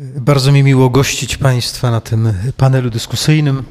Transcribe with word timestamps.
Bardzo 0.00 0.52
mi 0.52 0.62
miło 0.62 0.90
gościć 0.90 1.36
Państwa 1.36 1.90
na 1.90 2.00
tym 2.00 2.32
panelu 2.56 2.90
dyskusyjnym 2.90 3.64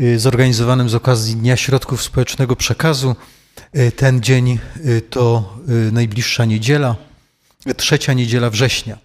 y, 0.00 0.18
zorganizowanym 0.18 0.88
z 0.88 0.94
okazji 0.94 1.36
Dnia 1.36 1.56
Środków 1.56 2.02
Społecznego 2.02 2.56
Przekazu. 2.56 3.16
Y, 3.76 3.92
ten 3.92 4.22
dzień 4.22 4.58
y, 4.86 5.00
to 5.00 5.54
najbliższa 5.92 6.44
niedziela, 6.44 6.96
trzecia 7.76 8.12
niedziela 8.12 8.50
września. 8.50 8.98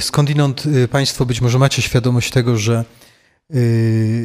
Skądinąd 0.00 0.64
Państwo 0.90 1.26
być 1.26 1.40
może 1.40 1.58
macie 1.58 1.82
świadomość 1.82 2.30
tego, 2.30 2.56
że 2.56 2.84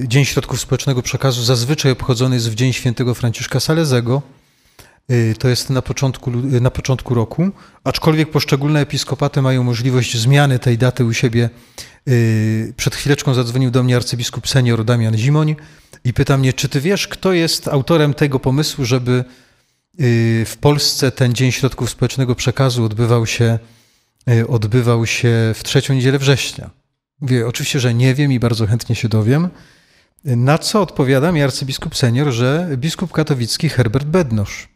Dzień 0.07 0.25
Środków 0.25 0.61
Społecznego 0.61 1.01
Przekazu 1.01 1.43
zazwyczaj 1.43 1.91
obchodzony 1.91 2.35
jest 2.35 2.49
w 2.49 2.55
Dzień 2.55 2.73
Świętego 2.73 3.13
Franciszka 3.13 3.59
Salezego, 3.59 4.21
to 5.39 5.49
jest 5.49 5.69
na 5.69 5.81
początku, 5.81 6.31
y, 6.31 6.61
na 6.61 6.71
początku 6.71 7.13
roku, 7.13 7.51
aczkolwiek 7.83 8.31
poszczególne 8.31 8.79
episkopaty 8.79 9.41
mają 9.41 9.63
możliwość 9.63 10.17
zmiany 10.17 10.59
tej 10.59 10.77
daty 10.77 11.05
u 11.05 11.13
siebie. 11.13 11.49
Y, 12.07 12.73
przed 12.77 12.95
chwileczką 12.95 13.33
zadzwonił 13.33 13.71
do 13.71 13.83
mnie 13.83 13.95
arcybiskup 13.95 14.47
senior 14.47 14.85
Damian 14.85 15.17
Zimoń 15.17 15.55
i 16.03 16.13
pyta 16.13 16.37
mnie, 16.37 16.53
czy 16.53 16.69
ty 16.69 16.81
wiesz, 16.81 17.07
kto 17.07 17.33
jest 17.33 17.67
autorem 17.67 18.13
tego 18.13 18.39
pomysłu, 18.39 18.85
żeby 18.85 19.23
w 20.45 20.53
Polsce 20.61 21.11
ten 21.11 21.33
Dzień 21.33 21.51
Środków 21.51 21.89
Społecznego 21.89 22.35
Przekazu 22.35 22.83
odbywał 22.83 23.25
się, 23.25 23.59
odbywał 24.47 25.05
się 25.05 25.29
w 25.55 25.63
trzecią 25.63 25.93
niedzielę 25.93 26.19
września. 26.19 26.69
Mówię, 27.21 27.47
oczywiście, 27.47 27.79
że 27.79 27.93
nie 27.93 28.15
wiem 28.15 28.31
i 28.31 28.39
bardzo 28.39 28.67
chętnie 28.67 28.95
się 28.95 29.09
dowiem. 29.09 29.49
Na 30.25 30.57
co 30.57 30.81
odpowiada 30.81 31.31
mi 31.31 31.41
arcybiskup 31.41 31.95
senior, 31.95 32.31
że 32.31 32.69
biskup 32.77 33.11
katowicki 33.11 33.69
Herbert 33.69 34.05
Bednosz. 34.07 34.72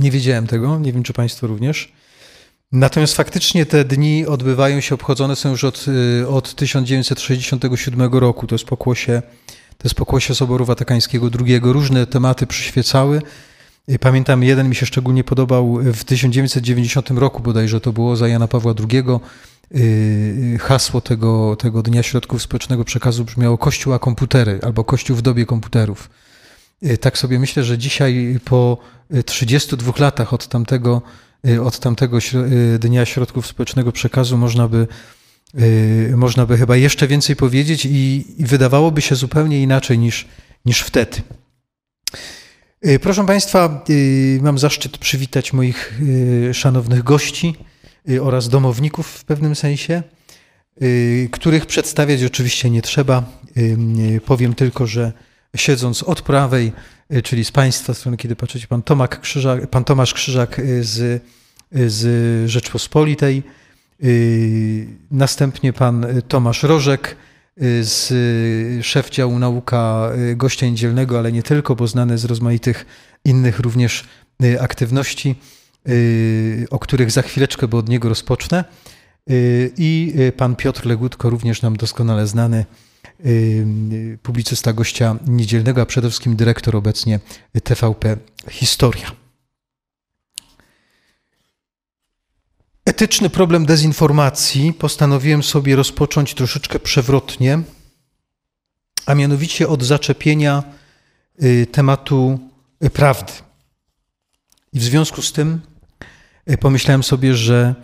Nie 0.00 0.10
wiedziałem 0.10 0.46
tego, 0.46 0.78
nie 0.78 0.92
wiem 0.92 1.02
czy 1.02 1.12
Państwo 1.12 1.46
również. 1.46 1.92
Natomiast 2.72 3.16
faktycznie 3.16 3.66
te 3.66 3.84
dni 3.84 4.26
odbywają 4.26 4.80
się, 4.80 4.94
obchodzone 4.94 5.36
są 5.36 5.50
już 5.50 5.64
od, 5.64 5.84
y, 6.22 6.28
od 6.28 6.54
1967 6.54 8.12
roku. 8.12 8.46
To 8.46 8.54
jest 8.54 8.64
pokłosie, 8.64 9.22
to 9.78 9.84
jest 9.84 9.94
pokłosie 9.94 10.34
Soboru 10.34 10.64
Watykańskiego 10.64 11.30
II. 11.40 11.60
Różne 11.62 12.06
tematy 12.06 12.46
przyświecały. 12.46 13.22
Y, 13.90 13.98
pamiętam, 13.98 14.42
jeden 14.42 14.68
mi 14.68 14.74
się 14.74 14.86
szczególnie 14.86 15.24
podobał 15.24 15.78
w 15.82 16.04
1990 16.04 17.10
roku, 17.10 17.42
bodajże 17.42 17.80
to 17.80 17.92
było 17.92 18.16
za 18.16 18.28
Jana 18.28 18.48
Pawła 18.48 18.74
II. 18.90 19.04
Y, 19.74 20.58
hasło 20.60 21.00
tego, 21.00 21.56
tego 21.56 21.82
Dnia 21.82 22.02
Środków 22.02 22.42
Społecznego 22.42 22.84
Przekazu 22.84 23.24
brzmiało 23.24 23.58
Kościół 23.58 23.92
a 23.92 23.98
komputery 23.98 24.58
albo 24.62 24.84
Kościół 24.84 25.16
w 25.16 25.22
dobie 25.22 25.46
komputerów. 25.46 26.10
Y, 26.84 26.98
tak 26.98 27.18
sobie 27.18 27.38
myślę, 27.38 27.64
że 27.64 27.78
dzisiaj 27.78 28.38
po 28.44 28.78
32 29.26 29.92
y, 29.92 30.00
latach 30.00 30.32
od 30.32 30.48
tamtego, 30.48 31.02
y, 31.48 31.62
od 31.62 31.78
tamtego 31.78 32.18
Dnia 32.78 33.06
Środków 33.06 33.46
Społecznego 33.46 33.92
Przekazu 33.92 34.38
można 34.38 34.68
by, 34.68 34.86
można 36.16 36.46
by 36.46 36.58
chyba 36.58 36.76
jeszcze 36.76 37.08
więcej 37.08 37.36
powiedzieć 37.36 37.84
i, 37.86 38.24
i 38.38 38.44
wydawałoby 38.44 39.02
się 39.02 39.14
zupełnie 39.14 39.62
inaczej 39.62 39.98
niż, 39.98 40.28
niż 40.64 40.80
wtedy. 40.80 41.22
Proszę 43.00 43.26
Państwa, 43.26 43.84
mam 44.40 44.58
zaszczyt 44.58 44.98
przywitać 44.98 45.52
moich 45.52 46.00
szanownych 46.52 47.02
gości 47.02 47.56
oraz 48.20 48.48
domowników 48.48 49.06
w 49.06 49.24
pewnym 49.24 49.54
sensie, 49.54 50.02
których 51.30 51.66
przedstawiać 51.66 52.24
oczywiście 52.24 52.70
nie 52.70 52.82
trzeba. 52.82 53.22
Powiem 54.26 54.54
tylko, 54.54 54.86
że 54.86 55.12
siedząc 55.56 56.02
od 56.02 56.22
prawej, 56.22 56.72
y, 57.12 57.22
czyli 57.22 57.44
z 57.44 57.50
Państwa 57.50 57.94
strony, 57.94 58.16
kiedy 58.16 58.36
patrzycie, 58.36 58.66
pan, 58.66 58.82
Krzyżak, 59.20 59.66
pan 59.66 59.84
Tomasz 59.84 60.14
Krzyżak 60.14 60.58
y, 60.58 60.84
z, 60.84 60.98
y, 61.76 61.90
z 61.90 62.50
Rzeczpospolitej, 62.50 63.42
następnie 65.10 65.72
pan 65.72 66.06
Tomasz 66.28 66.62
Rożek, 66.62 67.16
z 67.80 68.12
szef 68.86 69.10
działu 69.10 69.38
nauka 69.38 70.10
gościa 70.36 70.66
niedzielnego, 70.66 71.18
ale 71.18 71.32
nie 71.32 71.42
tylko, 71.42 71.74
bo 71.74 71.86
znany 71.86 72.18
z 72.18 72.24
rozmaitych 72.24 72.86
innych 73.24 73.58
również 73.58 74.04
aktywności, 74.60 75.34
o 76.70 76.78
których 76.78 77.10
za 77.10 77.22
chwileczkę, 77.22 77.68
bo 77.68 77.78
od 77.78 77.88
niego 77.88 78.08
rozpocznę. 78.08 78.64
I 79.76 80.14
pan 80.36 80.56
Piotr 80.56 80.86
Legutko, 80.86 81.30
również 81.30 81.62
nam 81.62 81.76
doskonale 81.76 82.26
znany, 82.26 82.64
publicysta 84.22 84.72
gościa 84.72 85.16
niedzielnego, 85.26 85.82
a 85.82 85.86
przede 85.86 86.08
wszystkim 86.08 86.36
dyrektor 86.36 86.76
obecnie 86.76 87.20
TVP 87.64 88.16
Historia. 88.50 89.22
Etyczny 92.84 93.30
problem 93.30 93.66
dezinformacji 93.66 94.72
postanowiłem 94.72 95.42
sobie 95.42 95.76
rozpocząć 95.76 96.34
troszeczkę 96.34 96.78
przewrotnie, 96.78 97.62
a 99.06 99.14
mianowicie 99.14 99.68
od 99.68 99.82
zaczepienia 99.82 100.62
y, 101.42 101.66
tematu 101.72 102.38
y, 102.84 102.90
prawdy. 102.90 103.32
I 104.72 104.78
w 104.78 104.82
związku 104.82 105.22
z 105.22 105.32
tym 105.32 105.60
y, 106.50 106.58
pomyślałem 106.58 107.02
sobie, 107.02 107.34
że 107.34 107.74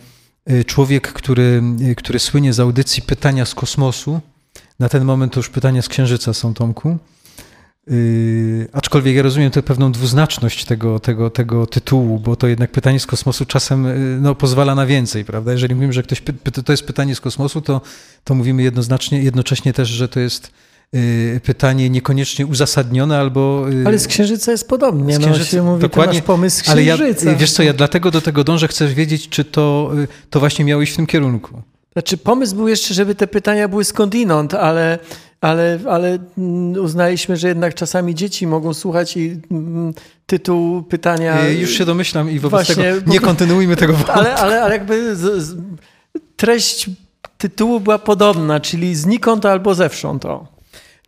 człowiek, 0.66 1.12
który, 1.12 1.62
który 1.96 2.18
słynie 2.18 2.52
z 2.52 2.60
audycji 2.60 3.02
pytania 3.02 3.44
z 3.44 3.54
kosmosu, 3.54 4.20
na 4.78 4.88
ten 4.88 5.04
moment 5.04 5.32
to 5.32 5.40
już 5.40 5.48
pytania 5.48 5.82
z 5.82 5.88
Księżyca 5.88 6.34
są, 6.34 6.54
Tomku. 6.54 6.98
Yy, 7.86 8.68
aczkolwiek 8.72 9.16
ja 9.16 9.22
rozumiem 9.22 9.50
tę 9.50 9.62
pewną 9.62 9.92
dwuznaczność 9.92 10.64
tego, 10.64 11.00
tego, 11.00 11.30
tego 11.30 11.66
tytułu, 11.66 12.18
bo 12.18 12.36
to 12.36 12.46
jednak 12.46 12.70
pytanie 12.70 13.00
z 13.00 13.06
kosmosu 13.06 13.46
czasem 13.46 13.84
yy, 13.84 14.18
no, 14.20 14.34
pozwala 14.34 14.74
na 14.74 14.86
więcej, 14.86 15.24
prawda? 15.24 15.52
Jeżeli 15.52 15.74
mówimy, 15.74 15.92
że 15.92 16.02
ktoś 16.02 16.20
py, 16.20 16.62
to 16.62 16.72
jest 16.72 16.82
pytanie 16.82 17.14
z 17.14 17.20
kosmosu, 17.20 17.60
to, 17.60 17.80
to 18.24 18.34
mówimy 18.34 18.62
jednoznacznie, 18.62 19.22
jednocześnie 19.22 19.72
też, 19.72 19.88
że 19.88 20.08
to 20.08 20.20
jest 20.20 20.50
yy, 20.92 21.40
pytanie 21.44 21.90
niekoniecznie 21.90 22.46
uzasadnione 22.46 23.18
albo... 23.18 23.68
Yy, 23.68 23.86
ale 23.86 23.98
z 23.98 24.06
Księżyca 24.06 24.52
jest 24.52 24.68
podobnie. 24.68 25.14
Z 25.14 25.18
no, 25.18 25.26
księżyca, 25.26 25.56
no, 25.56 25.62
się 25.62 25.62
mówi, 25.62 25.82
dokładnie, 25.82 26.22
pomysł 26.22 26.56
z 26.56 26.62
Księżyca. 26.62 26.94
Ale 26.94 27.08
ja, 27.32 27.36
wiesz 27.36 27.52
co, 27.52 27.62
ja 27.62 27.72
dlatego 27.72 28.10
do 28.10 28.20
tego 28.20 28.44
dążę, 28.44 28.68
chcesz 28.68 28.94
wiedzieć, 28.94 29.28
czy 29.28 29.44
to, 29.44 29.90
yy, 29.94 30.08
to 30.30 30.40
właśnie 30.40 30.64
miało 30.64 30.82
iść 30.82 30.92
w 30.92 30.96
tym 30.96 31.06
kierunku. 31.06 31.62
Znaczy, 31.98 32.16
pomysł 32.16 32.56
był 32.56 32.68
jeszcze, 32.68 32.94
żeby 32.94 33.14
te 33.14 33.26
pytania 33.26 33.68
były 33.68 33.84
skądinąd, 33.84 34.54
ale, 34.54 34.98
ale, 35.40 35.78
ale 35.88 36.18
mm, 36.38 36.84
uznaliśmy, 36.84 37.36
że 37.36 37.48
jednak 37.48 37.74
czasami 37.74 38.14
dzieci 38.14 38.46
mogą 38.46 38.74
słuchać 38.74 39.16
i 39.16 39.40
mm, 39.50 39.94
tytuł 40.26 40.82
pytania. 40.82 41.48
Już 41.48 41.70
się 41.70 41.84
domyślam 41.84 42.30
i 42.30 42.38
wobec 42.38 42.66
właśnie, 42.66 42.94
tego 42.94 43.10
nie 43.10 43.20
kontynuujmy 43.20 43.76
tego 43.76 43.92
wątku. 43.96 44.12
Ale, 44.12 44.34
ale, 44.34 44.62
ale 44.62 44.74
jakby 44.74 45.16
z, 45.16 45.42
z, 45.42 45.56
treść 46.36 46.90
tytułu 47.38 47.80
była 47.80 47.98
podobna, 47.98 48.60
czyli 48.60 48.94
znikąd 48.94 49.46
albo 49.46 49.74
zewsząd. 49.74 50.24
O. 50.24 50.46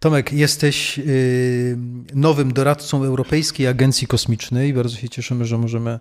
Tomek, 0.00 0.32
jesteś 0.32 0.98
y, 0.98 1.76
nowym 2.14 2.52
doradcą 2.52 3.04
Europejskiej 3.04 3.66
Agencji 3.66 4.06
Kosmicznej. 4.06 4.74
Bardzo 4.74 4.96
się 4.96 5.08
cieszymy, 5.08 5.44
że 5.44 5.58
możemy 5.58 5.98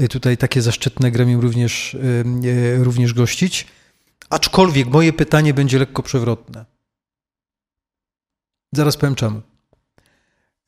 y, 0.00 0.08
tutaj 0.08 0.36
takie 0.36 0.62
zaszczytne 0.62 1.10
gremium 1.10 1.40
również, 1.40 1.94
y, 1.94 2.84
również 2.84 3.14
gościć. 3.14 3.66
Aczkolwiek 4.30 4.88
moje 4.88 5.12
pytanie 5.12 5.54
będzie 5.54 5.78
lekko 5.78 6.02
przewrotne. 6.02 6.64
Zaraz 8.72 8.96
powiem 8.96 9.14
czemu. 9.14 9.42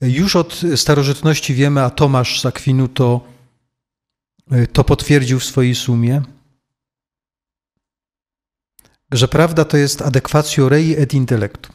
Już 0.01 0.37
od 0.37 0.61
starożytności 0.77 1.55
wiemy, 1.55 1.83
a 1.83 1.91
Tomasz 1.91 2.41
z 2.41 2.47
Akwinu 2.47 2.89
to, 2.89 3.29
to 4.73 4.85
potwierdził 4.85 5.41
w 5.41 5.45
swojej 5.45 5.75
sumie, 5.75 6.23
że 9.13 9.29
prawda 9.29 9.65
to 9.65 9.77
jest 9.77 10.03
adequatio 10.03 10.69
rei 10.69 10.97
et 10.97 11.15
intellectu, 11.15 11.73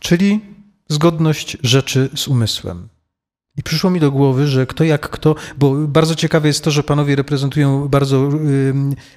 czyli 0.00 0.40
zgodność 0.88 1.56
rzeczy 1.62 2.10
z 2.16 2.28
umysłem. 2.28 2.88
I 3.60 3.62
przyszło 3.62 3.90
mi 3.90 4.00
do 4.00 4.10
głowy, 4.10 4.46
że 4.46 4.66
kto 4.66 4.84
jak 4.84 5.10
kto, 5.10 5.34
bo 5.58 5.74
bardzo 5.74 6.14
ciekawe 6.14 6.48
jest 6.48 6.64
to, 6.64 6.70
że 6.70 6.82
panowie 6.82 7.16
reprezentują 7.16 7.88
bardzo, 7.88 8.28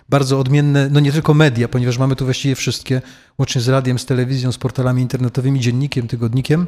bardzo 0.10 0.40
odmienne, 0.40 0.90
no 0.92 1.00
nie 1.00 1.12
tylko 1.12 1.34
media, 1.34 1.68
ponieważ 1.68 1.98
mamy 1.98 2.16
tu 2.16 2.26
właściwie 2.26 2.56
wszystkie, 2.56 3.02
łącznie 3.38 3.62
z 3.62 3.68
radiem, 3.68 4.00
z 4.00 4.06
telewizją, 4.06 4.52
z 4.52 4.58
portalami 4.58 5.02
internetowymi, 5.02 5.60
dziennikiem, 5.60 6.08
tygodnikiem, 6.08 6.68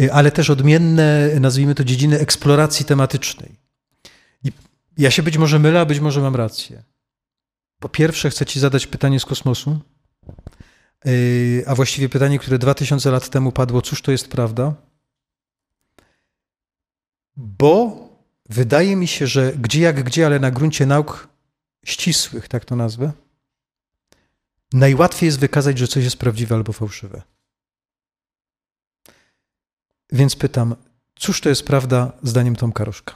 y, 0.00 0.12
ale 0.12 0.30
też 0.30 0.50
odmienne, 0.50 1.30
nazwijmy 1.40 1.74
to, 1.74 1.84
dziedziny 1.84 2.18
eksploracji 2.18 2.84
tematycznej. 2.84 3.54
I 4.44 4.52
ja 4.98 5.10
się 5.10 5.22
być 5.22 5.38
może 5.38 5.58
mylę, 5.58 5.80
a 5.80 5.84
być 5.84 6.00
może 6.00 6.20
mam 6.20 6.36
rację. 6.36 6.82
Po 7.80 7.88
pierwsze, 7.88 8.30
chcę 8.30 8.46
Ci 8.46 8.60
zadać 8.60 8.86
pytanie 8.86 9.20
z 9.20 9.24
kosmosu, 9.24 9.78
y, 11.06 11.64
a 11.66 11.74
właściwie 11.74 12.08
pytanie, 12.08 12.38
które 12.38 12.58
2000 12.58 13.10
lat 13.10 13.28
temu 13.28 13.52
padło: 13.52 13.82
cóż 13.82 14.02
to 14.02 14.12
jest 14.12 14.28
prawda? 14.28 14.87
Bo 17.38 18.08
wydaje 18.48 18.96
mi 18.96 19.06
się, 19.06 19.26
że 19.26 19.52
gdzie 19.52 19.80
jak 19.80 20.02
gdzie, 20.04 20.26
ale 20.26 20.38
na 20.40 20.50
gruncie 20.50 20.86
nauk 20.86 21.28
ścisłych, 21.84 22.48
tak 22.48 22.64
to 22.64 22.76
nazwę, 22.76 23.12
najłatwiej 24.72 25.26
jest 25.26 25.38
wykazać, 25.38 25.78
że 25.78 25.88
coś 25.88 26.04
jest 26.04 26.16
prawdziwe 26.16 26.54
albo 26.54 26.72
fałszywe. 26.72 27.22
Więc 30.12 30.36
pytam, 30.36 30.74
cóż 31.14 31.40
to 31.40 31.48
jest 31.48 31.66
prawda 31.66 32.12
zdaniem 32.22 32.56
Tomka 32.56 32.84
Rożka? 32.84 33.14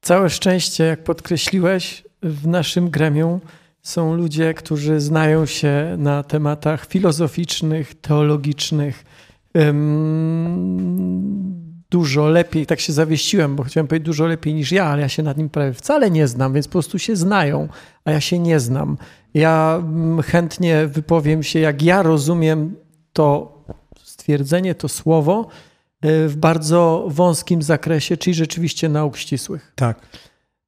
Całe 0.00 0.30
szczęście, 0.30 0.84
jak 0.84 1.04
podkreśliłeś, 1.04 2.04
w 2.22 2.46
naszym 2.46 2.90
gremium 2.90 3.40
są 3.82 4.14
ludzie, 4.14 4.54
którzy 4.54 5.00
znają 5.00 5.46
się 5.46 5.96
na 5.98 6.22
tematach 6.22 6.86
filozoficznych, 6.86 8.00
teologicznych. 8.00 9.04
Dużo 11.90 12.28
lepiej, 12.28 12.66
tak 12.66 12.80
się 12.80 12.92
zawieściłem, 12.92 13.56
bo 13.56 13.62
chciałem 13.62 13.86
powiedzieć 13.86 14.06
dużo 14.06 14.26
lepiej 14.26 14.54
niż 14.54 14.72
ja, 14.72 14.84
ale 14.84 15.02
ja 15.02 15.08
się 15.08 15.22
nad 15.22 15.36
nim 15.36 15.48
prawie 15.48 15.72
wcale 15.72 16.10
nie 16.10 16.28
znam, 16.28 16.52
więc 16.52 16.66
po 16.66 16.72
prostu 16.72 16.98
się 16.98 17.16
znają, 17.16 17.68
a 18.04 18.10
ja 18.10 18.20
się 18.20 18.38
nie 18.38 18.60
znam. 18.60 18.98
Ja 19.34 19.76
mm, 19.78 20.22
chętnie 20.22 20.86
wypowiem 20.86 21.42
się, 21.42 21.58
jak 21.58 21.82
ja 21.82 22.02
rozumiem 22.02 22.76
to 23.12 23.56
stwierdzenie, 24.02 24.74
to 24.74 24.88
słowo 24.88 25.48
y, 26.04 26.28
w 26.28 26.36
bardzo 26.36 27.04
wąskim 27.08 27.62
zakresie, 27.62 28.16
czyli 28.16 28.34
rzeczywiście 28.34 28.88
nauk 28.88 29.16
ścisłych. 29.16 29.72
Tak. 29.74 30.00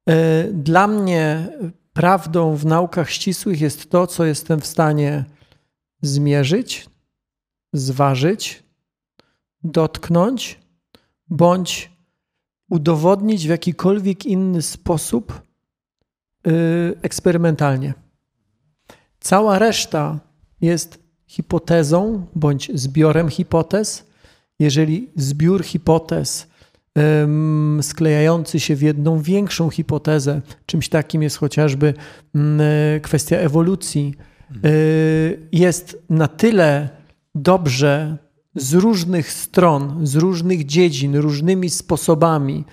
Y, 0.09 0.13
dla 0.53 0.87
mnie 0.87 1.47
prawdą 1.93 2.55
w 2.55 2.65
naukach 2.65 3.09
ścisłych 3.09 3.61
jest 3.61 3.89
to, 3.89 4.07
co 4.07 4.25
jestem 4.25 4.61
w 4.61 4.67
stanie 4.67 5.25
zmierzyć, 6.01 6.89
zważyć, 7.73 8.63
dotknąć, 9.63 10.59
bądź 11.29 11.91
udowodnić 12.69 13.47
w 13.47 13.49
jakikolwiek 13.49 14.25
inny 14.25 14.61
sposób 14.61 15.41
yy, 16.45 16.53
eksperymentalnie. 17.01 17.93
Cała 19.19 19.59
reszta 19.59 20.19
jest 20.61 20.99
hipotezą 21.27 22.25
bądź 22.35 22.71
zbiorem 22.73 23.29
hipotez. 23.29 24.09
Jeżeli 24.59 25.09
zbiór 25.15 25.63
hipotez 25.63 26.49
sklejający 27.81 28.59
się 28.59 28.75
w 28.75 28.81
jedną 28.81 29.21
większą 29.21 29.69
hipotezę. 29.69 30.41
Czymś 30.65 30.89
takim 30.89 31.23
jest 31.23 31.37
chociażby 31.37 31.93
e, 32.35 32.99
kwestia 32.99 33.37
ewolucji. 33.37 34.15
E, 34.51 34.69
jest 35.51 36.03
na 36.09 36.27
tyle 36.27 36.89
dobrze 37.35 38.17
z 38.55 38.73
różnych 38.73 39.31
stron, 39.31 40.07
z 40.07 40.15
różnych 40.15 40.65
dziedzin, 40.65 41.15
różnymi 41.15 41.69
sposobami 41.69 42.65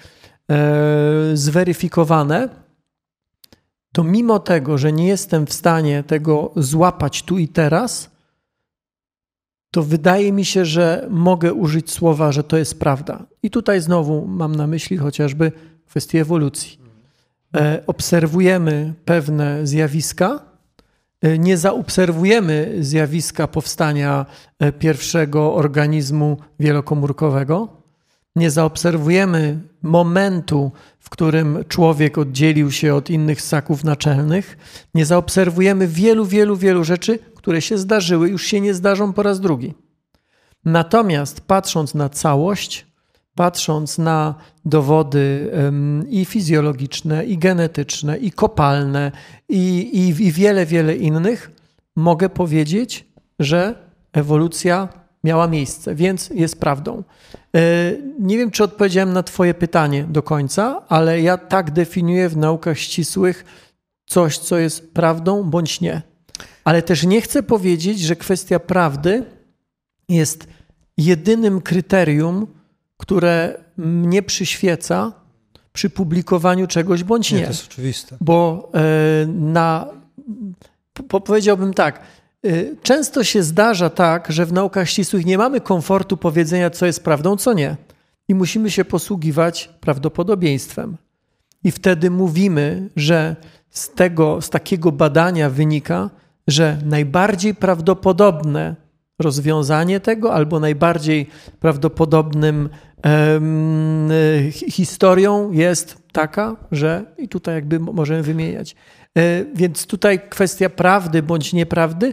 e, 0.50 1.30
zweryfikowane, 1.34 2.48
to 3.92 4.04
mimo 4.04 4.38
tego, 4.38 4.78
że 4.78 4.92
nie 4.92 5.08
jestem 5.08 5.46
w 5.46 5.52
stanie 5.52 6.02
tego 6.02 6.52
złapać 6.56 7.22
tu 7.22 7.38
i 7.38 7.48
teraz, 7.48 8.10
to 9.70 9.82
wydaje 9.82 10.32
mi 10.32 10.44
się, 10.44 10.64
że 10.64 11.06
mogę 11.10 11.54
użyć 11.54 11.90
słowa, 11.90 12.32
że 12.32 12.44
to 12.44 12.56
jest 12.56 12.80
prawda. 12.80 13.26
I 13.42 13.50
tutaj 13.50 13.80
znowu 13.80 14.26
mam 14.26 14.56
na 14.56 14.66
myśli 14.66 14.96
chociażby 14.96 15.52
kwestię 15.86 16.20
ewolucji. 16.20 16.78
E, 17.54 17.82
obserwujemy 17.86 18.94
pewne 19.04 19.66
zjawiska, 19.66 20.40
nie 21.22 21.56
zaobserwujemy 21.56 22.76
zjawiska 22.80 23.48
powstania 23.48 24.26
e, 24.58 24.72
pierwszego 24.72 25.54
organizmu 25.54 26.36
wielokomórkowego, 26.60 27.68
nie 28.36 28.50
zaobserwujemy 28.50 29.60
momentu, 29.82 30.72
w 30.98 31.10
którym 31.10 31.64
człowiek 31.68 32.18
oddzielił 32.18 32.70
się 32.70 32.94
od 32.94 33.10
innych 33.10 33.42
ssaków 33.42 33.84
naczelnych, 33.84 34.58
nie 34.94 35.06
zaobserwujemy 35.06 35.88
wielu, 35.88 36.24
wielu, 36.24 36.56
wielu 36.56 36.84
rzeczy, 36.84 37.18
które 37.34 37.62
się 37.62 37.78
zdarzyły, 37.78 38.28
już 38.28 38.46
się 38.46 38.60
nie 38.60 38.74
zdarzą 38.74 39.12
po 39.12 39.22
raz 39.22 39.40
drugi. 39.40 39.74
Natomiast 40.64 41.40
patrząc 41.40 41.94
na 41.94 42.08
całość, 42.08 42.85
patrząc 43.36 43.98
na 43.98 44.34
dowody 44.64 45.50
i 46.08 46.24
fizjologiczne, 46.24 47.24
i 47.24 47.38
genetyczne, 47.38 48.18
i 48.18 48.30
kopalne, 48.30 49.12
i, 49.48 49.78
i, 49.92 50.26
i 50.26 50.32
wiele, 50.32 50.66
wiele 50.66 50.96
innych, 50.96 51.50
mogę 51.96 52.28
powiedzieć, 52.28 53.04
że 53.38 53.74
ewolucja 54.12 54.88
miała 55.24 55.48
miejsce, 55.48 55.94
więc 55.94 56.30
jest 56.34 56.60
prawdą. 56.60 57.02
E, 57.56 57.60
nie 58.18 58.38
wiem, 58.38 58.50
czy 58.50 58.64
odpowiedziałem 58.64 59.12
na 59.12 59.22
Twoje 59.22 59.54
pytanie 59.54 60.04
do 60.04 60.22
końca, 60.22 60.82
ale 60.88 61.20
ja 61.20 61.38
tak 61.38 61.70
definiuję 61.70 62.28
w 62.28 62.36
naukach 62.36 62.78
ścisłych 62.78 63.44
coś, 64.06 64.38
co 64.38 64.58
jest 64.58 64.94
prawdą 64.94 65.42
bądź 65.42 65.80
nie. 65.80 66.02
Ale 66.64 66.82
też 66.82 67.04
nie 67.04 67.20
chcę 67.20 67.42
powiedzieć, 67.42 68.00
że 68.00 68.16
kwestia 68.16 68.58
prawdy 68.58 69.24
jest 70.08 70.48
jedynym 70.96 71.60
kryterium, 71.60 72.46
które 72.96 73.58
mnie 73.76 74.22
przyświeca 74.22 75.12
przy 75.72 75.90
publikowaniu 75.90 76.66
czegoś 76.66 77.04
bądź 77.04 77.32
nie. 77.32 77.38
nie 77.38 77.44
to 77.44 77.50
jest 77.50 77.66
oczywiste. 77.66 78.16
Bo 78.20 78.68
e, 78.74 79.26
na, 79.26 79.88
po, 81.08 81.20
powiedziałbym 81.20 81.74
tak, 81.74 82.00
e, 82.44 82.50
często 82.82 83.24
się 83.24 83.42
zdarza 83.42 83.90
tak, 83.90 84.32
że 84.32 84.46
w 84.46 84.52
naukach 84.52 84.88
ścisłych 84.88 85.26
nie 85.26 85.38
mamy 85.38 85.60
komfortu 85.60 86.16
powiedzenia, 86.16 86.70
co 86.70 86.86
jest 86.86 87.04
prawdą, 87.04 87.36
co 87.36 87.52
nie. 87.52 87.76
I 88.28 88.34
musimy 88.34 88.70
się 88.70 88.84
posługiwać 88.84 89.70
prawdopodobieństwem. 89.80 90.96
I 91.64 91.72
wtedy 91.72 92.10
mówimy, 92.10 92.90
że 92.96 93.36
z 93.70 93.90
tego, 93.90 94.40
z 94.40 94.50
takiego 94.50 94.92
badania 94.92 95.50
wynika, 95.50 96.10
że 96.48 96.78
najbardziej 96.84 97.54
prawdopodobne 97.54 98.76
rozwiązanie 99.18 100.00
tego, 100.00 100.34
albo 100.34 100.60
najbardziej 100.60 101.26
prawdopodobnym 101.60 102.68
historią 104.70 105.52
jest 105.52 105.96
taka, 106.12 106.56
że 106.72 107.04
i 107.18 107.28
tutaj 107.28 107.54
jakby 107.54 107.80
możemy 107.80 108.22
wymieniać. 108.22 108.76
E, 109.18 109.44
więc 109.54 109.86
tutaj 109.86 110.20
kwestia 110.28 110.68
prawdy 110.68 111.22
bądź 111.22 111.52
nieprawdy, 111.52 112.12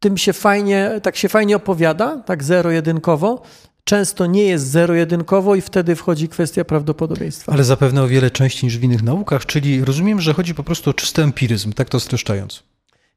tym 0.00 0.16
się 0.16 0.32
fajnie, 0.32 1.00
tak 1.02 1.16
się 1.16 1.28
fajnie 1.28 1.56
opowiada, 1.56 2.16
tak 2.16 2.44
zero-jedynkowo. 2.44 3.42
Często 3.84 4.26
nie 4.26 4.42
jest 4.42 4.66
zero-jedynkowo 4.66 5.54
i 5.54 5.60
wtedy 5.60 5.96
wchodzi 5.96 6.28
kwestia 6.28 6.64
prawdopodobieństwa. 6.64 7.52
Ale 7.52 7.64
zapewne 7.64 8.02
o 8.02 8.08
wiele 8.08 8.30
częściej 8.30 8.64
niż 8.64 8.78
w 8.78 8.82
innych 8.82 9.02
naukach, 9.02 9.46
czyli 9.46 9.84
rozumiem, 9.84 10.20
że 10.20 10.34
chodzi 10.34 10.54
po 10.54 10.62
prostu 10.62 10.90
o 10.90 10.94
czysty 10.94 11.22
empiryzm, 11.22 11.72
tak 11.72 11.88
to 11.88 12.00
streszczając. 12.00 12.69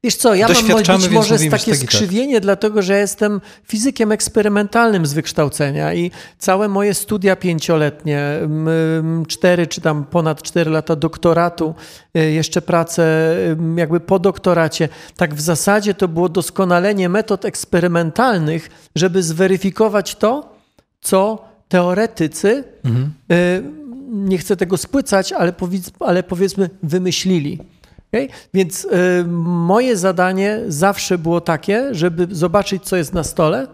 Wiesz 0.03 0.15
co, 0.15 0.35
ja 0.35 0.47
mam 0.47 0.67
być 1.01 1.09
może 1.09 1.39
takie 1.39 1.71
tak. 1.71 1.79
skrzywienie, 1.79 2.33
tak. 2.33 2.43
dlatego 2.43 2.81
że 2.81 2.97
jestem 2.99 3.41
fizykiem 3.67 4.11
eksperymentalnym 4.11 5.05
z 5.05 5.13
wykształcenia 5.13 5.93
i 5.93 6.11
całe 6.37 6.67
moje 6.67 6.93
studia 6.93 7.35
pięcioletnie, 7.35 8.39
cztery 9.27 9.67
czy 9.67 9.81
tam 9.81 10.05
ponad 10.05 10.41
cztery 10.41 10.71
lata 10.71 10.95
doktoratu, 10.95 11.75
y, 12.17 12.31
jeszcze 12.31 12.61
pracę 12.61 13.35
jakby 13.75 13.99
po 13.99 14.19
doktoracie, 14.19 14.89
tak 15.17 15.35
w 15.35 15.41
zasadzie 15.41 15.93
to 15.93 16.07
było 16.07 16.29
doskonalenie 16.29 17.09
metod 17.09 17.45
eksperymentalnych, 17.45 18.69
żeby 18.95 19.23
zweryfikować 19.23 20.15
to, 20.15 20.55
co 21.01 21.45
teoretycy, 21.69 22.63
mhm. 22.83 23.13
Y, 23.31 23.63
nie 24.07 24.37
chcę 24.37 24.57
tego 24.57 24.77
spłycać, 24.77 25.33
ale, 25.33 25.53
powiedz, 25.53 25.91
ale 25.99 26.23
powiedzmy 26.23 26.69
wymyślili. 26.83 27.59
Okay? 28.13 28.27
Więc 28.53 28.85
y, 28.85 28.89
moje 29.27 29.97
zadanie 29.97 30.59
zawsze 30.67 31.17
było 31.17 31.41
takie, 31.41 31.95
żeby 31.95 32.27
zobaczyć, 32.31 32.83
co 32.83 32.95
jest 32.95 33.13
na 33.13 33.23
stole, 33.23 33.67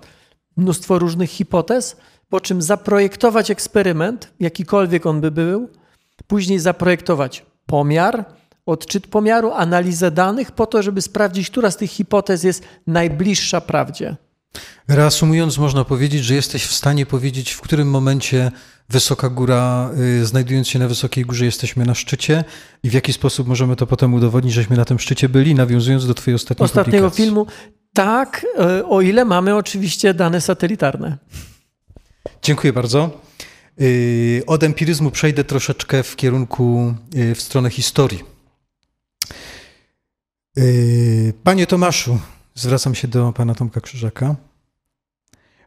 mnóstwo 0.58 1.00
różnych 1.00 1.29
hipotez, 1.29 1.98
po 2.29 2.39
czym 2.39 2.62
zaprojektować 2.62 3.51
eksperyment, 3.51 4.34
jakikolwiek 4.39 5.05
on 5.05 5.22
by 5.22 5.31
był, 5.31 5.69
później 6.27 6.60
zaprojektować 6.60 7.46
pomiar, 7.65 8.25
odczyt 8.65 9.08
pomiaru, 9.08 9.51
analizę 9.51 10.12
danych, 10.12 10.51
po 10.51 10.65
to, 10.65 10.84
żeby 10.84 11.01
sprawdzić, 11.01 11.50
która 11.50 11.72
z 11.72 11.77
tych 11.77 11.91
hipotez 11.91 12.43
jest 12.43 12.63
najbliższa 12.88 13.62
prawdzie. 13.62 14.15
Reasumując, 14.87 15.57
można 15.57 15.85
powiedzieć, 15.85 16.23
że 16.23 16.35
jesteś 16.35 16.65
w 16.65 16.73
stanie 16.73 17.05
powiedzieć, 17.05 17.51
w 17.51 17.61
którym 17.61 17.89
momencie 17.89 18.51
wysoka 18.89 19.29
góra, 19.29 19.91
y, 20.21 20.25
znajdując 20.25 20.67
się 20.67 20.79
na 20.79 20.87
wysokiej 20.87 21.25
górze, 21.25 21.45
jesteśmy 21.45 21.85
na 21.85 21.95
szczycie 21.95 22.43
i 22.83 22.89
w 22.89 22.93
jaki 22.93 23.13
sposób 23.13 23.47
możemy 23.47 23.75
to 23.75 23.87
potem 23.87 24.13
udowodnić, 24.13 24.53
żeśmy 24.53 24.77
na 24.77 24.85
tym 24.85 24.99
szczycie 24.99 25.29
byli, 25.29 25.55
nawiązując 25.55 26.07
do 26.07 26.13
Twojej 26.13 26.35
ostatniej 26.35 26.65
Ostatniego 26.65 27.09
publikacji. 27.09 27.25
filmu. 27.25 27.47
Tak, 27.93 28.45
y, 28.79 28.85
o 28.85 29.01
ile 29.01 29.25
mamy 29.25 29.55
oczywiście 29.55 30.13
dane 30.13 30.41
satelitarne. 30.41 31.17
Dziękuję 32.41 32.73
bardzo. 32.73 33.21
Y, 33.81 34.43
od 34.47 34.63
empiryzmu 34.63 35.11
przejdę 35.11 35.43
troszeczkę 35.43 36.03
w 36.03 36.15
kierunku, 36.15 36.93
w 37.35 37.41
stronę 37.41 37.69
historii. 37.69 38.23
Panie 41.43 41.67
Tomaszu, 41.67 42.19
zwracam 42.55 42.95
się 42.95 43.07
do 43.07 43.33
pana 43.33 43.55
Tomka 43.55 43.81
Krzyżaka. 43.81 44.35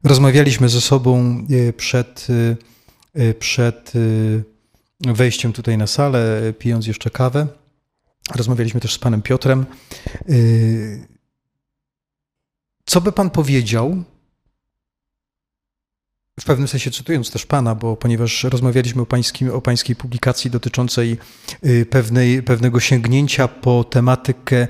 Rozmawialiśmy 0.05 0.69
ze 0.69 0.81
sobą 0.81 1.47
przed 1.77 2.29
Y, 3.19 3.35
przed 3.35 3.97
y, 3.97 4.45
wejściem 5.01 5.53
tutaj 5.53 5.79
na 5.79 5.87
salę, 5.87 6.53
pijąc 6.59 6.87
jeszcze 6.87 7.11
kawę. 7.11 7.47
Rozmawialiśmy 8.35 8.81
też 8.81 8.95
z 8.95 8.99
panem 8.99 9.23
Piotrem. 9.23 9.67
Co 12.85 13.01
by 13.01 13.13
pan 13.13 13.31
powiedział 13.31 14.05
w 16.41 16.45
pewnym 16.45 16.69
sensie 16.69 16.91
cytując 16.91 17.31
też 17.31 17.47
Pana, 17.47 17.75
bo 17.75 17.97
ponieważ 17.97 18.45
rozmawialiśmy 18.45 19.03
o, 19.03 19.07
pańskim, 19.07 19.51
o 19.51 19.61
Pańskiej 19.61 19.97
publikacji 19.97 20.51
dotyczącej 20.51 21.19
pewnej, 21.91 22.43
pewnego 22.43 22.81
sięgnięcia 22.81 23.49
po 23.49 23.85
tematykę 23.85 24.69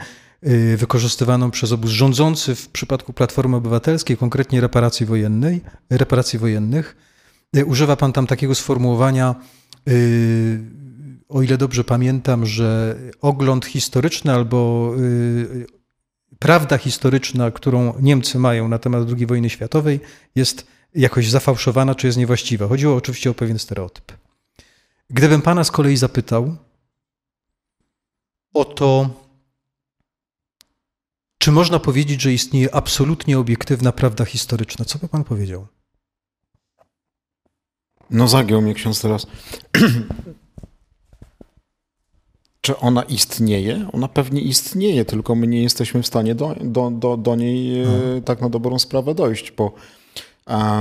wykorzystywaną 0.76 1.50
przez 1.50 1.72
obóz 1.72 1.90
rządzący 1.90 2.54
w 2.54 2.68
przypadku 2.68 3.12
Platformy 3.12 3.56
Obywatelskiej, 3.56 4.16
konkretnie 4.16 4.60
reparacji 4.60 5.06
wojennej, 5.06 5.60
reparacji 5.90 6.38
wojennych, 6.38 6.96
y, 7.56 7.64
używa 7.64 7.96
Pan 7.96 8.12
tam 8.12 8.26
takiego 8.26 8.54
sformułowania, 8.54 9.34
o 11.28 11.42
ile 11.42 11.58
dobrze 11.58 11.84
pamiętam, 11.84 12.46
że 12.46 12.96
ogląd 13.20 13.66
historyczny 13.66 14.32
albo 14.32 14.92
prawda 16.38 16.78
historyczna, 16.78 17.50
którą 17.50 17.94
Niemcy 18.00 18.38
mają 18.38 18.68
na 18.68 18.78
temat 18.78 19.08
II 19.16 19.26
wojny 19.26 19.50
światowej, 19.50 20.00
jest 20.34 20.66
jakoś 20.94 21.30
zafałszowana, 21.30 21.94
czy 21.94 22.06
jest 22.06 22.18
niewłaściwa. 22.18 22.68
Chodziło 22.68 22.96
oczywiście 22.96 23.30
o 23.30 23.34
pewien 23.34 23.58
stereotyp. 23.58 24.12
Gdybym 25.10 25.42
pana 25.42 25.64
z 25.64 25.70
kolei 25.70 25.96
zapytał 25.96 26.56
o 28.54 28.64
to, 28.64 29.10
czy 31.42 31.52
można 31.52 31.78
powiedzieć, 31.78 32.20
że 32.22 32.32
istnieje 32.32 32.74
absolutnie 32.74 33.38
obiektywna 33.38 33.92
prawda 33.92 34.24
historyczna, 34.24 34.84
co 34.84 34.98
by 34.98 35.08
pan 35.08 35.24
powiedział? 35.24 35.66
No 38.10 38.28
zagiął 38.28 38.62
mnie 38.62 38.74
ksiądz 38.74 39.00
teraz. 39.00 39.26
Czy 42.60 42.78
ona 42.78 43.02
istnieje? 43.02 43.88
Ona 43.92 44.08
pewnie 44.08 44.40
istnieje, 44.40 45.04
tylko 45.04 45.34
my 45.34 45.46
nie 45.46 45.62
jesteśmy 45.62 46.02
w 46.02 46.06
stanie 46.06 46.34
do, 46.34 46.54
do, 46.60 46.90
do, 46.90 47.16
do 47.16 47.36
niej 47.36 47.84
hmm. 47.84 48.22
tak 48.22 48.40
na 48.40 48.48
dobrą 48.48 48.78
sprawę 48.78 49.14
dojść, 49.14 49.52
bo 49.52 49.72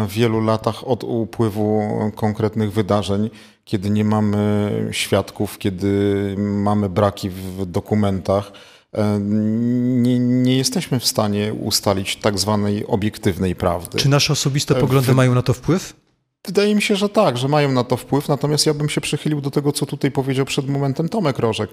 w 0.07 0.11
wielu 0.11 0.41
latach 0.41 0.87
od 0.87 1.03
upływu 1.03 1.81
konkretnych 2.15 2.73
wydarzeń, 2.73 3.29
kiedy 3.65 3.89
nie 3.89 4.03
mamy 4.03 4.71
świadków, 4.91 5.57
kiedy 5.57 6.35
mamy 6.37 6.89
braki 6.89 7.29
w 7.29 7.65
dokumentach, 7.65 8.51
e, 8.51 8.71
nie, 9.19 10.19
nie, 10.19 10.57
jesteśmy 10.57 10.99
w 10.99 11.05
stanie 11.05 11.53
ustalić 11.53 12.15
tak 12.15 12.39
zwanej 12.39 12.87
obiektywnej 12.87 13.55
prawdy. 13.55 13.97
Czy 13.97 14.09
nasze 14.09 14.33
osobiste 14.33 14.75
poglądy 14.75 15.11
w... 15.11 15.15
mają 15.15 15.35
na 15.35 15.41
to 15.41 15.53
wpływ? 15.53 15.93
Wydaje 16.45 16.75
mi 16.75 16.81
się, 16.81 16.95
że 16.95 17.09
tak, 17.09 17.37
że 17.37 17.47
mają 17.47 17.71
na 17.71 17.83
to 17.83 17.97
wpływ, 17.97 18.27
natomiast 18.27 18.65
ja 18.65 18.73
bym 18.73 18.89
się 18.89 19.01
przychylił 19.01 19.41
do 19.41 19.51
tego, 19.51 19.71
co 19.71 19.85
tutaj 19.85 20.11
powiedział 20.11 20.45
przed 20.45 20.69
momentem 20.69 21.09
Tomek 21.09 21.39
Rożek, 21.39 21.69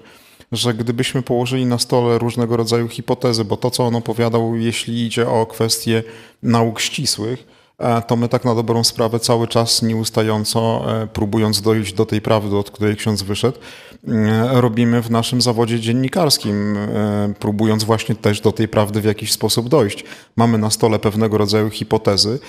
że 0.51 0.73
gdybyśmy 0.73 1.21
położyli 1.21 1.65
na 1.65 1.79
stole 1.79 2.17
różnego 2.17 2.57
rodzaju 2.57 2.87
hipotezy, 2.87 3.45
bo 3.45 3.57
to, 3.57 3.71
co 3.71 3.85
on 3.85 3.95
opowiadał, 3.95 4.55
jeśli 4.55 5.05
idzie 5.05 5.29
o 5.29 5.45
kwestie 5.45 6.03
nauk 6.43 6.79
ścisłych, 6.79 7.47
E, 7.47 7.58
to 8.07 8.15
my 8.15 8.29
tak 8.29 8.45
na 8.45 8.55
dobrą 8.55 8.83
sprawę 8.83 9.19
cały 9.19 9.47
czas 9.47 9.81
nieustająco, 9.81 10.85
e, 11.01 11.07
próbując 11.07 11.61
dojść 11.61 11.93
do 11.93 12.05
tej 12.05 12.21
prawdy, 12.21 12.57
od 12.57 12.71
której 12.71 12.95
ksiądz 12.95 13.21
wyszedł, 13.21 13.57
e, 14.07 14.61
robimy 14.61 15.01
w 15.01 15.11
naszym 15.11 15.41
zawodzie 15.41 15.79
dziennikarskim, 15.79 16.77
próbując 17.39 17.83
właśnie 17.83 18.15
też 18.15 18.41
do 18.41 18.51
tej 18.51 18.67
prawdy 18.67 19.01
w 19.01 19.05
jakiś 19.05 19.31
sposób 19.31 19.69
dojść. 19.69 20.03
Mamy 20.35 20.57
na 20.57 20.69
stole 20.69 20.99
pewnego 20.99 21.37
rodzaju 21.37 21.69
hipotezy 21.69 22.39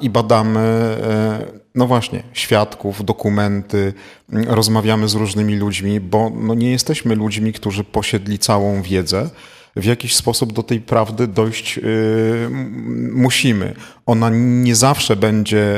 i 0.00 0.10
badamy, 0.10 0.96
no 1.74 1.86
właśnie, 1.86 2.22
świadków, 2.32 3.04
dokumenty, 3.04 3.92
rozmawiamy 4.46 5.08
z 5.08 5.14
różnymi 5.14 5.56
ludźmi, 5.56 6.00
bo 6.00 6.30
no 6.30 6.54
nie 6.54 6.70
jesteśmy 6.70 7.14
ludźmi, 7.14 7.52
którzy 7.52 7.84
posiedli 7.84 8.38
całą 8.38 8.82
wiedzę 8.82 9.30
w 9.76 9.84
jakiś 9.84 10.16
sposób 10.16 10.52
do 10.52 10.62
tej 10.62 10.80
prawdy 10.80 11.26
dojść 11.26 11.78
y, 11.78 11.82
musimy. 13.12 13.74
Ona 14.06 14.30
nie 14.32 14.74
zawsze 14.74 15.16
będzie 15.16 15.74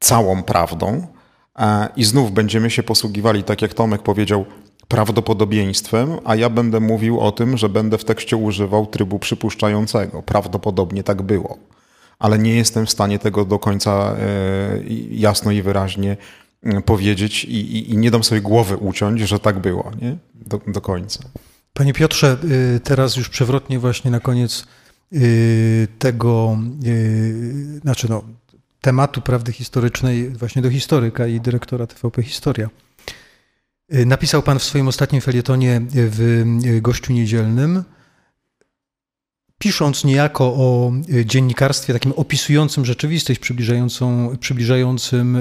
całą 0.00 0.42
prawdą 0.42 1.06
i 1.96 2.04
znów 2.04 2.32
będziemy 2.32 2.70
się 2.70 2.82
posługiwali, 2.82 3.42
tak 3.42 3.62
jak 3.62 3.74
Tomek 3.74 4.02
powiedział, 4.02 4.44
prawdopodobieństwem, 4.88 6.18
a 6.24 6.36
ja 6.36 6.50
będę 6.50 6.80
mówił 6.80 7.20
o 7.20 7.32
tym, 7.32 7.56
że 7.56 7.68
będę 7.68 7.98
w 7.98 8.04
tekście 8.04 8.36
używał 8.36 8.86
trybu 8.86 9.18
przypuszczającego. 9.18 10.22
Prawdopodobnie 10.22 11.02
tak 11.02 11.22
było. 11.22 11.58
Ale 12.18 12.38
nie 12.38 12.54
jestem 12.54 12.86
w 12.86 12.90
stanie 12.90 13.18
tego 13.18 13.44
do 13.44 13.58
końca 13.58 14.16
y, 14.80 14.84
jasno 15.10 15.50
i 15.52 15.62
wyraźnie 15.62 16.16
y, 16.66 16.82
powiedzieć 16.82 17.44
i, 17.44 17.76
i, 17.76 17.90
i 17.92 17.96
nie 17.96 18.10
dam 18.10 18.24
sobie 18.24 18.40
głowy 18.40 18.76
uciąć, 18.76 19.20
że 19.20 19.38
tak 19.38 19.58
było 19.58 19.90
nie? 20.02 20.16
Do, 20.34 20.60
do 20.66 20.80
końca. 20.80 21.20
Panie 21.76 21.92
Piotrze, 21.92 22.36
y, 22.76 22.80
teraz 22.80 23.16
już 23.16 23.28
przewrotnie 23.28 23.78
właśnie 23.78 24.10
na 24.10 24.20
koniec 24.20 24.66
y, 25.12 25.88
tego, 25.98 26.58
y, 26.84 27.80
znaczy 27.82 28.08
no, 28.10 28.22
tematu 28.80 29.20
prawdy 29.20 29.52
historycznej 29.52 30.30
właśnie 30.30 30.62
do 30.62 30.70
historyka 30.70 31.26
i 31.26 31.40
dyrektora 31.40 31.86
TVP 31.86 32.22
Historia. 32.22 32.68
Napisał 33.88 34.42
pan 34.42 34.58
w 34.58 34.62
swoim 34.62 34.88
ostatnim 34.88 35.20
felietonie 35.20 35.80
w 35.90 36.44
Gościu 36.80 37.12
Niedzielnym, 37.12 37.84
pisząc 39.58 40.04
niejako 40.04 40.44
o 40.44 40.92
dziennikarstwie 41.24 41.92
takim 41.92 42.12
opisującym 42.12 42.84
rzeczywistość, 42.84 43.40
przybliżającą, 43.40 44.36
przybliżającym 44.40 45.38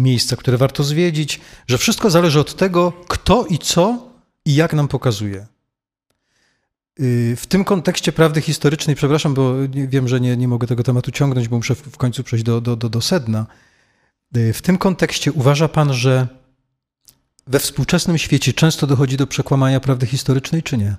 miejsca, 0.00 0.36
które 0.36 0.56
warto 0.56 0.84
zwiedzić, 0.84 1.40
że 1.66 1.78
wszystko 1.78 2.10
zależy 2.10 2.40
od 2.40 2.54
tego, 2.56 2.92
kto 3.08 3.46
i 3.46 3.58
co 3.58 4.13
i 4.44 4.54
jak 4.54 4.74
nam 4.74 4.88
pokazuje. 4.88 5.46
Y, 7.00 7.36
w 7.36 7.46
tym 7.46 7.64
kontekście 7.64 8.12
prawdy 8.12 8.40
historycznej, 8.40 8.96
przepraszam, 8.96 9.34
bo 9.34 9.54
wiem, 9.68 10.08
że 10.08 10.20
nie, 10.20 10.36
nie 10.36 10.48
mogę 10.48 10.66
tego 10.66 10.82
tematu 10.82 11.10
ciągnąć, 11.10 11.48
bo 11.48 11.56
muszę 11.56 11.74
w 11.74 11.96
końcu 11.96 12.24
przejść 12.24 12.44
do, 12.44 12.60
do, 12.60 12.76
do, 12.76 12.88
do 12.88 13.00
sedna. 13.00 13.46
Y, 14.36 14.52
w 14.52 14.62
tym 14.62 14.78
kontekście 14.78 15.32
uważa 15.32 15.68
Pan, 15.68 15.92
że 15.92 16.28
we 17.46 17.58
współczesnym 17.58 18.18
świecie 18.18 18.52
często 18.52 18.86
dochodzi 18.86 19.16
do 19.16 19.26
przekłamania 19.26 19.80
prawdy 19.80 20.06
historycznej, 20.06 20.62
czy 20.62 20.78
nie? 20.78 20.96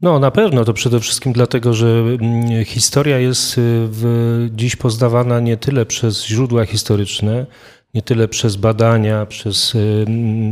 No, 0.00 0.18
na 0.18 0.30
pewno 0.30 0.64
to 0.64 0.72
przede 0.72 1.00
wszystkim 1.00 1.32
dlatego, 1.32 1.74
że 1.74 1.86
mm, 2.20 2.64
historia 2.64 3.18
jest 3.18 3.58
y, 3.58 3.60
w, 3.90 4.48
dziś 4.52 4.76
poznawana 4.76 5.40
nie 5.40 5.56
tyle 5.56 5.86
przez 5.86 6.26
źródła 6.26 6.66
historyczne, 6.66 7.46
nie 7.94 8.02
tyle 8.02 8.28
przez 8.28 8.56
badania, 8.56 9.26
przez 9.26 9.74
y, 9.74 10.04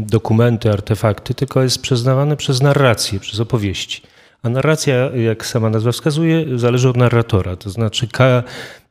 dokumenty, 0.06 0.70
artefakty, 0.70 1.34
tylko 1.34 1.62
jest 1.62 1.82
przyznawane 1.82 2.36
przez 2.36 2.62
narrację, 2.62 3.20
przez 3.20 3.40
opowieści. 3.40 4.02
A 4.42 4.48
narracja, 4.48 4.94
jak 4.96 5.46
sama 5.46 5.70
nazwa 5.70 5.92
wskazuje, 5.92 6.58
zależy 6.58 6.88
od 6.88 6.96
narratora. 6.96 7.56
To 7.56 7.70
znaczy, 7.70 8.08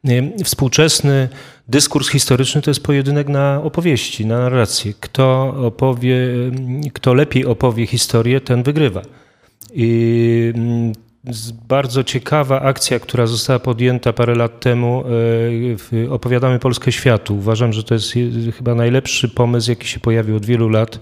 y, 0.06 0.44
współczesny 0.44 1.30
dyskurs 1.68 2.10
historyczny 2.10 2.62
to 2.62 2.70
jest 2.70 2.84
pojedynek 2.84 3.28
na 3.28 3.62
opowieści, 3.64 4.26
na 4.26 4.40
narrację. 4.40 4.94
Kto, 5.00 5.56
opowie, 5.68 6.18
kto 6.94 7.14
lepiej 7.14 7.46
opowie 7.46 7.88
historię, 7.88 8.42
ten 8.42 8.64
wygrywa. 8.64 9.02
I 9.74 10.54
bardzo 11.68 12.04
ciekawa 12.04 12.62
akcja, 12.62 13.00
która 13.00 13.26
została 13.26 13.60
podjęta 13.60 14.14
parę 14.14 14.36
lat 14.36 14.60
temu. 14.60 15.04
E, 16.08 16.10
opowiadamy 16.12 16.60
Polskę 16.60 16.92
światu. 16.92 17.36
Uważam, 17.36 17.74
że 17.74 17.84
to 17.84 17.94
jest 17.94 18.14
chyba 18.58 18.76
najlepszy 18.76 19.30
pomysł, 19.30 19.70
jaki 19.70 19.88
się 19.88 20.00
pojawił 20.00 20.36
od 20.36 20.46
wielu 20.46 20.70
lat, 20.70 21.00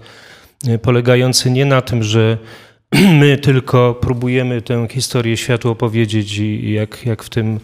e, 0.68 0.78
polegający 0.78 1.50
nie 1.50 1.64
na 1.64 1.80
tym, 1.80 2.02
że 2.02 2.38
my 3.20 3.38
tylko 3.38 3.94
próbujemy 3.94 4.62
tę 4.62 4.86
historię 4.90 5.36
światu 5.36 5.70
opowiedzieć 5.70 6.38
i 6.38 6.72
jak, 6.72 7.06
jak 7.06 7.22
w 7.22 7.28
tym 7.28 7.60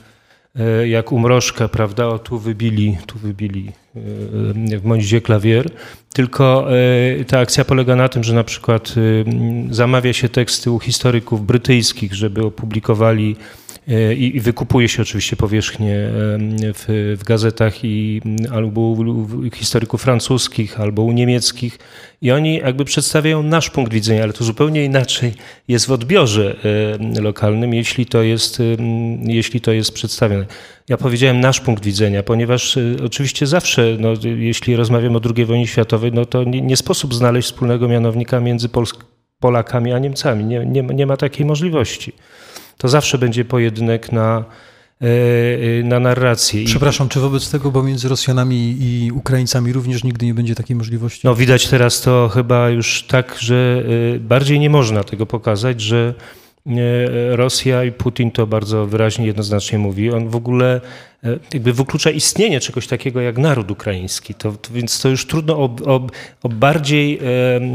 jak 0.86 1.12
umrożka, 1.12 1.68
prawda, 1.68 2.06
o 2.06 2.18
tu 2.18 2.38
wybili, 2.38 2.98
tu 3.06 3.18
wybili 3.18 3.72
e, 4.72 4.78
w 4.78 4.84
moździe 4.84 5.20
klawier, 5.20 5.70
tylko 6.12 6.68
e, 7.20 7.24
ta 7.24 7.38
akcja 7.38 7.64
polega 7.64 7.96
na 7.96 8.08
tym, 8.08 8.24
że 8.24 8.34
na 8.34 8.44
przykład 8.44 8.94
zamawia 9.70 10.12
się 10.12 10.28
teksty 10.28 10.70
u 10.70 10.78
historyków 10.78 11.46
brytyjskich, 11.46 12.14
żeby 12.14 12.44
opublikowali 12.44 13.36
i, 14.16 14.40
wykupuje 14.40 14.88
się 14.88 15.02
oczywiście 15.02 15.36
powierzchnię 15.36 15.96
w, 16.74 17.14
w, 17.20 17.24
gazetach 17.24 17.84
i 17.84 18.22
albo 18.52 18.80
u 18.80 19.50
historyków 19.54 20.02
francuskich, 20.02 20.80
albo 20.80 21.02
u 21.02 21.12
niemieckich 21.12 21.78
i 22.22 22.30
oni 22.30 22.56
jakby 22.56 22.84
przedstawiają 22.84 23.42
nasz 23.42 23.70
punkt 23.70 23.92
widzenia, 23.92 24.22
ale 24.22 24.32
to 24.32 24.44
zupełnie 24.44 24.84
inaczej 24.84 25.34
jest 25.68 25.86
w 25.86 25.92
odbiorze 25.92 26.56
lokalnym, 27.20 27.74
jeśli 27.74 28.06
to 28.06 28.22
jest, 28.22 28.62
jeśli 29.22 29.60
to 29.60 29.72
jest 29.72 29.92
przedstawione. 29.92 30.46
Ja 30.88 30.96
powiedziałem 30.96 31.40
nasz 31.40 31.60
punkt 31.60 31.84
widzenia, 31.84 32.22
ponieważ 32.22 32.76
e, 32.76 32.80
oczywiście 33.04 33.46
zawsze, 33.46 33.96
no, 34.00 34.08
jeśli 34.36 34.76
rozmawiamy 34.76 35.18
o 35.18 35.20
II 35.36 35.44
wojnie 35.44 35.66
światowej, 35.66 36.12
no 36.12 36.24
to 36.24 36.44
nie, 36.44 36.60
nie 36.60 36.76
sposób 36.76 37.14
znaleźć 37.14 37.48
wspólnego 37.48 37.88
mianownika 37.88 38.40
między 38.40 38.68
Polakami 39.40 39.92
a 39.92 39.98
Niemcami. 39.98 40.44
Nie, 40.44 40.66
nie, 40.66 40.82
nie 40.82 41.06
ma 41.06 41.16
takiej 41.16 41.46
możliwości 41.46 42.12
to 42.78 42.88
zawsze 42.88 43.18
będzie 43.18 43.44
pojedynek 43.44 44.12
na, 44.12 44.44
na 45.84 46.00
narrację. 46.00 46.64
Przepraszam, 46.64 47.08
czy 47.08 47.20
wobec 47.20 47.50
tego, 47.50 47.70
bo 47.70 47.82
między 47.82 48.08
Rosjanami 48.08 48.76
i 48.80 49.12
Ukraińcami 49.12 49.72
również 49.72 50.04
nigdy 50.04 50.26
nie 50.26 50.34
będzie 50.34 50.54
takiej 50.54 50.76
możliwości? 50.76 51.20
No 51.24 51.34
widać 51.34 51.68
teraz 51.68 52.00
to 52.00 52.28
chyba 52.28 52.68
już 52.68 53.02
tak, 53.02 53.36
że 53.38 53.82
e, 54.14 54.18
bardziej 54.18 54.60
nie 54.60 54.70
można 54.70 55.04
tego 55.04 55.26
pokazać, 55.26 55.80
że 55.80 56.14
Rosja 57.30 57.84
i 57.84 57.92
Putin 57.92 58.30
to 58.30 58.46
bardzo 58.46 58.86
wyraźnie, 58.86 59.26
jednoznacznie 59.26 59.78
mówi. 59.78 60.10
On 60.10 60.28
w 60.28 60.36
ogóle 60.36 60.80
e, 61.24 61.38
jakby 61.54 61.72
wyklucza 61.72 62.10
istnienie 62.10 62.60
czegoś 62.60 62.86
takiego 62.86 63.20
jak 63.20 63.38
naród 63.38 63.70
ukraiński. 63.70 64.34
To, 64.34 64.52
to 64.52 64.72
więc 64.72 65.00
to 65.00 65.08
już 65.08 65.26
trudno 65.26 65.58
o, 65.58 65.76
o, 65.86 66.06
o 66.42 66.48
bardziej 66.48 67.20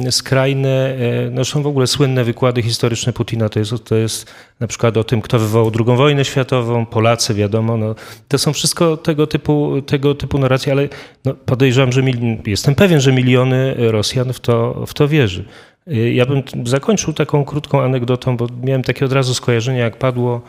e, 0.07 0.11
skrajne, 0.11 0.69
e, 0.69 1.29
no 1.31 1.45
są 1.45 1.61
w 1.61 1.67
ogóle 1.67 1.87
słynne 1.87 2.23
wykłady 2.23 2.61
historyczne 2.61 3.13
Putina, 3.13 3.49
to 3.49 3.59
jest, 3.59 3.83
to 3.83 3.95
jest 3.95 4.33
na 4.59 4.67
przykład 4.67 4.97
o 4.97 5.03
tym, 5.03 5.21
kto 5.21 5.39
wywołał 5.39 5.71
II 5.79 5.97
wojnę 5.97 6.25
światową, 6.25 6.85
Polacy, 6.85 7.33
wiadomo. 7.33 7.77
No, 7.77 7.95
to 8.27 8.37
są 8.37 8.53
wszystko 8.53 8.97
tego 8.97 9.27
typu, 9.27 9.81
tego 9.85 10.15
typu 10.15 10.37
narracje, 10.37 10.71
ale 10.71 10.89
no, 11.25 11.33
podejrzewam, 11.33 11.91
że 11.91 12.03
mil, 12.03 12.17
jestem 12.45 12.75
pewien, 12.75 12.99
że 12.99 13.11
miliony 13.11 13.75
Rosjan 13.77 14.33
w 14.33 14.39
to, 14.39 14.83
w 14.87 14.93
to 14.93 15.07
wierzy. 15.07 15.45
Y, 15.91 16.13
ja 16.13 16.25
bym 16.25 16.43
zakończył 16.65 17.13
taką 17.13 17.45
krótką 17.45 17.81
anegdotą, 17.81 18.37
bo 18.37 18.47
miałem 18.63 18.83
takie 18.83 19.05
od 19.05 19.11
razu 19.11 19.33
skojarzenie, 19.33 19.79
jak 19.79 19.97
padło, 19.97 20.41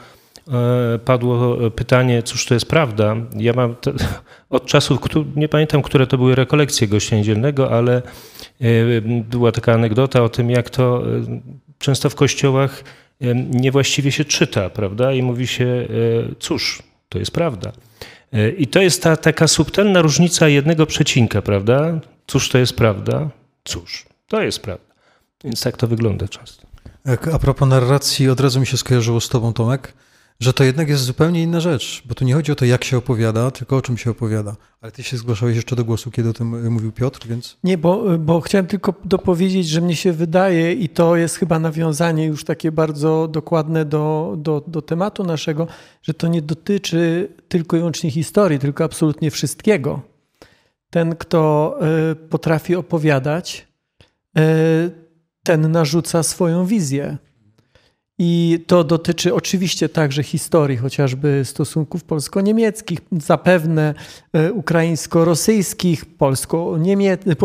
e, 0.49 0.99
padło 0.99 1.57
pytanie, 1.71 2.23
cóż 2.23 2.47
to 2.47 2.55
jest 2.55 2.67
prawda. 2.67 3.17
Ja 3.37 3.53
mam 3.53 3.75
te, 3.75 3.93
od 4.51 4.67
czasu, 4.67 4.99
nie 5.37 5.49
pamiętam, 5.49 5.83
które 5.83 6.07
to 6.07 6.19
były 6.19 6.35
rekolekcje 6.35 6.89
gościa 6.89 7.17
niedzielnego, 7.17 7.71
ale 7.71 8.03
e, 8.61 9.01
była 9.31 9.53
taka 9.53 9.73
anegdota 9.73 10.23
o 10.23 10.29
tym, 10.29 10.51
jak 10.51 10.71
to 10.71 11.03
e, 11.07 11.41
często 11.79 12.11
w 12.11 12.15
kościołach 12.15 12.85
niewłaściwie 13.51 14.13
się 14.13 14.25
czyta, 14.25 14.71
prawda? 14.71 15.13
I 15.13 15.23
mówi 15.23 15.47
się, 15.47 15.89
cóż, 16.39 16.83
to 17.09 17.19
jest 17.19 17.31
prawda. 17.31 17.73
I 18.59 18.67
to 18.67 18.83
jest 18.83 19.03
ta 19.03 19.17
taka 19.17 19.49
subtelna 19.49 20.03
różnica 20.03 20.49
jednego 20.49 20.87
przecinka, 20.87 21.43
prawda? 21.43 22.01
Cóż 22.27 22.49
to 22.49 22.59
jest 22.59 22.77
prawda? 22.77 23.31
Cóż, 23.65 24.07
to 24.29 24.43
jest 24.43 24.63
prawda. 24.63 24.92
Więc 25.45 25.61
tak 25.61 25.77
to 25.77 25.87
wygląda 25.87 26.29
często. 26.29 26.67
A 27.33 27.39
propos 27.39 27.69
narracji, 27.69 28.29
od 28.31 28.41
razu 28.41 28.61
mi 28.61 28.67
się 28.67 28.77
skojarzyło 28.77 29.21
z 29.21 29.29
tobą, 29.29 29.53
Tomek, 29.53 29.95
że 30.41 30.53
to 30.53 30.65
jednak 30.65 30.89
jest 30.89 31.03
zupełnie 31.03 31.43
inna 31.43 31.61
rzecz, 31.61 32.03
bo 32.05 32.15
tu 32.15 32.25
nie 32.25 32.35
chodzi 32.35 32.53
o 32.53 32.55
to, 32.55 32.65
jak 32.65 32.85
się 32.85 32.97
opowiada, 32.97 33.51
tylko 33.51 33.77
o 33.77 33.83
czym 33.83 33.99
się 33.99 34.11
opowiada. 34.11 34.57
Ale 34.81 34.93
ty 34.93 35.03
się 35.03 35.17
zgłaszałeś 35.17 35.57
jeszcze 35.57 35.77
do 35.77 35.85
głosu, 35.85 36.11
kiedy 36.11 36.29
o 36.29 36.33
tym 36.33 36.73
mówił 36.73 36.93
Piotr, 36.93 37.27
więc... 37.27 37.57
Nie, 37.65 37.79
bo, 37.79 38.19
bo 38.19 38.41
chciałem 38.41 38.67
tylko 38.67 38.95
dopowiedzieć, 39.05 39.69
że 39.69 39.81
mnie 39.81 39.97
się 39.97 40.13
wydaje, 40.13 40.73
i 40.73 40.89
to 40.89 41.17
jest 41.17 41.37
chyba 41.37 41.59
nawiązanie 41.59 42.27
już 42.27 42.45
takie 42.45 42.73
bardzo 42.73 43.29
dokładne 43.29 43.85
do, 43.85 44.35
do, 44.39 44.63
do 44.67 44.83
tematu 44.83 45.25
naszego, 45.25 45.67
że 46.03 46.15
to 46.15 46.29
nie 46.29 46.43
dotyczy 46.43 47.29
tylko 47.49 47.77
i 47.77 47.81
wyłącznie 47.81 48.11
historii, 48.11 48.59
tylko 48.59 48.85
absolutnie 48.85 49.31
wszystkiego. 49.31 50.01
Ten, 50.91 51.17
kto 51.17 51.75
e, 51.81 52.15
potrafi 52.15 52.77
opowiadać, 52.77 53.67
e, 54.37 54.43
ten 55.43 55.71
narzuca 55.71 56.23
swoją 56.23 56.67
wizję. 56.67 57.19
I 58.25 58.65
to 58.67 58.85
dotyczy 58.85 59.35
oczywiście 59.35 59.89
także 59.89 60.23
historii, 60.23 60.77
chociażby 60.77 61.41
stosunków 61.45 62.05
polsko-niemieckich, 62.05 62.99
zapewne 63.13 63.95
e, 64.33 64.53
ukraińsko-rosyjskich, 64.53 66.05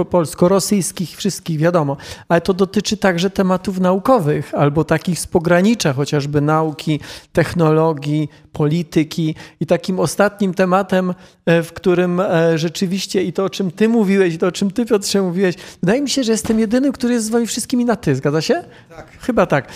polsko-rosyjskich, 0.09 1.17
wszystkich 1.17 1.59
wiadomo, 1.59 1.97
ale 2.29 2.41
to 2.41 2.53
dotyczy 2.53 2.97
także 2.97 3.29
tematów 3.29 3.79
naukowych 3.79 4.55
albo 4.55 4.83
takich 4.83 5.19
z 5.19 5.27
pogranicza, 5.27 5.93
chociażby 5.93 6.41
nauki, 6.41 6.99
technologii, 7.33 8.29
polityki. 8.53 9.35
I 9.59 9.65
takim 9.65 9.99
ostatnim 9.99 10.53
tematem, 10.53 11.13
e, 11.45 11.63
w 11.63 11.73
którym 11.73 12.19
e, 12.19 12.57
rzeczywiście 12.57 13.23
i 13.23 13.33
to, 13.33 13.43
o 13.43 13.49
czym 13.49 13.71
ty 13.71 13.89
mówiłeś, 13.89 14.33
i 14.33 14.37
to, 14.37 14.47
o 14.47 14.51
czym 14.51 14.71
ty, 14.71 14.85
Piotrze, 14.85 15.21
mówiłeś, 15.21 15.55
wydaje 15.81 16.01
mi 16.01 16.09
się, 16.09 16.23
że 16.23 16.31
jestem 16.31 16.59
jedynym, 16.59 16.91
który 16.91 17.13
jest 17.13 17.25
z 17.25 17.29
wami 17.29 17.47
wszystkimi 17.47 17.85
na 17.85 17.95
ty. 17.95 18.15
Zgadza 18.15 18.41
się? 18.41 18.63
Tak. 18.89 19.07
Chyba 19.19 19.45
tak. 19.45 19.67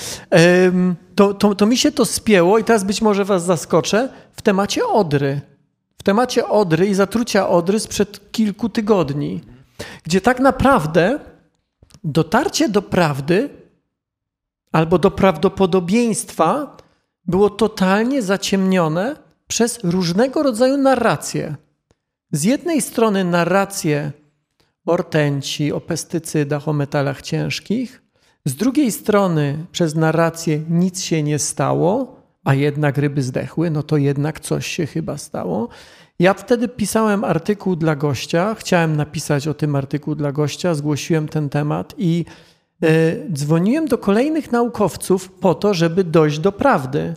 To, 1.16 1.34
to, 1.34 1.56
to 1.56 1.66
mi 1.66 1.78
się 1.78 1.92
to 1.92 2.06
spięło 2.06 2.60
i 2.60 2.64
teraz 2.64 2.84
być 2.84 3.02
może 3.02 3.26
was 3.26 3.46
zaskoczę 3.46 4.10
w 4.34 4.42
temacie 4.42 4.86
Odry. 4.86 5.42
W 5.98 6.04
temacie 6.04 6.48
Odry 6.48 6.88
i 6.88 6.94
zatrucia 6.94 7.50
Odry 7.50 7.80
sprzed 7.80 8.32
kilku 8.32 8.70
tygodni, 8.70 9.42
gdzie 10.04 10.22
tak 10.22 10.40
naprawdę 10.40 11.20
dotarcie 12.04 12.70
do 12.70 12.82
prawdy 12.82 13.50
albo 14.72 15.00
do 15.00 15.12
prawdopodobieństwa 15.12 16.78
było 17.26 17.50
totalnie 17.50 18.22
zaciemnione 18.22 19.16
przez 19.48 19.80
różnego 19.84 20.44
rodzaju 20.44 20.78
narracje. 20.78 21.56
Z 22.32 22.44
jednej 22.44 22.82
strony 22.82 23.24
narracje 23.24 24.12
o 24.86 24.98
rtęci, 24.98 25.72
o 25.72 25.82
pestycydach, 25.82 26.68
o 26.68 26.74
metalach 26.74 27.22
ciężkich, 27.22 28.02
z 28.46 28.56
drugiej 28.56 28.92
strony 28.92 29.66
przez 29.72 29.96
narrację 29.96 30.60
nic 30.70 31.02
się 31.02 31.24
nie 31.24 31.40
stało, 31.40 32.16
a 32.44 32.54
jednak 32.54 32.98
ryby 32.98 33.22
zdechły, 33.22 33.72
no 33.72 33.84
to 33.84 33.98
jednak 33.98 34.40
coś 34.40 34.68
się 34.68 34.86
chyba 34.86 35.18
stało. 35.18 35.70
Ja 36.20 36.34
wtedy 36.34 36.68
pisałem 36.68 37.24
artykuł 37.24 37.76
dla 37.76 37.96
gościa, 37.96 38.56
chciałem 38.60 38.96
napisać 38.96 39.48
o 39.48 39.54
tym 39.54 39.76
artykuł 39.76 40.16
dla 40.16 40.32
gościa, 40.32 40.74
zgłosiłem 40.74 41.28
ten 41.28 41.50
temat 41.50 41.94
i 41.98 42.26
E, 42.84 43.16
dzwoniłem 43.34 43.86
do 43.88 43.98
kolejnych 43.98 44.52
naukowców 44.52 45.32
po 45.32 45.56
to, 45.56 45.74
żeby 45.74 46.04
dojść 46.04 46.40
do 46.40 46.52
prawdy. 46.52 47.14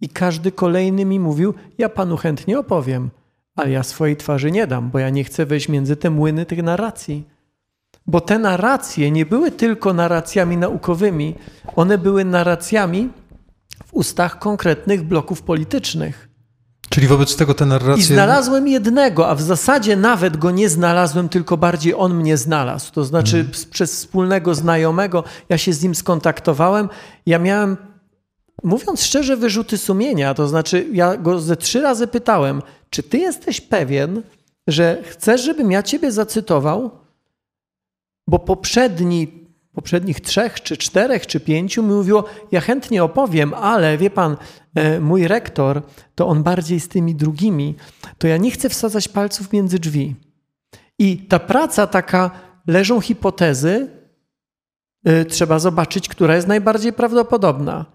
I 0.00 0.08
każdy 0.08 0.52
kolejny 0.52 1.04
mi 1.04 1.20
mówił: 1.20 1.54
Ja 1.78 1.88
panu 1.88 2.16
chętnie 2.16 2.58
opowiem, 2.58 3.10
ale 3.54 3.70
ja 3.70 3.82
swojej 3.82 4.16
twarzy 4.16 4.50
nie 4.50 4.66
dam, 4.66 4.90
bo 4.90 4.98
ja 4.98 5.10
nie 5.10 5.24
chcę 5.24 5.46
wejść 5.46 5.68
między 5.68 5.96
te 5.96 6.10
młyny 6.10 6.46
tych 6.46 6.62
narracji. 6.62 7.24
Bo 8.06 8.20
te 8.20 8.38
narracje 8.38 9.10
nie 9.10 9.26
były 9.26 9.50
tylko 9.50 9.92
narracjami 9.92 10.56
naukowymi, 10.56 11.34
one 11.76 11.98
były 11.98 12.24
narracjami 12.24 13.10
w 13.86 13.94
ustach 13.94 14.38
konkretnych 14.38 15.02
bloków 15.02 15.42
politycznych. 15.42 16.28
Czyli 16.90 17.06
wobec 17.06 17.36
tego 17.36 17.54
te 17.54 17.66
narracje... 17.66 18.02
I 18.02 18.06
znalazłem 18.06 18.68
jednego, 18.68 19.28
a 19.28 19.34
w 19.34 19.42
zasadzie 19.42 19.96
nawet 19.96 20.36
go 20.36 20.50
nie 20.50 20.68
znalazłem, 20.68 21.28
tylko 21.28 21.56
bardziej 21.56 21.94
on 21.94 22.14
mnie 22.14 22.36
znalazł. 22.36 22.92
To 22.92 23.04
znaczy 23.04 23.36
hmm. 23.36 23.52
przez 23.70 23.92
wspólnego 23.92 24.54
znajomego 24.54 25.24
ja 25.48 25.58
się 25.58 25.72
z 25.72 25.82
nim 25.82 25.94
skontaktowałem. 25.94 26.88
Ja 27.26 27.38
miałem, 27.38 27.76
mówiąc 28.64 29.02
szczerze, 29.02 29.36
wyrzuty 29.36 29.78
sumienia. 29.78 30.34
To 30.34 30.48
znaczy 30.48 30.86
ja 30.92 31.16
go 31.16 31.40
ze 31.40 31.56
trzy 31.56 31.80
razy 31.80 32.06
pytałem, 32.06 32.62
czy 32.90 33.02
ty 33.02 33.18
jesteś 33.18 33.60
pewien, 33.60 34.22
że 34.66 35.02
chcesz, 35.04 35.44
żebym 35.44 35.72
ja 35.72 35.82
ciebie 35.82 36.12
zacytował? 36.12 37.05
Bo 38.26 38.38
poprzedni 38.38 39.46
poprzednich 39.76 40.20
trzech, 40.20 40.62
czy 40.62 40.76
czterech, 40.76 41.26
czy 41.26 41.40
pięciu 41.40 41.82
mi 41.82 41.94
mówiło, 41.94 42.24
ja 42.52 42.60
chętnie 42.60 43.04
opowiem, 43.04 43.54
ale 43.54 43.98
wie 43.98 44.10
pan, 44.10 44.36
e, 44.74 45.00
mój 45.00 45.28
rektor, 45.28 45.82
to 46.14 46.26
on 46.26 46.42
bardziej 46.42 46.80
z 46.80 46.88
tymi 46.88 47.14
drugimi, 47.14 47.74
to 48.18 48.26
ja 48.26 48.36
nie 48.36 48.50
chcę 48.50 48.68
wsadzać 48.68 49.08
palców 49.08 49.52
między 49.52 49.78
drzwi. 49.78 50.14
I 50.98 51.18
ta 51.18 51.38
praca 51.38 51.86
taka, 51.86 52.30
leżą 52.66 53.00
hipotezy, 53.00 53.90
e, 55.04 55.24
trzeba 55.24 55.58
zobaczyć, 55.58 56.08
która 56.08 56.36
jest 56.36 56.48
najbardziej 56.48 56.92
prawdopodobna. 56.92 57.86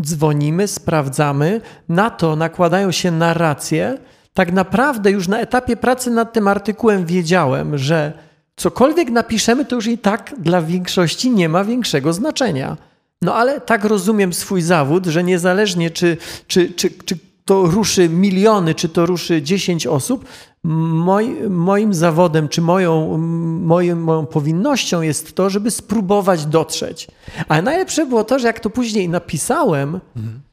Dzwonimy, 0.00 0.68
sprawdzamy, 0.68 1.60
na 1.88 2.10
to 2.10 2.36
nakładają 2.36 2.92
się 2.92 3.10
narracje. 3.10 3.98
Tak 4.34 4.52
naprawdę 4.52 5.10
już 5.10 5.28
na 5.28 5.40
etapie 5.40 5.76
pracy 5.76 6.10
nad 6.10 6.32
tym 6.32 6.48
artykułem 6.48 7.06
wiedziałem, 7.06 7.78
że 7.78 8.29
cokolwiek 8.60 9.10
napiszemy, 9.10 9.64
to 9.64 9.76
już 9.76 9.86
i 9.86 9.98
tak 9.98 10.34
dla 10.38 10.62
większości 10.62 11.30
nie 11.30 11.48
ma 11.48 11.64
większego 11.64 12.12
znaczenia. 12.12 12.76
No 13.22 13.34
ale 13.34 13.60
tak 13.60 13.84
rozumiem 13.84 14.32
swój 14.32 14.62
zawód, 14.62 15.06
że 15.06 15.24
niezależnie 15.24 15.90
czy, 15.90 16.16
czy, 16.46 16.72
czy, 16.72 16.90
czy 16.90 17.18
to 17.44 17.62
ruszy 17.62 18.08
miliony, 18.08 18.74
czy 18.74 18.88
to 18.88 19.06
ruszy 19.06 19.42
10 19.42 19.86
osób, 19.86 20.24
moj, 20.64 21.36
moim 21.50 21.94
zawodem, 21.94 22.48
czy 22.48 22.60
moją, 22.60 23.18
moją, 23.62 23.96
moją 23.96 24.26
powinnością 24.26 25.02
jest 25.02 25.34
to, 25.34 25.50
żeby 25.50 25.70
spróbować 25.70 26.46
dotrzeć. 26.46 27.08
Ale 27.48 27.62
najlepsze 27.62 28.06
było 28.06 28.24
to, 28.24 28.38
że 28.38 28.46
jak 28.46 28.60
to 28.60 28.70
później 28.70 29.08
napisałem, 29.08 30.00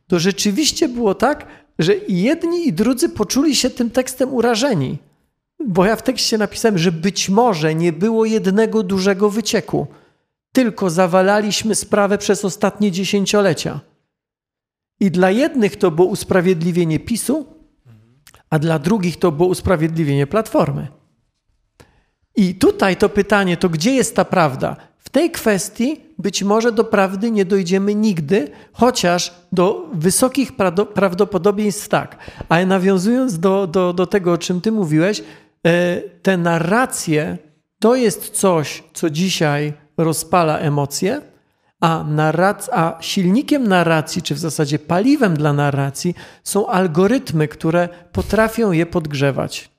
to 0.08 0.20
rzeczywiście 0.20 0.90
było 0.90 1.16
tak, 1.16 1.48
że 1.80 1.94
jedni 2.08 2.68
i 2.68 2.74
drudzy 2.74 3.10
poczuli 3.10 3.56
się 3.56 3.70
tym 3.70 3.90
tekstem 3.90 4.34
urażeni. 4.34 4.98
Bo 5.66 5.86
ja 5.86 5.96
w 5.96 6.04
tekście 6.04 6.38
napisałem, 6.38 6.78
że 6.78 6.92
być 6.92 7.30
może 7.30 7.76
nie 7.76 7.94
było 7.94 8.26
jednego 8.26 8.84
dużego 8.84 9.30
wycieku, 9.30 9.88
tylko 10.52 10.90
zawalaliśmy 10.90 11.76
sprawę 11.76 12.18
przez 12.18 12.46
ostatnie 12.46 12.92
dziesięciolecia. 12.92 13.80
I 15.00 15.12
dla 15.12 15.32
jednych 15.32 15.76
to 15.76 15.92
było 15.92 16.08
usprawiedliwienie 16.08 17.00
PiSu, 17.00 17.46
a 18.50 18.60
dla 18.60 18.80
drugich 18.80 19.20
to 19.20 19.32
było 19.32 19.50
usprawiedliwienie 19.50 20.28
Platformy. 20.28 20.88
I 22.36 22.56
tutaj 22.56 22.98
to 22.98 23.10
pytanie, 23.10 23.58
to 23.58 23.70
gdzie 23.70 23.94
jest 23.94 24.16
ta 24.16 24.26
prawda? 24.26 24.76
W 24.98 25.10
tej 25.10 25.32
kwestii 25.32 26.02
być 26.18 26.44
może 26.44 26.72
do 26.72 26.84
prawdy 26.84 27.32
nie 27.32 27.46
dojdziemy 27.46 27.96
nigdy, 27.96 28.52
chociaż 28.74 29.34
do 29.52 29.90
wysokich 29.94 30.52
prawdopodobieństw 30.94 31.90
tak. 31.90 32.18
Ale 32.50 32.66
nawiązując 32.66 33.40
do, 33.40 33.68
do, 33.68 33.94
do 33.94 34.08
tego, 34.08 34.34
o 34.34 34.38
czym 34.38 34.62
ty 34.62 34.72
mówiłeś, 34.72 35.24
te 36.22 36.38
narracje 36.38 37.38
to 37.80 37.96
jest 37.96 38.30
coś, 38.30 38.84
co 38.94 39.10
dzisiaj 39.10 39.74
rozpala 39.98 40.58
emocje, 40.58 41.22
A, 41.80 42.06
narrac- 42.10 42.70
a 42.72 42.98
silnikiem 43.02 43.68
narracji, 43.68 44.22
czy 44.22 44.36
w 44.36 44.40
zasadzie 44.40 44.80
paliwem 44.80 45.38
dla 45.38 45.54
narracji, 45.54 46.16
są 46.44 46.68
algorytmy, 46.68 47.48
które 47.48 47.90
potrafią 48.12 48.72
je 48.72 48.86
podgrzewać. 48.86 49.70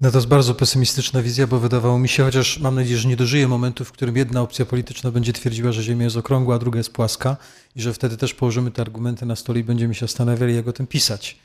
No 0.00 0.10
to 0.10 0.18
jest 0.18 0.28
bardzo 0.28 0.54
pesymistyczna 0.54 1.22
wizja, 1.22 1.46
bo 1.46 1.58
wydawało 1.58 1.98
mi 1.98 2.08
się, 2.08 2.24
chociaż 2.24 2.58
mam 2.58 2.74
nadzieję, 2.74 2.98
że 2.98 3.08
nie 3.08 3.16
dożyję 3.16 3.48
momentu, 3.48 3.84
w 3.84 3.92
którym 3.92 4.16
jedna 4.16 4.40
opcja 4.42 4.64
polityczna 4.66 5.10
będzie 5.10 5.32
twierdziła, 5.32 5.72
że 5.72 5.82
Ziemia 5.82 6.04
jest 6.04 6.16
okrągła, 6.16 6.54
a 6.54 6.58
druga 6.58 6.78
jest 6.78 6.92
płaska 6.92 7.36
i 7.76 7.82
że 7.82 7.92
wtedy 7.94 8.16
też 8.16 8.34
położymy 8.34 8.70
te 8.70 8.82
argumenty 8.82 9.26
na 9.26 9.36
stole 9.36 9.60
i 9.60 9.64
będziemy 9.64 9.94
się 9.94 10.06
zastanawiali, 10.06 10.56
jak 10.56 10.68
o 10.68 10.72
tym 10.72 10.86
pisać. 10.86 11.38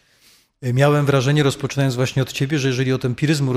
Miałem 0.62 1.06
wrażenie, 1.06 1.44
rozpoczynając 1.44 1.96
właśnie 1.96 2.22
od 2.22 2.32
ciebie, 2.32 2.60
że 2.60 2.68
jeżeli 2.68 2.94
od 2.94 3.06
empiryzmu 3.06 3.54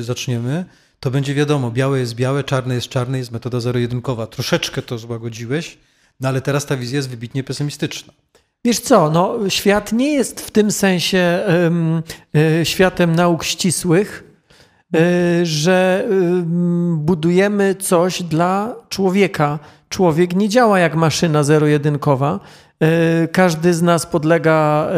zaczniemy, 0.00 0.64
to 1.00 1.10
będzie 1.10 1.34
wiadomo, 1.34 1.70
białe 1.70 1.98
jest 1.98 2.14
białe, 2.14 2.44
czarne 2.44 2.74
jest 2.74 2.88
czarne, 2.88 3.18
jest 3.18 3.30
metoda 3.30 3.60
zero-jedynkowa. 3.60 4.26
Troszeczkę 4.26 4.82
to 4.82 4.98
złagodziłeś, 4.98 5.78
no 6.20 6.28
ale 6.28 6.40
teraz 6.40 6.66
ta 6.66 6.76
wizja 6.76 6.96
jest 6.96 7.08
wybitnie 7.08 7.44
pesymistyczna. 7.44 8.12
Wiesz 8.64 8.80
co, 8.80 9.10
no, 9.10 9.38
świat 9.48 9.92
nie 9.92 10.12
jest 10.12 10.40
w 10.40 10.50
tym 10.50 10.70
sensie 10.70 11.40
um, 11.48 12.02
y, 12.36 12.64
światem 12.64 13.16
nauk 13.16 13.44
ścisłych, 13.44 14.24
y, 14.96 15.46
że 15.46 16.04
y, 16.10 16.42
budujemy 16.96 17.74
coś 17.74 18.22
dla 18.22 18.74
człowieka. 18.88 19.58
Człowiek 19.88 20.36
nie 20.36 20.48
działa 20.48 20.78
jak 20.78 20.94
maszyna 20.94 21.42
zero-jedynkowa. 21.42 22.40
E, 22.82 23.28
każdy 23.28 23.74
z 23.74 23.82
nas 23.82 24.06
podlega 24.06 24.88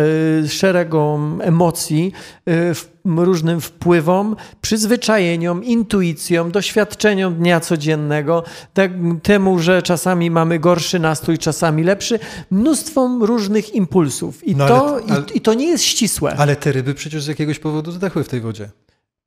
e, 0.45 0.49
szeregom 0.49 1.41
emocji, 1.45 2.13
e, 2.49 3.25
różnym 3.25 3.61
wpływom, 3.61 4.37
przyzwyczajeniom, 4.61 5.65
intuicjom, 5.65 6.51
doświadczeniom 6.51 7.35
dnia 7.35 7.61
codziennego, 7.61 8.45
temu, 9.23 9.59
że 9.59 9.83
czasami 9.83 10.31
mamy 10.31 10.59
gorszy 10.59 10.99
nastrój, 10.99 11.39
czasami 11.39 11.85
lepszy, 11.85 12.19
mnóstwom 12.51 13.23
różnych 13.23 13.75
impulsów. 13.75 14.49
I, 14.49 14.57
no 14.57 14.69
to, 14.69 15.01
ale, 15.09 15.25
i, 15.35 15.37
i 15.37 15.41
to 15.41 15.55
nie 15.55 15.67
jest 15.67 15.85
ścisłe. 15.85 16.35
Ale 16.39 16.57
te 16.57 16.73
ryby 16.73 16.95
przecież 16.95 17.23
z 17.23 17.27
jakiegoś 17.27 17.59
powodu 17.59 17.93
zdechły 17.93 18.25
w 18.25 18.29
tej 18.29 18.41
wodzie. 18.41 18.71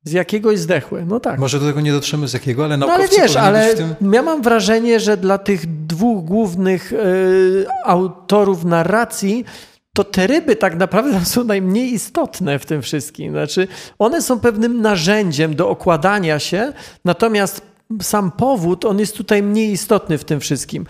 Z 0.04 0.12
jakiegoś 0.12 0.58
zdechły, 0.58 1.04
no 1.06 1.20
tak. 1.20 1.40
Może 1.40 1.60
do 1.60 1.66
tego 1.66 1.80
nie 1.80 1.92
dotrzemy 1.92 2.28
z 2.28 2.32
jakiego, 2.32 2.64
ale 2.64 2.76
naukowcy 2.76 3.02
no 3.02 3.18
ale 3.18 3.28
wiesz, 3.28 3.36
ale 3.36 3.74
tym... 3.74 4.12
ja 4.12 4.22
mam 4.22 4.42
wrażenie, 4.42 5.00
że 5.00 5.16
dla 5.16 5.38
tych 5.38 5.86
dwóch 5.86 6.24
głównych 6.24 6.92
y, 6.92 7.66
autorów 7.84 8.64
narracji 8.64 9.44
to 9.92 10.04
te 10.04 10.26
ryby 10.26 10.56
tak 10.56 10.76
naprawdę 10.76 11.24
są 11.34 11.44
najmniej 11.44 11.92
istotne 11.92 12.58
w 12.58 12.66
tym 12.66 12.82
wszystkim. 12.82 13.32
Znaczy, 13.32 13.68
one 13.98 14.22
są 14.22 14.40
pewnym 14.40 14.82
narzędziem 14.82 15.56
do 15.56 15.68
okładania 15.68 16.38
się, 16.38 16.72
natomiast 17.04 17.62
sam 18.02 18.30
powód, 18.30 18.84
on 18.84 18.98
jest 18.98 19.16
tutaj 19.16 19.42
mniej 19.42 19.72
istotny 19.72 20.18
w 20.18 20.24
tym 20.24 20.40
wszystkim. 20.40 20.86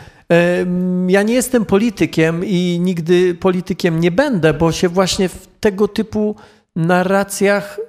Ja 1.08 1.22
nie 1.22 1.34
jestem 1.34 1.64
politykiem 1.64 2.44
i 2.44 2.78
nigdy 2.80 3.34
politykiem 3.34 4.00
nie 4.00 4.10
będę, 4.10 4.54
bo 4.54 4.72
się 4.72 4.88
właśnie 4.88 5.28
w 5.28 5.48
tego 5.60 5.88
typu 5.88 6.36
narracjach 6.76 7.80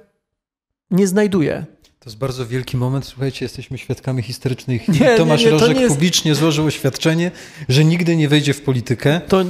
nie 0.92 1.06
znajduje. 1.06 1.64
To 1.98 2.10
jest 2.10 2.18
bardzo 2.18 2.46
wielki 2.46 2.76
moment. 2.76 3.04
Słuchajcie, 3.04 3.44
jesteśmy 3.44 3.78
świadkami 3.78 4.22
historycznych. 4.22 4.88
Nie, 4.88 5.16
Tomasz 5.16 5.40
nie, 5.40 5.46
nie, 5.46 5.52
Rożek 5.52 5.80
jest... 5.80 5.94
publicznie 5.94 6.34
złożył 6.34 6.66
oświadczenie, 6.66 7.30
że 7.68 7.84
nigdy 7.84 8.16
nie 8.16 8.28
wejdzie 8.28 8.54
w 8.54 8.60
politykę. 8.62 9.20
To, 9.28 9.44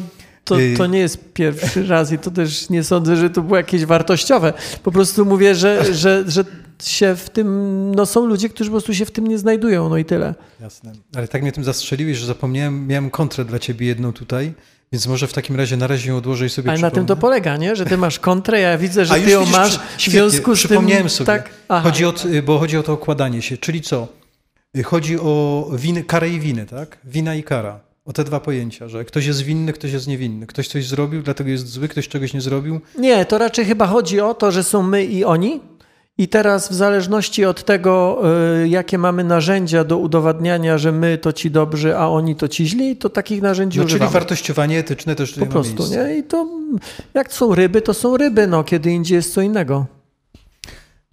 to, 0.44 0.61
y- 0.61 0.76
to 0.76 0.87
nie 0.87 0.98
jest 0.98 1.33
pierwszy 1.35 1.87
raz 1.87 2.12
i 2.12 2.18
to 2.18 2.31
też 2.31 2.70
nie 2.70 2.85
sądzę, 2.85 3.16
że 3.16 3.31
to 3.31 3.42
było 3.42 3.57
jakieś 3.57 3.85
wartościowe. 3.85 4.52
Po 4.83 4.92
prostu 4.92 5.26
mówię, 5.26 5.55
że, 5.55 5.94
że, 5.94 6.24
że 6.26 6.44
się 6.83 7.16
w 7.16 7.31
tym, 7.31 7.46
no 7.94 8.07
są 8.07 8.26
ludzie, 8.26 8.48
którzy 8.48 8.70
po 8.70 8.74
prostu 8.74 8.94
się 8.94 9.05
w 9.05 9.11
tym 9.11 9.26
nie 9.26 9.38
znajdują, 9.38 9.88
no 9.88 9.96
i 9.96 10.05
tyle. 10.05 10.35
Jasne. 10.61 10.92
Ale 11.16 11.28
tak 11.28 11.42
mnie 11.42 11.52
tym 11.52 11.64
zastrzeliłeś, 11.64 12.18
że 12.18 12.26
zapomniałem, 12.26 12.87
miałem 12.87 13.11
kontrę 13.11 13.44
dla 13.44 13.59
ciebie 13.59 13.87
jedną 13.87 14.12
tutaj. 14.12 14.52
Więc 14.92 15.07
może 15.07 15.26
w 15.26 15.33
takim 15.33 15.57
razie 15.57 15.76
na 15.76 15.87
razie 15.87 16.11
ją 16.11 16.16
odłożę 16.16 16.46
i 16.46 16.48
sobie 16.48 16.70
Ale 16.70 16.81
na 16.81 16.90
tym 16.90 17.07
to 17.07 17.16
polega, 17.16 17.57
nie? 17.57 17.76
Że 17.76 17.85
ty 17.85 17.96
masz 17.96 18.18
kontrę, 18.18 18.61
ja 18.61 18.78
widzę, 18.78 19.05
że 19.05 19.14
ty 19.14 19.31
ją 19.31 19.40
widzisz, 19.40 19.57
masz. 19.57 19.78
W 19.78 20.02
związku 20.02 20.55
z 20.57 20.59
przypomniałem 20.59 21.02
tym, 21.02 21.11
sobie. 21.11 21.26
Tak? 21.26 21.50
Chodzi 21.83 22.05
o, 22.05 22.14
bo 22.44 22.59
chodzi 22.59 22.78
o 22.78 22.83
to 22.83 22.92
okładanie 22.92 23.42
się. 23.42 23.57
Czyli 23.57 23.81
co? 23.81 24.09
Chodzi 24.85 25.18
o 25.18 25.66
winy, 25.72 26.05
karę 26.05 26.28
i 26.28 26.40
winy, 26.40 26.66
tak? 26.66 26.98
Wina 27.05 27.35
i 27.35 27.42
kara. 27.42 27.81
O 28.05 28.12
te 28.12 28.24
dwa 28.24 28.40
pojęcia, 28.40 28.88
że 28.88 29.05
ktoś 29.05 29.26
jest 29.26 29.42
winny, 29.42 29.72
ktoś 29.72 29.92
jest 29.92 30.07
niewinny. 30.07 30.46
Ktoś 30.46 30.68
coś 30.68 30.87
zrobił, 30.87 31.22
dlatego 31.22 31.50
jest 31.50 31.68
zły, 31.68 31.88
ktoś 31.88 32.09
czegoś 32.09 32.35
nie 32.35 32.40
zrobił. 32.40 32.81
Nie, 32.98 33.24
to 33.24 33.38
raczej 33.38 33.64
chyba 33.64 33.87
chodzi 33.87 34.20
o 34.20 34.35
to, 34.35 34.52
że 34.52 34.64
są 34.64 34.83
my 34.83 35.05
i 35.05 35.24
oni. 35.24 35.61
I 36.18 36.29
teraz 36.29 36.68
w 36.68 36.75
zależności 36.75 37.44
od 37.44 37.64
tego, 37.64 38.22
y, 38.62 38.68
jakie 38.68 38.98
mamy 38.98 39.25
narzędzia 39.25 39.85
do 39.85 39.98
udowadniania, 39.98 40.79
że 40.79 40.92
my 40.92 41.18
to 41.18 41.33
ci 41.33 41.51
dobrzy, 41.51 41.96
a 41.96 42.09
oni 42.09 42.37
to 42.37 42.48
ci 42.48 42.66
źli, 42.66 42.96
to 42.96 43.09
takich 43.09 43.42
narzędzi 43.42 43.79
no, 43.79 43.85
używamy. 43.85 44.09
Czyli 44.09 44.14
wartościowanie 44.14 44.79
etyczne 44.79 45.16
też 45.16 45.33
Po 45.33 45.46
prostu, 45.46 45.83
nie? 45.88 46.18
I 46.18 46.22
to 46.22 46.48
jak 47.14 47.33
są 47.33 47.55
ryby, 47.55 47.83
to 47.83 47.94
są 47.94 48.16
ryby, 48.16 48.46
no 48.46 48.64
kiedy 48.64 48.90
indziej 48.90 49.16
jest 49.16 49.35
co 49.35 49.40
innego. 49.40 49.87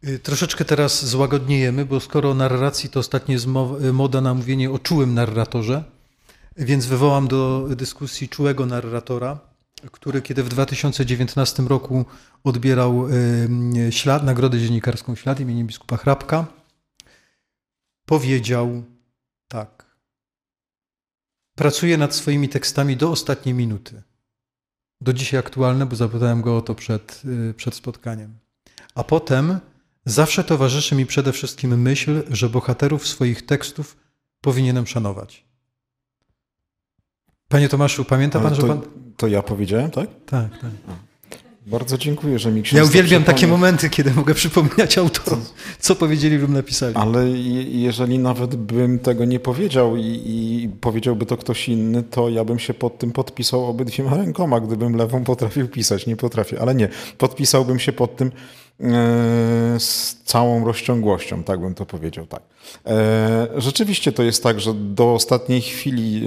Y, 0.08 0.20
troszeczkę 0.20 0.66
teraz 0.66 1.06
złagodniejemy, 1.06 1.86
bo 1.86 2.00
skoro 2.00 2.34
narracji 2.34 2.90
to 2.90 3.00
ostatnio 3.00 3.34
jest 3.34 3.48
moda 3.94 4.22
na 4.22 4.34
mówienie 4.34 4.72
o 4.72 4.80
czułym 4.80 5.14
narratorze, 5.14 5.84
więc 6.58 6.86
wywołam 6.86 7.28
do 7.28 7.68
dyskusji 7.76 8.30
czułego 8.30 8.66
narratora 8.66 9.50
który 9.92 10.22
kiedy 10.22 10.44
w 10.44 10.50
2019 10.50 11.64
roku 11.64 12.06
odbierał 12.44 13.08
ślad, 13.90 14.24
nagrodę 14.24 14.60
dziennikarską 14.60 15.16
Ślad 15.16 15.40
imieniem 15.40 15.68
biskupa 15.68 15.98
Hrabka, 15.98 16.48
powiedział 18.06 18.84
tak. 19.48 19.96
Pracuję 21.56 21.98
nad 21.98 22.16
swoimi 22.16 22.50
tekstami 22.50 22.98
do 22.98 23.12
ostatniej 23.12 23.56
minuty. 23.56 24.02
Do 25.02 25.14
dzisiaj 25.14 25.40
aktualne, 25.40 25.86
bo 25.86 25.96
zapytałem 25.96 26.42
go 26.42 26.58
o 26.58 26.62
to 26.62 26.76
przed, 26.76 27.22
y, 27.50 27.54
przed 27.54 27.76
spotkaniem. 27.76 28.38
A 28.96 29.04
potem 29.04 29.60
zawsze 30.06 30.44
towarzyszy 30.44 30.96
mi 30.96 31.06
przede 31.06 31.32
wszystkim 31.32 31.82
myśl, 31.82 32.24
że 32.30 32.50
bohaterów 32.50 33.08
swoich 33.08 33.46
tekstów 33.46 33.98
powinienem 34.42 34.88
szanować. 34.88 35.46
Panie 37.48 37.70
Tomaszu, 37.70 38.06
pamięta 38.06 38.40
pan, 38.40 38.50
to, 38.56 38.62
że 38.62 38.68
pan. 38.68 38.82
To 39.18 39.28
ja 39.28 39.44
powiedziałem, 39.44 39.92
tak? 39.92 40.10
Tak, 40.26 40.60
tak. 40.60 40.72
Bardzo 41.70 41.98
dziękuję, 41.98 42.40
że 42.40 42.52
mi 42.52 42.64
ksiądz 42.64 42.78
Ja 42.78 42.84
uwielbiam 42.84 43.24
takie 43.24 43.48
momenty, 43.48 43.90
kiedy 43.90 44.12
mogę 44.12 44.34
przypominać 44.34 44.98
autorom, 44.98 45.46
co 45.80 45.96
powiedzieli 45.96 46.38
lub 46.38 46.52
napisali. 46.52 46.96
Ale 46.96 47.30
jeżeli 47.70 48.20
nawet 48.20 48.56
bym 48.56 49.00
tego 49.00 49.26
nie 49.26 49.40
powiedział 49.40 49.98
i, 49.98 50.22
i, 50.26 50.70
powiedziałby 50.82 51.26
to 51.26 51.38
ktoś 51.38 51.70
inny, 51.70 52.04
to 52.04 52.30
ja 52.30 52.46
bym 52.46 52.60
się 52.60 52.74
pod 52.74 52.98
tym 52.98 53.12
podpisał 53.12 53.66
obydwiema 53.66 54.18
rękoma, 54.18 54.60
gdybym 54.60 54.96
lewą 54.96 55.24
potrafił 55.24 55.68
pisać. 55.68 56.08
Nie 56.08 56.16
potrafię, 56.16 56.62
ale 56.62 56.76
nie. 56.76 56.90
Podpisałbym 57.18 57.80
się 57.80 57.92
pod 57.92 58.16
tym 58.16 58.28
e, 58.28 58.84
z 59.80 60.18
całą 60.26 60.66
rozciągłością, 60.66 61.44
tak 61.44 61.60
bym 61.60 61.76
to 61.76 61.86
powiedział, 61.86 62.26
tak. 62.26 62.42
E, 62.86 63.48
rzeczywiście 63.58 64.12
to 64.12 64.24
jest 64.24 64.44
tak, 64.44 64.60
że 64.60 64.74
do 64.74 65.14
ostatniej 65.14 65.62
chwili 65.62 66.24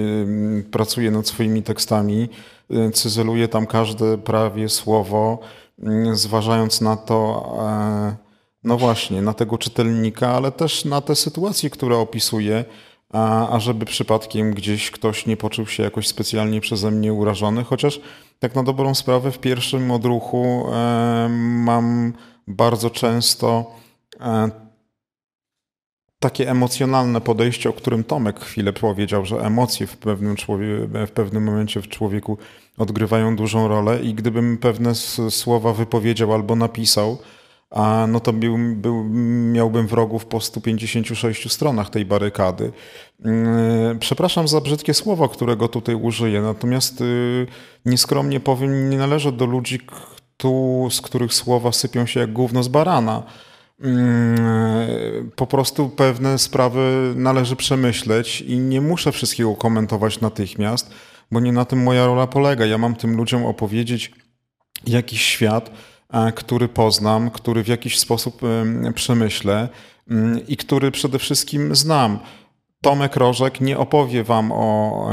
pracuję 0.70 1.11
nad 1.11 1.26
swoimi 1.26 1.62
tekstami, 1.62 2.28
e, 2.72 2.90
cyzeluję 2.90 3.48
tam 3.48 3.66
każde 3.66 4.18
prawie 4.18 4.68
słowo, 4.68 5.38
mm, 5.78 6.16
zważając 6.16 6.80
na 6.80 6.96
to, 6.96 7.48
e, 7.61 8.16
no 8.64 8.76
właśnie, 8.76 9.22
na 9.22 9.35
tego 9.35 9.58
czytelnika, 9.58 10.28
ale 10.28 10.52
też 10.52 10.85
na 10.85 11.00
te 11.00 11.16
sytuacje, 11.16 11.70
które 11.70 11.96
opisuję, 11.96 12.64
a, 13.12 13.56
żeby 13.58 13.87
przypadkiem 13.87 14.54
gdzieś 14.54 14.90
ktoś 14.90 15.26
nie 15.26 15.37
poczuł 15.37 15.66
się 15.66 15.82
jakoś 15.82 16.08
specjalnie 16.08 16.61
przeze 16.61 16.90
mnie 16.90 17.12
urażony, 17.12 17.64
chociaż 17.64 18.00
tak 18.38 18.54
na 18.54 18.62
dobrą 18.62 18.94
sprawę 18.94 19.30
w 19.30 19.38
pierwszym 19.38 19.90
odruchu 19.90 20.66
mam 21.38 22.12
bardzo 22.46 22.90
często 22.90 23.70
takie 26.22 26.50
emocjonalne 26.50 27.20
podejście, 27.20 27.70
o 27.70 27.72
którym 27.72 28.04
Tomek 28.04 28.40
chwilę 28.40 28.72
powiedział, 28.72 29.26
że 29.26 29.37
emocje 29.37 29.87
w 29.87 29.96
pewnym, 29.96 30.37
w 31.06 31.11
pewnym 31.11 31.44
momencie 31.44 31.80
w 31.80 31.88
człowieku 31.88 32.38
odgrywają 32.78 33.37
dużą 33.37 33.68
rolę 33.68 34.00
i 34.02 34.14
gdybym 34.14 34.58
pewne 34.58 34.94
słowa 35.30 35.72
wypowiedział 35.72 36.32
albo 36.32 36.56
napisał, 36.56 37.18
a 37.70 38.06
no 38.08 38.20
to 38.20 38.32
był, 38.32 38.58
był, 38.58 39.04
miałbym 39.52 39.87
wrogów 39.87 40.26
po 40.26 40.40
156 40.40 41.52
stronach 41.52 41.90
tej 41.90 42.04
barykady. 42.04 42.72
Mm, 43.24 43.98
przepraszam 43.98 44.48
za 44.48 44.61
brzydkie 44.61 44.94
słowo, 44.94 45.28
którego 45.28 45.68
tutaj 45.68 45.94
użyję, 45.94 46.42
natomiast 46.42 47.00
y, 47.00 47.46
nieskromnie 47.85 48.40
powiem, 48.40 48.90
nie 48.90 48.98
należę 48.98 49.32
do 49.32 49.46
ludzi, 49.46 49.80
z 50.90 51.00
których 51.00 51.35
słowa 51.35 51.72
sypią 51.72 52.06
się 52.06 52.20
jak 52.20 52.32
gówno 52.32 52.62
z 52.62 52.68
barana. 52.68 53.22
Mm, 53.80 55.30
po 55.37 55.46
prostu 55.46 55.88
pewne 55.88 56.38
sprawy 56.38 57.12
należy 57.16 57.56
przemyśleć 57.56 58.40
i 58.40 58.58
nie 58.58 58.80
muszę 58.80 59.12
wszystkiego 59.12 59.54
komentować 59.54 60.20
natychmiast, 60.20 60.90
bo 61.32 61.40
nie 61.40 61.52
na 61.52 61.64
tym 61.64 61.82
moja 61.82 62.06
rola 62.06 62.26
polega. 62.26 62.66
Ja 62.66 62.78
mam 62.78 62.94
tym 62.94 63.16
ludziom 63.16 63.46
opowiedzieć 63.46 64.12
jakiś 64.86 65.22
świat, 65.22 65.70
e, 66.12 66.32
który 66.32 66.68
poznam, 66.68 67.30
który 67.30 67.64
w 67.64 67.68
jakiś 67.68 67.98
sposób 67.98 68.40
przemyślę 68.94 69.68
mm, 70.10 70.46
i 70.46 70.56
który 70.56 70.90
przede 70.90 71.18
wszystkim 71.18 71.74
znam. 71.74 72.18
Tomek 72.80 73.16
Rożek 73.16 73.60
nie 73.60 73.78
opowie 73.78 74.24
wam 74.24 74.52
o 74.52 75.10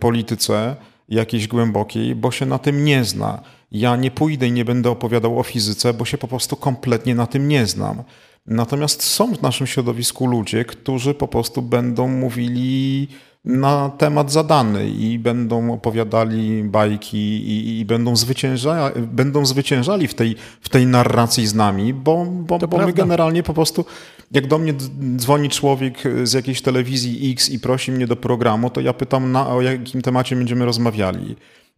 polityce 0.00 0.76
jakiejś 1.08 1.48
głębokiej, 1.48 2.14
bo 2.14 2.30
się 2.30 2.46
na 2.46 2.58
tym 2.58 2.84
nie 2.84 3.04
zna. 3.04 3.40
Ja 3.70 3.96
nie 3.96 4.10
pójdę 4.10 4.46
i 4.46 4.52
nie 4.52 4.64
będę 4.64 4.90
opowiadał 4.90 5.38
o 5.38 5.42
fizyce, 5.42 5.94
bo 5.94 6.04
się 6.04 6.18
po 6.18 6.28
prostu 6.28 6.56
kompletnie 6.56 7.14
na 7.14 7.26
tym 7.26 7.48
nie 7.48 7.66
znam. 7.66 8.02
Natomiast 8.46 9.02
są 9.02 9.34
w 9.34 9.42
naszym 9.42 9.66
środowisku 9.66 10.26
ludzie, 10.26 10.64
którzy 10.64 11.14
po 11.14 11.28
prostu 11.28 11.62
będą 11.62 12.08
mówili 12.08 13.08
na 13.44 13.90
temat 13.98 14.32
zadany 14.32 14.88
i 14.88 15.18
będą 15.18 15.72
opowiadali 15.72 16.64
bajki 16.64 17.18
i, 17.18 17.80
i 17.80 17.84
będą, 17.84 18.16
zwycięża, 18.16 18.90
będą 18.96 19.46
zwyciężali 19.46 20.08
w 20.08 20.14
tej, 20.14 20.36
w 20.60 20.68
tej 20.68 20.86
narracji 20.86 21.46
z 21.46 21.54
nami, 21.54 21.94
bo, 21.94 22.26
bo, 22.26 22.58
bo 22.58 22.78
my 22.78 22.92
generalnie 22.92 23.42
po 23.42 23.54
prostu, 23.54 23.84
jak 24.30 24.46
do 24.46 24.58
mnie 24.58 24.74
dzwoni 25.16 25.48
człowiek 25.48 26.02
z 26.22 26.32
jakiejś 26.32 26.62
telewizji 26.62 27.32
X 27.32 27.50
i 27.50 27.60
prosi 27.60 27.92
mnie 27.92 28.06
do 28.06 28.16
programu, 28.16 28.70
to 28.70 28.80
ja 28.80 28.92
pytam, 28.92 29.32
na, 29.32 29.48
o 29.48 29.62
jakim 29.62 30.02
temacie 30.02 30.36
będziemy 30.36 30.64
rozmawiali. 30.64 31.36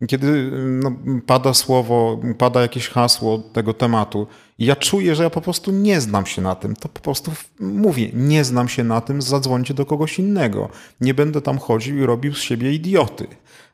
Kiedy 0.09 0.51
no, 0.83 0.93
pada 1.27 1.55
słowo, 1.55 2.21
pada 2.39 2.61
jakieś 2.61 2.89
hasło 2.89 3.39
tego 3.39 3.75
tematu, 3.75 4.27
ja 4.59 4.77
czuję, 4.77 5.15
że 5.15 5.23
ja 5.23 5.31
po 5.31 5.41
prostu 5.41 5.73
nie 5.73 6.01
znam 6.01 6.27
się 6.27 6.43
na 6.43 6.55
tym, 6.55 6.77
to 6.77 6.89
po 6.89 7.01
prostu 7.01 7.33
mówię, 7.61 8.11
nie 8.15 8.45
znam 8.45 8.69
się 8.69 8.85
na 8.85 9.01
tym, 9.01 9.23
zadzwońcie 9.23 9.75
do 9.75 9.87
kogoś 9.87 10.19
innego. 10.19 10.69
Nie 11.01 11.15
będę 11.15 11.41
tam 11.43 11.59
chodził 11.59 11.99
i 11.99 12.07
robił 12.07 12.35
z 12.35 12.41
siebie 12.41 12.73
idioty. 12.73 13.27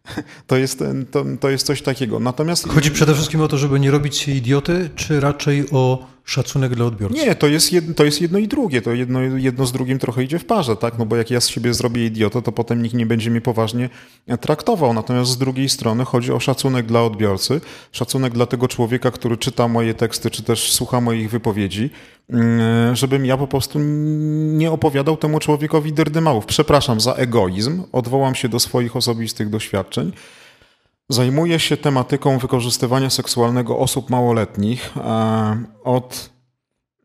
To 0.46 0.56
jest, 0.56 0.85
to, 1.11 1.24
to 1.40 1.50
jest 1.50 1.66
coś 1.66 1.82
takiego. 1.82 2.20
Natomiast... 2.20 2.68
Chodzi 2.68 2.90
przede 2.90 3.14
wszystkim 3.14 3.40
o 3.40 3.48
to, 3.48 3.58
żeby 3.58 3.80
nie 3.80 3.90
robić 3.90 4.16
się 4.16 4.32
idioty, 4.32 4.90
czy 4.96 5.20
raczej 5.20 5.70
o 5.70 6.06
szacunek 6.24 6.74
dla 6.74 6.87
odbiorcy? 6.87 7.16
Nie, 7.16 7.35
to 7.35 7.46
jest, 7.46 7.72
jedno, 7.72 7.94
to 7.94 8.04
jest 8.04 8.20
jedno 8.20 8.38
i 8.38 8.48
drugie. 8.48 8.82
To 8.82 8.92
jedno, 8.92 9.20
jedno 9.20 9.66
z 9.66 9.72
drugim 9.72 9.98
trochę 9.98 10.24
idzie 10.24 10.38
w 10.38 10.44
parze, 10.44 10.76
tak? 10.76 10.98
No 10.98 11.06
bo 11.06 11.16
jak 11.16 11.30
ja 11.30 11.40
z 11.40 11.48
siebie 11.48 11.74
zrobię 11.74 12.06
idiotę, 12.06 12.42
to 12.42 12.52
potem 12.52 12.82
nikt 12.82 12.94
nie 12.94 13.06
będzie 13.06 13.30
mnie 13.30 13.40
poważnie 13.40 13.90
traktował. 14.40 14.94
Natomiast 14.94 15.30
z 15.30 15.38
drugiej 15.38 15.68
strony 15.68 16.04
chodzi 16.04 16.32
o 16.32 16.40
szacunek 16.40 16.87
dla 16.87 17.02
odbiorcy, 17.02 17.61
szacunek 17.92 18.32
dla 18.32 18.46
tego 18.46 18.68
człowieka, 18.68 19.11
który 19.11 19.37
czyta 19.37 19.68
moje 19.68 19.94
teksty, 19.94 20.30
czy 20.30 20.42
też 20.42 20.72
słucha 20.72 21.00
moich 21.00 21.30
wypowiedzi, 21.30 21.90
mm, 22.30 22.96
żebym 22.96 23.26
ja 23.26 23.37
po 23.37 23.46
prostu 23.46 23.78
nie 23.78 24.70
opowiadał 24.70 25.16
temu 25.16 25.38
człowiekowi 25.38 25.92
derdymałów. 25.92 26.46
Przepraszam 26.46 27.00
za 27.00 27.12
egoizm, 27.12 27.82
odwołam 27.92 28.35
się 28.35 28.48
do 28.48 28.61
swoich 28.61 28.96
osobistych 28.96 29.50
doświadczeń. 29.50 30.12
Zajmuję 31.12 31.61
się 31.61 31.77
tematyką 31.77 32.38
wykorzystywania 32.38 33.11
seksualnego 33.11 33.79
osób 33.79 34.11
małoletnich 34.11 34.96
e, 34.96 35.64
od, 35.85 36.31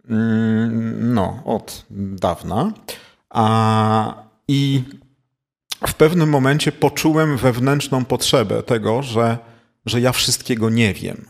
mm, 0.09 1.13
no, 1.13 1.39
od 1.45 1.85
dawna. 1.89 2.73
I 4.47 4.83
w 5.87 5.93
pewnym 5.93 6.29
momencie 6.29 6.71
poczułem 6.71 7.37
wewnętrzną 7.37 8.05
potrzebę 8.05 8.63
tego, 8.63 9.01
że, 9.01 9.37
że 9.85 10.01
ja 10.01 10.11
wszystkiego 10.11 10.69
nie 10.69 10.93
wiem, 10.93 11.25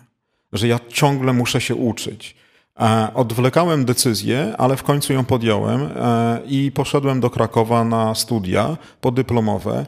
że 0.54 0.68
ja 0.68 0.80
ciągle 0.90 1.34
muszę 1.34 1.62
się 1.62 1.76
uczyć. 1.76 2.36
E, 2.80 3.14
odwlekałem 3.14 3.86
decyzję, 3.86 4.54
ale 4.58 4.76
w 4.76 4.84
końcu 4.84 5.14
ją 5.14 5.26
podjąłem 5.26 5.82
e, 5.82 6.40
i 6.48 6.72
poszedłem 6.72 7.20
do 7.20 7.30
Krakowa 7.30 7.84
na 7.84 8.16
studia 8.16 8.78
podyplomowe 9.02 9.86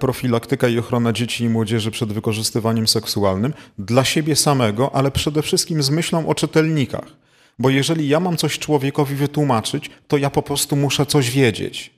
profilaktyka 0.00 0.68
i 0.68 0.78
ochrona 0.78 1.12
dzieci 1.12 1.44
i 1.44 1.48
młodzieży 1.48 1.90
przed 1.90 2.12
wykorzystywaniem 2.12 2.88
seksualnym 2.88 3.54
dla 3.78 4.04
siebie 4.04 4.36
samego, 4.36 4.94
ale 4.94 5.10
przede 5.10 5.42
wszystkim 5.42 5.82
z 5.82 5.90
myślą 5.90 6.28
o 6.28 6.34
czytelnikach. 6.34 7.16
Bo 7.58 7.70
jeżeli 7.70 8.08
ja 8.08 8.20
mam 8.20 8.36
coś 8.36 8.58
człowiekowi 8.58 9.14
wytłumaczyć, 9.14 9.90
to 10.08 10.16
ja 10.16 10.30
po 10.30 10.42
prostu 10.42 10.76
muszę 10.76 11.06
coś 11.06 11.30
wiedzieć. 11.30 11.94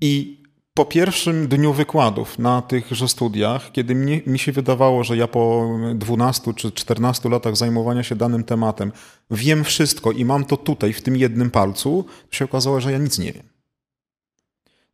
I 0.00 0.44
po 0.74 0.84
pierwszym 0.84 1.48
dniu 1.48 1.72
wykładów 1.72 2.38
na 2.38 2.62
tychże 2.62 3.08
studiach, 3.08 3.72
kiedy 3.72 3.94
mnie, 3.94 4.20
mi 4.26 4.38
się 4.38 4.52
wydawało, 4.52 5.04
że 5.04 5.16
ja 5.16 5.28
po 5.28 5.68
12 5.94 6.54
czy 6.54 6.72
14 6.72 7.28
latach 7.28 7.56
zajmowania 7.56 8.02
się 8.02 8.16
danym 8.16 8.44
tematem 8.44 8.92
wiem 9.30 9.64
wszystko 9.64 10.12
i 10.12 10.24
mam 10.24 10.44
to 10.44 10.56
tutaj, 10.56 10.92
w 10.92 11.02
tym 11.02 11.16
jednym 11.16 11.50
palcu, 11.50 12.04
się 12.30 12.44
okazało, 12.44 12.80
że 12.80 12.92
ja 12.92 12.98
nic 12.98 13.18
nie 13.18 13.32
wiem. 13.32 13.53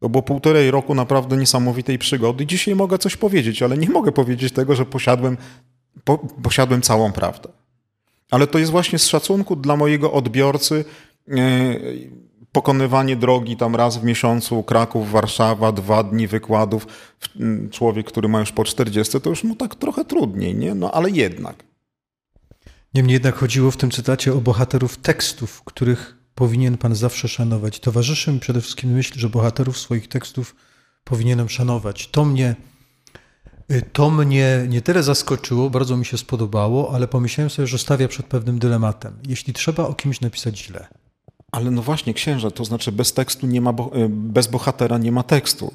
To 0.00 0.08
było 0.08 0.22
półtorej 0.22 0.70
roku 0.70 0.94
naprawdę 0.94 1.36
niesamowitej 1.36 1.98
przygody. 1.98 2.46
Dzisiaj 2.46 2.74
mogę 2.74 2.98
coś 2.98 3.16
powiedzieć, 3.16 3.62
ale 3.62 3.78
nie 3.78 3.90
mogę 3.90 4.12
powiedzieć 4.12 4.52
tego, 4.52 4.76
że 4.76 4.86
posiadłem, 4.86 5.36
po, 6.04 6.18
posiadłem 6.18 6.82
całą 6.82 7.12
prawdę. 7.12 7.48
Ale 8.30 8.46
to 8.46 8.58
jest 8.58 8.70
właśnie 8.70 8.98
z 8.98 9.06
szacunku 9.06 9.56
dla 9.56 9.76
mojego 9.76 10.12
odbiorcy 10.12 10.84
e, 11.28 11.34
pokonywanie 12.52 13.16
drogi 13.16 13.56
tam 13.56 13.76
raz 13.76 13.98
w 13.98 14.04
miesiącu, 14.04 14.62
Kraków, 14.62 15.10
Warszawa, 15.10 15.72
dwa 15.72 16.02
dni 16.02 16.26
wykładów. 16.26 16.86
Człowiek, 17.70 18.06
który 18.06 18.28
ma 18.28 18.40
już 18.40 18.52
po 18.52 18.64
40, 18.64 19.20
to 19.20 19.30
już 19.30 19.44
mu 19.44 19.56
tak 19.56 19.74
trochę 19.74 20.04
trudniej, 20.04 20.54
nie? 20.54 20.74
No 20.74 20.90
ale 20.92 21.10
jednak. 21.10 21.64
Niemniej 22.94 23.12
jednak 23.12 23.34
chodziło 23.34 23.70
w 23.70 23.76
tym 23.76 23.90
cytacie 23.90 24.32
o 24.34 24.36
bohaterów 24.36 24.96
tekstów, 24.96 25.62
których 25.64 26.19
powinien 26.40 26.78
Pan 26.78 26.94
zawsze 26.94 27.28
szanować. 27.28 27.80
Towarzyszy 27.80 28.32
mi 28.32 28.40
przede 28.40 28.60
wszystkim 28.60 28.90
myśl, 28.90 29.18
że 29.18 29.28
bohaterów 29.28 29.78
swoich 29.78 30.08
tekstów 30.08 30.56
powinienem 31.04 31.48
szanować. 31.48 32.08
To 32.08 32.24
mnie, 32.24 32.56
y, 33.70 33.82
to 33.92 34.10
mnie 34.10 34.66
nie 34.68 34.82
tyle 34.82 35.02
zaskoczyło, 35.02 35.70
bardzo 35.70 35.96
mi 35.96 36.04
się 36.04 36.18
spodobało, 36.18 36.94
ale 36.94 37.08
pomyślałem 37.08 37.50
sobie, 37.50 37.66
że 37.66 37.78
stawia 37.78 38.08
przed 38.08 38.26
pewnym 38.26 38.58
dylematem. 38.58 39.18
Jeśli 39.28 39.52
trzeba 39.52 39.84
o 39.84 39.94
kimś 39.94 40.20
napisać 40.20 40.58
źle, 40.58 40.88
ale 41.52 41.70
no 41.70 41.82
właśnie, 41.82 42.14
księże, 42.14 42.50
to 42.50 42.64
znaczy 42.64 42.92
bez 42.92 43.12
tekstu 43.12 43.46
nie 43.46 43.60
ma, 43.60 43.70
y, 43.70 44.08
bez 44.08 44.46
bohatera 44.46 44.98
nie 44.98 45.12
ma 45.12 45.22
tekstu. 45.22 45.74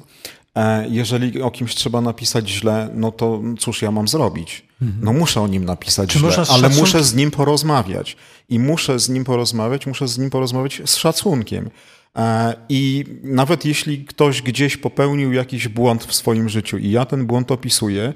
E, 0.56 0.86
jeżeli 0.88 1.42
o 1.42 1.50
kimś 1.50 1.74
trzeba 1.74 2.00
napisać 2.00 2.50
źle, 2.50 2.88
no 2.94 3.12
to 3.12 3.42
cóż 3.58 3.82
ja 3.82 3.90
mam 3.90 4.08
zrobić? 4.08 4.66
Mhm. 4.82 5.04
No 5.04 5.12
muszę 5.12 5.40
o 5.40 5.48
nim 5.48 5.64
napisać 5.64 6.10
Czy 6.10 6.18
źle, 6.18 6.44
ale 6.48 6.68
muszę 6.68 7.04
z 7.04 7.14
nim 7.14 7.30
porozmawiać. 7.30 8.16
I 8.48 8.58
muszę 8.58 8.98
z 8.98 9.08
nim 9.08 9.24
porozmawiać, 9.24 9.86
muszę 9.86 10.08
z 10.08 10.18
nim 10.18 10.30
porozmawiać 10.30 10.82
z 10.84 10.96
szacunkiem. 10.96 11.70
E, 12.16 12.54
I 12.68 13.04
nawet 13.22 13.64
jeśli 13.64 14.04
ktoś 14.04 14.42
gdzieś 14.42 14.76
popełnił 14.76 15.32
jakiś 15.32 15.68
błąd 15.68 16.04
w 16.04 16.14
swoim 16.14 16.48
życiu 16.48 16.78
i 16.78 16.90
ja 16.90 17.04
ten 17.04 17.26
błąd 17.26 17.52
opisuję, 17.52 18.14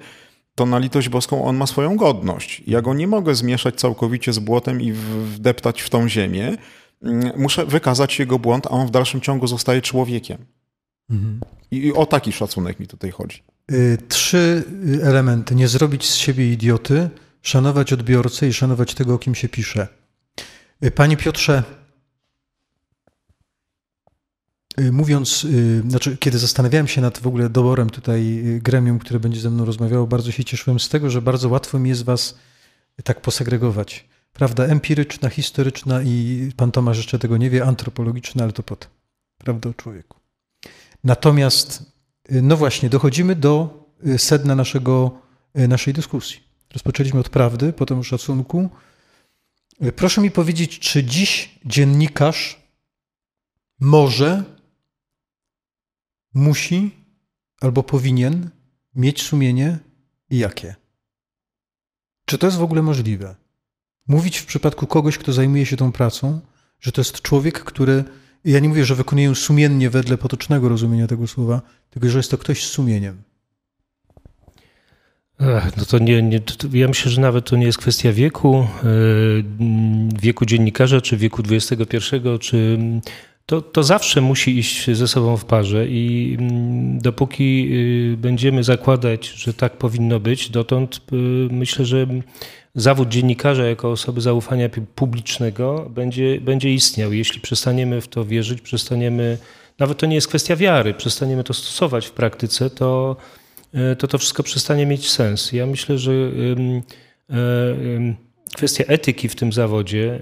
to 0.55 0.67
na 0.67 0.79
litość 0.79 1.09
boską 1.09 1.45
on 1.45 1.57
ma 1.57 1.67
swoją 1.67 1.97
godność. 1.97 2.63
Ja 2.67 2.83
go 2.83 2.95
nie 2.95 3.07
mogę 3.07 3.35
zmieszać 3.35 3.75
całkowicie 3.75 4.33
z 4.33 4.39
błotem 4.39 4.81
i 4.81 4.93
wdeptać 4.93 5.83
w 5.83 5.91
tą 5.91 6.09
ziemię. 6.09 6.57
Mm, 7.03 7.33
muszę 7.37 7.67
wykazać 7.67 8.19
jego 8.19 8.39
błąd, 8.39 8.67
a 8.67 8.71
on 8.71 8.87
w 8.87 8.91
dalszym 8.91 9.21
ciągu 9.21 9.47
zostaje 9.47 9.83
człowiekiem. 9.83 10.47
Mhm. 11.11 11.41
I 11.71 11.93
o 11.93 12.07
taki 12.07 12.33
szacunek 12.33 12.81
mi 12.81 12.87
tutaj 12.87 13.11
chodzi. 13.11 13.43
Y, 13.73 13.99
trzy 14.09 14.65
elementy. 15.03 15.55
Nie 15.55 15.69
zrobić 15.69 16.11
z 16.11 16.15
siebie 16.15 16.53
idioty, 16.53 17.11
szanować 17.43 17.93
odbiorcę 17.93 18.49
i 18.49 18.53
szanować 18.53 18.95
tego, 18.95 19.15
o 19.15 19.19
kim 19.19 19.35
się 19.35 19.49
pisze. 19.49 19.89
Y, 20.85 20.91
Panie 20.91 21.17
Piotrze, 21.17 21.63
y, 24.81 24.93
mówiąc, 24.93 25.47
znaczy, 25.89 26.17
kiedy 26.17 26.39
zastanawiałem 26.39 26.89
się 26.89 27.01
nad 27.01 27.19
w 27.19 27.27
ogóle 27.27 27.51
doborem 27.51 27.91
tutaj 27.91 28.43
gremium, 28.63 28.99
które 28.99 29.21
będzie 29.21 29.41
ze 29.41 29.51
mną 29.51 29.65
rozmawiało, 29.65 30.07
bardzo 30.07 30.31
się 30.31 30.45
cieszyłem 30.45 30.81
z 30.81 30.89
tego, 30.89 31.11
że 31.11 31.23
bardzo 31.23 31.49
łatwo 31.49 31.79
mi 31.79 31.89
jest 31.89 32.05
was 32.05 32.39
tak 33.05 33.21
posegregować. 33.21 34.09
Prawda 34.33 34.65
empiryczna, 34.65 35.29
historyczna 35.29 36.03
i 36.03 36.51
pan 36.57 36.73
Tomasz 36.73 36.97
jeszcze 36.97 37.19
tego 37.19 37.37
nie 37.37 37.51
wie, 37.51 37.65
antropologiczna, 37.65 38.43
ale 38.45 38.53
to 38.53 38.63
pod 38.63 38.89
prawda 39.39 39.71
o 39.71 39.75
człowieku. 39.75 40.20
Natomiast, 41.05 41.93
y, 42.33 42.43
no 42.43 42.57
właśnie, 42.57 42.91
dochodzimy 42.91 43.37
do 43.37 43.85
y, 44.07 44.19
sedna 44.19 44.55
naszego, 44.55 45.21
y, 45.59 45.69
naszej 45.69 45.95
dyskusji. 45.95 46.41
Rozpoczęliśmy 46.73 47.21
od 47.21 47.29
prawdy, 47.29 47.73
potem 47.73 47.99
o 47.99 48.03
szacunku. 48.03 48.71
Proszę 49.97 50.21
mi 50.21 50.31
powiedzieć, 50.31 50.79
czy 50.79 51.05
dziś 51.05 51.59
dziennikarz 51.65 52.61
może, 53.81 54.45
musi 56.35 56.91
albo 57.61 57.83
powinien 57.83 58.51
mieć 58.95 59.23
sumienie 59.23 59.79
i 60.31 60.39
jakie? 60.39 60.75
Czy 62.25 62.39
to 62.39 62.47
jest 62.47 62.59
w 62.59 62.63
ogóle 62.63 62.83
możliwe? 62.83 63.37
Mówić 64.09 64.39
w 64.39 64.47
przypadku 64.47 64.87
kogoś, 64.87 65.19
kto 65.19 65.33
zajmuje 65.33 65.67
się 65.67 65.77
tą 65.77 65.93
pracą, 65.93 66.41
że 66.81 66.93
to 66.93 67.01
jest 67.01 67.23
człowiek, 67.23 67.65
który 67.65 68.05
ja 68.45 68.59
nie 68.59 68.69
mówię, 68.69 68.85
że 68.85 68.95
wykonuję 68.95 69.35
sumiennie 69.35 69.91
wedle 69.91 70.19
potocznego 70.19 70.69
rozumienia 70.69 71.07
tego 71.07 71.27
słowa, 71.27 71.63
tylko 71.91 72.09
że 72.09 72.19
jest 72.19 72.31
to 72.31 72.39
ktoś 72.39 72.65
z 72.65 72.71
sumieniem. 72.71 73.23
Ach, 75.57 75.77
no 75.77 75.85
to 75.85 75.99
nie, 75.99 76.23
nie 76.23 76.41
to 76.41 76.69
ja 76.73 76.89
myślę, 76.89 77.11
że 77.11 77.21
nawet 77.21 77.45
to 77.51 77.57
nie 77.57 77.67
jest 77.67 77.79
kwestia 77.79 78.13
wieku, 78.13 78.67
yy, 78.83 79.45
wieku 80.23 80.47
dziennikarza, 80.47 81.01
czy 81.01 81.17
wieku 81.17 81.43
XXI, 81.51 81.97
czy 82.41 82.79
to, 83.47 83.63
to 83.63 83.83
zawsze 83.83 84.21
musi 84.21 84.59
iść 84.59 84.91
ze 84.91 85.09
sobą 85.09 85.37
w 85.37 85.45
parze 85.45 85.89
i 85.89 86.37
mm, 86.39 86.99
dopóki 86.99 87.71
yy, 87.71 88.17
będziemy 88.17 88.65
zakładać, 88.65 89.27
że 89.27 89.55
tak 89.55 89.77
powinno 89.77 90.21
być, 90.21 90.51
dotąd 90.51 91.01
yy, 91.13 91.49
myślę, 91.51 91.85
że 91.85 92.07
zawód 92.75 93.09
dziennikarza 93.09 93.65
jako 93.67 93.91
osoby 93.91 94.21
zaufania 94.21 94.69
publicznego 94.95 95.91
będzie, 95.91 96.41
będzie 96.41 96.75
istniał. 96.75 97.13
Jeśli 97.13 97.41
przestaniemy 97.41 98.01
w 98.01 98.09
to 98.09 98.25
wierzyć, 98.25 98.61
przestaniemy, 98.61 99.39
nawet 99.79 99.99
to 99.99 100.07
nie 100.07 100.15
jest 100.15 100.29
kwestia 100.29 100.57
wiary, 100.57 100.95
przestaniemy 100.95 101.45
to 101.45 101.55
stosować 101.55 102.07
w 102.07 102.13
praktyce, 102.13 102.71
to 102.71 103.17
to, 103.99 104.09
to 104.09 104.19
wszystko 104.19 104.43
przestanie 104.43 104.87
mieć 104.87 105.11
sens. 105.11 105.53
Ja 105.53 105.67
myślę, 105.67 105.99
że 105.99 106.13
kwestia 108.55 108.85
etyki 108.85 109.29
w 109.29 109.37
tym 109.37 109.53
zawodzie 109.53 110.21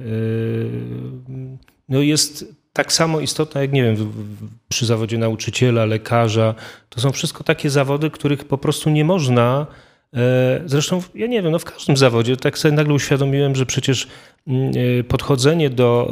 no 1.89 2.01
jest 2.01 2.59
tak 2.73 2.93
samo 2.93 3.21
istotna 3.21 3.61
jak, 3.61 3.73
nie 3.73 3.83
wiem, 3.83 4.13
przy 4.69 4.87
zawodzie 4.87 5.19
nauczyciela, 5.19 5.85
lekarza. 5.85 6.55
To 6.89 7.01
są 7.01 7.13
wszystko 7.13 7.45
takie 7.45 7.71
zawody, 7.71 8.11
których 8.11 8.45
po 8.45 8.59
prostu 8.59 8.91
nie 8.91 9.05
można. 9.05 9.67
E, 10.15 10.61
zresztą, 10.67 11.03
ja 11.15 11.27
nie 11.27 11.43
wiem, 11.43 11.53
no 11.53 11.59
w 11.59 11.65
każdym 11.65 11.97
zawodzie 11.97 12.37
tak 12.37 12.59
sobie 12.59 12.75
nagle 12.75 12.95
uświadomiłem, 12.95 13.55
że 13.57 13.67
przecież 13.67 14.09
mm, 14.47 14.73
e, 15.01 15.05
podchodzenie 15.05 15.71
do, 15.71 16.11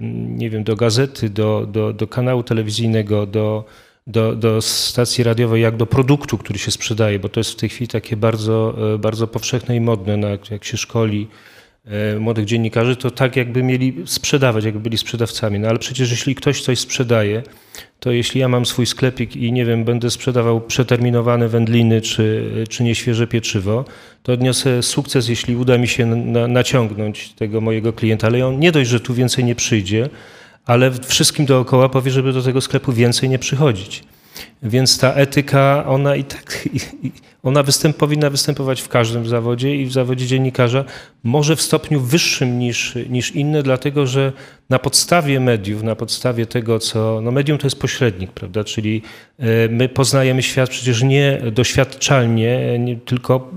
e, 0.00 0.04
nie 0.28 0.50
wiem, 0.50 0.64
do 0.64 0.76
gazety, 0.76 1.30
do, 1.30 1.66
do, 1.66 1.92
do 1.92 2.06
kanału 2.06 2.42
telewizyjnego, 2.42 3.26
do, 3.26 3.64
do, 4.06 4.36
do 4.36 4.62
stacji 4.62 5.24
radiowej, 5.24 5.62
jak 5.62 5.76
do 5.76 5.86
produktu, 5.86 6.38
który 6.38 6.58
się 6.58 6.70
sprzedaje, 6.70 7.18
bo 7.18 7.28
to 7.28 7.40
jest 7.40 7.50
w 7.50 7.56
tej 7.56 7.68
chwili 7.68 7.88
takie 7.88 8.16
bardzo, 8.16 8.76
bardzo 8.98 9.26
powszechne 9.26 9.76
i 9.76 9.80
modne, 9.80 10.16
no 10.16 10.28
jak, 10.28 10.50
jak 10.50 10.64
się 10.64 10.76
szkoli 10.76 11.28
młodych 12.20 12.44
dziennikarzy, 12.44 12.96
to 12.96 13.10
tak 13.10 13.36
jakby 13.36 13.62
mieli 13.62 13.94
sprzedawać, 14.06 14.64
jakby 14.64 14.80
byli 14.80 14.98
sprzedawcami. 14.98 15.58
No 15.58 15.68
ale 15.68 15.78
przecież 15.78 16.10
jeśli 16.10 16.34
ktoś 16.34 16.62
coś 16.62 16.78
sprzedaje, 16.78 17.42
to 18.00 18.12
jeśli 18.12 18.40
ja 18.40 18.48
mam 18.48 18.66
swój 18.66 18.86
sklepik 18.86 19.36
i 19.36 19.52
nie 19.52 19.64
wiem, 19.64 19.84
będę 19.84 20.10
sprzedawał 20.10 20.60
przeterminowane 20.60 21.48
wędliny 21.48 22.00
czy, 22.00 22.52
czy 22.68 22.84
nieświeże 22.84 23.26
pieczywo, 23.26 23.84
to 24.22 24.32
odniosę 24.32 24.82
sukces, 24.82 25.28
jeśli 25.28 25.56
uda 25.56 25.78
mi 25.78 25.88
się 25.88 26.06
na, 26.06 26.48
naciągnąć 26.48 27.32
tego 27.32 27.60
mojego 27.60 27.92
klienta, 27.92 28.26
ale 28.26 28.46
on 28.46 28.58
nie 28.58 28.72
dość, 28.72 28.90
że 28.90 29.00
tu 29.00 29.14
więcej 29.14 29.44
nie 29.44 29.54
przyjdzie, 29.54 30.08
ale 30.66 30.90
wszystkim 30.90 31.46
dookoła 31.46 31.88
powie, 31.88 32.10
żeby 32.10 32.32
do 32.32 32.42
tego 32.42 32.60
sklepu 32.60 32.92
więcej 32.92 33.28
nie 33.28 33.38
przychodzić. 33.38 34.04
Więc 34.62 34.98
ta 34.98 35.12
etyka, 35.12 35.84
ona 35.86 36.16
i 36.16 36.24
tak, 36.24 36.68
ona 37.42 37.62
występ, 37.62 37.96
powinna 37.96 38.30
występować 38.30 38.80
w 38.80 38.88
każdym 38.88 39.26
zawodzie 39.26 39.76
i 39.76 39.86
w 39.86 39.92
zawodzie 39.92 40.26
dziennikarza, 40.26 40.84
może 41.24 41.56
w 41.56 41.62
stopniu 41.62 42.00
wyższym 42.00 42.58
niż, 42.58 42.94
niż 43.08 43.30
inne, 43.30 43.62
dlatego 43.62 44.06
że 44.06 44.32
na 44.70 44.78
podstawie 44.78 45.40
mediów, 45.40 45.82
na 45.82 45.96
podstawie 45.96 46.46
tego, 46.46 46.78
co. 46.78 47.20
No 47.22 47.30
medium 47.30 47.58
to 47.58 47.66
jest 47.66 47.78
pośrednik, 47.80 48.30
prawda? 48.30 48.64
Czyli 48.64 49.02
e, 49.38 49.44
my 49.68 49.88
poznajemy 49.88 50.42
świat 50.42 50.70
przecież 50.70 51.02
nie 51.02 51.42
doświadczalnie, 51.52 52.78
nie, 52.78 52.96
tylko 52.96 53.50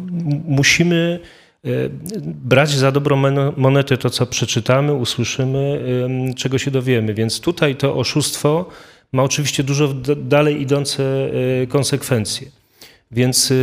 musimy 0.48 1.20
e, 1.66 1.70
brać 2.24 2.70
za 2.70 2.92
dobrą 2.92 3.16
monetę 3.58 3.98
to, 3.98 4.10
co 4.10 4.26
przeczytamy, 4.26 4.94
usłyszymy, 4.94 5.84
czego 6.38 6.58
się 6.58 6.72
dowiemy. 6.72 7.14
Więc 7.14 7.40
tutaj 7.40 7.76
to 7.76 7.96
oszustwo 7.96 8.66
ma 9.12 9.24
oczywiście 9.24 9.64
dużo 9.64 9.88
dalej 10.16 10.62
idące 10.62 11.04
e, 11.62 11.68
konsekwencje. 11.68 12.65
Więc 13.16 13.52
e, 13.52 13.56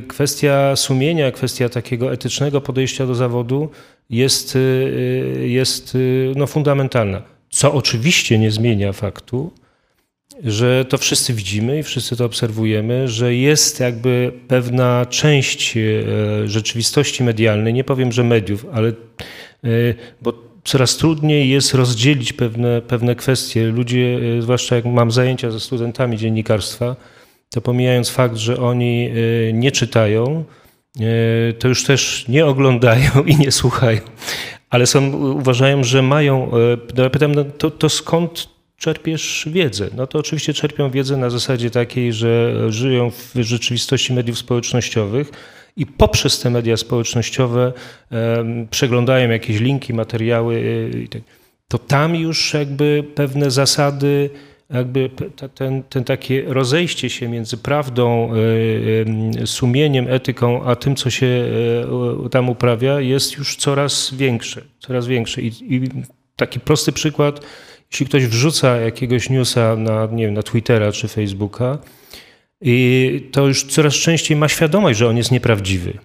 kwestia 0.00 0.76
sumienia, 0.76 1.32
kwestia 1.32 1.68
takiego 1.68 2.12
etycznego 2.12 2.60
podejścia 2.60 3.06
do 3.06 3.14
zawodu 3.14 3.68
jest, 4.10 4.56
e, 4.56 4.58
jest 5.46 5.98
no, 6.36 6.46
fundamentalna. 6.46 7.22
Co 7.50 7.72
oczywiście 7.72 8.38
nie 8.38 8.50
zmienia 8.50 8.92
faktu, 8.92 9.52
że 10.44 10.84
to 10.84 10.98
wszyscy 10.98 11.32
widzimy 11.32 11.78
i 11.78 11.82
wszyscy 11.82 12.16
to 12.16 12.24
obserwujemy, 12.24 13.08
że 13.08 13.34
jest 13.34 13.80
jakby 13.80 14.32
pewna 14.48 15.06
część 15.06 15.78
rzeczywistości 16.44 17.24
medialnej, 17.24 17.74
nie 17.74 17.84
powiem, 17.84 18.12
że 18.12 18.24
mediów, 18.24 18.66
ale 18.72 18.92
bo 20.22 20.32
coraz 20.64 20.96
trudniej 20.96 21.48
jest 21.48 21.74
rozdzielić 21.74 22.32
pewne, 22.32 22.82
pewne 22.82 23.14
kwestie. 23.14 23.66
Ludzie, 23.66 24.20
zwłaszcza 24.40 24.76
jak 24.76 24.84
mam 24.84 25.10
zajęcia 25.10 25.50
ze 25.50 25.60
studentami 25.60 26.16
dziennikarstwa, 26.16 26.96
to 27.50 27.60
pomijając 27.60 28.10
fakt, 28.10 28.36
że 28.36 28.56
oni 28.56 29.10
e, 29.10 29.52
nie 29.52 29.72
czytają, 29.72 30.44
e, 31.00 31.52
to 31.52 31.68
już 31.68 31.84
też 31.84 32.24
nie 32.28 32.46
oglądają 32.46 33.10
i 33.26 33.36
nie 33.36 33.52
słuchają, 33.52 34.00
ale 34.70 34.86
są, 34.86 35.12
uważają, 35.16 35.84
że 35.84 36.02
mają. 36.02 36.50
No 36.96 37.10
pytam, 37.10 37.34
no 37.34 37.44
to, 37.44 37.70
to 37.70 37.88
skąd 37.88 38.48
czerpiesz 38.76 39.48
wiedzę? 39.52 39.88
No 39.96 40.06
to 40.06 40.18
oczywiście 40.18 40.54
czerpią 40.54 40.90
wiedzę 40.90 41.16
na 41.16 41.30
zasadzie 41.30 41.70
takiej, 41.70 42.12
że 42.12 42.54
żyją 42.72 43.10
w 43.10 43.34
rzeczywistości 43.34 44.12
mediów 44.12 44.38
społecznościowych 44.38 45.30
i 45.76 45.86
poprzez 45.86 46.40
te 46.40 46.50
media 46.50 46.76
społecznościowe 46.76 47.72
przeglądają 48.70 49.30
jakieś 49.30 49.60
linki, 49.60 49.94
materiały, 49.94 50.54
y, 50.54 51.08
tak, 51.10 51.22
to 51.68 51.78
tam 51.78 52.14
już 52.14 52.54
jakby 52.54 53.04
pewne 53.14 53.50
zasady, 53.50 54.30
jakby 54.70 55.10
ten, 55.54 55.82
ten 55.82 56.04
takie 56.04 56.44
rozejście 56.46 57.10
się 57.10 57.28
między 57.28 57.56
prawdą, 57.56 58.34
y, 58.34 58.38
y, 59.42 59.46
sumieniem, 59.46 60.06
etyką, 60.08 60.64
a 60.64 60.76
tym, 60.76 60.96
co 60.96 61.10
się 61.10 61.44
tam 62.30 62.48
uprawia, 62.48 63.00
jest 63.00 63.36
już 63.36 63.56
coraz 63.56 64.14
większe, 64.14 64.62
coraz 64.78 65.06
większe. 65.06 65.42
I, 65.42 65.74
i 65.74 65.88
taki 66.36 66.60
prosty 66.60 66.92
przykład, 66.92 67.40
jeśli 67.90 68.06
ktoś 68.06 68.26
wrzuca 68.26 68.76
jakiegoś 68.76 69.30
newsa 69.30 69.76
na, 69.76 70.08
nie 70.12 70.24
wiem, 70.24 70.34
na 70.34 70.42
Twittera 70.42 70.92
czy 70.92 71.08
Facebooka, 71.08 71.78
i 72.60 73.28
to 73.32 73.46
już 73.46 73.64
coraz 73.64 73.94
częściej 73.94 74.36
ma 74.36 74.48
świadomość, 74.48 74.98
że 74.98 75.08
on 75.08 75.16
jest 75.16 75.30
nieprawdziwy, 75.30 75.98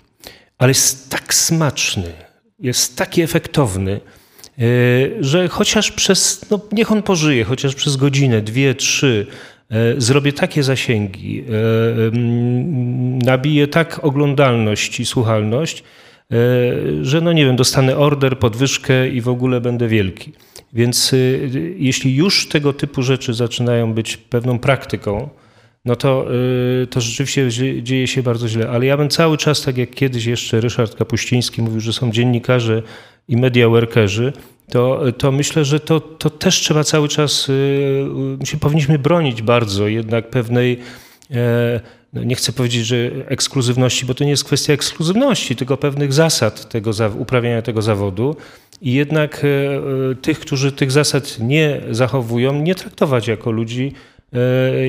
ale 0.58 0.69
jest 0.69 1.10
tak 1.10 1.34
smaczny, 1.34 2.13
jest 2.60 2.97
taki 2.97 3.21
efektowny, 3.21 3.91
e, 3.91 4.21
że 5.19 5.47
chociaż 5.47 5.91
przez, 5.91 6.45
no 6.52 6.60
niech 6.71 6.91
on 6.91 7.04
pożyje, 7.04 7.43
chociaż 7.43 7.76
przez 7.76 7.95
godzinę, 7.95 8.41
dwie, 8.41 8.76
trzy, 8.76 9.28
e, 9.69 10.02
zrobię 10.02 10.34
takie 10.34 10.63
zasięgi, 10.63 11.43
e, 11.43 11.43
nabiję 13.26 13.67
tak 13.67 14.00
oglądalność 14.04 15.00
i 15.00 15.06
słuchalność, 15.06 15.84
że 17.02 17.21
no 17.21 17.34
nie 17.34 17.45
wiem, 17.45 17.56
dostanę 17.56 17.97
order, 17.97 18.39
podwyżkę 18.39 19.10
i 19.10 19.21
w 19.21 19.30
ogóle 19.30 19.62
będę 19.62 19.88
wielki. 19.88 20.32
Więc 20.74 21.15
jeśli 21.78 22.15
już 22.15 22.50
tego 22.50 22.74
typu 22.74 23.04
rzeczy 23.04 23.34
zaczynają 23.34 23.93
być 23.93 24.17
pewną 24.17 24.60
praktyką, 24.60 25.30
no 25.86 25.96
to, 25.96 26.26
y, 26.84 26.88
to 26.88 27.02
rzeczywiście 27.02 27.50
dzieje 27.84 28.08
się 28.08 28.24
bardzo 28.24 28.48
źle. 28.48 28.70
Ale 28.70 28.86
ja 28.86 28.98
bym 28.98 29.10
cały 29.10 29.38
czas, 29.38 29.62
tak 29.62 29.78
jak 29.78 29.89
kiedyś 29.89 30.26
jeszcze 30.26 30.62
Ryszard 30.62 30.96
Kapuściński 30.96 31.62
mówił, 31.62 31.80
że 31.80 31.94
są 31.94 32.12
dziennikarze 32.12 32.84
i 33.28 33.38
media 33.38 33.70
workerzy, 33.70 34.34
to, 34.70 35.02
to 35.17 35.32
myślę, 35.32 35.65
że 35.65 35.80
to, 35.80 36.00
to 36.00 36.30
też 36.30 36.56
trzeba 36.56 36.84
cały 36.84 37.08
czas, 37.08 37.50
y, 37.50 38.46
się 38.46 38.58
powinniśmy 38.58 39.00
bronić 39.00 39.41
bardzo 39.41 39.88
jednak 39.88 40.30
pewnej, 40.30 40.80
e, 41.32 41.80
no 42.13 42.24
nie 42.24 42.36
chcę 42.36 42.54
powiedzieć, 42.54 42.86
że 42.86 43.12
ekskluzywności, 43.28 44.06
bo 44.06 44.13
to 44.13 44.24
nie 44.24 44.30
jest 44.30 44.44
kwestia 44.44 44.74
ekskluzywności, 44.74 45.56
tylko 45.56 45.78
pewnych 45.78 46.13
zasad 46.13 46.70
tego, 46.70 46.91
uprawiania 47.20 47.62
tego 47.62 47.82
zawodu 47.82 48.36
i 48.82 48.94
jednak 48.94 49.41
e, 49.44 50.15
tych, 50.15 50.39
którzy 50.39 50.72
tych 50.72 50.91
zasad 50.91 51.38
nie 51.39 51.82
zachowują, 51.91 52.62
nie 52.62 52.76
traktować 52.76 53.28
jako 53.28 53.52
ludzi, 53.52 53.94
E, 54.21 54.21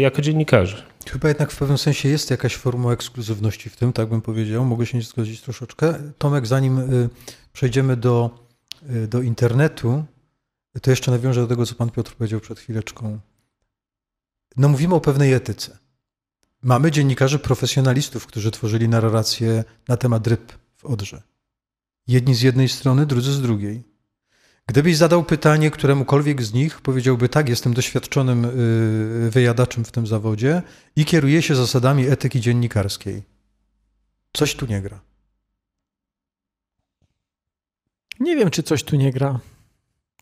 jako 0.00 0.22
dziennikarzy. 0.22 0.82
Chyba 1.10 1.28
jednak 1.28 1.52
w 1.52 1.58
pewnym 1.58 1.78
sensie 1.78 2.08
jest 2.08 2.30
jakaś 2.30 2.56
forma 2.56 2.92
ekskluzywności 2.92 3.70
w 3.70 3.76
tym, 3.76 3.92
tak 3.92 4.08
bym 4.08 4.22
powiedział. 4.22 4.64
Mogę 4.64 4.86
się 4.86 4.98
nie 4.98 5.04
zgodzić 5.04 5.40
troszeczkę. 5.40 6.12
Tomek, 6.18 6.46
zanim 6.46 6.78
y, 6.78 7.08
przejdziemy 7.52 7.96
do, 7.96 8.30
y, 8.90 9.08
do 9.08 9.22
internetu, 9.22 10.04
to 10.82 10.90
jeszcze 10.90 11.10
nawiążę 11.10 11.40
do 11.40 11.46
tego, 11.46 11.66
co 11.66 11.74
pan 11.74 11.90
Piotr 11.90 12.14
powiedział 12.14 12.40
przed 12.40 12.58
chwileczką. 12.58 13.18
No 14.56 14.68
mówimy 14.68 14.94
o 14.94 15.00
pewnej 15.00 15.32
etyce. 15.32 15.78
Mamy 16.62 16.90
dziennikarzy 16.90 17.38
profesjonalistów, 17.38 18.26
którzy 18.26 18.50
tworzyli 18.50 18.88
narrację 18.88 19.64
na 19.88 19.96
temat 19.96 20.26
ryb 20.26 20.52
w 20.76 20.84
Odrze. 20.84 21.22
Jedni 22.06 22.34
z 22.34 22.42
jednej 22.42 22.68
strony, 22.68 23.06
drudzy 23.06 23.32
z 23.32 23.42
drugiej. 23.42 23.91
Gdybyś 24.66 24.96
zadał 24.96 25.24
pytanie 25.24 25.70
któremukolwiek 25.70 26.42
z 26.42 26.52
nich, 26.52 26.80
powiedziałby 26.80 27.28
tak, 27.28 27.48
jestem 27.48 27.74
doświadczonym 27.74 28.44
y, 28.44 29.30
wyjadaczem 29.30 29.84
w 29.84 29.92
tym 29.92 30.06
zawodzie 30.06 30.62
i 30.96 31.04
kieruję 31.04 31.42
się 31.42 31.54
zasadami 31.54 32.06
etyki 32.06 32.40
dziennikarskiej. 32.40 33.22
Coś 34.32 34.54
tu 34.54 34.66
nie 34.66 34.80
gra. 34.80 35.00
Nie 38.20 38.36
wiem, 38.36 38.50
czy 38.50 38.62
coś 38.62 38.82
tu 38.82 38.96
nie 38.96 39.12
gra. 39.12 39.40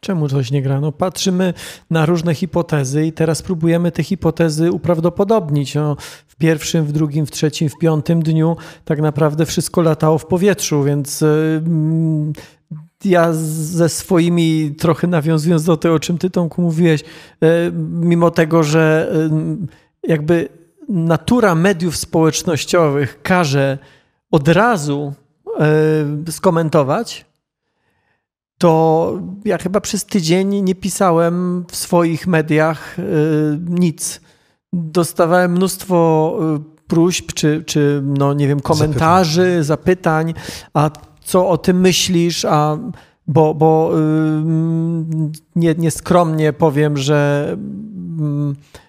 Czemu 0.00 0.28
coś 0.28 0.50
nie 0.50 0.62
gra? 0.62 0.80
No, 0.80 0.92
patrzymy 0.92 1.54
na 1.90 2.06
różne 2.06 2.34
hipotezy 2.34 3.06
i 3.06 3.12
teraz 3.12 3.42
próbujemy 3.42 3.92
te 3.92 4.02
hipotezy 4.02 4.72
uprawdopodobnić. 4.72 5.74
No, 5.74 5.96
w 6.26 6.36
pierwszym, 6.36 6.84
w 6.84 6.92
drugim, 6.92 7.26
w 7.26 7.30
trzecim, 7.30 7.68
w 7.68 7.78
piątym 7.78 8.22
dniu 8.22 8.56
tak 8.84 9.00
naprawdę 9.00 9.46
wszystko 9.46 9.82
latało 9.82 10.18
w 10.18 10.26
powietrzu, 10.26 10.82
więc 10.82 11.20
yy, 11.20 11.62
ja 13.04 13.32
ze 13.32 13.88
swoimi, 13.88 14.74
trochę 14.78 15.06
nawiązując 15.06 15.64
do 15.64 15.76
tego, 15.76 15.94
o 15.94 16.00
czym 16.00 16.18
ty 16.18 16.30
Tomku 16.30 16.62
mówiłeś, 16.62 17.02
e, 17.02 17.70
mimo 18.00 18.30
tego, 18.30 18.62
że 18.62 19.12
e, 19.14 20.10
jakby 20.10 20.48
natura 20.88 21.54
mediów 21.54 21.96
społecznościowych 21.96 23.22
każe 23.22 23.78
od 24.30 24.48
razu 24.48 25.14
y, 26.28 26.32
skomentować, 26.32 27.24
to 28.58 29.12
ja 29.44 29.58
chyba 29.58 29.80
przez 29.80 30.04
tydzień 30.04 30.48
nie 30.48 30.74
pisałem 30.74 31.64
w 31.70 31.76
swoich 31.76 32.26
mediach 32.26 32.96
nic. 33.68 34.20
Dostawałem 34.72 35.52
mnóstwo 35.52 36.38
próśb, 36.86 37.32
czy, 37.32 37.64
czy 37.66 38.02
no 38.04 38.34
nie 38.34 38.48
wiem, 38.48 38.60
komentarzy, 38.60 39.64
zapytań, 39.64 40.34
a 40.74 40.90
co 41.30 41.48
o 41.48 41.58
tym 41.58 41.80
myślisz, 41.80 42.44
a 42.44 42.78
bo, 43.26 43.54
bo 43.54 43.92
y, 43.94 44.42
nie, 45.56 45.74
nieskromnie 45.78 46.52
powiem, 46.52 46.96
że 46.96 47.48
y, 47.52 48.80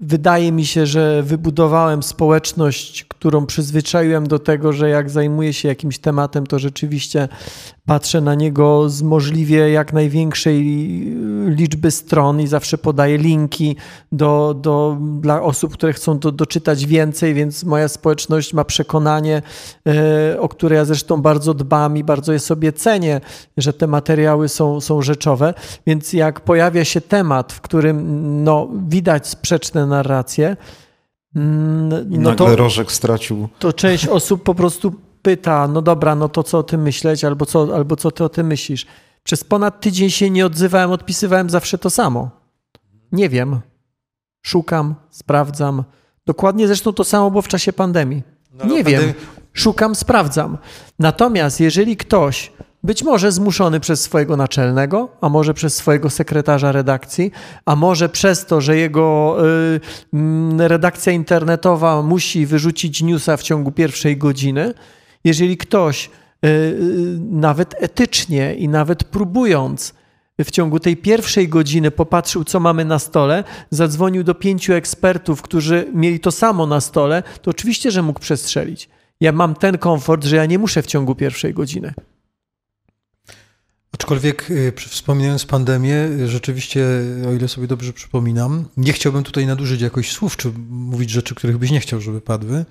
wydaje 0.00 0.52
mi 0.52 0.66
się, 0.66 0.86
że 0.86 1.22
wybudowałem 1.22 2.02
społeczność, 2.02 3.04
którą 3.04 3.46
przyzwyczaiłem 3.46 4.26
do 4.26 4.38
tego, 4.38 4.72
że 4.72 4.88
jak 4.88 5.10
zajmuję 5.10 5.52
się 5.52 5.68
jakimś 5.68 5.98
tematem, 5.98 6.46
to 6.46 6.58
rzeczywiście 6.58 7.28
patrzę 7.86 8.20
na 8.20 8.34
niego 8.34 8.90
z 8.90 9.02
możliwie 9.02 9.70
jak 9.70 9.92
największej 9.92 10.62
liczby 11.46 11.90
stron 11.90 12.40
i 12.40 12.46
zawsze 12.46 12.78
podaję 12.78 13.18
linki 13.18 13.76
do, 14.12 14.54
do, 14.60 14.96
dla 15.20 15.42
osób, 15.42 15.72
które 15.72 15.92
chcą 15.92 16.18
do, 16.18 16.32
doczytać 16.32 16.86
więcej, 16.86 17.34
więc 17.34 17.64
moja 17.64 17.88
społeczność 17.88 18.54
ma 18.54 18.64
przekonanie, 18.64 19.42
e, 19.88 20.40
o 20.40 20.48
które 20.48 20.76
ja 20.76 20.84
zresztą 20.84 21.22
bardzo 21.22 21.54
dbam 21.54 21.96
i 21.96 22.04
bardzo 22.04 22.32
je 22.32 22.38
sobie 22.38 22.72
cenię, 22.72 23.20
że 23.56 23.72
te 23.72 23.86
materiały 23.86 24.48
są, 24.48 24.80
są 24.80 25.02
rzeczowe. 25.02 25.54
Więc 25.86 26.12
jak 26.12 26.40
pojawia 26.40 26.84
się 26.84 27.00
temat, 27.00 27.52
w 27.52 27.60
którym 27.60 28.44
no, 28.44 28.68
widać 28.88 29.28
sprzeczne 29.28 29.86
narracje, 29.86 30.56
mm, 31.36 32.06
no 32.10 32.34
to, 32.34 32.56
Rożek 32.56 32.92
stracił. 32.92 33.48
To 33.58 33.72
część 33.72 34.08
osób 34.08 34.42
po 34.42 34.54
prostu 34.54 34.92
pyta, 35.26 35.68
no 35.68 35.82
dobra, 35.82 36.14
no 36.14 36.28
to 36.28 36.42
co 36.42 36.58
o 36.58 36.62
tym 36.62 36.82
myśleć, 36.82 37.24
albo 37.24 37.46
co, 37.46 37.68
albo 37.74 37.96
co 37.96 38.10
ty 38.10 38.24
o 38.24 38.28
tym 38.28 38.46
myślisz. 38.46 38.86
Przez 39.22 39.44
ponad 39.44 39.80
tydzień 39.80 40.10
się 40.10 40.30
nie 40.30 40.46
odzywałem, 40.46 40.90
odpisywałem 40.90 41.50
zawsze 41.50 41.78
to 41.78 41.90
samo. 41.90 42.30
Nie 43.12 43.28
wiem. 43.28 43.60
Szukam, 44.42 44.94
sprawdzam. 45.10 45.84
Dokładnie 46.26 46.66
zresztą 46.66 46.92
to 46.92 47.04
samo 47.04 47.30
było 47.30 47.42
w 47.42 47.48
czasie 47.48 47.72
pandemii. 47.72 48.22
No, 48.52 48.64
nie 48.64 48.84
wiem. 48.84 49.02
Szukam, 49.52 49.94
sprawdzam. 49.94 50.58
Natomiast 50.98 51.60
jeżeli 51.60 51.96
ktoś 51.96 52.52
być 52.82 53.02
może 53.02 53.32
zmuszony 53.32 53.80
przez 53.80 54.00
swojego 54.02 54.36
naczelnego, 54.36 55.08
a 55.20 55.28
może 55.28 55.54
przez 55.54 55.74
swojego 55.74 56.10
sekretarza 56.10 56.72
redakcji, 56.72 57.32
a 57.64 57.76
może 57.76 58.08
przez 58.08 58.46
to, 58.46 58.60
że 58.60 58.76
jego 58.76 59.36
y, 60.58 60.68
redakcja 60.68 61.12
internetowa 61.12 62.02
musi 62.02 62.46
wyrzucić 62.46 63.02
newsa 63.02 63.36
w 63.36 63.42
ciągu 63.42 63.72
pierwszej 63.72 64.16
godziny, 64.16 64.74
jeżeli 65.26 65.56
ktoś 65.56 66.06
e, 66.06 66.48
e, 66.48 66.52
nawet 67.30 67.74
etycznie 67.78 68.54
i 68.54 68.68
nawet 68.68 69.04
próbując 69.04 69.94
w 70.44 70.50
ciągu 70.50 70.80
tej 70.80 70.96
pierwszej 70.96 71.48
godziny 71.48 71.90
popatrzył, 71.90 72.44
co 72.44 72.60
mamy 72.60 72.84
na 72.84 72.98
stole, 72.98 73.44
zadzwonił 73.70 74.24
do 74.24 74.34
pięciu 74.34 74.72
ekspertów, 74.72 75.42
którzy 75.42 75.86
mieli 75.94 76.20
to 76.20 76.32
samo 76.32 76.66
na 76.66 76.80
stole, 76.80 77.22
to 77.42 77.50
oczywiście, 77.50 77.90
że 77.90 78.02
mógł 78.02 78.20
przestrzelić. 78.20 78.88
Ja 79.20 79.32
mam 79.32 79.54
ten 79.54 79.78
komfort, 79.78 80.24
że 80.24 80.36
ja 80.36 80.46
nie 80.46 80.58
muszę 80.58 80.82
w 80.82 80.86
ciągu 80.86 81.14
pierwszej 81.14 81.54
godziny. 81.54 81.94
Aczkolwiek 83.92 84.50
e, 84.50 84.88
wspominając 84.88 85.46
pandemię, 85.46 86.08
rzeczywiście, 86.26 86.86
o 87.28 87.32
ile 87.32 87.48
sobie 87.48 87.66
dobrze 87.66 87.92
przypominam, 87.92 88.64
nie 88.76 88.92
chciałbym 88.92 89.22
tutaj 89.22 89.46
nadużyć 89.46 89.80
jakoś 89.80 90.12
słów, 90.12 90.36
czy 90.36 90.52
mówić 90.68 91.10
rzeczy, 91.10 91.34
których 91.34 91.58
byś 91.58 91.70
nie 91.70 91.80
chciał, 91.80 92.00
żeby 92.00 92.20
padły. 92.20 92.64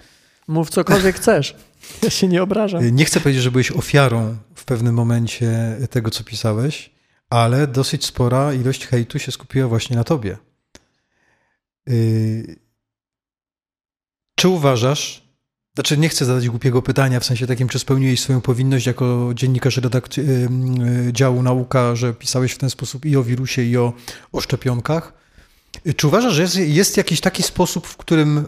Mów 0.47 0.69
cokolwiek 0.69 1.15
chcesz. 1.15 1.55
Ja 2.03 2.09
się 2.09 2.27
nie 2.27 2.43
obrażam. 2.43 2.95
Nie 2.95 3.05
chcę 3.05 3.19
powiedzieć, 3.19 3.43
że 3.43 3.51
byłeś 3.51 3.71
ofiarą 3.71 4.37
w 4.55 4.65
pewnym 4.65 4.95
momencie 4.95 5.77
tego, 5.89 6.11
co 6.11 6.23
pisałeś, 6.23 6.91
ale 7.29 7.67
dosyć 7.67 8.05
spora 8.05 8.53
ilość 8.53 8.87
hejtu 8.87 9.19
się 9.19 9.31
skupiła 9.31 9.67
właśnie 9.67 9.95
na 9.95 10.03
tobie. 10.03 10.37
Y, 11.89 12.59
czy 14.35 14.47
uważasz, 14.47 15.23
znaczy 15.75 15.97
nie 15.97 16.09
chcę 16.09 16.25
zadać 16.25 16.49
głupiego 16.49 16.81
pytania, 16.81 17.19
w 17.19 17.25
sensie 17.25 17.47
takim, 17.47 17.67
czy 17.67 17.79
spełniłeś 17.79 18.21
swoją 18.21 18.41
powinność 18.41 18.85
jako 18.85 19.31
dziennikarz 19.35 19.77
redakcji, 19.77 20.23
y, 20.23 20.49
y, 21.07 21.13
działu 21.13 21.43
nauka, 21.43 21.95
że 21.95 22.13
pisałeś 22.13 22.51
w 22.51 22.57
ten 22.57 22.69
sposób 22.69 23.05
i 23.05 23.17
o 23.17 23.23
wirusie, 23.23 23.63
i 23.63 23.77
o, 23.77 23.93
o 24.31 24.41
szczepionkach? 24.41 25.13
Czy 25.95 26.07
uważasz, 26.07 26.33
że 26.33 26.41
jest, 26.41 26.55
jest 26.55 26.97
jakiś 26.97 27.21
taki 27.21 27.43
sposób, 27.43 27.87
w 27.87 27.97
którym 27.97 28.47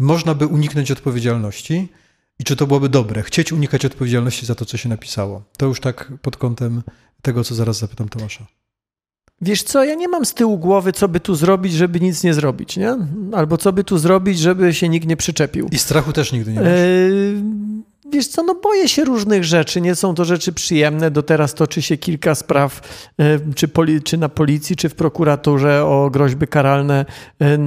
można 0.00 0.34
by 0.34 0.46
uniknąć 0.46 0.90
odpowiedzialności 0.90 1.88
i 2.38 2.44
czy 2.44 2.56
to 2.56 2.66
byłoby 2.66 2.88
dobre, 2.88 3.22
chcieć 3.22 3.52
unikać 3.52 3.84
odpowiedzialności 3.84 4.46
za 4.46 4.54
to, 4.54 4.64
co 4.64 4.76
się 4.76 4.88
napisało. 4.88 5.42
To 5.56 5.66
już 5.66 5.80
tak 5.80 6.12
pod 6.22 6.36
kątem 6.36 6.82
tego, 7.22 7.44
co 7.44 7.54
zaraz 7.54 7.78
zapytam 7.78 8.08
Tomasza. 8.08 8.46
Wiesz 9.40 9.62
co, 9.62 9.84
ja 9.84 9.94
nie 9.94 10.08
mam 10.08 10.24
z 10.24 10.34
tyłu 10.34 10.58
głowy, 10.58 10.92
co 10.92 11.08
by 11.08 11.20
tu 11.20 11.34
zrobić, 11.34 11.72
żeby 11.72 12.00
nic 12.00 12.24
nie 12.24 12.34
zrobić, 12.34 12.76
nie? 12.76 12.96
Albo 13.32 13.56
co 13.56 13.72
by 13.72 13.84
tu 13.84 13.98
zrobić, 13.98 14.38
żeby 14.38 14.74
się 14.74 14.88
nikt 14.88 15.06
nie 15.08 15.16
przyczepił. 15.16 15.68
I 15.72 15.78
strachu 15.78 16.12
też 16.12 16.32
nigdy 16.32 16.52
nie 16.52 16.60
masz. 16.60 16.66
Yy, 16.66 17.42
Wiesz 18.12 18.26
co, 18.26 18.42
no 18.42 18.54
boję 18.54 18.88
się 18.88 19.04
różnych 19.04 19.44
rzeczy, 19.44 19.80
nie 19.80 19.94
są 19.94 20.14
to 20.14 20.24
rzeczy 20.24 20.52
przyjemne. 20.52 21.10
Do 21.10 21.22
teraz 21.22 21.54
toczy 21.54 21.82
się 21.82 21.96
kilka 21.96 22.34
spraw, 22.34 22.80
e, 23.20 23.38
czy, 23.54 23.68
poli, 23.68 24.02
czy 24.02 24.18
na 24.18 24.28
policji, 24.28 24.76
czy 24.76 24.88
w 24.88 24.94
prokuraturze 24.94 25.84
o 25.84 26.10
groźby 26.10 26.46
karalne, 26.46 27.06
e, 27.42 27.58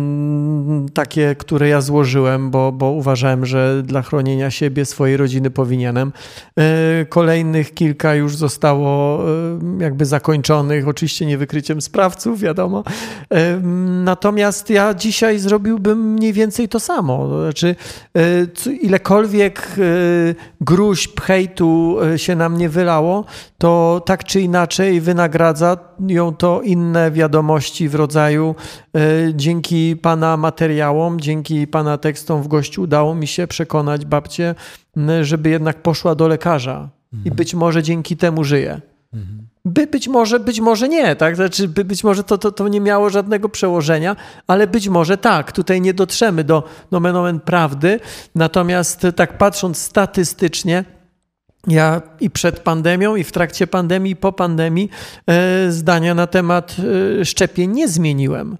takie, 0.93 1.35
które 1.35 1.67
ja 1.67 1.81
złożyłem, 1.81 2.51
bo, 2.51 2.71
bo 2.71 2.91
uważałem, 2.91 3.45
że 3.45 3.83
dla 3.85 4.01
chronienia 4.01 4.51
siebie, 4.51 4.85
swojej 4.85 5.17
rodziny 5.17 5.51
powinienem. 5.51 6.11
E, 6.59 7.05
kolejnych 7.05 7.73
kilka 7.73 8.15
już 8.15 8.35
zostało 8.35 9.21
jakby 9.79 10.05
zakończonych, 10.05 10.87
oczywiście 10.87 11.25
nie 11.25 11.37
wykryciem 11.37 11.81
sprawców, 11.81 12.39
wiadomo. 12.39 12.83
Natomiast 14.03 14.69
ja 14.69 14.93
dzisiaj 14.93 15.39
zrobiłbym 15.39 16.13
mniej 16.13 16.33
więcej 16.33 16.69
to 16.69 16.79
samo. 16.79 17.41
Znaczy, 17.43 17.75
ilekolwiek 18.81 19.67
gruźb, 20.61 21.21
hejtu 21.21 21.97
e, 22.01 22.19
się 22.19 22.35
na 22.35 22.49
mnie 22.49 22.69
wylało, 22.69 23.25
to 23.57 24.01
tak 24.05 24.23
czy 24.23 24.41
inaczej 24.41 25.01
wynagradza 25.01 25.77
ją 26.07 26.35
to 26.35 26.61
inne 26.61 27.11
wiadomości 27.11 27.89
w 27.89 27.95
rodzaju 27.95 28.55
e, 28.95 28.99
dzięki 29.33 29.95
Pana 29.95 30.37
materiałom, 30.37 31.19
dzięki 31.19 31.67
Pana 31.67 31.97
tekstom 31.97 32.43
w 32.43 32.47
gościu 32.47 32.81
udało 32.81 33.15
mi 33.15 33.27
się 33.27 33.47
przekonać 33.47 34.05
babcię, 34.05 34.55
żeby 35.21 35.49
jednak 35.49 35.81
poszła 35.81 36.15
do 36.15 36.27
lekarza 36.27 36.89
i 37.13 37.15
mhm. 37.15 37.35
być 37.35 37.53
może 37.53 37.83
dzięki 37.83 38.17
temu 38.17 38.43
żyje. 38.43 38.81
Mhm. 39.13 39.50
By 39.65 39.87
być 39.87 40.07
może, 40.07 40.39
być 40.39 40.59
może 40.59 40.89
nie, 40.89 41.15
tak? 41.15 41.35
Znaczy, 41.35 41.67
by 41.67 41.85
być 41.85 42.03
może 42.03 42.23
to, 42.23 42.37
to, 42.37 42.51
to 42.51 42.67
nie 42.67 42.81
miało 42.81 43.09
żadnego 43.09 43.49
przełożenia, 43.49 44.15
ale 44.47 44.67
być 44.67 44.89
może 44.89 45.17
tak. 45.17 45.51
Tutaj 45.51 45.81
nie 45.81 45.93
dotrzemy 45.93 46.43
do 46.43 46.63
nomen 46.91 47.15
omen 47.15 47.39
prawdy. 47.39 47.99
Natomiast 48.35 49.07
tak 49.15 49.37
patrząc 49.37 49.77
statystycznie, 49.77 50.85
ja 51.67 52.01
i 52.19 52.29
przed 52.29 52.59
pandemią, 52.59 53.15
i 53.15 53.23
w 53.23 53.31
trakcie 53.31 53.67
pandemii, 53.67 54.11
i 54.11 54.15
po 54.15 54.31
pandemii 54.31 54.89
e, 55.27 55.71
zdania 55.71 56.15
na 56.15 56.27
temat 56.27 56.75
e, 57.19 57.25
szczepień 57.25 57.71
nie 57.71 57.87
zmieniłem. 57.87 58.57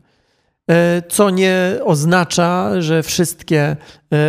E, 0.69 1.01
co 1.09 1.29
nie 1.29 1.79
oznacza, 1.83 2.81
że 2.81 3.03
wszystkie 3.03 3.75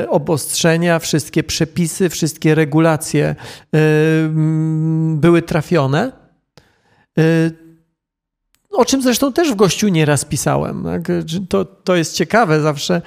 obostrzenia, 0.09 0.99
wszystkie 0.99 1.45
przepisy, 1.45 2.09
wszystkie 2.09 2.55
regulacje 2.55 3.37
były 5.14 5.43
trafione 5.43 6.22
o 8.71 8.85
czym 8.85 9.03
zresztą 9.03 9.33
też 9.33 9.53
w 9.53 9.57
gościu 9.57 9.89
nieraz 9.89 10.25
pisałem. 10.25 10.85
Tak? 10.85 11.03
To, 11.49 11.65
to 11.65 11.97
jest 11.97 12.15
ciekawe 12.15 12.61
zawsze, 12.61 13.03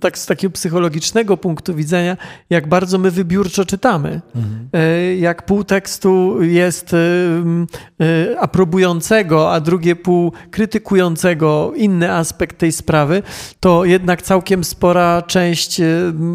tak 0.00 0.18
z 0.18 0.26
takiego 0.26 0.52
psychologicznego 0.52 1.36
punktu 1.36 1.74
widzenia, 1.74 2.16
jak 2.50 2.68
bardzo 2.68 2.98
my 2.98 3.10
wybiórczo 3.10 3.64
czytamy. 3.64 4.20
Mhm. 4.36 4.68
Y, 4.82 5.16
jak 5.16 5.46
pół 5.46 5.64
tekstu 5.64 6.42
jest 6.42 6.92
y, 6.92 8.36
aprobującego, 8.40 9.52
a 9.52 9.60
drugie 9.60 9.96
pół 9.96 10.32
krytykującego 10.50 11.72
inny 11.76 12.12
aspekt 12.12 12.58
tej 12.58 12.72
sprawy, 12.72 13.22
to 13.60 13.84
jednak 13.84 14.22
całkiem 14.22 14.64
spora 14.64 15.22
część 15.22 15.80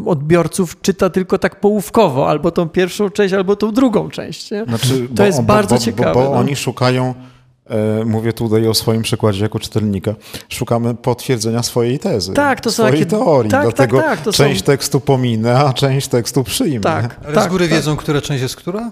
odbiorców 0.05 0.82
czyta 0.82 1.09
tylko 1.09 1.38
tak 1.38 1.59
połówkowo, 1.59 2.30
albo 2.30 2.51
tą 2.51 2.70
pierwszą 2.70 3.09
część, 3.09 3.34
albo 3.34 3.55
tą 3.55 3.72
drugą 3.72 4.09
część. 4.09 4.47
Znaczy, 4.47 5.07
to 5.07 5.13
bo, 5.13 5.24
jest 5.24 5.41
bardzo 5.41 5.76
bo, 5.76 5.82
ciekawe. 5.82 6.13
Bo, 6.13 6.20
bo 6.24 6.30
no. 6.30 6.38
oni 6.38 6.55
szukają 6.55 7.13
E, 7.13 7.39
mówię 8.05 8.34
tutaj 8.34 8.67
o 8.67 8.74
swoim 8.74 9.01
przykładzie 9.01 9.43
jako 9.43 9.59
czytelnika, 9.59 10.15
szukamy 10.49 10.95
potwierdzenia 10.95 11.63
swojej 11.63 11.99
tezy. 11.99 12.34
Tak, 12.34 12.61
to 12.61 12.72
są 12.72 12.76
swojej 12.76 12.93
takie... 12.93 13.05
teorii. 13.05 13.51
Tak, 13.51 13.63
Dlatego 13.63 13.97
tak, 14.01 14.22
tak, 14.22 14.34
część 14.34 14.59
są... 14.59 14.65
tekstu 14.65 14.99
pominę, 14.99 15.59
a 15.59 15.74
część 15.74 16.07
tekstu 16.07 16.43
przyjmę. 16.43 16.80
Tak, 16.80 17.20
Ale 17.26 17.36
tak, 17.36 17.43
z 17.43 17.47
góry 17.47 17.65
tak. 17.65 17.78
wiedzą, 17.78 17.95
która 17.95 18.22
część 18.22 18.41
jest 18.41 18.55
która? 18.55 18.91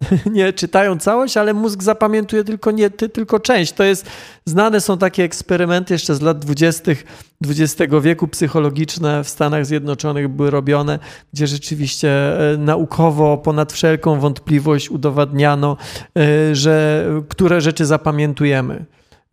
nie 0.32 0.52
czytają 0.52 0.98
całość, 0.98 1.36
ale 1.36 1.54
mózg 1.54 1.82
zapamiętuje 1.82 2.44
tylko, 2.44 2.70
nie, 2.70 2.90
ty, 2.90 3.08
tylko 3.08 3.40
część. 3.40 3.72
To 3.72 3.84
jest, 3.84 4.06
znane 4.44 4.80
są 4.80 4.98
takie 4.98 5.24
eksperymenty 5.24 5.94
jeszcze 5.94 6.14
z 6.14 6.20
lat 6.20 6.38
20. 6.38 6.92
XX 7.46 7.92
wieku, 8.00 8.28
psychologiczne 8.28 9.24
w 9.24 9.28
Stanach 9.28 9.66
Zjednoczonych 9.66 10.28
były 10.28 10.50
robione, 10.50 10.98
gdzie 11.32 11.46
rzeczywiście 11.46 12.10
e, 12.52 12.56
naukowo 12.56 13.36
ponad 13.36 13.72
wszelką 13.72 14.20
wątpliwość 14.20 14.90
udowadniano, 14.90 15.76
e, 16.16 16.54
że 16.54 17.04
które 17.28 17.60
rzeczy 17.60 17.86
zapamiętujemy. 17.86 18.84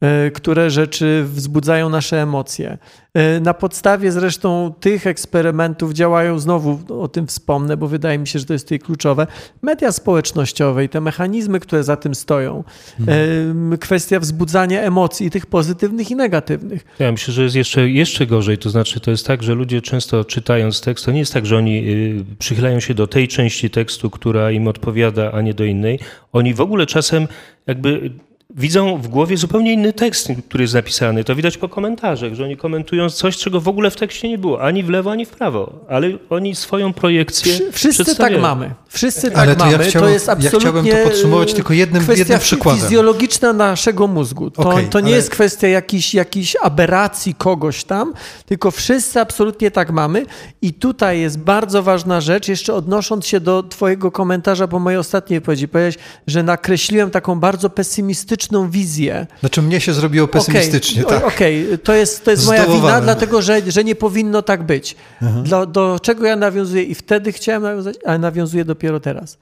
E, 0.01 0.31
które 0.31 0.69
rzeczy 0.69 1.23
wzbudzają 1.27 1.89
nasze 1.89 2.21
emocje. 2.21 2.77
E, 3.13 3.39
na 3.39 3.53
podstawie 3.53 4.11
zresztą 4.11 4.73
tych 4.79 5.07
eksperymentów 5.07 5.93
działają, 5.93 6.39
znowu 6.39 6.79
o 7.01 7.07
tym 7.07 7.27
wspomnę, 7.27 7.77
bo 7.77 7.87
wydaje 7.87 8.19
mi 8.19 8.27
się, 8.27 8.39
że 8.39 8.45
to 8.45 8.53
jest 8.53 8.65
tutaj 8.65 8.79
kluczowe, 8.79 9.27
media 9.61 9.91
społecznościowe 9.91 10.83
i 10.83 10.89
te 10.89 11.01
mechanizmy, 11.01 11.59
które 11.59 11.83
za 11.83 11.97
tym 11.97 12.15
stoją. 12.15 12.63
Mhm. 12.99 13.77
Kwestia 13.77 14.19
wzbudzania 14.19 14.81
emocji, 14.81 15.31
tych 15.31 15.45
pozytywnych 15.45 16.11
i 16.11 16.15
negatywnych. 16.15 16.85
Ja 16.99 17.11
myślę, 17.11 17.33
że 17.33 17.43
jest 17.43 17.55
jeszcze, 17.55 17.89
jeszcze 17.89 18.27
gorzej. 18.27 18.57
To 18.57 18.69
znaczy, 18.69 18.99
to 18.99 19.11
jest 19.11 19.27
tak, 19.27 19.43
że 19.43 19.53
ludzie 19.53 19.81
często 19.81 20.25
czytając 20.25 20.81
tekst, 20.81 21.05
to 21.05 21.11
nie 21.11 21.19
jest 21.19 21.33
tak, 21.33 21.45
że 21.45 21.57
oni 21.57 21.89
y, 21.89 22.25
przychylają 22.39 22.79
się 22.79 22.93
do 22.93 23.07
tej 23.07 23.27
części 23.27 23.69
tekstu, 23.69 24.09
która 24.09 24.51
im 24.51 24.67
odpowiada, 24.67 25.31
a 25.31 25.41
nie 25.41 25.53
do 25.53 25.65
innej. 25.65 25.99
Oni 26.33 26.53
w 26.53 26.61
ogóle 26.61 26.85
czasem 26.85 27.27
jakby 27.67 28.11
widzą 28.49 28.97
w 28.97 29.07
głowie 29.07 29.37
zupełnie 29.37 29.73
inny 29.73 29.93
tekst, 29.93 30.27
który 30.49 30.63
jest 30.63 30.73
napisany. 30.73 31.23
To 31.23 31.35
widać 31.35 31.57
po 31.57 31.69
komentarzach, 31.69 32.33
że 32.33 32.43
oni 32.43 32.57
komentują 32.57 33.09
coś, 33.09 33.37
czego 33.37 33.61
w 33.61 33.67
ogóle 33.67 33.91
w 33.91 33.95
tekście 33.95 34.29
nie 34.29 34.37
było, 34.37 34.61
ani 34.61 34.83
w 34.83 34.89
lewo, 34.89 35.11
ani 35.11 35.25
w 35.25 35.29
prawo, 35.29 35.73
ale 35.89 36.09
oni 36.29 36.55
swoją 36.55 36.93
projekcję 36.93 37.59
Wszyscy 37.71 38.15
tak 38.15 38.41
mamy. 38.41 38.71
Wszyscy 38.87 39.31
tak 39.31 39.39
ale 39.39 39.55
to 39.55 39.65
mamy. 39.65 39.77
Ja 39.77 39.89
chciałem, 39.89 40.07
to 40.07 40.13
jest 40.13 40.29
absolutnie 40.29 40.57
ja 40.57 40.59
chciałbym 40.59 40.85
to 40.85 41.09
podsumować 41.09 41.53
tylko 41.53 41.73
jednym, 41.73 42.03
kwestia 42.03 42.19
jednym 42.19 42.39
przykładem. 42.39 42.81
fizjologiczna 42.81 43.53
naszego 43.53 44.07
mózgu. 44.07 44.51
To, 44.51 44.61
okay, 44.61 44.87
to 44.87 44.99
nie 44.99 45.05
ale... 45.05 45.15
jest 45.15 45.29
kwestia 45.29 45.67
jakiejś, 45.67 46.13
jakiejś 46.13 46.55
aberracji 46.61 47.35
kogoś 47.35 47.83
tam, 47.83 48.13
tylko 48.45 48.71
wszyscy 48.71 49.19
absolutnie 49.19 49.71
tak 49.71 49.91
mamy 49.91 50.25
i 50.61 50.73
tutaj 50.73 51.19
jest 51.19 51.39
bardzo 51.39 51.83
ważna 51.83 52.21
rzecz, 52.21 52.47
jeszcze 52.47 52.73
odnosząc 52.73 53.27
się 53.27 53.39
do 53.39 53.63
twojego 53.63 54.11
komentarza 54.11 54.67
po 54.67 54.79
mojej 54.79 54.99
ostatniej 54.99 55.39
wypowiedzi, 55.39 55.67
powiedziałeś, 55.67 55.97
że 56.27 56.43
nakreśliłem 56.43 57.11
taką 57.11 57.39
bardzo 57.39 57.69
pesymistyczną 57.69 58.34
wizję. 58.69 59.27
Znaczy 59.39 59.61
mnie 59.61 59.81
się 59.81 59.93
zrobiło 59.93 60.27
pesymistycznie, 60.27 61.05
okay, 61.05 61.19
tak. 61.19 61.27
Okej, 61.27 61.65
okay. 61.65 61.77
to 61.77 61.93
jest, 61.93 62.25
to 62.25 62.31
jest 62.31 62.45
moja 62.45 62.67
wina, 62.67 63.01
dlatego 63.01 63.41
że, 63.41 63.61
że 63.71 63.83
nie 63.83 63.95
powinno 63.95 64.41
tak 64.41 64.63
być. 64.63 64.95
Do, 65.43 65.65
do 65.65 65.99
czego 65.99 66.25
ja 66.25 66.35
nawiązuję 66.35 66.83
i 66.83 66.95
wtedy 66.95 67.31
chciałem 67.31 67.63
nawiązać, 67.63 67.95
ale 68.05 68.19
nawiązuję 68.19 68.65
dopiero 68.65 68.99
teraz. 68.99 69.37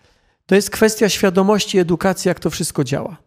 To 0.46 0.56
jest 0.56 0.70
kwestia 0.70 1.10
świadomości 1.10 1.80
edukacji, 1.80 2.30
jak 2.30 2.40
to 2.40 2.50
wszystko 2.50 2.84
działa. 2.84 3.18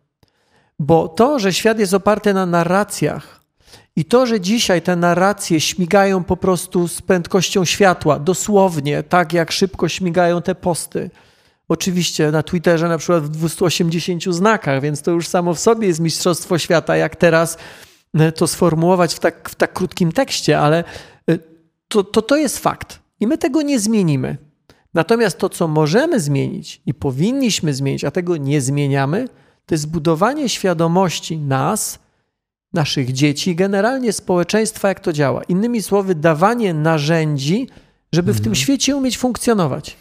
Bo 0.79 1.09
to, 1.09 1.39
że 1.39 1.53
świat 1.53 1.79
jest 1.79 1.95
oparty 1.95 2.35
na 2.35 2.47
narracjach 2.47 3.41
i 3.97 4.05
to, 4.05 4.27
że 4.27 4.41
dzisiaj 4.41 4.83
te 4.83 4.97
narracje 4.97 5.61
śmigają 5.61 6.25
po 6.25 6.37
prostu 6.37 6.89
z 6.89 7.03
prędkością 7.03 7.65
światła, 7.65 8.19
dosłownie, 8.19 9.03
tak 9.03 9.33
jak 9.33 9.53
szybko 9.53 9.89
śmigają 9.89 10.43
te 10.43 10.55
posty, 10.55 11.11
Oczywiście 11.69 12.31
na 12.31 12.43
Twitterze 12.43 12.89
na 12.89 12.99
przykład 12.99 13.25
w 13.25 13.29
280 13.29 14.25
znakach, 14.25 14.83
więc 14.83 15.03
to 15.03 15.11
już 15.11 15.29
samo 15.29 15.55
w 15.55 15.59
sobie 15.59 15.87
jest 15.87 16.01
mistrzostwo 16.01 16.59
świata, 16.59 16.97
jak 16.97 17.17
teraz 17.17 17.59
e, 18.15 18.33
to 18.33 18.47
sformułować 18.47 19.15
w 19.15 19.19
tak, 19.19 19.49
w 19.49 19.55
tak 19.55 19.73
krótkim 19.73 20.13
tekście, 20.13 20.59
ale 20.59 20.85
e, 21.31 21.39
to, 21.89 22.05
to, 22.05 22.23
to 22.23 22.37
jest 22.37 22.59
fakt 22.59 23.01
i 23.21 23.27
my 23.27 23.39
tego 23.39 23.63
nie 23.63 23.81
zmienimy. 23.81 24.37
Natomiast 24.95 25.39
to, 25.39 25.49
co 25.49 25.69
możemy 25.69 26.21
zmienić 26.21 26.83
i 26.87 26.95
powinniśmy 26.95 27.75
zmienić, 27.75 28.05
a 28.05 28.11
tego 28.11 28.37
nie 28.37 28.61
zmieniamy, 28.61 29.29
to 29.67 29.75
jest 29.75 29.89
budowanie 29.89 30.49
świadomości 30.49 31.39
nas, 31.39 31.99
naszych 32.73 33.13
dzieci, 33.13 33.57
generalnie 33.57 34.13
społeczeństwa, 34.13 34.89
jak 34.89 35.01
to 35.01 35.13
działa. 35.13 35.43
Innymi 35.43 35.83
słowy, 35.83 36.15
dawanie 36.15 36.75
narzędzi, 36.75 37.69
żeby 38.13 38.33
w 38.33 38.37
tym 38.37 38.53
mhm. 38.53 38.55
świecie 38.55 38.97
umieć 38.97 39.19
funkcjonować. 39.19 39.97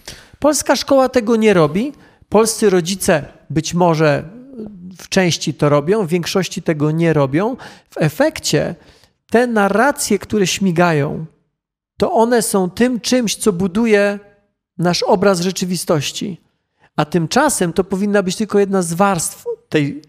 Polska 0.45 0.75
szkoła 0.75 1.09
tego 1.09 1.35
nie 1.35 1.53
robi. 1.53 1.93
Polscy 2.29 2.69
rodzice 2.69 3.25
być 3.49 3.73
może 3.73 4.23
w 4.97 5.09
części 5.09 5.53
to 5.53 5.69
robią, 5.69 6.05
w 6.05 6.09
większości 6.09 6.61
tego 6.61 6.91
nie 6.91 7.13
robią. 7.13 7.55
W 7.89 7.97
efekcie 7.97 8.75
te 9.31 9.47
narracje, 9.47 10.19
które 10.19 10.47
śmigają, 10.47 11.25
to 11.97 12.11
one 12.11 12.41
są 12.41 12.69
tym 12.69 12.99
czymś, 12.99 13.35
co 13.35 13.53
buduje 13.53 14.19
nasz 14.77 15.03
obraz 15.03 15.39
rzeczywistości. 15.39 16.41
A 16.95 17.05
tymczasem 17.05 17.73
to 17.73 17.83
powinna 17.83 18.23
być 18.23 18.35
tylko 18.35 18.59
jedna 18.59 18.81
z 18.81 18.93
warstw 18.93 19.45
tej, 19.69 20.01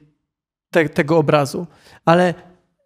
te, 0.71 0.89
tego 0.89 1.19
obrazu. 1.19 1.67
Ale 2.05 2.35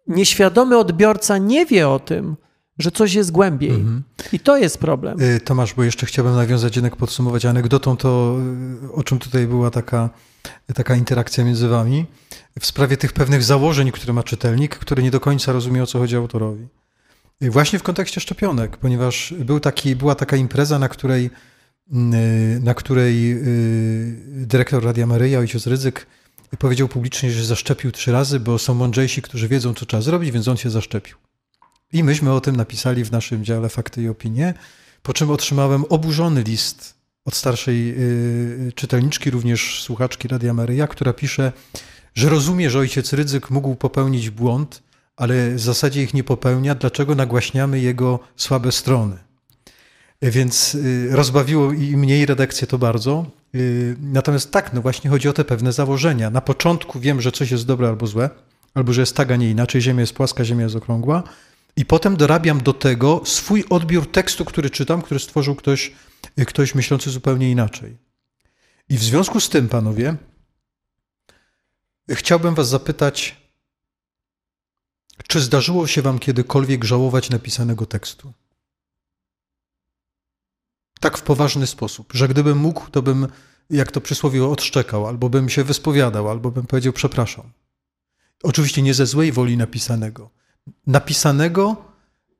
nieświadomy 0.07 0.77
odbiorca 0.77 1.37
nie 1.37 1.65
wie 1.65 1.89
o 1.89 1.99
tym, 1.99 2.35
że 2.77 2.91
coś 2.91 3.13
jest 3.13 3.31
głębiej. 3.31 3.69
Mhm. 3.69 4.03
I 4.33 4.39
to 4.39 4.57
jest 4.57 4.77
problem. 4.77 5.21
Y, 5.21 5.39
Tomasz, 5.39 5.73
bo 5.73 5.83
jeszcze 5.83 6.05
chciałbym 6.05 6.35
nawiązać, 6.35 6.75
jednak 6.75 6.95
podsumować 6.95 7.45
anegdotą 7.45 7.97
to, 7.97 8.37
y, 8.83 8.91
o 8.91 9.03
czym 9.03 9.19
tutaj 9.19 9.47
była 9.47 9.71
taka, 9.71 10.09
taka 10.73 10.95
interakcja 10.95 11.43
między 11.43 11.67
wami, 11.67 12.05
w 12.59 12.65
sprawie 12.65 12.97
tych 12.97 13.13
pewnych 13.13 13.43
założeń, 13.43 13.91
które 13.91 14.13
ma 14.13 14.23
czytelnik, 14.23 14.75
który 14.75 15.03
nie 15.03 15.11
do 15.11 15.19
końca 15.19 15.51
rozumie, 15.51 15.83
o 15.83 15.87
co 15.87 15.99
chodzi 15.99 16.15
autorowi. 16.15 16.67
Y, 17.43 17.51
właśnie 17.51 17.79
w 17.79 17.83
kontekście 17.83 18.21
szczepionek, 18.21 18.77
ponieważ 18.77 19.33
był 19.39 19.59
taki, 19.59 19.95
była 19.95 20.15
taka 20.15 20.35
impreza, 20.35 20.79
na 20.79 20.89
której, 20.89 21.29
na 22.61 22.73
której 22.73 23.37
dyrektor 24.25 24.83
Radia 24.83 25.07
Maryja, 25.07 25.39
ojciec 25.39 25.67
Rydzyk, 25.67 26.07
powiedział 26.59 26.87
publicznie, 26.87 27.31
że 27.31 27.45
zaszczepił 27.45 27.91
trzy 27.91 28.11
razy, 28.11 28.39
bo 28.39 28.59
są 28.59 28.73
mądrzejsi, 28.73 29.21
którzy 29.21 29.47
wiedzą, 29.47 29.73
co 29.73 29.85
trzeba 29.85 30.01
zrobić, 30.01 30.31
więc 30.31 30.47
on 30.47 30.57
się 30.57 30.69
zaszczepił. 30.69 31.17
I 31.93 32.03
myśmy 32.03 32.33
o 32.33 32.41
tym 32.41 32.55
napisali 32.55 33.03
w 33.03 33.11
naszym 33.11 33.45
dziale 33.45 33.69
Fakty 33.69 34.01
i 34.01 34.07
Opinie, 34.07 34.53
po 35.03 35.13
czym 35.13 35.31
otrzymałem 35.31 35.85
oburzony 35.89 36.43
list 36.43 36.93
od 37.25 37.35
starszej 37.35 37.95
y, 38.67 38.71
czytelniczki, 38.75 39.31
również 39.31 39.83
słuchaczki 39.83 40.27
Radia 40.27 40.53
Maryja, 40.53 40.87
która 40.87 41.13
pisze, 41.13 41.51
że 42.15 42.29
rozumie, 42.29 42.69
że 42.69 42.79
ojciec 42.79 43.13
Rydzyk 43.13 43.49
mógł 43.49 43.75
popełnić 43.75 44.29
błąd, 44.29 44.83
ale 45.15 45.51
w 45.51 45.59
zasadzie 45.59 46.03
ich 46.03 46.13
nie 46.13 46.23
popełnia, 46.23 46.75
dlaczego 46.75 47.15
nagłaśniamy 47.15 47.79
jego 47.79 48.19
słabe 48.35 48.71
strony. 48.71 49.17
Więc 50.21 50.75
y, 50.75 51.09
rozbawiło 51.11 51.71
i 51.71 51.97
mnie 51.97 52.19
i 52.19 52.25
redakcję 52.25 52.67
to 52.67 52.77
bardzo. 52.77 53.25
Y, 53.55 53.95
natomiast 54.01 54.51
tak, 54.51 54.73
no 54.73 54.81
właśnie 54.81 55.09
chodzi 55.09 55.29
o 55.29 55.33
te 55.33 55.45
pewne 55.45 55.71
założenia. 55.71 56.29
Na 56.29 56.41
początku 56.41 56.99
wiem, 56.99 57.21
że 57.21 57.31
coś 57.31 57.51
jest 57.51 57.65
dobre 57.65 57.87
albo 57.87 58.07
złe, 58.07 58.29
albo 58.73 58.93
że 58.93 59.01
jest 59.01 59.15
tak, 59.15 59.31
a 59.31 59.35
nie 59.35 59.49
inaczej, 59.49 59.81
ziemia 59.81 60.01
jest 60.01 60.13
płaska, 60.13 60.45
ziemia 60.45 60.63
jest 60.63 60.75
okrągła, 60.75 61.23
i 61.75 61.85
potem 61.85 62.17
dorabiam 62.17 62.63
do 62.63 62.73
tego 62.73 63.21
swój 63.25 63.65
odbiór 63.69 64.11
tekstu, 64.11 64.45
który 64.45 64.69
czytam, 64.69 65.01
który 65.01 65.19
stworzył 65.19 65.55
ktoś, 65.55 65.91
ktoś 66.47 66.75
myślący 66.75 67.09
zupełnie 67.09 67.51
inaczej. 67.51 67.97
I 68.89 68.97
w 68.97 69.03
związku 69.03 69.39
z 69.39 69.49
tym, 69.49 69.69
panowie, 69.69 70.15
chciałbym 72.09 72.55
was 72.55 72.69
zapytać, 72.69 73.41
czy 75.27 75.41
zdarzyło 75.41 75.87
się 75.87 76.01
wam 76.01 76.19
kiedykolwiek 76.19 76.83
żałować 76.83 77.29
napisanego 77.29 77.85
tekstu? 77.85 78.33
Tak 80.99 81.17
w 81.17 81.21
poważny 81.21 81.67
sposób, 81.67 82.13
że 82.13 82.27
gdybym 82.27 82.57
mógł, 82.57 82.89
to 82.89 83.01
bym, 83.01 83.27
jak 83.69 83.91
to 83.91 84.01
przysłowie, 84.01 84.45
odszczekał, 84.45 85.07
albo 85.07 85.29
bym 85.29 85.49
się 85.49 85.63
wyspowiadał, 85.63 86.29
albo 86.29 86.51
bym 86.51 86.67
powiedział 86.67 86.93
przepraszam. 86.93 87.51
Oczywiście 88.43 88.81
nie 88.81 88.93
ze 88.93 89.05
złej 89.05 89.31
woli 89.31 89.57
napisanego, 89.57 90.29
napisanego 90.87 91.75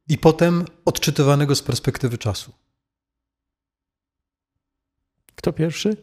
i 0.07 0.17
potem 0.17 0.65
odczytywanego 0.85 1.55
z 1.55 1.61
perspektywy 1.61 2.17
czasu. 2.17 2.51
Kto 5.35 5.53
pierwszy? 5.53 5.97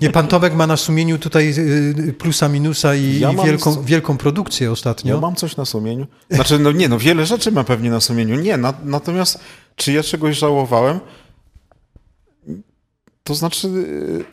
Nie, 0.00 0.10
pan 0.10 0.28
Tomek 0.28 0.54
ma 0.54 0.66
na 0.66 0.76
sumieniu 0.76 1.18
tutaj 1.18 1.54
y, 1.58 1.94
y, 2.08 2.12
plusa, 2.12 2.48
minusa 2.48 2.94
i, 2.94 3.20
ja 3.20 3.32
wielką, 3.32 3.82
wielką 3.82 4.16
produkcję 4.16 4.72
ostatnio. 4.72 5.14
Ja 5.14 5.20
mam 5.20 5.34
coś 5.34 5.56
na 5.56 5.64
sumieniu. 5.64 6.06
Znaczy, 6.30 6.58
no 6.58 6.72
nie, 6.72 6.88
no 6.88 6.98
wiele 6.98 7.26
rzeczy 7.26 7.52
ma 7.52 7.64
pewnie 7.64 7.90
na 7.90 8.00
sumieniu. 8.00 8.36
Nie, 8.36 8.56
na, 8.56 8.74
natomiast 8.84 9.38
czy 9.76 9.92
ja 9.92 10.02
czegoś 10.02 10.38
żałowałem? 10.38 11.00
To 13.22 13.34
znaczy, 13.34 13.68
y, 13.68 14.24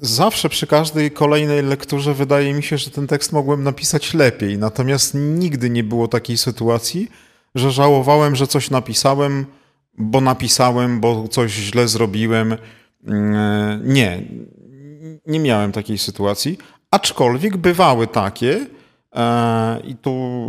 Zawsze 0.00 0.48
przy 0.48 0.66
każdej 0.66 1.10
kolejnej 1.10 1.62
lekturze 1.62 2.14
wydaje 2.14 2.54
mi 2.54 2.62
się, 2.62 2.78
że 2.78 2.90
ten 2.90 3.06
tekst 3.06 3.32
mogłem 3.32 3.62
napisać 3.62 4.14
lepiej, 4.14 4.58
natomiast 4.58 5.14
nigdy 5.14 5.70
nie 5.70 5.84
było 5.84 6.08
takiej 6.08 6.38
sytuacji, 6.38 7.10
że 7.54 7.70
żałowałem, 7.70 8.36
że 8.36 8.46
coś 8.46 8.70
napisałem, 8.70 9.46
bo 9.98 10.20
napisałem, 10.20 11.00
bo 11.00 11.28
coś 11.28 11.52
źle 11.52 11.88
zrobiłem. 11.88 12.56
Mm, 13.06 13.92
nie, 13.94 14.22
nie 15.26 15.40
miałem 15.40 15.72
takiej 15.72 15.98
sytuacji, 15.98 16.58
aczkolwiek 16.90 17.56
bywały 17.56 18.06
takie, 18.06 18.66
e, 19.14 19.80
i 19.80 19.96
tu, 19.96 20.40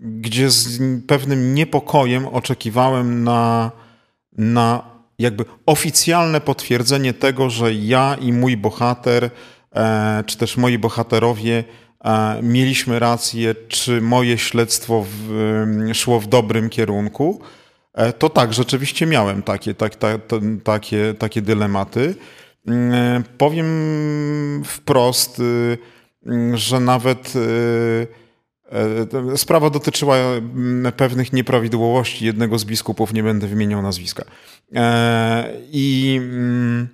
gdzie 0.00 0.50
z 0.50 0.82
pewnym 1.06 1.54
niepokojem 1.54 2.26
oczekiwałem 2.26 3.24
na, 3.24 3.70
na 4.32 4.89
jakby 5.20 5.44
oficjalne 5.66 6.40
potwierdzenie 6.40 7.14
tego, 7.14 7.50
że 7.50 7.74
ja 7.74 8.16
i 8.20 8.32
mój 8.32 8.56
bohater 8.56 9.30
e, 9.74 10.24
czy 10.26 10.38
też 10.38 10.56
moi 10.56 10.78
bohaterowie 10.78 11.64
e, 12.04 12.40
mieliśmy 12.42 12.98
rację, 12.98 13.54
czy 13.68 14.00
moje 14.00 14.38
śledztwo 14.38 15.06
w, 15.08 15.90
szło 15.92 16.20
w 16.20 16.26
dobrym 16.26 16.70
kierunku, 16.70 17.40
e, 17.94 18.12
to 18.12 18.28
tak, 18.28 18.52
rzeczywiście 18.54 19.06
miałem 19.06 19.42
takie, 19.42 19.74
tak, 19.74 19.96
ta, 19.96 20.18
ta, 20.18 20.36
takie, 20.64 21.14
takie 21.18 21.42
dylematy. 21.42 22.14
Mm, 22.66 23.24
powiem 23.38 24.62
wprost, 24.64 25.38
y, 25.38 25.78
że 26.54 26.80
nawet 26.80 27.36
y, 27.36 28.06
sprawa 29.36 29.70
dotyczyła 29.70 30.16
mm, 30.16 30.92
pewnych 30.92 31.32
nieprawidłowości 31.32 32.26
jednego 32.26 32.58
z 32.58 32.64
biskupów, 32.64 33.12
nie 33.12 33.22
będę 33.22 33.46
wymieniał 33.46 33.82
nazwiska. 33.82 34.24
E, 34.74 35.52
I 35.72 36.16
mm, 36.22 36.88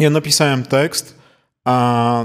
ja 0.00 0.10
napisałem 0.10 0.62
tekst, 0.62 1.18
a 1.64 2.24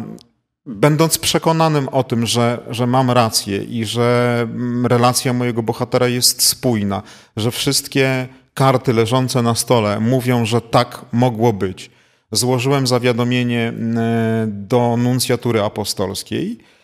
będąc 0.65 1.17
przekonanym 1.17 1.89
o 1.89 2.03
tym, 2.03 2.25
że, 2.25 2.59
że 2.69 2.87
mam 2.87 3.11
rację 3.11 3.63
i 3.63 3.85
że 3.85 4.39
mm, 4.41 4.85
relacja 4.85 5.33
mojego 5.33 5.63
bohatera 5.63 6.07
jest 6.07 6.43
spójna, 6.43 7.03
że 7.37 7.51
wszystkie 7.51 8.27
karty 8.53 8.93
leżące 8.93 9.41
na 9.41 9.55
stole 9.55 9.99
mówią, 9.99 10.45
że 10.45 10.61
tak 10.61 11.05
mogło 11.11 11.53
być. 11.53 11.91
Złożyłem 12.31 12.87
zawiadomienie 12.87 13.73
do 14.47 14.97
nuncjatury 14.97 15.63
apostolskiej 15.63 16.59
E, 16.59 16.74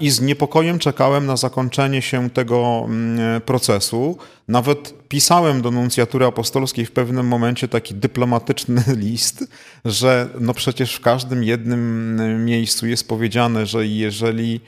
I 0.00 0.10
z 0.10 0.20
niepokojem 0.20 0.78
czekałem 0.78 1.26
na 1.26 1.36
zakończenie 1.36 2.02
się 2.02 2.30
tego 2.30 2.82
mm, 2.84 3.40
procesu. 3.40 4.18
Nawet 4.48 5.08
pisałem 5.08 5.62
do 5.62 5.70
nuncjatury 5.70 6.26
apostolskiej 6.26 6.86
w 6.86 6.92
pewnym 6.92 7.26
momencie 7.26 7.68
taki 7.68 7.94
dyplomatyczny 7.94 8.82
list, 8.96 9.44
że 9.84 10.28
no 10.40 10.54
przecież 10.54 10.94
w 10.94 11.00
każdym 11.00 11.44
jednym 11.44 11.80
mm, 12.20 12.44
miejscu 12.44 12.86
jest 12.86 13.08
powiedziane, 13.08 13.66
że 13.66 13.86
jeżeli 13.86 14.60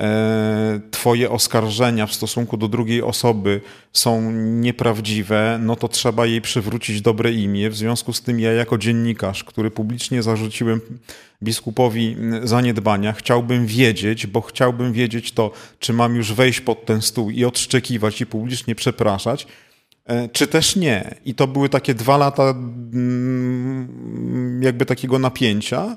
E, 0.00 0.80
twoje 0.90 1.30
oskarżenia 1.30 2.06
w 2.06 2.14
stosunku 2.14 2.56
do 2.56 2.68
drugiej 2.68 3.02
osoby 3.02 3.60
są 3.92 4.32
nieprawdziwe, 4.32 5.58
no 5.62 5.76
to 5.76 5.88
trzeba 5.88 6.26
jej 6.26 6.40
przywrócić 6.40 7.00
dobre 7.00 7.32
imię. 7.32 7.70
W 7.70 7.76
związku 7.76 8.12
z 8.12 8.22
tym 8.22 8.40
ja 8.40 8.52
jako 8.52 8.78
dziennikarz, 8.78 9.44
który 9.44 9.70
publicznie 9.70 10.22
zarzuciłem 10.22 10.80
biskupowi 11.44 12.16
zaniedbania, 12.42 13.12
chciałbym 13.12 13.66
wiedzieć, 13.66 14.26
bo 14.26 14.40
chciałbym 14.40 14.92
wiedzieć 14.92 15.32
to, 15.32 15.50
czy 15.78 15.92
mam 15.92 16.16
już 16.16 16.32
wejść 16.32 16.60
pod 16.60 16.86
ten 16.86 17.02
stół 17.02 17.30
i 17.30 17.44
odszczekiwać 17.44 18.20
i 18.20 18.26
publicznie 18.26 18.74
przepraszać, 18.74 19.46
e, 20.04 20.28
czy 20.28 20.46
też 20.46 20.76
nie. 20.76 21.14
I 21.24 21.34
to 21.34 21.46
były 21.46 21.68
takie 21.68 21.94
dwa 21.94 22.16
lata 22.16 22.42
mm, 22.42 23.82
jakby 24.62 24.86
takiego 24.86 25.18
napięcia. 25.18 25.96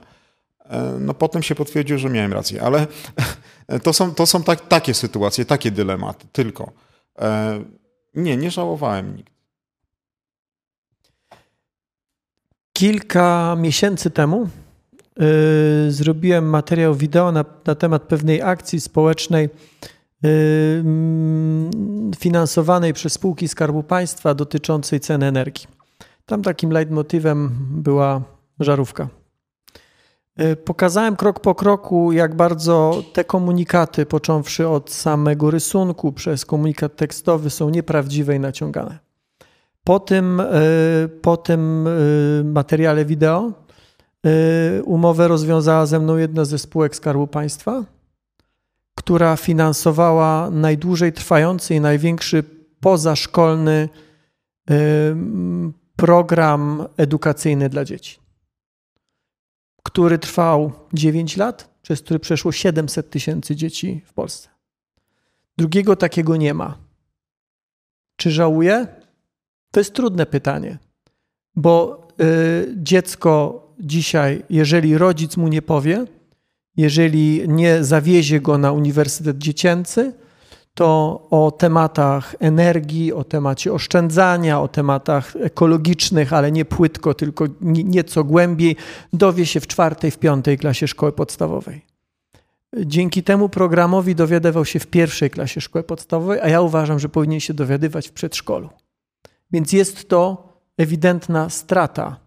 E, 0.65 0.97
no 0.99 1.13
potem 1.13 1.43
się 1.43 1.55
potwierdziło, 1.55 1.99
że 1.99 2.09
miałem 2.09 2.33
rację, 2.33 2.61
ale 2.61 2.87
to 3.83 3.93
są, 3.93 4.15
to 4.15 4.25
są 4.25 4.43
tak, 4.43 4.67
takie 4.67 4.93
sytuacje, 4.93 5.45
takie 5.45 5.71
dylematy 5.71 6.27
tylko. 6.31 6.71
E, 7.19 7.59
nie, 8.15 8.37
nie 8.37 8.51
żałowałem 8.51 9.15
nigdy. 9.15 9.31
Kilka 12.73 13.55
miesięcy 13.59 14.11
temu 14.11 14.49
yy, 15.20 15.91
zrobiłem 15.91 16.49
materiał 16.49 16.95
wideo 16.95 17.32
na, 17.32 17.45
na, 17.65 17.76
temat 17.76 18.03
pewnej 18.03 18.41
akcji 18.41 18.82
społecznej 18.82 19.49
yy, 20.24 20.30
finansowanej 22.18 22.93
przez 22.93 23.13
spółki 23.13 23.47
Skarbu 23.47 23.84
Państwa 23.84 24.34
dotyczącej 24.34 24.99
cen 24.99 25.24
energii. 25.24 25.68
Tam 26.26 26.41
takim 26.41 26.72
leitmotywem 26.72 27.51
była 27.72 28.22
żarówka. 28.59 29.07
E, 30.38 30.55
pokazałem 30.55 31.15
krok 31.15 31.39
po 31.39 31.55
kroku, 31.55 32.11
jak 32.11 32.36
bardzo 32.36 33.03
te 33.13 33.24
komunikaty, 33.24 34.05
począwszy 34.05 34.68
od 34.68 34.91
samego 34.91 35.51
rysunku, 35.51 36.11
przez 36.11 36.45
komunikat 36.45 36.95
tekstowy, 36.95 37.49
są 37.49 37.70
nieprawdziwe 37.70 38.36
i 38.36 38.39
naciągane. 38.39 38.99
Po 39.84 39.99
tym, 39.99 40.41
po 41.22 41.38
tym 41.38 41.89
materiale 42.43 43.05
wideo 43.05 43.51
umowę 44.84 45.28
rozwiązała 45.28 45.86
ze 45.86 45.99
mną 45.99 46.18
jedna 46.18 46.45
ze 46.45 46.59
spółek 46.59 46.95
Skarbu 46.95 47.28
Państwa, 47.28 47.84
która 48.95 49.36
finansowała 49.36 50.49
najdłużej 50.49 51.13
trwający 51.13 51.76
i 51.76 51.82
największy 51.82 52.43
pozaszkolny 52.80 53.89
program 55.95 56.88
edukacyjny 56.97 57.70
dla 57.70 57.86
dzieci 57.86 58.28
który 59.88 60.20
trwał 60.20 60.72
9 60.93 61.38
lat, 61.38 61.70
przez 61.82 62.01
który 62.01 62.20
przeszło 62.20 62.51
700 62.51 63.09
tysięcy 63.09 63.55
dzieci 63.55 64.01
w 64.05 64.13
Polsce. 64.13 64.49
Drugiego 65.57 65.95
takiego 65.95 66.36
nie 66.36 66.53
ma. 66.53 66.78
Czy 68.15 68.32
żałuję? 68.32 68.88
To 69.72 69.80
jest 69.80 69.93
trudne 69.93 70.26
pytanie, 70.26 70.78
bo 71.55 72.07
y, 72.22 72.74
dziecko 72.78 73.63
dzisiaj, 73.80 74.43
jeżeli 74.49 74.97
rodzic 74.97 75.38
mu 75.38 75.47
nie 75.47 75.61
powie, 75.61 76.05
jeżeli 76.78 77.49
nie 77.49 77.84
zawiezie 77.84 78.41
go 78.41 78.57
na 78.57 78.71
uniwersytet 78.71 79.38
dziecięcy, 79.38 80.13
to 80.73 81.28
o 81.30 81.51
tematach 81.51 82.36
energii, 82.39 83.13
o 83.13 83.23
temacie 83.23 83.73
oszczędzania, 83.73 84.61
o 84.61 84.67
tematach 84.67 85.36
ekologicznych, 85.36 86.34
ale 86.34 86.51
nie 86.51 86.65
płytko, 86.65 87.13
tylko 87.13 87.45
nieco 87.61 88.23
głębiej, 88.23 88.75
dowie 89.13 89.45
się 89.45 89.59
w 89.59 89.67
czwartej, 89.67 90.11
w 90.11 90.17
piątej 90.17 90.57
klasie 90.57 90.88
szkoły 90.88 91.11
podstawowej. 91.11 91.82
Dzięki 92.86 93.23
temu 93.23 93.49
programowi 93.49 94.15
dowiadywał 94.15 94.65
się 94.65 94.80
w 94.80 94.88
pierwszej 94.88 95.30
klasie 95.30 95.61
szkoły 95.61 95.84
podstawowej, 95.84 96.39
a 96.41 96.49
ja 96.49 96.61
uważam, 96.61 96.99
że 96.99 97.09
powinien 97.09 97.39
się 97.39 97.53
dowiadywać 97.53 98.07
w 98.07 98.11
przedszkolu. 98.11 98.69
Więc 99.51 99.73
jest 99.73 100.09
to 100.09 100.53
ewidentna 100.78 101.49
strata. 101.49 102.26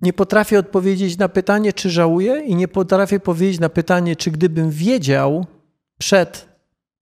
Nie 0.00 0.12
potrafię 0.12 0.58
odpowiedzieć 0.58 1.18
na 1.18 1.28
pytanie, 1.28 1.72
czy 1.72 1.90
żałuję, 1.90 2.40
i 2.40 2.54
nie 2.54 2.68
potrafię 2.68 3.20
powiedzieć 3.20 3.60
na 3.60 3.68
pytanie, 3.68 4.16
czy 4.16 4.30
gdybym 4.30 4.70
wiedział 4.70 5.46
przed 5.98 6.48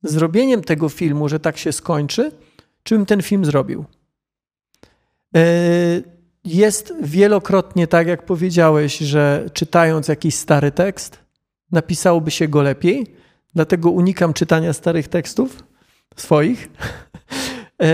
zrobieniem 0.02 0.64
tego 0.64 0.88
filmu, 0.88 1.28
że 1.28 1.40
tak 1.40 1.58
się 1.58 1.72
skończy, 1.72 2.32
czy 2.82 2.94
bym 2.94 3.06
ten 3.06 3.22
film 3.22 3.44
zrobił. 3.44 3.84
E, 5.36 5.42
jest 6.44 6.92
wielokrotnie 7.02 7.86
tak, 7.86 8.06
jak 8.06 8.24
powiedziałeś, 8.24 8.98
że 8.98 9.50
czytając 9.52 10.08
jakiś 10.08 10.34
stary 10.34 10.70
tekst, 10.72 11.18
napisałoby 11.72 12.30
się 12.30 12.48
go 12.48 12.62
lepiej, 12.62 13.06
dlatego 13.54 13.90
unikam 13.90 14.32
czytania 14.32 14.72
starych 14.72 15.08
tekstów 15.08 15.64
swoich. 16.16 16.68
E, 17.82 17.86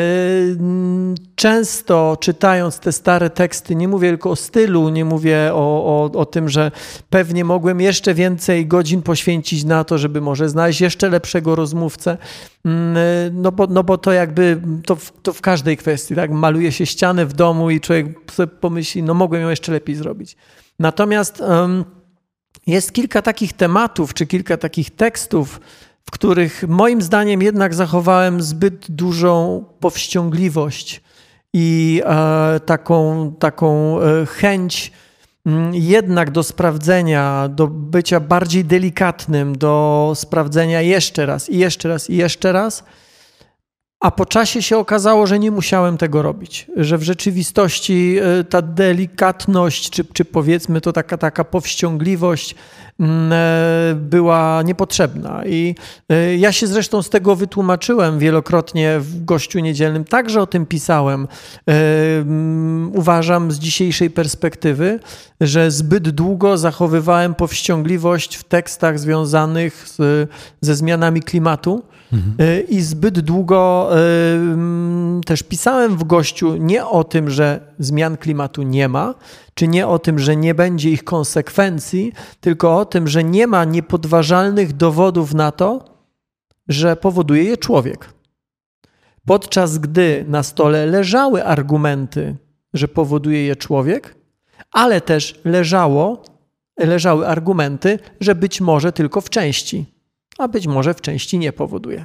często 1.35 2.17
czytając 2.21 2.79
te 2.79 2.93
stare 2.93 3.31
teksty, 3.31 3.75
nie 3.75 3.89
mówię 3.89 4.09
tylko 4.09 4.31
o 4.31 4.37
stylu, 4.37 4.89
nie 4.89 5.05
mówię 5.05 5.51
o, 5.53 5.85
o, 5.85 6.19
o 6.19 6.27
tym, 6.27 6.49
że 6.49 6.71
pewnie 7.11 7.45
mogłem 7.45 7.81
jeszcze 7.81 8.15
więcej 8.15 8.67
godzin 8.67 9.03
poświęcić 9.03 9.65
na 9.65 9.85
to, 9.85 9.99
żeby 9.99 10.21
może 10.21 10.49
znaleźć 10.49 10.81
jeszcze 10.81 11.09
lepszego 11.09 11.55
rozmówcę, 11.55 12.19
mm, 12.65 12.97
no 13.43 13.53
bo, 13.53 13.67
no 13.67 13.85
bo 13.85 13.99
to 13.99 14.13
jakby 14.13 14.63
to 14.87 14.97
w, 14.97 15.13
to 15.23 15.33
w 15.33 15.41
każdej 15.41 15.77
kwestii, 15.77 16.15
tak? 16.15 16.31
Maluje 16.31 16.73
się 16.73 16.87
ścianę 16.87 17.27
w 17.27 17.33
domu 17.33 17.71
i 17.71 17.81
człowiek 17.81 18.33
sobie 18.33 18.53
pomyśli, 18.61 19.03
no 19.03 19.15
mogłem 19.15 19.43
ją 19.43 19.49
jeszcze 19.49 19.73
lepiej 19.73 19.95
zrobić. 19.95 20.37
Natomiast 20.79 21.41
um, 21.41 21.85
jest 22.67 22.93
kilka 22.93 23.23
takich 23.23 23.53
tematów, 23.53 24.15
czy 24.15 24.27
kilka 24.27 24.57
takich 24.57 24.91
tekstów, 24.91 25.61
w 26.07 26.11
których 26.11 26.65
moim 26.69 27.03
zdaniem 27.03 27.43
jednak 27.43 27.75
zachowałem 27.75 28.43
zbyt 28.43 28.91
dużą 28.91 29.65
powściągliwość 29.81 31.03
i 31.53 32.03
e, 32.05 32.61
taką, 32.61 33.33
taką 33.39 34.01
e, 34.01 34.27
chęć 34.27 34.93
mm, 35.47 35.75
jednak 35.75 36.31
do 36.31 36.43
sprawdzenia, 36.43 37.49
do 37.49 37.67
bycia 37.67 38.21
bardziej 38.21 38.65
delikatnym, 38.65 39.59
do 39.59 40.13
sprawdzenia 40.15 40.81
jeszcze 40.81 41.27
raz 41.27 41.51
i 41.51 41.59
jeszcze 41.59 41.89
raz 41.89 42.11
i 42.11 42.17
jeszcze 42.17 42.53
raz 42.53 42.85
a 44.03 44.11
po 44.11 44.27
czasie 44.27 44.63
się 44.63 44.79
okazało, 44.79 45.27
że 45.27 45.39
nie 45.39 45.51
musiałem 45.51 45.99
tego 45.99 46.23
robić, 46.23 46.67
że 46.77 46.99
w 46.99 47.03
rzeczywistości 47.03 48.17
e, 48.19 48.45
ta 48.45 48.63
delikatność, 48.63 49.91
czy, 49.91 50.05
czy 50.05 50.25
powiedzmy 50.25 50.81
to 50.81 50.93
taka, 50.93 51.19
taka 51.19 51.45
powściągliwość 51.45 52.55
mm, 53.01 53.33
e, 53.33 53.95
była 53.95 54.63
niepotrzebna. 54.63 55.47
I 55.47 55.75
e, 56.09 56.37
ja 56.37 56.53
się 56.53 56.67
zresztą 56.67 57.03
z 57.03 57.11
tego 57.11 57.37
wytłumaczyłem 57.37 58.19
wielokrotnie 58.19 59.01
w 59.01 59.25
gościu 59.25 59.59
niedzielnym, 59.59 60.05
także 60.05 60.43
o 60.43 60.47
tym 60.47 60.67
pisałem. 60.67 61.29
Mm, 61.67 62.91
uważam 62.95 63.53
z 63.53 63.59
dzisiejszej 63.59 64.11
perspektywy, 64.11 65.01
że 65.41 65.71
zbyt 65.71 66.11
długo 66.11 66.59
zachowywałem 66.59 67.35
powściągliwość 67.35 68.37
w 68.37 68.45
tekstach 68.45 68.99
związanych 68.99 69.89
z, 69.89 70.31
ze 70.61 70.75
zmianami 70.75 71.23
klimatu 71.23 71.83
Y, 72.13 72.67
I 72.69 72.81
zbyt 72.81 73.21
długo 73.21 73.91
y, 75.19 75.25
też 75.27 75.43
pisałem 75.43 75.97
w 75.97 76.05
gościu 76.05 76.57
nie 76.57 76.87
o 76.87 77.05
tym, 77.05 77.31
że 77.31 77.75
zmian 77.79 78.17
klimatu 78.17 78.63
nie 78.63 78.89
ma, 78.89 79.15
czy 79.55 79.69
nie 79.69 79.87
o 79.87 79.99
tym, 79.99 80.19
że 80.19 80.37
nie 80.37 80.55
będzie 80.55 80.91
ich 80.91 81.05
konsekwencji, 81.05 82.13
tylko 82.41 82.79
o 82.79 82.85
tym, 82.85 83.09
że 83.09 83.25
nie 83.25 83.47
ma 83.47 83.65
niepodważalnych 83.65 84.73
dowodów 84.73 85.35
na 85.35 85.53
to, 85.53 85.85
że 86.69 86.97
powoduje 86.97 87.45
je 87.45 87.57
człowiek. 87.57 88.09
Podczas 89.27 89.79
gdy 89.79 90.25
na 90.29 90.43
stole 90.43 90.87
leżały 90.87 91.45
argumenty, 91.45 92.37
że 92.75 92.89
powoduje 92.89 93.47
je 93.47 93.57
człowiek, 93.57 94.15
ale 94.73 95.01
też 95.01 95.41
leżało, 95.45 96.23
leżały 96.79 97.27
argumenty, 97.27 97.99
że 98.21 98.35
być 98.35 98.61
może 98.61 98.93
tylko 98.93 99.21
w 99.21 99.31
części, 99.31 100.02
a 100.39 100.49
być 100.49 100.67
może 100.67 100.95
w 100.95 101.01
części 101.01 101.39
nie 101.39 101.53
powoduje. 101.53 102.05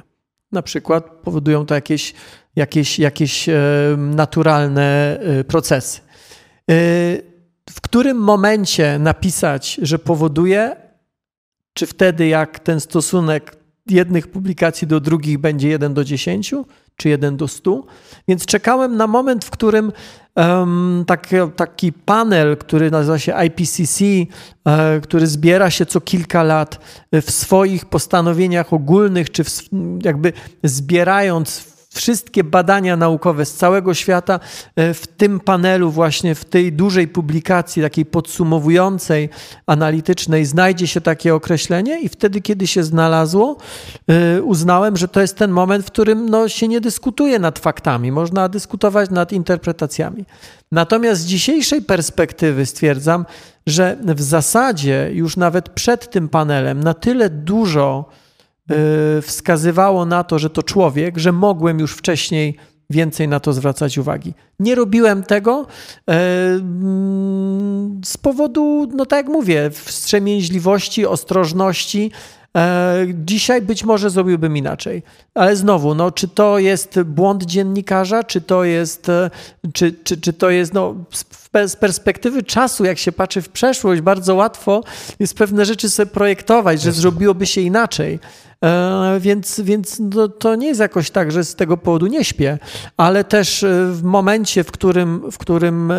Na 0.52 0.62
przykład 0.62 1.04
powodują 1.04 1.66
to 1.66 1.74
jakieś, 1.74 2.14
jakieś, 2.56 2.98
jakieś 2.98 3.48
e, 3.48 3.54
naturalne 3.96 5.18
e, 5.20 5.44
procesy. 5.44 6.00
E, 6.00 6.02
w 7.70 7.80
którym 7.82 8.16
momencie 8.16 8.98
napisać, 8.98 9.80
że 9.82 9.98
powoduje, 9.98 10.76
czy 11.72 11.86
wtedy, 11.86 12.26
jak 12.26 12.58
ten 12.58 12.80
stosunek 12.80 13.56
jednych 13.86 14.26
publikacji 14.26 14.86
do 14.86 15.00
drugich 15.00 15.38
będzie 15.38 15.68
1 15.68 15.94
do 15.94 16.04
10, 16.04 16.54
czy 16.96 17.08
1 17.08 17.36
do 17.36 17.48
100. 17.48 17.84
Więc 18.28 18.46
czekałem 18.46 18.96
na 18.96 19.06
moment, 19.06 19.44
w 19.44 19.50
którym 19.50 19.92
um, 20.38 21.04
taki, 21.06 21.36
taki 21.56 21.92
panel, 21.92 22.56
który 22.56 22.90
nazywa 22.90 23.18
się 23.18 23.34
IPCC, 23.46 24.04
e, 24.64 25.00
który 25.00 25.26
zbiera 25.26 25.70
się 25.70 25.86
co 25.86 26.00
kilka 26.00 26.42
lat 26.42 26.80
w 27.12 27.30
swoich 27.30 27.84
postanowieniach 27.84 28.72
ogólnych, 28.72 29.30
czy 29.30 29.44
w, 29.44 29.50
jakby 30.02 30.32
zbierając 30.62 31.67
wszystkie 31.94 32.44
badania 32.44 32.96
naukowe 32.96 33.44
z 33.44 33.54
całego 33.54 33.94
świata 33.94 34.40
e, 34.76 34.94
w 34.94 35.06
tym 35.06 35.40
panelu, 35.40 35.90
właśnie 35.90 36.34
w 36.34 36.44
tej 36.44 36.72
dużej 36.72 37.08
publikacji, 37.08 37.82
takiej 37.82 38.06
podsumowującej, 38.06 39.28
analitycznej, 39.66 40.44
znajdzie 40.44 40.86
się 40.86 41.00
takie 41.00 41.34
określenie, 41.34 42.00
i 42.00 42.08
wtedy, 42.08 42.40
kiedy 42.40 42.66
się 42.66 42.84
znalazło, 42.84 43.56
e, 44.08 44.42
uznałem, 44.42 44.96
że 44.96 45.08
to 45.08 45.20
jest 45.20 45.36
ten 45.36 45.50
moment, 45.50 45.84
w 45.84 45.90
którym 45.90 46.28
no, 46.28 46.48
się 46.48 46.68
nie 46.68 46.80
dyskutuje 46.80 47.38
nad 47.38 47.58
faktami, 47.58 48.12
można 48.12 48.48
dyskutować 48.48 49.10
nad 49.10 49.32
interpretacjami. 49.32 50.24
Natomiast 50.72 51.20
z 51.20 51.26
dzisiejszej 51.26 51.82
perspektywy 51.82 52.66
stwierdzam, 52.66 53.26
że 53.66 53.96
w 54.02 54.22
zasadzie 54.22 55.10
już 55.12 55.36
nawet 55.36 55.68
przed 55.68 56.10
tym 56.10 56.28
panelem 56.28 56.84
na 56.84 56.94
tyle 56.94 57.30
dużo 57.30 58.04
wskazywało 59.22 60.04
na 60.06 60.24
to, 60.24 60.38
że 60.38 60.50
to 60.50 60.62
człowiek, 60.62 61.18
że 61.18 61.32
mogłem 61.32 61.78
już 61.78 61.92
wcześniej 61.92 62.56
więcej 62.90 63.28
na 63.28 63.40
to 63.40 63.52
zwracać 63.52 63.98
uwagi. 63.98 64.34
Nie 64.60 64.74
robiłem 64.74 65.22
tego 65.22 65.66
y, 65.66 66.12
mm, 66.12 68.00
z 68.04 68.16
powodu, 68.16 68.88
no 68.94 69.06
tak 69.06 69.26
jak 69.26 69.32
mówię, 69.32 69.70
wstrzemięźliwości, 69.70 71.06
ostrożności. 71.06 72.10
E, 72.58 73.06
dzisiaj 73.14 73.62
być 73.62 73.84
może 73.84 74.10
zrobiłbym 74.10 74.56
inaczej, 74.56 75.02
ale 75.34 75.56
znowu, 75.56 75.94
no, 75.94 76.10
czy 76.10 76.28
to 76.28 76.58
jest 76.58 77.02
błąd 77.02 77.44
dziennikarza, 77.44 78.24
czy 78.24 78.40
to 78.40 78.64
jest, 78.64 79.08
e, 79.08 79.30
czy, 79.72 79.92
czy, 79.92 80.20
czy 80.20 80.32
to 80.32 80.50
jest 80.50 80.74
no, 80.74 80.94
z 81.66 81.76
perspektywy 81.76 82.42
czasu, 82.42 82.84
jak 82.84 82.98
się 82.98 83.12
patrzy 83.12 83.42
w 83.42 83.48
przeszłość, 83.48 84.00
bardzo 84.00 84.34
łatwo 84.34 84.84
jest 85.18 85.34
pewne 85.34 85.64
rzeczy 85.64 85.90
sobie 85.90 86.10
projektować, 86.10 86.82
że 86.82 86.92
zrobiłoby 86.92 87.46
się 87.46 87.60
inaczej. 87.60 88.18
E, 88.64 89.20
więc, 89.20 89.60
więc 89.60 90.00
to, 90.14 90.28
to 90.28 90.54
nie 90.54 90.66
jest 90.66 90.80
jakoś 90.80 91.10
tak, 91.10 91.32
że 91.32 91.44
z 91.44 91.54
tego 91.54 91.76
powodu 91.76 92.06
nie 92.06 92.24
śpię, 92.24 92.58
ale 92.96 93.24
też 93.24 93.64
w 93.92 94.02
momencie, 94.02 94.64
w 94.64 94.72
którym, 94.72 95.30
w 95.30 95.38
którym 95.38 95.92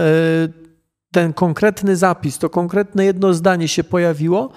ten 1.12 1.34
konkretny 1.34 1.96
zapis, 1.96 2.38
to 2.38 2.50
konkretne 2.50 3.06
jedno 3.06 3.34
zdanie 3.34 3.68
się 3.68 3.84
pojawiło, 3.84 4.50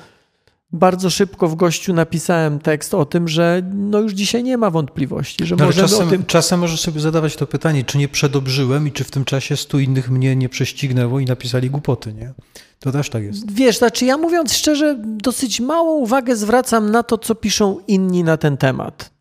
bardzo 0.72 1.10
szybko 1.10 1.48
w 1.48 1.54
gościu 1.54 1.92
napisałem 1.92 2.58
tekst 2.58 2.94
o 2.94 3.04
tym, 3.04 3.28
że 3.28 3.62
no 3.74 3.98
już 3.98 4.12
dzisiaj 4.12 4.42
nie 4.42 4.58
ma 4.58 4.70
wątpliwości, 4.70 5.46
że 5.46 5.56
no, 5.56 5.64
możemy 5.64 5.88
czasem, 5.88 6.08
o 6.08 6.10
tym... 6.10 6.24
Czasem 6.26 6.60
możesz 6.60 6.80
sobie 6.80 7.00
zadawać 7.00 7.36
to 7.36 7.46
pytanie, 7.46 7.84
czy 7.84 7.98
nie 7.98 8.08
przedobrzyłem 8.08 8.88
i 8.88 8.92
czy 8.92 9.04
w 9.04 9.10
tym 9.10 9.24
czasie 9.24 9.56
stu 9.56 9.78
innych 9.78 10.10
mnie 10.10 10.36
nie 10.36 10.48
prześcignęło 10.48 11.20
i 11.20 11.24
napisali 11.24 11.70
głupoty, 11.70 12.14
nie? 12.14 12.32
To 12.78 12.92
też 12.92 13.10
tak 13.10 13.22
jest. 13.22 13.52
Wiesz, 13.52 13.78
znaczy 13.78 14.04
ja 14.04 14.16
mówiąc 14.16 14.52
szczerze, 14.54 14.96
dosyć 15.04 15.60
małą 15.60 15.96
uwagę 15.96 16.36
zwracam 16.36 16.90
na 16.90 17.02
to, 17.02 17.18
co 17.18 17.34
piszą 17.34 17.78
inni 17.86 18.24
na 18.24 18.36
ten 18.36 18.56
temat. 18.56 19.12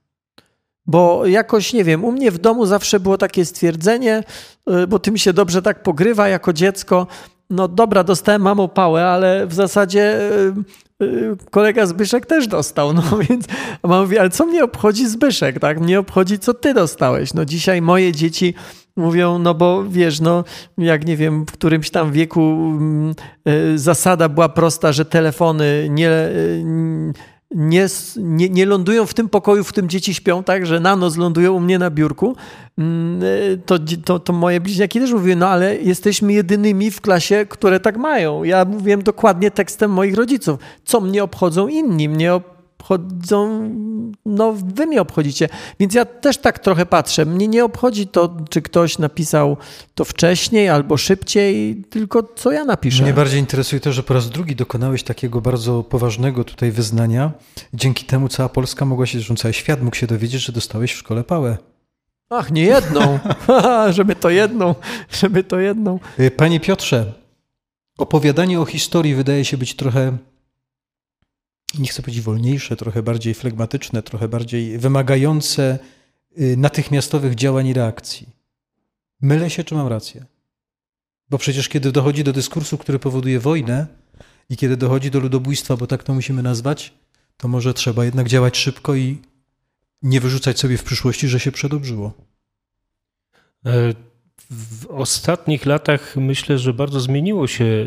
Bo 0.85 1.25
jakoś, 1.25 1.73
nie 1.73 1.83
wiem, 1.83 2.03
u 2.03 2.11
mnie 2.11 2.31
w 2.31 2.37
domu 2.37 2.65
zawsze 2.65 2.99
było 2.99 3.17
takie 3.17 3.45
stwierdzenie, 3.45 4.23
y, 4.83 4.87
bo 4.87 4.99
tym 4.99 5.17
się 5.17 5.33
dobrze 5.33 5.61
tak 5.61 5.83
pogrywa 5.83 6.27
jako 6.27 6.53
dziecko. 6.53 7.07
No 7.51 7.67
dobra, 7.67 8.03
dostałem 8.03 8.41
mamo 8.41 8.67
pałę, 8.67 9.07
ale 9.07 9.47
w 9.47 9.53
zasadzie 9.53 10.19
y, 11.01 11.05
y, 11.05 11.35
kolega 11.51 11.85
Zbyszek 11.85 12.25
też 12.25 12.47
dostał, 12.47 12.93
no 12.93 13.01
więc 13.29 13.45
mama 13.83 14.01
mówi, 14.01 14.17
ale 14.17 14.29
co 14.29 14.45
mnie 14.45 14.63
obchodzi 14.63 15.07
Zbyszek, 15.07 15.59
tak? 15.59 15.79
Mnie 15.79 15.99
obchodzi, 15.99 16.39
co 16.39 16.53
ty 16.53 16.73
dostałeś. 16.73 17.33
No 17.33 17.45
dzisiaj 17.45 17.81
moje 17.81 18.11
dzieci 18.11 18.53
Mówią, 18.95 19.39
no 19.39 19.53
bo 19.53 19.83
wiesz, 19.89 20.19
no 20.19 20.43
jak 20.77 21.05
nie 21.05 21.17
wiem, 21.17 21.45
w 21.45 21.51
którymś 21.51 21.89
tam 21.89 22.11
wieku 22.11 22.41
mm, 22.41 23.15
e, 23.45 23.77
zasada 23.77 24.29
była 24.29 24.49
prosta, 24.49 24.91
że 24.91 25.05
telefony 25.05 25.87
nie, 25.89 26.09
nie, 27.55 27.87
nie, 28.17 28.49
nie 28.49 28.65
lądują 28.65 29.05
w 29.05 29.13
tym 29.13 29.29
pokoju, 29.29 29.63
w 29.63 29.67
którym 29.67 29.89
dzieci 29.89 30.13
śpią, 30.13 30.43
tak, 30.43 30.65
że 30.65 30.79
na 30.79 30.95
noc 30.95 31.17
lądują 31.17 31.53
u 31.53 31.59
mnie 31.59 31.79
na 31.79 31.89
biurku, 31.89 32.35
mm, 32.77 33.21
e, 33.23 33.57
to, 33.57 33.75
to, 34.05 34.19
to 34.19 34.33
moje 34.33 34.61
bliźniaki 34.61 34.99
też 34.99 35.11
mówiły, 35.11 35.35
no 35.35 35.47
ale 35.47 35.75
jesteśmy 35.75 36.33
jedynymi 36.33 36.91
w 36.91 37.01
klasie, 37.01 37.45
które 37.49 37.79
tak 37.79 37.97
mają. 37.97 38.43
Ja 38.43 38.65
mówiłem 38.65 39.03
dokładnie 39.03 39.51
tekstem 39.51 39.91
moich 39.91 40.15
rodziców. 40.15 40.59
Co 40.85 41.01
mnie 41.01 41.23
obchodzą 41.23 41.67
inni? 41.67 42.09
Mnie 42.09 42.33
obchodzą, 42.81 43.69
no 44.25 44.53
wy 44.75 44.85
mnie 44.85 45.01
obchodzicie. 45.01 45.49
Więc 45.79 45.93
ja 45.93 46.05
też 46.05 46.37
tak 46.37 46.59
trochę 46.59 46.85
patrzę. 46.85 47.25
Mnie 47.25 47.47
nie 47.47 47.65
obchodzi 47.65 48.07
to, 48.07 48.37
czy 48.49 48.61
ktoś 48.61 48.97
napisał 48.97 49.57
to 49.95 50.05
wcześniej 50.05 50.69
albo 50.69 50.97
szybciej, 50.97 51.83
tylko 51.89 52.23
co 52.35 52.51
ja 52.51 52.65
napiszę. 52.65 53.03
Mnie 53.03 53.13
bardziej 53.13 53.39
interesuje 53.39 53.79
to, 53.79 53.91
że 53.91 54.03
po 54.03 54.13
raz 54.13 54.29
drugi 54.29 54.55
dokonałeś 54.55 55.03
takiego 55.03 55.41
bardzo 55.41 55.83
poważnego 55.83 56.43
tutaj 56.43 56.71
wyznania. 56.71 57.31
Dzięki 57.73 58.05
temu 58.05 58.27
cała 58.29 58.49
Polska 58.49 58.85
mogła 58.85 59.05
się, 59.05 59.19
że 59.19 59.35
cały 59.35 59.53
świat 59.53 59.81
mógł 59.81 59.95
się 59.95 60.07
dowiedzieć, 60.07 60.41
że 60.41 60.51
dostałeś 60.51 60.93
w 60.93 60.97
szkole 60.97 61.23
pałę. 61.23 61.57
Ach, 62.29 62.51
nie 62.51 62.63
jedną. 62.63 63.19
żeby 63.97 64.15
to 64.15 64.29
jedną, 64.29 64.75
żeby 65.11 65.43
to 65.43 65.59
jedną. 65.59 65.99
Y, 66.19 66.31
panie 66.31 66.59
Piotrze, 66.59 67.13
opowiadanie 67.97 68.59
o 68.59 68.65
historii 68.65 69.15
wydaje 69.15 69.45
się 69.45 69.57
być 69.57 69.75
trochę 69.75 70.17
nie 71.79 71.87
chcę 71.87 72.01
powiedzieć 72.01 72.23
wolniejsze, 72.23 72.75
trochę 72.75 73.03
bardziej 73.03 73.33
flegmatyczne, 73.33 74.03
trochę 74.03 74.27
bardziej 74.27 74.77
wymagające 74.77 75.79
y, 76.39 76.57
natychmiastowych 76.57 77.35
działań 77.35 77.67
i 77.67 77.73
reakcji. 77.73 78.29
Mylę 79.21 79.49
się, 79.49 79.63
czy 79.63 79.75
mam 79.75 79.87
rację? 79.87 80.25
Bo 81.29 81.37
przecież 81.37 81.69
kiedy 81.69 81.91
dochodzi 81.91 82.23
do 82.23 82.33
dyskursu, 82.33 82.77
który 82.77 82.99
powoduje 82.99 83.39
wojnę 83.39 83.87
i 84.49 84.57
kiedy 84.57 84.77
dochodzi 84.77 85.11
do 85.11 85.19
ludobójstwa, 85.19 85.77
bo 85.77 85.87
tak 85.87 86.03
to 86.03 86.13
musimy 86.13 86.43
nazwać, 86.43 86.93
to 87.37 87.47
może 87.47 87.73
trzeba 87.73 88.05
jednak 88.05 88.27
działać 88.27 88.57
szybko 88.57 88.95
i 88.95 89.17
nie 90.01 90.21
wyrzucać 90.21 90.59
sobie 90.59 90.77
w 90.77 90.83
przyszłości, 90.83 91.27
że 91.27 91.39
się 91.39 91.51
przedobrzyło. 91.51 92.13
E, 93.65 93.93
w 94.49 94.85
ostatnich 94.89 95.65
latach 95.65 96.15
myślę, 96.15 96.57
że 96.57 96.73
bardzo 96.73 96.99
zmieniło 96.99 97.47
się, 97.47 97.85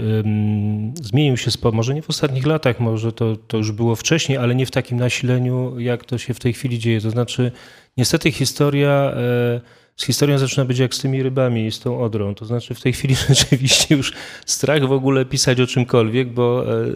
zmienił 1.03 1.37
się 1.37 1.51
sport, 1.51 1.75
może 1.75 1.95
nie 1.95 2.03
w 2.03 2.11
ostatnich 2.11 2.47
latach, 2.47 2.81
może 2.81 3.13
to, 3.13 3.37
to 3.37 3.57
już 3.57 3.73
było 3.73 3.97
wcześniej, 3.97 4.39
ale 4.39 4.55
nie 4.55 4.67
w 4.67 4.71
takim 4.71 4.99
nasileniu, 4.99 5.79
jak 5.79 6.05
to 6.05 6.19
się 6.19 6.35
w 6.35 6.41
tej 6.41 6.53
chwili 6.53 6.79
dzieje. 6.79 7.01
To 7.01 7.11
znaczy, 7.11 7.53
niestety 7.97 8.33
historia, 8.33 9.13
e, 9.17 9.61
z 9.97 10.05
historią 10.05 10.39
zaczyna 10.39 10.65
być 10.65 10.79
jak 10.79 10.95
z 10.95 10.99
tymi 10.99 11.23
rybami 11.23 11.67
i 11.67 11.73
z 11.73 11.81
tą 11.81 12.01
odrą. 12.01 12.35
To 12.35 12.45
znaczy, 12.45 12.75
w 12.75 12.81
tej 12.81 12.93
chwili 12.93 13.15
rzeczywiście 13.29 13.95
już 13.97 14.13
strach 14.47 14.87
w 14.87 14.93
ogóle 14.93 15.25
pisać 15.25 15.61
o 15.61 15.67
czymkolwiek, 15.67 16.33
bo 16.33 16.65
e, 16.73 16.87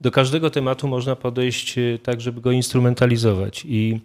do 0.00 0.10
każdego 0.10 0.50
tematu 0.50 0.88
można 0.88 1.16
podejść 1.16 1.78
e, 1.78 1.98
tak, 2.02 2.20
żeby 2.20 2.40
go 2.40 2.52
instrumentalizować. 2.52 3.64
I 3.68 4.00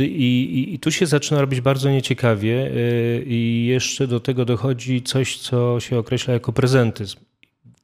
i, 0.00 0.02
i, 0.02 0.74
I, 0.74 0.78
tu 0.78 0.90
się 0.90 1.06
zaczyna 1.06 1.40
robić 1.40 1.60
bardzo 1.60 1.90
nieciekawie, 1.90 2.66
y, 2.66 3.24
i 3.26 3.66
jeszcze 3.66 4.06
do 4.06 4.20
tego 4.20 4.44
dochodzi 4.44 5.02
coś, 5.02 5.38
co 5.38 5.80
się 5.80 5.98
określa 5.98 6.34
jako 6.34 6.52
prezentyzm. 6.52 7.18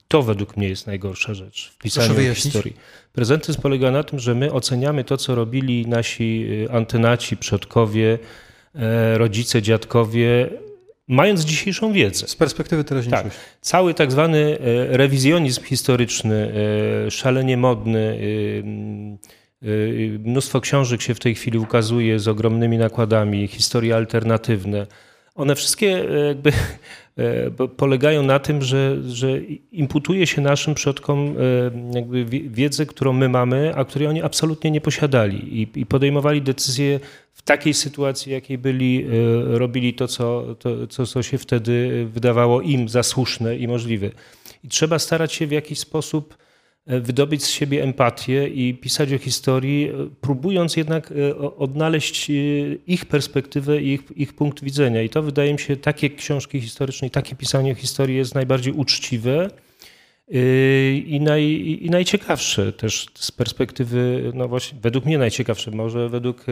To 0.09 0.22
według 0.22 0.57
mnie 0.57 0.68
jest 0.68 0.86
najgorsza 0.86 1.34
rzecz 1.34 1.70
w 1.74 1.78
pisaniu 1.78 2.34
historii. 2.34 2.76
Prezentyzm 3.12 3.61
polega 3.61 3.90
na 3.90 4.03
tym, 4.03 4.18
że 4.18 4.34
my 4.34 4.53
oceniamy 4.53 5.05
to, 5.05 5.16
co 5.16 5.34
robili 5.34 5.86
nasi 5.86 6.46
y, 6.66 6.72
antenaci, 6.72 7.36
przodkowie, 7.36 8.18
e, 8.74 9.18
rodzice, 9.18 9.62
dziadkowie, 9.62 10.51
mając 11.09 11.44
dzisiejszą 11.44 11.92
wiedzę. 11.92 12.28
Z 12.28 12.36
perspektywy 12.36 12.84
teraźniejszości. 12.84 13.38
Tak. 13.38 13.59
Cały 13.61 13.94
tak 13.94 14.12
zwany 14.12 14.59
e, 14.61 14.96
rewizjonizm 14.96 15.64
historyczny, 15.64 16.53
e, 17.07 17.11
szalenie 17.11 17.57
modny, 17.57 18.18
Y, 18.20 19.38
mnóstwo 20.18 20.61
książek 20.61 21.02
się 21.02 21.14
w 21.14 21.20
tej 21.20 21.34
chwili 21.34 21.59
ukazuje 21.59 22.20
z 22.20 22.28
ogromnymi 22.28 22.78
nakładami, 22.78 23.46
historie 23.46 23.96
alternatywne. 23.96 24.86
One 25.38 25.54
wszystkie 25.54 26.11
e, 26.11 26.26
jakby 26.26 26.52
e, 27.16 27.68
polegają 27.68 28.22
na 28.22 28.38
tym, 28.38 28.62
że, 28.62 29.02
że 29.02 29.40
imputuje 29.72 30.26
się 30.26 30.40
naszym 30.40 30.74
przodkom 30.74 31.34
e, 31.38 31.94
jakby 31.94 32.24
wiedzę, 32.24 32.86
którą 32.86 33.12
my 33.12 33.28
mamy, 33.28 33.72
a 33.74 33.84
której 33.84 34.09
oni 34.09 34.22
absolutnie 34.22 34.70
nie 34.70 34.80
posiadali 34.80 35.61
i, 35.62 35.80
i 35.80 35.86
podejmowali 35.86 36.42
decyzje 36.42 37.00
w 37.34 37.42
takiej 37.42 37.74
sytuacji, 37.74 38.32
jakiej 38.32 38.59
byli, 38.59 39.06
robili 39.46 39.94
to 39.94 40.09
co, 40.09 40.54
to, 40.59 40.86
co, 40.86 41.06
co 41.06 41.22
się 41.22 41.38
wtedy 41.38 42.06
wydawało 42.12 42.61
im 42.61 42.88
za 42.88 43.02
słuszne 43.02 43.56
i 43.56 43.68
możliwe. 43.68 44.11
I 44.64 44.68
trzeba 44.68 44.98
starać 44.98 45.32
się 45.32 45.46
w 45.46 45.50
jakiś 45.50 45.78
sposób 45.78 46.36
wydobyć 46.89 47.45
z 47.45 47.49
siebie 47.49 47.82
empatię 47.82 48.49
i 48.49 48.74
pisać 48.74 49.12
o 49.12 49.18
historii, 49.18 49.89
e, 49.89 49.93
próbując 50.20 50.76
jednak 50.76 51.12
e, 51.12 51.39
odnaleźć 51.57 52.30
ich 52.86 53.05
perspektywę 53.05 53.82
i 53.82 53.93
ich, 53.93 54.03
ich 54.16 54.32
punkt 54.32 54.64
widzenia. 54.64 55.03
I 55.03 55.09
to 55.09 55.22
wydaje 55.22 55.53
mi 55.53 55.59
się, 55.59 55.76
takie 55.76 56.11
książki 56.11 56.61
historyczne 56.61 57.09
i 57.09 57.11
takie 57.11 57.36
pisanie 57.36 57.72
o 57.72 57.74
historii 57.74 58.16
jest 58.16 58.34
najbardziej 58.34 58.72
uczciwe 58.72 59.51
i, 61.06 61.20
naj, 61.22 61.44
i 61.80 61.90
najciekawsze 61.90 62.72
też 62.72 63.06
z 63.14 63.32
perspektywy, 63.32 64.32
no 64.34 64.48
właśnie, 64.48 64.78
według 64.82 65.04
mnie 65.04 65.18
najciekawsze, 65.18 65.70
może 65.70 66.08
według 66.08 66.44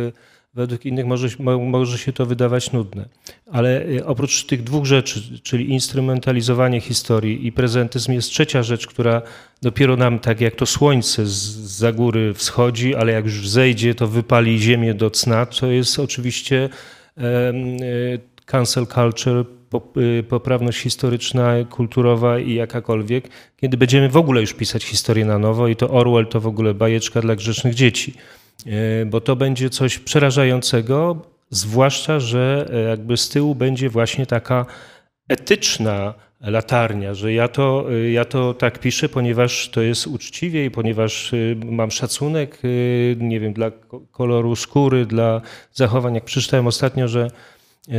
według 0.56 0.86
innych 0.86 1.06
może, 1.06 1.28
może 1.58 1.98
się 1.98 2.12
to 2.12 2.26
wydawać 2.26 2.72
nudne. 2.72 3.08
Ale 3.52 3.86
y, 3.86 4.06
oprócz 4.06 4.44
tych 4.44 4.62
dwóch 4.62 4.86
rzeczy, 4.86 5.40
czyli 5.42 5.70
instrumentalizowanie 5.70 6.80
historii 6.80 7.46
i 7.46 7.52
prezentyzm, 7.52 8.12
jest 8.12 8.30
trzecia 8.30 8.62
rzecz, 8.62 8.86
która 8.86 9.22
dopiero 9.62 9.96
nam, 9.96 10.18
tak 10.18 10.40
jak 10.40 10.54
to 10.54 10.66
słońce 10.66 11.26
z 11.26 11.56
za 11.76 11.92
góry 11.92 12.34
wschodzi, 12.34 12.94
ale 12.94 13.12
jak 13.12 13.24
już 13.24 13.48
zejdzie, 13.48 13.94
to 13.94 14.08
wypali 14.08 14.58
ziemię 14.58 14.94
do 14.94 15.10
cna, 15.10 15.46
to 15.46 15.66
jest 15.66 15.98
oczywiście 15.98 16.68
y, 17.18 17.22
cancel 18.46 18.86
culture, 18.86 19.44
poprawność 20.28 20.78
historyczna, 20.78 21.54
kulturowa 21.70 22.38
i 22.38 22.54
jakakolwiek, 22.54 23.28
kiedy 23.56 23.76
będziemy 23.76 24.08
w 24.08 24.16
ogóle 24.16 24.40
już 24.40 24.54
pisać 24.54 24.84
historię 24.84 25.24
na 25.24 25.38
nowo 25.38 25.68
i 25.68 25.76
to 25.76 25.90
Orwell 25.90 26.26
to 26.26 26.40
w 26.40 26.46
ogóle 26.46 26.74
bajeczka 26.74 27.20
dla 27.20 27.36
grzecznych 27.36 27.74
dzieci. 27.74 28.14
E, 28.66 29.06
bo 29.06 29.20
to 29.20 29.36
będzie 29.36 29.70
coś 29.70 29.98
przerażającego, 29.98 31.16
zwłaszcza, 31.50 32.20
że 32.20 32.66
e, 32.72 32.80
jakby 32.80 33.16
z 33.16 33.28
tyłu 33.28 33.54
będzie 33.54 33.90
właśnie 33.90 34.26
taka 34.26 34.66
etyczna 35.28 36.14
latarnia, 36.40 37.14
że 37.14 37.32
ja 37.32 37.48
to, 37.48 37.86
e, 37.92 38.10
ja 38.10 38.24
to 38.24 38.54
tak 38.54 38.78
piszę, 38.78 39.08
ponieważ 39.08 39.68
to 39.68 39.82
jest 39.82 40.06
uczciwie 40.06 40.64
i 40.64 40.70
ponieważ 40.70 41.32
mam 41.64 41.90
szacunek, 41.90 42.62
nie 43.16 43.40
wiem, 43.40 43.52
dla 43.52 43.70
koloru 44.10 44.56
skóry, 44.56 45.06
dla 45.06 45.40
zachowań. 45.72 46.14
Jak 46.14 46.24
przeczytałem 46.24 46.66
ostatnio, 46.66 47.08
że 47.08 47.30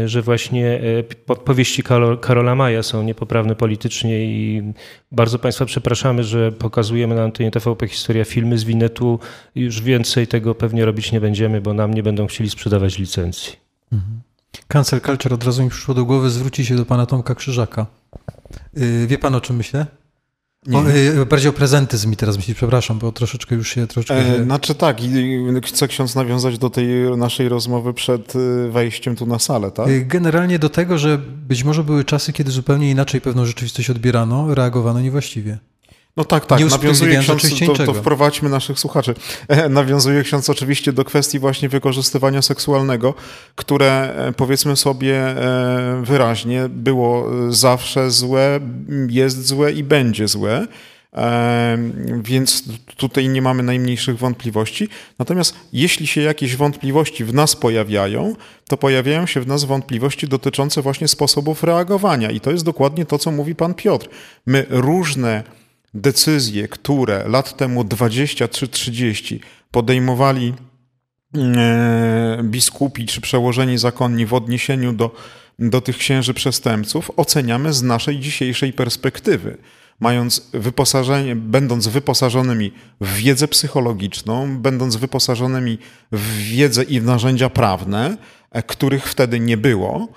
że 0.06 0.22
właśnie 0.22 0.82
e, 1.30 1.36
powieści 1.36 1.84
Karola 2.22 2.56
Maja 2.56 2.84
są 2.84 3.04
niepoprawne 3.04 3.56
politycznie 3.56 4.26
i 4.26 4.64
bardzo 5.12 5.40
Państwa 5.40 5.66
przepraszamy, 5.66 6.24
że 6.24 6.52
pokazujemy 6.52 7.16
na 7.16 7.24
antenie 7.24 7.52
TVP 7.52 7.88
Historia 7.88 8.26
filmy 8.26 8.58
z 8.58 8.64
Winetu. 8.64 9.20
Już 9.56 9.82
więcej 9.82 10.28
tego 10.28 10.56
pewnie 10.56 10.86
robić 10.86 11.12
nie 11.12 11.22
będziemy, 11.22 11.62
bo 11.62 11.74
nam 11.74 11.94
nie 11.94 12.04
będą 12.04 12.28
chcieli 12.28 12.50
sprzedawać 12.50 12.98
licencji. 12.98 13.56
Mhm. 13.92 14.22
Cancel 14.68 15.02
Culture 15.02 15.34
od 15.34 15.44
razu 15.44 15.64
mi 15.64 15.70
przyszło 15.70 15.94
do 15.94 16.06
głowy, 16.06 16.30
zwróci 16.30 16.66
się 16.66 16.76
do 16.76 16.86
pana 16.86 17.06
Tomka 17.06 17.36
Krzyżaka. 17.36 17.86
Y, 18.78 19.08
wie 19.08 19.18
pan 19.18 19.36
o 19.36 19.42
czym 19.42 19.56
myślę? 19.56 19.86
O, 20.74 20.90
y, 21.22 21.26
bardziej 21.26 21.50
o 21.50 21.54
prezentyzm 21.54 22.10
mi 22.10 22.18
teraz 22.18 22.38
myśli, 22.38 22.56
przepraszam, 22.56 23.00
bo 23.00 23.12
troszeczkę 23.12 23.56
już 23.56 23.70
się... 23.70 23.88
Troszeczkę 23.88 24.16
e. 24.16 24.44
Znaczy 24.44 24.76
tak, 24.76 25.04
i 25.04 25.10
chce 25.64 25.88
ksiądz 25.88 26.16
nawiązać 26.16 26.58
do 26.58 26.70
tej 26.70 26.88
naszej 27.18 27.50
rozmowy 27.50 27.94
przed 27.94 28.36
y, 28.36 28.70
wejściem 28.72 29.16
tu 29.16 29.26
na 29.26 29.40
salę, 29.40 29.72
tak? 29.72 29.88
Y, 29.88 30.06
generalnie 30.06 30.60
do 30.60 30.70
tego, 30.70 30.98
że 30.98 31.18
być 31.48 31.64
może 31.64 31.84
były 31.84 32.04
czasy, 32.04 32.34
kiedy 32.34 32.52
zupełnie 32.52 32.92
inaczej 32.92 33.22
pewną 33.22 33.46
rzeczywistość 33.46 33.90
odbierano, 33.90 34.56
reagowano 34.56 35.02
niewłaściwie. 35.02 35.58
No 36.18 36.26
tak, 36.26 36.46
tak. 36.46 36.60
Nawiązuje 36.60 37.20
ksiądz, 37.20 37.60
to, 37.66 37.86
to 37.86 37.94
wprowadźmy 37.94 38.50
naszych 38.50 38.80
słuchaczy. 38.80 39.16
E, 39.48 39.70
nawiązuje 39.80 40.24
ksiądz 40.24 40.50
oczywiście 40.50 40.94
do 40.94 41.06
kwestii 41.06 41.40
właśnie 41.40 41.70
wykorzystywania 41.70 42.42
seksualnego, 42.42 43.14
które 43.56 44.14
e, 44.16 44.34
powiedzmy 44.34 44.76
sobie 44.76 45.16
e, 45.16 46.02
wyraźnie 46.04 46.70
było 46.70 47.26
zawsze 47.50 48.12
złe, 48.12 48.60
jest 49.10 49.48
złe 49.48 49.72
i 49.72 49.84
będzie 49.84 50.28
złe. 50.28 50.68
Więc 52.24 52.64
tutaj 52.98 53.30
nie 53.30 53.42
mamy 53.42 53.64
najmniejszych 53.64 54.18
wątpliwości. 54.18 54.90
Natomiast 55.20 55.56
jeśli 55.74 56.08
się 56.08 56.22
jakieś 56.22 56.56
wątpliwości 56.56 57.26
w 57.26 57.34
nas 57.34 57.56
pojawiają, 57.56 58.36
to 58.68 58.78
pojawiają 58.78 59.26
się 59.26 59.42
w 59.42 59.48
nas 59.48 59.64
wątpliwości 59.64 60.28
dotyczące 60.28 60.82
właśnie 60.82 61.08
sposobów 61.08 61.64
reagowania. 61.64 62.32
I 62.32 62.40
to 62.40 62.52
jest 62.52 62.66
dokładnie 62.66 63.06
to, 63.06 63.18
co 63.18 63.32
mówi 63.32 63.56
pan 63.56 63.74
Piotr. 63.74 64.10
My 64.46 64.66
różne 64.70 65.44
decyzje, 65.94 66.68
które 66.68 67.28
lat 67.28 67.58
temu 67.58 67.84
20 67.84 68.48
czy 68.48 68.68
30 68.68 69.42
podejmowali 69.72 70.54
e, 71.36 72.40
biskupi 72.44 73.06
czy 73.06 73.22
przełożeni 73.22 73.78
zakonni 73.78 74.26
w 74.26 74.34
odniesieniu 74.34 74.94
do, 74.94 75.16
do 75.60 75.82
tych 75.82 75.98
księży 75.98 76.34
przestępców, 76.34 77.12
oceniamy 77.18 77.74
z 77.74 77.84
naszej 77.84 78.20
dzisiejszej 78.20 78.74
perspektywy. 78.74 79.58
Mając 80.00 80.50
wyposażenie, 80.54 81.36
będąc 81.36 81.88
wyposażonymi 81.88 82.72
w 83.02 83.14
wiedzę 83.14 83.48
psychologiczną, 83.48 84.58
będąc 84.58 84.96
wyposażonymi 84.96 85.78
w 86.12 86.38
wiedzę 86.38 86.84
i 86.84 87.00
w 87.00 87.04
narzędzia 87.04 87.50
prawne, 87.50 88.18
e, 88.52 88.64
których 88.64 89.10
wtedy 89.10 89.40
nie 89.40 89.58
było, 89.58 90.08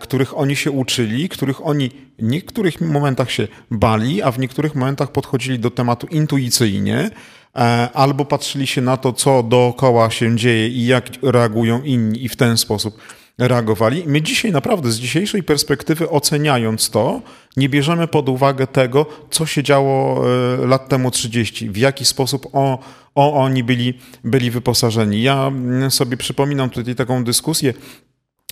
których 0.00 0.38
oni 0.38 0.56
się 0.56 0.70
uczyli, 0.70 1.28
których 1.28 1.66
oni 1.66 1.90
w 2.18 2.22
niektórych 2.22 2.80
momentach 2.80 3.30
się 3.30 3.48
bali, 3.70 4.22
a 4.22 4.30
w 4.30 4.38
niektórych 4.38 4.74
momentach 4.74 5.12
podchodzili 5.12 5.58
do 5.58 5.70
tematu 5.70 6.06
intuicyjnie, 6.06 7.10
e, 7.56 7.88
albo 7.94 8.24
patrzyli 8.24 8.66
się 8.66 8.80
na 8.80 8.96
to, 8.96 9.12
co 9.12 9.42
dookoła 9.42 10.10
się 10.10 10.36
dzieje 10.36 10.68
i 10.68 10.86
jak 10.86 11.08
reagują 11.22 11.82
inni, 11.82 12.24
i 12.24 12.28
w 12.28 12.36
ten 12.36 12.56
sposób 12.56 12.98
reagowali. 13.38 14.02
My 14.06 14.22
dzisiaj 14.22 14.52
naprawdę 14.52 14.90
z 14.90 14.98
dzisiejszej 14.98 15.42
perspektywy 15.42 16.10
oceniając 16.10 16.90
to, 16.90 17.22
nie 17.56 17.68
bierzemy 17.68 18.08
pod 18.08 18.28
uwagę 18.28 18.66
tego, 18.66 19.06
co 19.30 19.46
się 19.46 19.62
działo 19.62 20.24
e, 20.62 20.66
lat 20.66 20.88
temu 20.88 21.10
30, 21.10 21.70
w 21.70 21.76
jaki 21.76 22.04
sposób 22.04 22.46
o, 22.52 22.78
o, 23.14 23.32
oni 23.34 23.64
byli, 23.64 23.94
byli 24.24 24.50
wyposażeni. 24.50 25.22
Ja 25.22 25.46
mm, 25.46 25.90
sobie 25.90 26.16
przypominam 26.16 26.70
tutaj 26.70 26.94
taką 26.94 27.24
dyskusję 27.24 27.74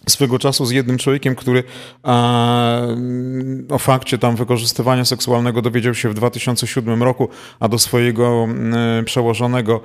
swego 0.06 0.38
czasu 0.38 0.66
z 0.66 0.70
jednym 0.70 0.98
człowiekiem, 0.98 1.34
który 1.34 1.64
a, 2.02 2.80
o 3.68 3.78
fakcie 3.78 4.18
tam 4.18 4.36
wykorzystywania 4.36 5.04
seksualnego 5.04 5.62
dowiedział 5.62 5.94
się 5.94 6.08
w 6.08 6.14
2007 6.14 7.02
roku, 7.02 7.28
a 7.60 7.68
do 7.68 7.78
swojego 7.78 8.48
przełożonego 9.04 9.80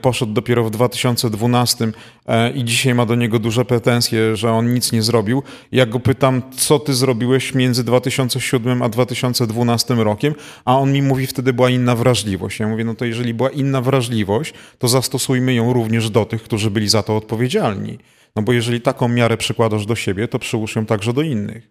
poszedł 0.00 0.32
dopiero 0.32 0.64
w 0.64 0.70
2012 0.70 1.92
e, 2.26 2.50
i 2.50 2.64
dzisiaj 2.64 2.94
ma 2.94 3.06
do 3.06 3.14
niego 3.14 3.38
duże 3.38 3.64
pretensje, 3.64 4.36
że 4.36 4.52
on 4.52 4.74
nic 4.74 4.92
nie 4.92 5.02
zrobił. 5.02 5.42
Ja 5.72 5.86
go 5.86 6.00
pytam, 6.00 6.42
co 6.56 6.78
ty 6.78 6.94
zrobiłeś 6.94 7.54
między 7.54 7.84
2007 7.84 8.82
a 8.82 8.88
2012 8.88 9.94
rokiem, 9.94 10.34
a 10.64 10.78
on 10.78 10.92
mi 10.92 11.02
mówi, 11.02 11.26
wtedy 11.26 11.52
była 11.52 11.70
inna 11.70 11.96
wrażliwość. 11.96 12.60
Ja 12.60 12.68
mówię, 12.68 12.84
no 12.84 12.94
to 12.94 13.04
jeżeli 13.04 13.34
była 13.34 13.50
inna 13.50 13.80
wrażliwość, 13.80 14.54
to 14.78 14.88
zastosujmy 14.88 15.54
ją 15.54 15.72
również 15.72 16.10
do 16.10 16.24
tych, 16.24 16.42
którzy 16.42 16.70
byli 16.70 16.88
za 16.88 17.02
to 17.02 17.16
odpowiedzialni. 17.16 17.98
No 18.36 18.42
bo 18.42 18.52
jeżeli 18.52 18.80
taką 18.80 19.08
miarę 19.08 19.36
przykładasz 19.36 19.86
do 19.86 19.94
siebie, 19.94 20.28
to 20.28 20.38
przyłóż 20.38 20.76
ją 20.76 20.86
także 20.86 21.12
do 21.12 21.22
innych. 21.22 21.68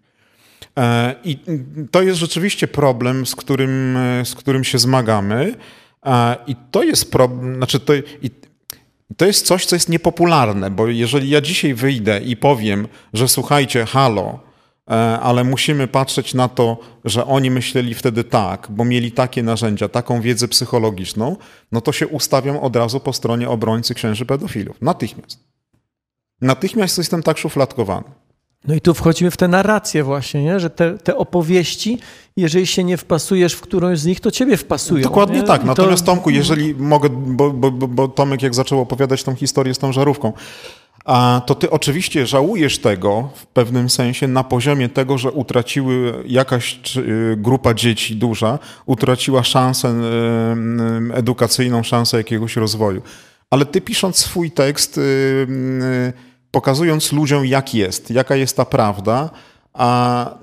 E, 0.77 1.15
I 1.23 1.37
to 1.91 2.01
jest 2.01 2.19
rzeczywiście 2.19 2.67
problem, 2.67 3.25
z 3.25 3.35
którym, 3.35 3.97
e, 3.97 4.25
z 4.25 4.35
którym 4.35 4.63
się 4.63 4.77
zmagamy. 4.77 5.55
E, 6.05 6.35
I 6.47 6.55
to 6.71 6.83
jest 6.83 7.11
problem, 7.11 7.55
znaczy 7.55 7.79
to, 7.79 7.93
i 7.95 8.31
to 9.17 9.25
jest 9.25 9.45
coś, 9.45 9.65
co 9.65 9.75
jest 9.75 9.89
niepopularne, 9.89 10.69
bo 10.71 10.87
jeżeli 10.87 11.29
ja 11.29 11.41
dzisiaj 11.41 11.73
wyjdę 11.73 12.19
i 12.19 12.37
powiem, 12.37 12.87
że 13.13 13.27
słuchajcie, 13.27 13.85
halo, 13.85 14.39
ale 15.21 15.43
musimy 15.43 15.87
patrzeć 15.87 16.33
na 16.33 16.47
to, 16.47 16.77
że 17.05 17.25
oni 17.25 17.51
myśleli 17.51 17.93
wtedy 17.93 18.23
tak, 18.23 18.67
bo 18.69 18.85
mieli 18.85 19.11
takie 19.11 19.43
narzędzia, 19.43 19.89
taką 19.89 20.21
wiedzę 20.21 20.47
psychologiczną, 20.47 21.37
no 21.71 21.81
to 21.81 21.91
się 21.91 22.07
ustawiam 22.07 22.57
od 22.57 22.75
razu 22.75 22.99
po 22.99 23.13
stronie 23.13 23.49
obrońcy 23.49 23.95
księży 23.95 24.25
pedofilów. 24.25 24.81
Natychmiast. 24.81 25.52
Natychmiast 26.43 26.97
jestem 26.97 27.23
tak 27.23 27.37
szufladkowany. 27.37 28.03
No 28.67 28.75
i 28.75 28.81
tu 28.81 28.93
wchodzimy 28.93 29.31
w 29.31 29.37
tę 29.37 29.47
narrację 29.47 30.03
właśnie, 30.03 30.43
nie? 30.43 30.59
że 30.59 30.69
te, 30.69 30.97
te 30.97 31.17
opowieści, 31.17 31.99
jeżeli 32.37 32.67
się 32.67 32.83
nie 32.83 32.97
wpasujesz 32.97 33.53
w 33.53 33.61
którąś 33.61 33.99
z 33.99 34.05
nich, 34.05 34.19
to 34.19 34.31
ciebie 34.31 34.57
wpasują. 34.57 35.03
Dokładnie 35.03 35.37
nie? 35.39 35.43
tak. 35.43 35.63
Natomiast 35.63 36.05
to... 36.05 36.11
Tomku, 36.11 36.29
jeżeli 36.29 36.75
mogę, 36.75 37.09
bo, 37.09 37.51
bo, 37.51 37.71
bo 37.71 38.07
Tomek 38.07 38.41
jak 38.41 38.55
zaczął 38.55 38.81
opowiadać 38.81 39.23
tą 39.23 39.35
historię 39.35 39.73
z 39.73 39.77
tą 39.77 39.91
żarówką, 39.91 40.33
a 41.05 41.41
to 41.45 41.55
ty 41.55 41.69
oczywiście 41.69 42.27
żałujesz 42.27 42.79
tego 42.79 43.29
w 43.35 43.45
pewnym 43.45 43.89
sensie 43.89 44.27
na 44.27 44.43
poziomie 44.43 44.89
tego, 44.89 45.17
że 45.17 45.31
utraciły 45.31 46.23
jakaś 46.25 46.79
czy- 46.81 47.35
grupa 47.37 47.73
dzieci 47.73 48.15
duża, 48.15 48.59
utraciła 48.85 49.43
szansę 49.43 49.87
em, 49.87 51.11
edukacyjną, 51.15 51.83
szansę 51.83 52.17
jakiegoś 52.17 52.55
rozwoju. 52.55 53.01
Ale 53.49 53.65
ty 53.65 53.81
pisząc 53.81 54.17
swój 54.17 54.51
tekst, 54.51 54.97
ym, 54.97 55.81
y, 55.81 56.13
pokazując 56.53 57.11
ludziom 57.11 57.45
jak 57.45 57.73
jest, 57.73 58.09
jaka 58.11 58.35
jest 58.35 58.57
ta 58.57 58.65
prawda, 58.65 59.29
a 59.73 60.37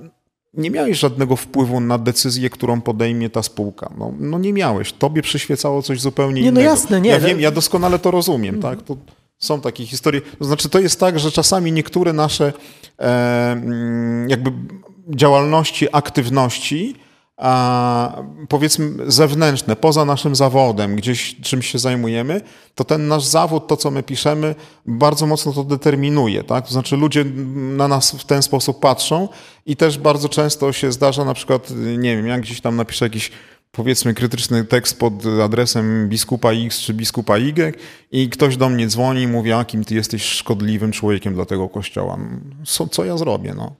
nie 0.54 0.70
miałeś 0.70 0.98
żadnego 0.98 1.36
wpływu 1.36 1.80
na 1.80 1.98
decyzję, 1.98 2.50
którą 2.50 2.80
podejmie 2.80 3.30
ta 3.30 3.42
spółka. 3.42 3.90
No, 3.98 4.12
no 4.18 4.38
nie 4.38 4.52
miałeś. 4.52 4.92
Tobie 4.92 5.22
przyświecało 5.22 5.82
coś 5.82 6.00
zupełnie 6.00 6.42
Nie, 6.42 6.52
no 6.52 6.60
innego. 6.60 6.70
jasne, 6.70 7.00
nie. 7.00 7.10
Ja 7.10 7.20
wiem, 7.20 7.40
ja 7.40 7.50
doskonale 7.50 7.98
to 7.98 8.10
rozumiem, 8.10 8.62
tak? 8.62 8.82
To 8.82 8.96
są 9.38 9.60
takie 9.60 9.86
historie. 9.86 10.20
To 10.38 10.44
znaczy, 10.44 10.68
to 10.68 10.78
jest 10.80 11.00
tak, 11.00 11.18
że 11.18 11.32
czasami 11.32 11.72
niektóre 11.72 12.12
nasze 12.12 12.52
e, 12.98 13.52
mm, 13.52 14.30
jakby 14.30 14.52
działalności, 15.08 15.88
aktywności, 15.92 16.96
a 17.40 18.22
powiedzmy 18.48 19.12
zewnętrzne, 19.12 19.76
poza 19.76 20.04
naszym 20.04 20.36
zawodem, 20.36 20.96
gdzieś 20.96 21.36
czymś 21.42 21.66
się 21.72 21.78
zajmujemy, 21.78 22.40
to 22.74 22.84
ten 22.84 23.08
nasz 23.08 23.24
zawód, 23.24 23.66
to 23.66 23.76
co 23.76 23.90
my 23.90 24.02
piszemy, 24.02 24.54
bardzo 24.86 25.26
mocno 25.26 25.52
to 25.52 25.64
determinuje. 25.64 26.44
Tak? 26.44 26.66
To 26.66 26.72
znaczy 26.72 26.96
ludzie 26.96 27.24
na 27.76 27.88
nas 27.88 28.10
w 28.10 28.24
ten 28.24 28.42
sposób 28.42 28.80
patrzą 28.80 29.28
i 29.66 29.76
też 29.76 29.98
bardzo 29.98 30.28
często 30.28 30.72
się 30.72 30.92
zdarza 30.92 31.24
na 31.24 31.34
przykład, 31.34 31.70
nie 31.98 32.16
wiem, 32.16 32.26
jak 32.26 32.40
gdzieś 32.40 32.60
tam 32.60 32.76
napiszę 32.76 33.04
jakiś 33.04 33.30
powiedzmy 33.72 34.14
krytyczny 34.14 34.64
tekst 34.64 34.98
pod 34.98 35.12
adresem 35.44 36.08
biskupa 36.08 36.52
X 36.52 36.80
czy 36.80 36.94
biskupa 36.94 37.38
Y 37.38 37.78
i 38.12 38.28
ktoś 38.28 38.56
do 38.56 38.68
mnie 38.68 38.86
dzwoni 38.86 39.22
i 39.22 39.28
mówi, 39.28 39.50
jakim 39.50 39.84
ty 39.84 39.94
jesteś 39.94 40.22
szkodliwym 40.22 40.92
człowiekiem 40.92 41.34
dla 41.34 41.44
tego 41.44 41.68
kościoła. 41.68 42.18
Co, 42.66 42.86
co 42.86 43.04
ja 43.04 43.16
zrobię? 43.16 43.54
No. 43.54 43.76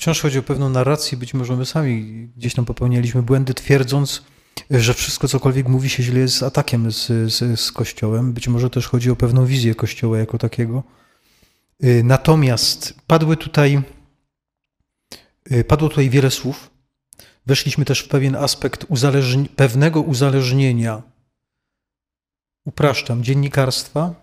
Wciąż 0.00 0.20
chodzi 0.20 0.38
o 0.38 0.42
pewną 0.42 0.68
narrację, 0.68 1.18
być 1.18 1.34
może 1.34 1.56
my 1.56 1.66
sami 1.66 2.28
gdzieś 2.36 2.54
tam 2.54 2.64
popełnialiśmy 2.64 3.22
błędy, 3.22 3.54
twierdząc, 3.54 4.22
że 4.70 4.94
wszystko, 4.94 5.28
cokolwiek 5.28 5.68
mówi 5.68 5.90
się 5.90 6.02
źle, 6.02 6.20
jest 6.20 6.42
atakiem 6.42 6.92
z, 6.92 7.06
z, 7.06 7.60
z 7.60 7.72
Kościołem. 7.72 8.32
Być 8.32 8.48
może 8.48 8.70
też 8.70 8.86
chodzi 8.86 9.10
o 9.10 9.16
pewną 9.16 9.46
wizję 9.46 9.74
Kościoła 9.74 10.18
jako 10.18 10.38
takiego. 10.38 10.82
Y, 11.84 12.02
Natomiast 12.04 12.94
padły 13.06 13.36
tutaj, 13.36 13.82
y, 15.52 15.64
padło 15.64 15.88
tutaj 15.88 16.10
wiele 16.10 16.30
słów. 16.30 16.70
Weszliśmy 17.46 17.84
też 17.84 18.00
w 18.00 18.08
pewien 18.08 18.36
aspekt 18.36 18.86
uzależni 18.88 19.48
pewnego 19.48 20.00
uzależnienia, 20.00 21.02
upraszczam, 22.64 23.24
dziennikarstwa 23.24 24.14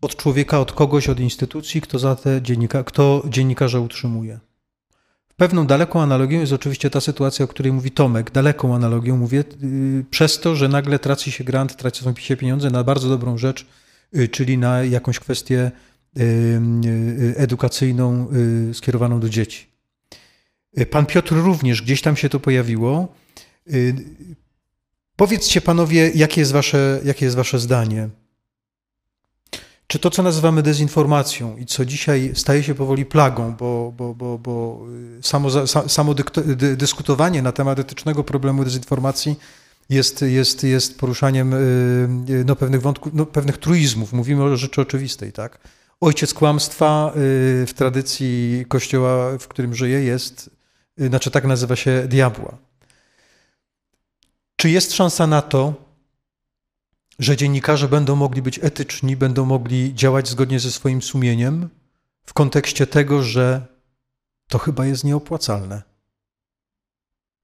od 0.00 0.16
człowieka, 0.16 0.60
od 0.60 0.72
kogoś, 0.72 1.08
od 1.08 1.20
instytucji, 1.20 1.80
kto 1.80 1.98
za 1.98 2.16
te 2.16 2.42
dziennika, 2.42 2.84
kto 2.84 3.22
dziennikarza 3.28 3.80
utrzymuje. 3.80 4.40
Pewną 5.36 5.66
daleką 5.66 6.02
analogią 6.02 6.40
jest 6.40 6.52
oczywiście 6.52 6.90
ta 6.90 7.00
sytuacja, 7.00 7.44
o 7.44 7.48
której 7.48 7.72
mówi 7.72 7.90
Tomek. 7.90 8.30
Daleką 8.30 8.74
analogią 8.74 9.16
mówię 9.16 9.44
yy, 9.60 10.04
przez 10.10 10.40
to, 10.40 10.56
że 10.56 10.68
nagle 10.68 10.98
traci 10.98 11.32
się 11.32 11.44
grant, 11.44 11.76
tracą 11.76 12.14
się 12.16 12.36
pieniądze 12.36 12.70
na 12.70 12.84
bardzo 12.84 13.08
dobrą 13.08 13.38
rzecz, 13.38 13.66
yy, 14.12 14.28
czyli 14.28 14.58
na 14.58 14.84
jakąś 14.84 15.18
kwestię 15.18 15.70
yy, 16.16 17.34
edukacyjną 17.36 18.28
skierowaną 18.72 19.20
do 19.20 19.28
dzieci. 19.28 19.66
Pan 20.90 21.06
Piotr 21.06 21.34
również 21.34 21.82
gdzieś 21.82 22.02
tam 22.02 22.16
się 22.16 22.28
to 22.28 22.40
pojawiło. 22.40 23.14
Powiedzcie 25.16 25.60
panowie, 25.60 26.10
jakie 26.14 26.40
jest 26.40 26.52
wasze, 26.52 27.00
jakie 27.04 27.24
jest 27.24 27.36
wasze 27.36 27.58
zdanie? 27.58 28.08
Czy 29.94 29.98
to, 29.98 30.10
co 30.10 30.22
nazywamy 30.22 30.62
dezinformacją 30.62 31.56
i 31.56 31.66
co 31.66 31.84
dzisiaj 31.84 32.30
staje 32.34 32.62
się 32.62 32.74
powoli 32.74 33.06
plagą, 33.06 33.54
bo, 33.54 33.92
bo, 33.96 34.14
bo, 34.14 34.38
bo 34.38 34.80
samo, 35.22 35.48
sa- 35.48 35.88
samo 35.88 36.14
dy- 36.14 36.76
dyskutowanie 36.76 37.42
na 37.42 37.52
temat 37.52 37.78
etycznego 37.78 38.24
problemu 38.24 38.64
dezinformacji 38.64 39.36
jest, 39.90 40.22
jest, 40.22 40.64
jest 40.64 40.98
poruszaniem 40.98 41.54
y, 41.54 41.56
y, 42.30 42.44
no, 42.44 42.56
pewnych 42.56 42.82
wątków, 42.82 43.14
no, 43.14 43.26
pewnych 43.26 43.58
truizmów. 43.58 44.12
Mówimy 44.12 44.42
o 44.42 44.56
rzeczy 44.56 44.80
oczywistej, 44.80 45.32
tak? 45.32 45.58
Ojciec 46.00 46.34
kłamstwa 46.34 47.12
y, 47.16 47.66
w 47.66 47.72
tradycji 47.74 48.64
kościoła, 48.68 49.38
w 49.38 49.48
którym 49.48 49.74
żyje, 49.74 50.04
jest, 50.04 50.50
y, 51.00 51.08
znaczy 51.08 51.30
tak 51.30 51.44
nazywa 51.44 51.76
się 51.76 52.02
diabła. 52.08 52.58
Czy 54.56 54.70
jest 54.70 54.92
szansa 54.92 55.26
na 55.26 55.42
to, 55.42 55.83
że 57.18 57.36
dziennikarze 57.36 57.88
będą 57.88 58.16
mogli 58.16 58.42
być 58.42 58.58
etyczni, 58.62 59.16
będą 59.16 59.44
mogli 59.44 59.94
działać 59.94 60.28
zgodnie 60.28 60.60
ze 60.60 60.70
swoim 60.70 61.02
sumieniem 61.02 61.68
w 62.24 62.32
kontekście 62.32 62.86
tego, 62.86 63.22
że 63.22 63.66
to 64.48 64.58
chyba 64.58 64.86
jest 64.86 65.04
nieopłacalne 65.04 65.82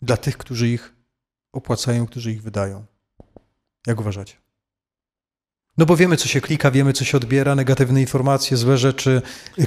dla 0.02 0.16
tych, 0.16 0.36
którzy 0.38 0.68
ich 0.68 0.94
opłacają, 1.52 2.06
którzy 2.06 2.32
ich 2.32 2.42
wydają. 2.42 2.84
Jak 3.86 4.00
uważacie? 4.00 4.34
No 5.78 5.86
bo 5.86 5.96
wiemy, 5.96 6.16
co 6.16 6.28
się 6.28 6.40
klika, 6.40 6.70
wiemy, 6.70 6.92
co 6.92 7.04
się 7.04 7.16
odbiera, 7.16 7.54
negatywne 7.54 8.00
informacje, 8.00 8.56
złe 8.56 8.78
rzeczy, 8.78 9.22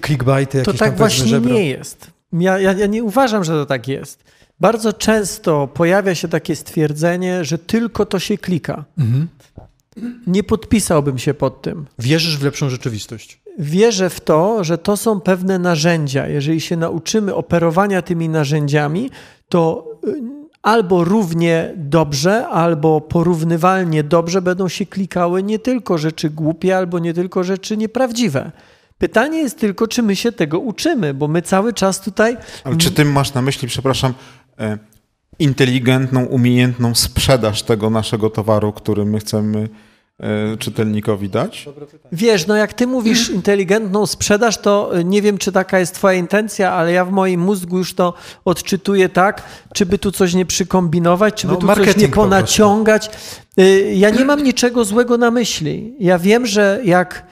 clickbaity, 0.05 0.57
jakieś 0.57 0.73
To 0.73 0.79
tak 0.79 0.97
właśnie 0.97 1.27
żebra. 1.27 1.53
nie 1.53 1.69
jest. 1.69 2.11
Ja, 2.33 2.59
ja, 2.59 2.73
ja 2.73 2.87
nie 2.87 3.03
uważam, 3.03 3.43
że 3.43 3.53
to 3.53 3.65
tak 3.65 3.87
jest. 3.87 4.23
Bardzo 4.59 4.93
często 4.93 5.67
pojawia 5.67 6.15
się 6.15 6.27
takie 6.27 6.55
stwierdzenie, 6.55 7.45
że 7.45 7.57
tylko 7.57 8.05
to 8.05 8.19
się 8.19 8.37
klika. 8.37 8.85
Mhm. 8.97 9.27
Nie 10.27 10.43
podpisałbym 10.43 11.17
się 11.17 11.33
pod 11.33 11.61
tym. 11.61 11.85
Wierzysz 11.99 12.37
w 12.37 12.43
lepszą 12.43 12.69
rzeczywistość. 12.69 13.41
Wierzę 13.59 14.09
w 14.09 14.19
to, 14.21 14.63
że 14.63 14.77
to 14.77 14.97
są 14.97 15.19
pewne 15.19 15.59
narzędzia. 15.59 16.27
Jeżeli 16.27 16.61
się 16.61 16.77
nauczymy 16.77 17.35
operowania 17.35 18.01
tymi 18.01 18.29
narzędziami, 18.29 19.09
to 19.49 19.85
y, 20.07 20.13
albo 20.61 21.03
równie 21.03 21.73
dobrze, 21.75 22.47
albo 22.47 23.01
porównywalnie 23.01 24.03
dobrze 24.03 24.41
będą 24.41 24.67
się 24.67 24.85
klikały 24.85 25.43
nie 25.43 25.59
tylko 25.59 25.97
rzeczy 25.97 26.29
głupie, 26.29 26.77
albo 26.77 26.99
nie 26.99 27.13
tylko 27.13 27.43
rzeczy 27.43 27.77
nieprawdziwe. 27.77 28.51
Pytanie 28.97 29.37
jest 29.37 29.59
tylko, 29.59 29.87
czy 29.87 30.03
my 30.03 30.15
się 30.15 30.31
tego 30.31 30.59
uczymy, 30.59 31.13
bo 31.13 31.27
my 31.27 31.41
cały 31.41 31.73
czas 31.73 32.01
tutaj 32.01 32.37
Ale 32.63 32.77
czy 32.77 32.91
ty 32.91 33.05
masz 33.05 33.33
na 33.33 33.41
myśli, 33.41 33.67
przepraszam, 33.67 34.13
e, 34.59 34.77
inteligentną, 35.43 36.25
umiejętną 36.25 36.95
sprzedaż 36.95 37.63
tego 37.63 37.89
naszego 37.89 38.29
towaru, 38.29 38.73
który 38.73 39.05
my 39.05 39.19
chcemy 39.19 39.69
e, 40.19 40.57
czytelnikowi 40.57 41.29
dać? 41.29 41.69
Wiesz, 42.11 42.47
no 42.47 42.55
jak 42.55 42.73
ty 42.73 42.87
mówisz 42.87 43.29
inteligentną 43.29 44.05
sprzedaż, 44.05 44.57
to 44.57 44.97
y, 44.99 45.03
nie 45.03 45.21
wiem, 45.21 45.37
czy 45.37 45.51
taka 45.51 45.79
jest 45.79 45.95
twoja 45.95 46.13
intencja, 46.19 46.71
ale 46.71 46.91
ja 46.91 47.05
w 47.05 47.11
moim 47.11 47.41
mózgu 47.41 47.77
już 47.77 47.93
to 47.93 48.13
odczytuję 48.45 49.09
tak, 49.09 49.43
czy 49.73 49.85
by 49.85 49.97
tu 49.97 50.11
coś 50.11 50.33
nie 50.33 50.45
przykombinować, 50.45 51.33
czy 51.33 51.47
by 51.47 51.53
No, 51.53 51.59
tu 51.59 51.67
coś 51.67 51.77
nie 51.77 51.83
marketing 51.85 52.15
po 52.15 52.21
ponaciągać. 52.21 53.09
Y, 53.59 53.93
Ja 53.95 54.09
nie 54.09 54.25
mam 54.25 54.43
niczego 54.43 54.85
złego 54.85 55.17
na 55.17 55.31
myśli. 55.31 55.95
Ja 55.99 56.19
wiem, 56.19 56.45
że 56.45 56.79
jak 56.83 57.23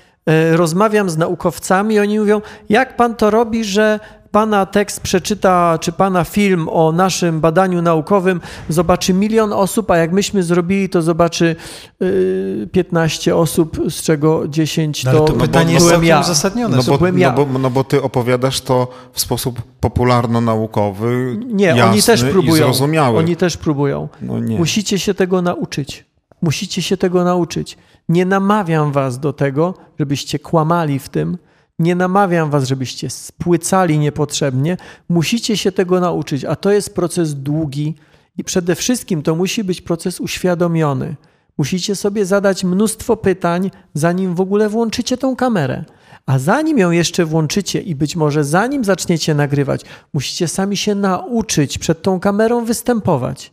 rozmawiam 0.51 1.09
z 1.09 1.17
naukowcami, 1.17 1.99
oni 1.99 2.19
mówią, 2.19 2.41
jak 2.69 2.95
pan 2.95 3.15
to 3.15 3.29
robi, 3.29 3.63
że 3.63 3.99
pana 4.31 4.65
tekst 4.65 5.01
przeczyta, 5.01 5.77
czy 5.81 5.91
pana 5.91 6.23
film 6.23 6.69
o 6.69 6.91
naszym 6.91 7.39
badaniu 7.41 7.81
naukowym 7.81 8.41
zobaczy 8.69 9.13
milion 9.13 9.53
osób, 9.53 9.91
a 9.91 9.97
jak 9.97 10.11
myśmy 10.11 10.43
zrobili, 10.43 10.89
to 10.89 11.01
zobaczy 11.01 11.55
y, 12.01 12.69
15 12.71 13.35
osób, 13.35 13.77
z 13.89 14.01
czego 14.03 14.47
10 14.47 15.03
No, 15.03 15.11
to, 15.11 15.19
to 15.19 15.33
pytanie 15.33 15.73
jest 15.73 15.85
byłem 15.85 15.95
całkiem 15.95 16.09
ja. 16.09 16.19
uzasadnione. 16.19 16.77
No 16.77 16.83
to 16.83 16.91
bo, 16.91 16.97
byłem 16.97 17.15
no, 17.15 17.21
ja. 17.21 17.31
bo, 17.31 17.45
no 17.59 17.69
bo 17.69 17.83
ty 17.83 18.01
opowiadasz 18.01 18.61
to 18.61 18.87
w 19.13 19.21
sposób 19.21 19.61
popularno-naukowy, 19.79 21.37
Nie, 21.45 21.65
jasny 21.65 21.83
oni 21.85 22.01
też 22.01 22.23
próbują. 22.23 22.63
zrozumiały. 22.63 23.17
Oni 23.17 23.35
też 23.35 23.57
próbują. 23.57 24.07
No. 24.21 24.33
Musicie 24.57 24.99
się 24.99 25.13
tego 25.13 25.41
nauczyć. 25.41 26.05
Musicie 26.41 26.81
się 26.81 26.97
tego 26.97 27.23
nauczyć. 27.23 27.77
Nie 28.09 28.25
namawiam 28.25 28.91
was 28.91 29.19
do 29.19 29.33
tego, 29.33 29.73
żebyście 29.99 30.39
kłamali 30.39 30.99
w 30.99 31.09
tym. 31.09 31.37
Nie 31.81 31.95
namawiam 31.95 32.49
was, 32.49 32.67
żebyście 32.67 33.09
spłycali 33.09 33.99
niepotrzebnie. 33.99 34.77
Musicie 35.09 35.57
się 35.57 35.71
tego 35.71 35.99
nauczyć, 35.99 36.45
a 36.45 36.55
to 36.55 36.71
jest 36.71 36.95
proces 36.95 37.35
długi 37.35 37.95
i 38.37 38.43
przede 38.43 38.75
wszystkim 38.75 39.21
to 39.21 39.35
musi 39.35 39.63
być 39.63 39.81
proces 39.81 40.19
uświadomiony. 40.19 41.15
Musicie 41.57 41.95
sobie 41.95 42.25
zadać 42.25 42.63
mnóstwo 42.63 43.17
pytań, 43.17 43.71
zanim 43.93 44.35
w 44.35 44.41
ogóle 44.41 44.69
włączycie 44.69 45.17
tą 45.17 45.35
kamerę. 45.35 45.83
A 46.25 46.39
zanim 46.39 46.77
ją 46.77 46.91
jeszcze 46.91 47.25
włączycie 47.25 47.81
i 47.81 47.95
być 47.95 48.15
może 48.15 48.43
zanim 48.43 48.83
zaczniecie 48.83 49.33
nagrywać, 49.35 49.81
musicie 50.13 50.47
sami 50.47 50.77
się 50.77 50.95
nauczyć 50.95 51.77
przed 51.77 52.01
tą 52.01 52.19
kamerą 52.19 52.65
występować. 52.65 53.51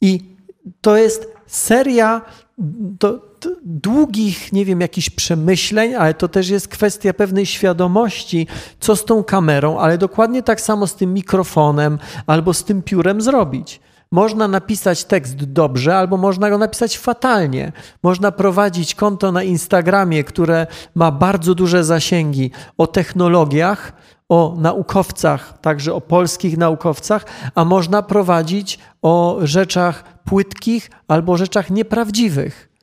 I 0.00 0.20
to 0.80 0.96
jest 0.96 1.28
seria 1.46 2.22
to, 2.98 3.33
długich, 3.62 4.52
nie 4.52 4.64
wiem, 4.64 4.80
jakichś 4.80 5.10
przemyśleń, 5.10 5.94
ale 5.94 6.14
to 6.14 6.28
też 6.28 6.48
jest 6.48 6.68
kwestia 6.68 7.14
pewnej 7.14 7.46
świadomości, 7.46 8.46
co 8.80 8.96
z 8.96 9.04
tą 9.04 9.24
kamerą, 9.24 9.78
ale 9.78 9.98
dokładnie 9.98 10.42
tak 10.42 10.60
samo 10.60 10.86
z 10.86 10.94
tym 10.94 11.14
mikrofonem 11.14 11.98
albo 12.26 12.54
z 12.54 12.64
tym 12.64 12.82
piórem 12.82 13.20
zrobić. 13.20 13.80
Można 14.10 14.48
napisać 14.48 15.04
tekst 15.04 15.36
dobrze, 15.36 15.96
albo 15.96 16.16
można 16.16 16.50
go 16.50 16.58
napisać 16.58 16.98
fatalnie. 16.98 17.72
Można 18.02 18.32
prowadzić 18.32 18.94
konto 18.94 19.32
na 19.32 19.42
Instagramie, 19.42 20.24
które 20.24 20.66
ma 20.94 21.10
bardzo 21.10 21.54
duże 21.54 21.84
zasięgi 21.84 22.50
o 22.78 22.86
technologiach, 22.86 23.92
o 24.28 24.54
naukowcach, 24.58 25.58
także 25.60 25.94
o 25.94 26.00
polskich 26.00 26.58
naukowcach, 26.58 27.24
a 27.54 27.64
można 27.64 28.02
prowadzić 28.02 28.78
o 29.02 29.38
rzeczach 29.42 30.04
płytkich 30.24 30.90
albo 31.08 31.36
rzeczach 31.36 31.70
nieprawdziwych. 31.70 32.73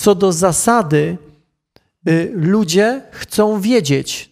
Co 0.00 0.14
do 0.14 0.32
zasady, 0.32 1.18
y, 2.08 2.32
ludzie 2.34 3.02
chcą 3.10 3.60
wiedzieć, 3.60 4.30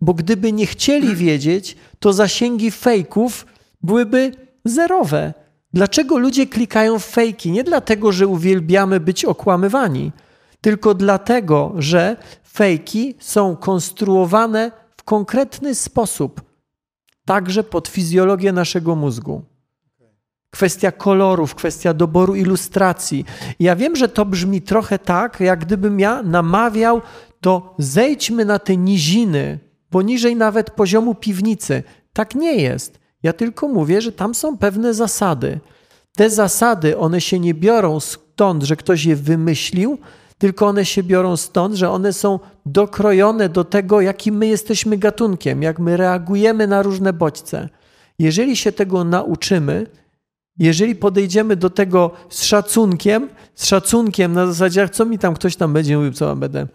bo 0.00 0.14
gdyby 0.14 0.52
nie 0.52 0.66
chcieli 0.66 1.16
wiedzieć, 1.16 1.76
to 1.98 2.12
zasięgi 2.12 2.70
fejków 2.70 3.46
byłyby 3.82 4.32
zerowe. 4.64 5.34
Dlaczego 5.72 6.18
ludzie 6.18 6.46
klikają 6.46 6.98
w 6.98 7.04
fejki? 7.04 7.50
Nie 7.50 7.64
dlatego, 7.64 8.12
że 8.12 8.26
uwielbiamy 8.26 9.00
być 9.00 9.24
okłamywani, 9.24 10.12
tylko 10.60 10.94
dlatego, 10.94 11.72
że 11.78 12.16
fejki 12.52 13.14
są 13.20 13.56
konstruowane 13.56 14.72
w 14.96 15.02
konkretny 15.02 15.74
sposób, 15.74 16.42
także 17.24 17.64
pod 17.64 17.88
fizjologię 17.88 18.52
naszego 18.52 18.96
mózgu. 18.96 19.49
Kwestia 20.50 20.92
kolorów, 20.92 21.54
kwestia 21.54 21.94
doboru 21.94 22.34
ilustracji. 22.34 23.24
Ja 23.60 23.76
wiem, 23.76 23.96
że 23.96 24.08
to 24.08 24.24
brzmi 24.24 24.62
trochę 24.62 24.98
tak, 24.98 25.40
jak 25.40 25.64
gdybym 25.64 26.00
ja 26.00 26.22
namawiał, 26.22 27.02
to 27.40 27.74
zejdźmy 27.78 28.44
na 28.44 28.58
te 28.58 28.76
niziny, 28.76 29.58
poniżej 29.90 30.36
nawet 30.36 30.70
poziomu 30.70 31.14
piwnicy. 31.14 31.82
Tak 32.12 32.34
nie 32.34 32.54
jest. 32.54 33.00
Ja 33.22 33.32
tylko 33.32 33.68
mówię, 33.68 34.00
że 34.00 34.12
tam 34.12 34.34
są 34.34 34.58
pewne 34.58 34.94
zasady. 34.94 35.60
Te 36.16 36.30
zasady, 36.30 36.98
one 36.98 37.20
się 37.20 37.38
nie 37.38 37.54
biorą 37.54 38.00
stąd, 38.00 38.62
że 38.62 38.76
ktoś 38.76 39.04
je 39.04 39.16
wymyślił, 39.16 39.98
tylko 40.38 40.66
one 40.66 40.84
się 40.84 41.02
biorą 41.02 41.36
stąd, 41.36 41.74
że 41.74 41.90
one 41.90 42.12
są 42.12 42.38
dokrojone 42.66 43.48
do 43.48 43.64
tego, 43.64 44.00
jakim 44.00 44.36
my 44.36 44.46
jesteśmy 44.46 44.98
gatunkiem, 44.98 45.62
jak 45.62 45.78
my 45.78 45.96
reagujemy 45.96 46.66
na 46.66 46.82
różne 46.82 47.12
bodźce. 47.12 47.68
Jeżeli 48.18 48.56
się 48.56 48.72
tego 48.72 49.04
nauczymy, 49.04 49.86
jeżeli 50.60 50.94
podejdziemy 50.94 51.56
do 51.56 51.70
tego 51.70 52.10
z 52.28 52.44
szacunkiem, 52.44 53.28
z 53.54 53.66
szacunkiem 53.66 54.32
na 54.32 54.46
zasadzie, 54.46 54.88
co 54.88 55.04
mi 55.04 55.18
tam 55.18 55.34
ktoś 55.34 55.56
tam 55.56 55.72
będzie 55.72 55.96
mówił, 55.96 56.12
co 56.12 56.26
mam 56.26 56.40
będę 56.40 56.66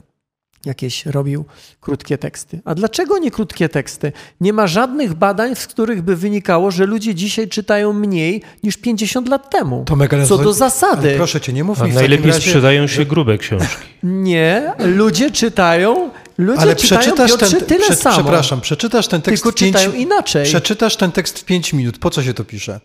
jakieś 0.65 1.05
robił 1.05 1.45
krótkie 1.81 2.17
teksty. 2.17 2.61
A 2.65 2.75
dlaczego 2.75 3.17
nie 3.17 3.31
krótkie 3.31 3.69
teksty? 3.69 4.11
Nie 4.41 4.53
ma 4.53 4.67
żadnych 4.67 5.13
badań, 5.13 5.55
z 5.55 5.67
których 5.67 6.01
by 6.01 6.15
wynikało, 6.15 6.71
że 6.71 6.85
ludzie 6.85 7.15
dzisiaj 7.15 7.47
czytają 7.47 7.93
mniej 7.93 8.41
niż 8.63 8.77
50 8.77 9.29
lat 9.29 9.49
temu. 9.49 9.83
Tomek, 9.85 10.13
ale 10.13 10.25
Co 10.25 10.37
do 10.37 10.53
zasady. 10.53 11.07
Ale 11.07 11.17
proszę 11.17 11.41
cię, 11.41 11.53
nie 11.53 11.63
mów 11.63 11.81
A 11.81 11.85
mi 11.85 11.91
w 11.91 11.95
najlepiej 11.95 12.27
razie, 12.27 12.41
sprzedają 12.41 12.87
się 12.87 13.05
grube 13.05 13.37
książki. 13.37 13.83
Nie, 14.03 14.73
ludzie 14.79 15.31
czytają, 15.31 16.09
ludzie 16.37 16.61
Ale 16.61 16.75
czytają 16.75 17.01
przeczytasz 17.01 17.51
ten, 17.51 17.65
tyle 17.65 17.79
prze, 17.79 17.95
samo. 17.95 18.15
przepraszam, 18.15 18.61
przeczytasz 18.61 19.07
ten 19.07 19.21
tekst 19.21 19.43
Tylko 19.43 19.57
w 19.57 19.59
pięć, 19.59 19.75
czytają 19.75 19.93
inaczej. 19.93 20.45
Przeczytasz 20.45 20.95
ten 20.95 21.11
tekst 21.11 21.39
w 21.39 21.45
5 21.45 21.73
minut. 21.73 21.97
Po 21.97 22.09
co 22.09 22.23
się 22.23 22.33
to 22.33 22.43
pisze? 22.43 22.79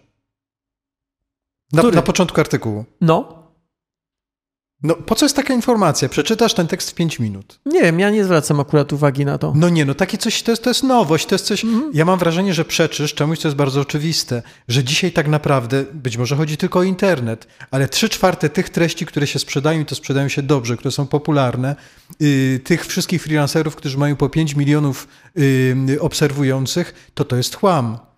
Na, 1.72 1.82
na 1.82 2.02
początku 2.02 2.40
artykułu. 2.40 2.84
No, 3.00 3.40
No, 4.82 4.94
po 4.94 5.14
co 5.14 5.24
jest 5.24 5.36
taka 5.36 5.54
informacja? 5.54 6.08
Przeczytasz 6.08 6.54
ten 6.54 6.66
tekst 6.66 6.90
w 6.90 6.94
5 6.94 7.18
minut. 7.18 7.60
nie 7.66 7.82
wiem, 7.82 8.00
ja 8.00 8.10
nie 8.10 8.24
zwracam 8.24 8.60
akurat 8.60 8.92
uwagi 8.92 9.24
na 9.24 9.38
to. 9.38 9.52
No 9.56 9.68
nie, 9.68 9.84
no 9.84 9.94
takie 9.94 10.18
coś, 10.18 10.42
to 10.42 10.52
jest, 10.52 10.62
to 10.62 10.70
jest 10.70 10.82
nowość, 10.82 11.26
to 11.26 11.34
jest 11.34 11.44
coś... 11.46 11.64
Mhm. 11.64 11.90
Ja 11.94 12.04
mam 12.04 12.18
wrażenie, 12.18 12.54
że 12.54 12.64
przeczysz 12.64 13.14
czemuś, 13.14 13.38
co 13.38 13.48
jest 13.48 13.56
bardzo 13.56 13.80
oczywiste, 13.80 14.42
że 14.68 14.84
dzisiaj 14.84 15.12
tak 15.12 15.28
naprawdę, 15.28 15.84
być 15.92 16.16
może 16.16 16.36
chodzi 16.36 16.56
tylko 16.56 16.78
o 16.78 16.82
internet, 16.82 17.46
ale 17.70 17.88
trzy 17.88 18.08
czwarte 18.08 18.48
tych 18.48 18.70
treści, 18.70 19.06
które 19.06 19.26
się 19.26 19.38
sprzedają 19.38 19.80
i 19.80 19.84
to 19.84 19.94
sprzedają 19.94 20.28
się 20.28 20.42
dobrze, 20.42 20.76
które 20.76 20.90
są 20.90 21.06
popularne, 21.06 21.76
yy, 22.20 22.60
tych 22.64 22.86
wszystkich 22.86 23.22
freelancerów, 23.22 23.76
którzy 23.76 23.98
mają 23.98 24.16
po 24.16 24.28
5 24.28 24.56
milionów 24.56 25.08
yy, 25.34 26.00
obserwujących, 26.00 27.10
to 27.14 27.24
to 27.24 27.36
jest 27.36 27.56
chłam. 27.56 28.09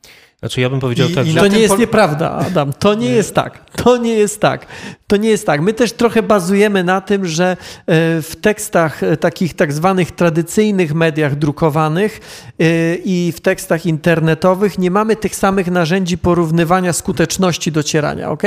Znaczy 0.43 0.61
ja 0.61 0.71
bym 0.71 0.81
powiedział 0.81 1.09
I- 1.09 1.15
tak, 1.15 1.27
i 1.27 1.31
że 1.31 1.41
To 1.41 1.47
nie 1.47 1.59
jest 1.59 1.79
nieprawda, 1.79 2.31
Adam. 2.31 2.73
To 2.73 2.95
nie 2.95 3.11
jest 3.11 3.35
tak. 3.35 3.71
To 3.77 3.97
nie 3.97 4.15
jest 4.15 4.41
tak. 4.41 4.67
To 5.07 5.17
nie 5.17 5.29
jest 5.29 5.47
tak. 5.47 5.61
My 5.61 5.73
też 5.73 5.93
trochę 5.93 6.23
bazujemy 6.23 6.85
na 6.85 7.01
tym, 7.01 7.27
że 7.27 7.51
e, 7.51 7.57
w 8.23 8.37
tekstach 8.41 9.03
e, 9.03 9.17
takich 9.17 9.55
tak 9.55 9.73
zwanych 9.73 10.11
tradycyjnych 10.11 10.95
mediach 10.95 11.37
drukowanych 11.37 12.21
e, 12.59 12.95
i 12.95 13.33
w 13.37 13.41
tekstach 13.41 13.87
internetowych 13.87 14.79
nie 14.79 14.91
mamy 14.91 15.17
tych 15.17 15.37
samych 15.37 15.71
narzędzi 15.71 16.19
porównywania 16.19 16.93
skuteczności 16.93 17.73
docierania, 17.73 18.31
ok? 18.31 18.43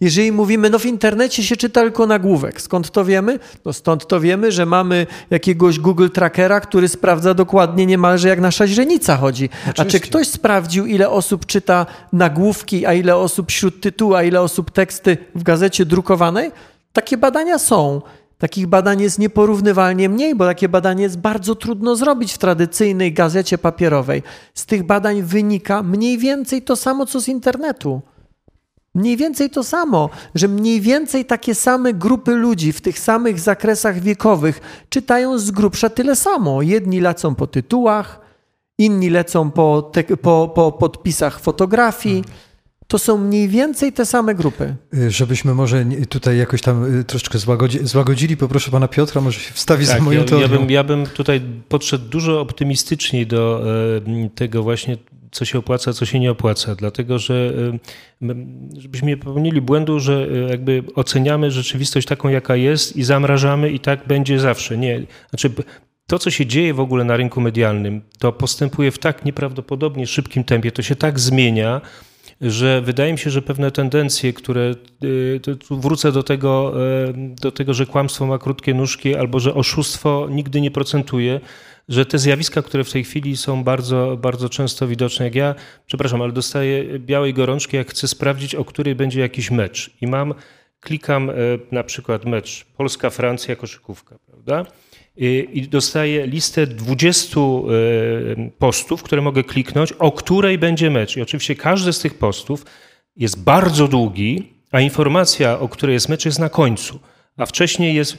Jeżeli 0.00 0.32
mówimy, 0.32 0.70
no 0.70 0.78
w 0.78 0.86
internecie 0.86 1.42
się 1.42 1.56
czyta 1.56 1.80
tylko 1.80 2.06
nagłówek. 2.06 2.60
Skąd 2.60 2.90
to 2.90 3.04
wiemy? 3.04 3.38
No 3.64 3.72
stąd 3.72 4.06
to 4.06 4.20
wiemy, 4.20 4.52
że 4.52 4.66
mamy 4.66 5.06
jakiegoś 5.30 5.78
Google 5.78 6.08
Trackera, 6.08 6.60
który 6.60 6.88
sprawdza 6.88 7.34
dokładnie 7.34 7.86
niemalże 7.86 8.28
jak 8.28 8.40
nasza 8.40 8.66
źrenica 8.66 9.16
chodzi. 9.16 9.48
A 9.66 9.72
czy 9.72 9.82
Oczywiście. 9.82 10.00
ktoś 10.00 10.28
sprawdził, 10.28 10.86
ile 10.86 11.10
osób 11.10 11.35
czyta 11.44 11.86
nagłówki, 12.12 12.86
a 12.86 12.92
ile 12.92 13.16
osób 13.16 13.50
śródtytułu, 13.50 14.14
a 14.14 14.22
ile 14.22 14.40
osób 14.40 14.70
teksty 14.70 15.16
w 15.34 15.42
gazecie 15.42 15.86
drukowanej? 15.86 16.50
Takie 16.92 17.16
badania 17.16 17.58
są. 17.58 18.02
Takich 18.38 18.66
badań 18.66 19.00
jest 19.00 19.18
nieporównywalnie 19.18 20.08
mniej, 20.08 20.34
bo 20.34 20.44
takie 20.44 20.68
badanie 20.68 21.02
jest 21.02 21.18
bardzo 21.18 21.54
trudno 21.54 21.96
zrobić 21.96 22.32
w 22.32 22.38
tradycyjnej 22.38 23.12
gazecie 23.12 23.58
papierowej. 23.58 24.22
Z 24.54 24.66
tych 24.66 24.82
badań 24.82 25.22
wynika 25.22 25.82
mniej 25.82 26.18
więcej 26.18 26.62
to 26.62 26.76
samo, 26.76 27.06
co 27.06 27.20
z 27.20 27.28
internetu. 27.28 28.00
Mniej 28.94 29.16
więcej 29.16 29.50
to 29.50 29.64
samo, 29.64 30.10
że 30.34 30.48
mniej 30.48 30.80
więcej 30.80 31.24
takie 31.24 31.54
same 31.54 31.94
grupy 31.94 32.34
ludzi 32.34 32.72
w 32.72 32.80
tych 32.80 32.98
samych 32.98 33.40
zakresach 33.40 34.00
wiekowych 34.00 34.60
czytają 34.88 35.38
z 35.38 35.50
grubsza 35.50 35.88
tyle 35.88 36.16
samo. 36.16 36.62
Jedni 36.62 37.00
lecą 37.00 37.34
po 37.34 37.46
tytułach, 37.46 38.25
inni 38.78 39.10
lecą 39.10 39.50
po, 39.50 39.82
te, 39.92 40.04
po, 40.04 40.52
po 40.54 40.72
podpisach 40.72 41.40
fotografii. 41.40 42.24
To 42.88 42.98
są 42.98 43.18
mniej 43.18 43.48
więcej 43.48 43.92
te 43.92 44.06
same 44.06 44.34
grupy. 44.34 44.74
Y, 44.94 45.10
Żebyśmy 45.10 45.54
może 45.54 45.84
tutaj 46.08 46.38
jakoś 46.38 46.60
tam 46.62 47.00
y, 47.00 47.04
troszeczkę 47.04 47.38
złagodzi, 47.38 47.78
złagodzili, 47.82 48.36
poproszę 48.36 48.70
pana 48.70 48.88
Piotra, 48.88 49.20
może 49.20 49.40
się 49.40 49.52
wstawi 49.54 49.84
za 49.86 49.92
Tak, 49.92 50.02
moją 50.02 50.18
ja, 50.18 50.24
ja, 50.24 50.28
teorią. 50.30 50.58
bym, 50.58 50.70
ja 50.70 50.84
bym 50.84 51.06
tutaj 51.06 51.40
podszedł 51.68 52.08
dużo 52.08 52.40
optymistyczniej 52.40 53.26
do 53.26 53.62
e, 54.24 54.30
tego 54.34 54.62
właśnie, 54.62 54.96
co 55.30 55.44
się 55.44 55.58
opłaca, 55.58 55.92
co 55.92 56.06
się 56.06 56.20
nie 56.20 56.30
opłaca, 56.30 56.74
dlatego 56.74 57.18
że 57.18 57.52
żebyśmy 58.76 59.08
nie 59.08 59.16
popełnili 59.16 59.60
błędu, 59.60 60.00
że 60.00 60.28
jakby 60.50 60.82
oceniamy 60.94 61.50
rzeczywistość 61.50 62.06
taką, 62.08 62.28
jaka 62.28 62.56
jest 62.56 62.96
i 62.96 63.02
zamrażamy 63.04 63.70
i 63.70 63.80
tak 63.80 64.06
będzie 64.06 64.38
zawsze. 64.40 64.78
Nie, 64.78 65.02
znaczy 65.30 65.50
to, 66.06 66.18
co 66.18 66.30
się 66.30 66.46
dzieje 66.46 66.74
w 66.74 66.80
ogóle 66.80 67.04
na 67.04 67.16
rynku 67.16 67.40
medialnym, 67.40 68.02
to 68.18 68.32
postępuje 68.32 68.90
w 68.90 68.98
tak 68.98 69.24
nieprawdopodobnie 69.24 70.06
szybkim 70.06 70.44
tempie, 70.44 70.72
to 70.72 70.82
się 70.82 70.96
tak 70.96 71.20
zmienia, 71.20 71.80
że 72.40 72.82
wydaje 72.82 73.12
mi 73.12 73.18
się, 73.18 73.30
że 73.30 73.42
pewne 73.42 73.70
tendencje, 73.70 74.32
które 74.32 74.74
y, 75.04 75.40
tu 75.68 75.80
wrócę 75.80 76.12
do 76.12 76.22
tego, 76.22 76.74
y, 77.08 77.34
do 77.40 77.52
tego, 77.52 77.74
że 77.74 77.86
kłamstwo 77.86 78.26
ma 78.26 78.38
krótkie 78.38 78.74
nóżki 78.74 79.14
albo 79.14 79.40
że 79.40 79.54
oszustwo 79.54 80.28
nigdy 80.30 80.60
nie 80.60 80.70
procentuje, 80.70 81.40
że 81.88 82.06
te 82.06 82.18
zjawiska, 82.18 82.62
które 82.62 82.84
w 82.84 82.92
tej 82.92 83.04
chwili 83.04 83.36
są 83.36 83.64
bardzo, 83.64 84.18
bardzo 84.20 84.48
często 84.48 84.86
widoczne, 84.86 85.24
jak 85.24 85.34
ja, 85.34 85.54
przepraszam, 85.86 86.22
ale 86.22 86.32
dostaję 86.32 86.98
białej 86.98 87.34
gorączki, 87.34 87.76
jak 87.76 87.90
chcę 87.90 88.08
sprawdzić, 88.08 88.54
o 88.54 88.64
której 88.64 88.94
będzie 88.94 89.20
jakiś 89.20 89.50
mecz 89.50 89.90
i 90.00 90.06
mam, 90.06 90.34
klikam 90.80 91.30
y, 91.30 91.34
na 91.72 91.84
przykład 91.84 92.24
mecz 92.24 92.66
Polska-Francja, 92.76 93.56
koszykówka, 93.56 94.18
prawda? 94.26 94.64
I 95.16 95.68
dostaję 95.70 96.26
listę 96.26 96.66
20 96.66 97.40
e, 97.40 97.44
postów, 98.58 99.02
które 99.02 99.22
mogę 99.22 99.44
kliknąć, 99.44 99.92
o 99.92 100.12
której 100.12 100.58
będzie 100.58 100.90
mecz. 100.90 101.16
I 101.16 101.22
oczywiście 101.22 101.54
każdy 101.54 101.92
z 101.92 101.98
tych 101.98 102.14
postów 102.14 102.66
jest 103.16 103.42
bardzo 103.44 103.88
długi, 103.88 104.52
a 104.72 104.80
informacja, 104.80 105.58
o 105.58 105.68
której 105.68 105.94
jest 105.94 106.08
mecz, 106.08 106.24
jest 106.24 106.38
na 106.38 106.48
końcu. 106.48 106.98
A 107.36 107.46
wcześniej 107.46 107.94
jest. 107.94 108.18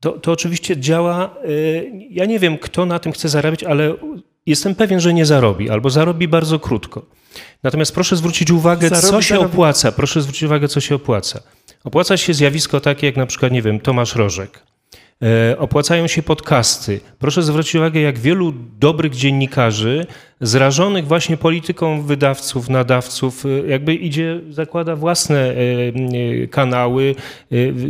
To, 0.00 0.12
to 0.12 0.32
oczywiście 0.32 0.76
działa. 0.80 1.34
e, 1.44 1.48
Ja 2.10 2.24
nie 2.24 2.38
wiem, 2.38 2.58
kto 2.58 2.86
na 2.86 2.98
tym 2.98 3.12
chce 3.12 3.28
zarabiać, 3.28 3.64
ale 3.64 3.94
jestem 4.46 4.74
pewien, 4.74 5.00
że 5.00 5.14
nie 5.14 5.26
zarobi, 5.26 5.70
albo 5.70 5.90
zarobi 5.90 6.28
bardzo 6.28 6.58
krótko. 6.58 7.06
Natomiast 7.62 7.94
proszę 7.94 8.16
zwrócić 8.16 8.50
uwagę, 8.50 8.90
co 8.90 8.96
Zarobi, 8.96 9.24
się 9.24 9.34
zarobi. 9.34 9.52
opłaca. 9.52 9.92
Proszę 9.92 10.22
zwrócić 10.22 10.42
uwagę, 10.42 10.68
co 10.68 10.80
się 10.80 10.94
opłaca. 10.94 11.40
Opłaca 11.84 12.16
się 12.16 12.34
zjawisko 12.34 12.80
takie 12.80 13.06
jak 13.06 13.16
na 13.16 13.26
przykład, 13.26 13.52
nie 13.52 13.62
wiem, 13.62 13.80
Tomasz 13.80 14.14
Rożek. 14.14 14.65
E, 15.22 15.58
Opłacają 15.58 16.06
się 16.06 16.22
podcasty. 16.22 17.00
Proszę 17.18 17.42
zwrócić 17.42 17.74
uwagę, 17.74 18.00
jak 18.00 18.18
wielu 18.18 18.52
dobrych 18.78 19.14
dziennikarzy, 19.14 20.06
zrażonych 20.40 21.06
właśnie 21.06 21.36
polityką 21.36 22.02
wydawców, 22.02 22.68
nadawców, 22.68 23.46
e, 23.46 23.68
jakby 23.68 23.94
idzie, 23.94 24.40
zakłada 24.50 24.96
własne 24.96 25.54
e, 25.54 26.46
kanały, 26.46 27.14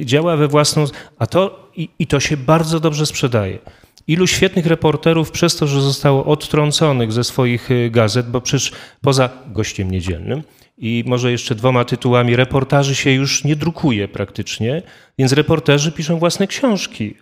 działa 0.05 0.36
we 0.36 0.48
własną. 0.48 0.85
A 1.19 1.27
to 1.27 1.70
i, 1.77 1.89
i 1.98 2.07
to 2.07 2.20
się 2.20 2.36
bardzo 2.36 2.81
dobrze 2.81 3.07
sprzedaje. 3.07 3.59
Ilu 4.07 4.27
świetnych 4.27 4.66
reporterów 4.66 5.31
przez 5.31 5.57
to, 5.57 5.66
że 5.66 5.81
zostało 5.81 6.24
odtrąconych 6.24 7.12
ze 7.12 7.24
swoich 7.24 7.69
gazet, 7.90 8.31
bo 8.31 8.40
przecież 8.40 8.73
poza 9.01 9.31
gościem 9.47 9.90
niedzielnym, 9.90 10.43
i 10.78 11.05
może 11.07 11.31
jeszcze 11.31 11.55
dwoma 11.55 11.85
tytułami. 11.85 12.36
Reportaży 12.36 12.94
się 12.94 13.11
już 13.11 13.44
nie 13.44 13.57
drukuje 13.57 14.09
praktycznie, 14.09 14.82
więc 15.19 15.32
reporterzy 15.32 15.93
piszą 15.93 16.19
własne 16.19 16.47
książki, 16.47 17.15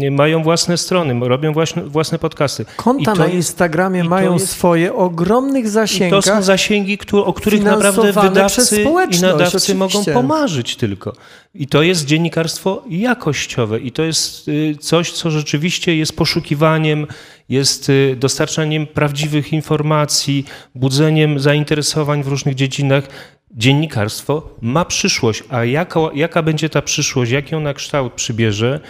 yy, 0.00 0.10
mają 0.10 0.42
własne 0.42 0.78
strony, 0.78 1.28
robią 1.28 1.52
własne, 1.52 1.82
własne 1.82 2.18
podcasty. 2.18 2.64
Konta 2.76 3.14
na 3.14 3.24
jest, 3.24 3.34
Instagramie 3.34 4.04
mają 4.04 4.32
jest, 4.32 4.48
swoje 4.48 4.94
ogromnych 4.94 5.68
zasięgach. 5.68 6.20
I 6.20 6.22
to 6.22 6.34
są 6.34 6.42
zasięgi, 6.42 6.98
które, 6.98 7.22
o 7.22 7.32
których 7.32 7.62
naprawdę 7.62 8.12
wydawcy 8.12 8.82
i 8.82 9.20
nadawcy 9.20 9.56
oczywiście. 9.56 9.74
mogą 9.74 10.04
pomarzyć 10.04 10.76
tylko. 10.76 11.12
I 11.54 11.66
to 11.66 11.82
jest 11.82 12.04
dziennikarstwo 12.04 12.82
jakościowe 12.88 13.80
i 13.80 13.92
to 13.92 14.02
jest 14.02 14.48
y, 14.48 14.76
coś, 14.80 15.12
co 15.12 15.30
rzeczywiście 15.30 15.96
jest 15.96 16.16
poszukiwaniem, 16.16 17.06
jest 17.50 17.88
y, 17.88 18.16
dostarczaniem 18.18 18.86
prawdziwych 18.86 19.52
informacji, 19.52 20.44
budzeniem 20.74 21.40
zainteresowań 21.40 22.22
w 22.22 22.28
różnych 22.28 22.54
dziedzinach. 22.54 23.08
Dziennikarstwo 23.50 24.56
ma 24.60 24.84
przyszłość, 24.84 25.44
a 25.48 25.64
jaka, 25.64 26.00
jaka 26.14 26.42
będzie 26.42 26.68
ta 26.68 26.82
przyszłość, 26.82 27.32
jaki 27.32 27.54
ona 27.54 27.74
kształt 27.74 28.12
przybierze, 28.12 28.80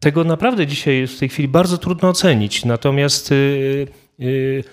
tego 0.00 0.24
naprawdę 0.24 0.66
dzisiaj 0.66 0.98
jest 0.98 1.14
w 1.14 1.18
tej 1.18 1.28
chwili 1.28 1.48
bardzo 1.48 1.78
trudno 1.78 2.08
ocenić. 2.08 2.64
Natomiast 2.64 3.30
yy, 3.30 3.86
yy, 4.18 4.64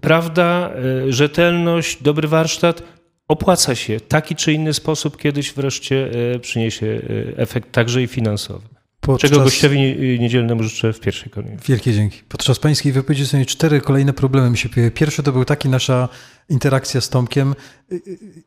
prawda, 0.00 0.70
yy, 1.04 1.12
rzetelność, 1.12 2.02
dobry 2.02 2.28
warsztat 2.28 2.82
opłaca 3.28 3.74
się. 3.74 4.00
Taki 4.00 4.36
czy 4.36 4.52
inny 4.52 4.74
sposób 4.74 5.16
kiedyś 5.16 5.52
wreszcie 5.52 6.10
przyniesie 6.40 7.00
efekt 7.36 7.72
także 7.72 8.02
i 8.02 8.06
finansowy. 8.06 8.79
Podczas... 9.00 9.30
Czego 9.30 9.44
gościowi 9.44 9.78
niedzielnemu 10.20 10.62
życzę 10.62 10.92
w 10.92 11.00
pierwszej 11.00 11.30
kolejności. 11.30 11.72
Wielkie 11.72 11.94
dzięki. 11.94 12.22
Podczas 12.28 12.58
pańskiej 12.58 12.92
wypowiedzi 12.92 13.26
są 13.26 13.44
cztery 13.44 13.80
kolejne 13.80 14.12
problemy 14.12 14.50
mi 14.50 14.58
się 14.58 14.68
pojawiły. 14.68 14.90
Pierwszy 14.90 15.22
to 15.22 15.32
był 15.32 15.44
taki 15.44 15.68
nasza 15.68 16.08
interakcja 16.48 17.00
z 17.00 17.08
Tomkiem. 17.08 17.54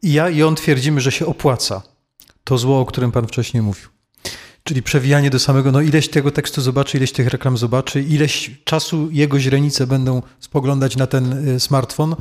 I 0.02 0.14
ja 0.14 0.30
i 0.30 0.44
on 0.44 0.56
twierdzimy, 0.56 1.02
że 1.02 1.12
się 1.12 1.26
opłaca 1.26 1.82
to 2.44 2.58
zło, 2.58 2.80
o 2.80 2.86
którym 2.86 3.12
pan 3.12 3.28
wcześniej 3.28 3.64
mówił. 3.64 3.88
Czyli 4.64 4.84
przewijanie 4.84 5.30
do 5.30 5.40
samego, 5.40 5.72
no 5.72 5.82
ileś 5.82 6.10
tego 6.10 6.32
tekstu 6.32 6.62
zobaczy, 6.62 6.98
ileś 6.98 7.12
tych 7.12 7.28
reklam 7.28 7.58
zobaczy, 7.58 8.02
ileś 8.02 8.52
czasu 8.64 9.10
jego 9.12 9.40
źrenice 9.40 9.88
będą 9.88 10.22
spoglądać 10.40 10.98
na 10.98 11.08
ten 11.08 11.48
y, 11.48 11.60
smartfon. 11.60 12.16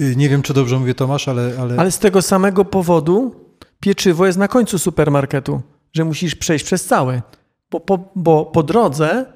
Y, 0.00 0.16
nie 0.16 0.28
wiem, 0.28 0.42
czy 0.42 0.54
dobrze 0.54 0.78
mówię 0.78 0.94
Tomasz, 0.94 1.28
ale... 1.28 1.56
Ale, 1.60 1.76
ale 1.76 1.90
z 1.90 1.98
tego 1.98 2.22
samego 2.22 2.64
powodu 2.64 3.34
pieczywo 3.80 4.26
jest 4.26 4.38
na 4.38 4.48
końcu 4.48 4.78
supermarketu, 4.78 5.62
że 5.92 6.04
musisz 6.04 6.34
przejść 6.34 6.64
przez 6.64 6.84
cały 6.84 7.22
bo 7.76 7.80
po, 7.80 7.98
bo 8.14 8.44
po 8.44 8.62
drodze 8.62 9.26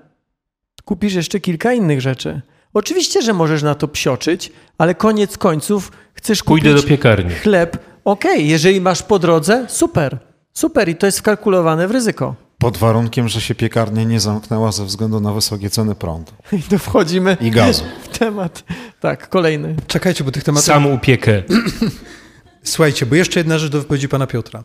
kupisz 0.84 1.14
jeszcze 1.14 1.40
kilka 1.40 1.72
innych 1.72 2.00
rzeczy. 2.00 2.40
Oczywiście, 2.74 3.22
że 3.22 3.32
możesz 3.32 3.62
na 3.62 3.74
to 3.74 3.88
psioczyć, 3.88 4.52
ale 4.78 4.94
koniec 4.94 5.38
końców 5.38 5.92
chcesz 6.14 6.42
kupić 6.42 6.64
Pójdę 6.64 6.82
do 6.82 6.88
piekarni. 6.88 7.34
chleb. 7.34 7.76
Okej, 8.04 8.32
okay, 8.32 8.42
jeżeli 8.42 8.80
masz 8.80 9.02
po 9.02 9.18
drodze, 9.18 9.66
super. 9.68 10.18
Super 10.52 10.88
i 10.88 10.96
to 10.96 11.06
jest 11.06 11.18
wkalkulowane 11.18 11.88
w 11.88 11.90
ryzyko. 11.90 12.34
Pod 12.58 12.76
warunkiem, 12.76 13.28
że 13.28 13.40
się 13.40 13.54
piekarnia 13.54 14.04
nie 14.04 14.20
zamknęła 14.20 14.72
ze 14.72 14.84
względu 14.84 15.20
na 15.20 15.32
wysokie 15.32 15.70
ceny 15.70 15.94
prądu. 15.94 16.32
I 16.58 16.62
tu 16.62 16.78
wchodzimy 16.78 17.36
I 17.40 17.50
gazu. 17.50 17.84
w 18.04 18.18
temat. 18.18 18.64
Tak, 19.00 19.28
kolejny. 19.28 19.76
Czekajcie, 19.86 20.24
bo 20.24 20.30
tych 20.30 20.44
tematów... 20.44 20.66
Sam 20.66 20.86
upiekę. 20.86 21.42
Słuchajcie, 22.62 23.06
bo 23.06 23.14
jeszcze 23.14 23.40
jedna 23.40 23.58
rzecz 23.58 23.72
do 23.72 23.78
wypowiedzi 23.78 24.08
pana 24.08 24.26
Piotra. 24.26 24.64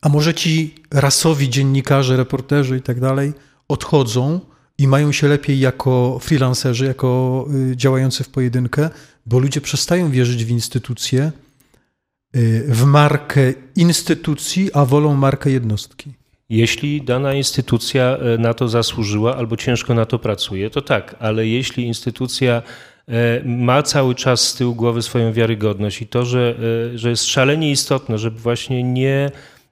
A 0.00 0.08
może 0.08 0.34
ci 0.34 0.74
rasowi 0.90 1.50
dziennikarze, 1.50 2.16
reporterzy 2.16 2.76
i 2.76 2.82
tak 2.82 3.00
dalej 3.00 3.32
odchodzą 3.68 4.40
i 4.78 4.88
mają 4.88 5.12
się 5.12 5.28
lepiej 5.28 5.60
jako 5.60 6.18
freelancerzy, 6.22 6.84
jako 6.84 7.46
y, 7.72 7.76
działający 7.76 8.24
w 8.24 8.28
pojedynkę, 8.28 8.90
bo 9.26 9.38
ludzie 9.38 9.60
przestają 9.60 10.10
wierzyć 10.10 10.44
w 10.44 10.50
instytucje, 10.50 11.32
y, 12.36 12.64
w 12.68 12.84
markę 12.84 13.52
instytucji, 13.76 14.70
a 14.72 14.84
wolą 14.84 15.14
markę 15.14 15.50
jednostki. 15.50 16.12
Jeśli 16.48 17.02
dana 17.02 17.34
instytucja 17.34 18.18
y, 18.34 18.38
na 18.38 18.54
to 18.54 18.68
zasłużyła 18.68 19.36
albo 19.36 19.56
ciężko 19.56 19.94
na 19.94 20.06
to 20.06 20.18
pracuje, 20.18 20.70
to 20.70 20.82
tak, 20.82 21.16
ale 21.18 21.46
jeśli 21.46 21.86
instytucja 21.86 22.62
ma 23.44 23.82
cały 23.82 24.14
czas 24.14 24.48
z 24.48 24.54
tyłu 24.54 24.74
głowy 24.74 25.02
swoją 25.02 25.32
wiarygodność 25.32 26.02
i 26.02 26.06
to, 26.06 26.24
że, 26.24 26.54
że 26.94 27.10
jest 27.10 27.24
szalenie 27.24 27.70
istotne, 27.70 28.18
żeby 28.18 28.38
właśnie 28.38 28.82
nie 28.82 29.30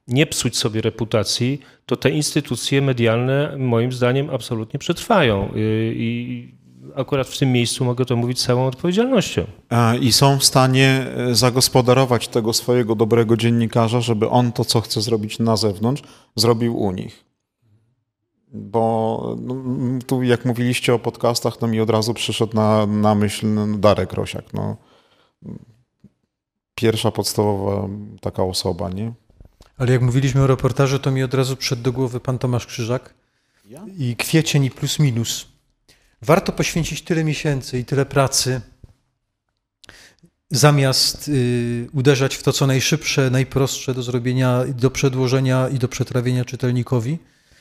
nie 0.09 0.25
psuć 0.25 0.57
sobie 0.57 0.81
reputacji, 0.81 1.61
to 1.85 1.95
te 1.95 2.09
instytucje 2.09 2.81
medialne 2.81 3.55
moim 3.57 3.91
zdaniem 3.91 4.29
absolutnie 4.29 4.79
przetrwają. 4.79 5.49
Y, 5.55 5.93
I 5.95 6.59
akurat 6.95 7.27
w 7.27 7.37
tym 7.37 7.51
miejscu 7.51 7.85
mogę 7.85 8.05
to 8.05 8.15
mówić 8.15 8.39
z 8.39 8.45
całą 8.45 8.67
odpowiedzialnością. 8.67 9.45
I 10.01 10.11
są 10.11 10.39
w 10.39 10.43
stanie 10.43 11.07
e, 11.17 11.35
zagospodarować 11.35 12.27
tego 12.27 12.53
swojego 12.53 12.95
dobrego 12.95 13.37
dziennikarza, 13.37 14.01
żeby 14.01 14.29
on 14.29 14.51
to, 14.51 14.65
co 14.65 14.81
chce 14.81 15.01
zrobić 15.01 15.39
na 15.39 15.57
zewnątrz, 15.57 16.03
zrobił 16.35 16.77
u 16.77 16.91
nich. 16.91 17.25
Bo 18.53 19.35
no, 19.41 19.55
tu 20.07 20.23
jak 20.23 20.45
mówiliście 20.45 20.93
o 20.93 20.99
podcastach, 20.99 21.57
to 21.57 21.67
mi 21.67 21.81
od 21.81 21.89
razu 21.89 22.13
przyszedł 22.13 22.55
na, 22.55 22.85
na 22.85 23.15
myśl 23.15 23.53
no, 23.53 23.77
Darek 23.77 24.13
Rosiak. 24.13 24.53
No. 24.53 24.77
Pierwsza 26.75 27.11
podstawowa 27.11 27.87
taka 28.21 28.43
osoba, 28.43 28.89
nie? 28.89 29.13
Ale 29.79 29.91
jak 29.91 30.01
mówiliśmy 30.01 30.41
o 30.41 30.47
reportażu, 30.47 30.99
to 30.99 31.11
mi 31.11 31.23
od 31.23 31.33
razu 31.33 31.55
przyszedł 31.55 31.81
do 31.81 31.91
głowy 31.91 32.19
pan 32.19 32.39
Tomasz 32.39 32.65
Krzyżak 32.65 33.13
i 33.97 34.15
kwiecień 34.15 34.63
i 34.65 34.71
plus 34.71 34.99
minus. 34.99 35.47
Warto 36.21 36.51
poświęcić 36.51 37.01
tyle 37.01 37.23
miesięcy 37.23 37.79
i 37.79 37.85
tyle 37.85 38.05
pracy, 38.05 38.61
zamiast 40.51 41.27
y, 41.27 41.89
uderzać 41.93 42.35
w 42.35 42.43
to, 42.43 42.53
co 42.53 42.67
najszybsze, 42.67 43.29
najprostsze 43.29 43.93
do 43.93 44.03
zrobienia, 44.03 44.63
do 44.67 44.91
przedłożenia 44.91 45.69
i 45.69 45.79
do 45.79 45.87
przetrawienia 45.87 46.45
czytelnikowi, 46.45 47.19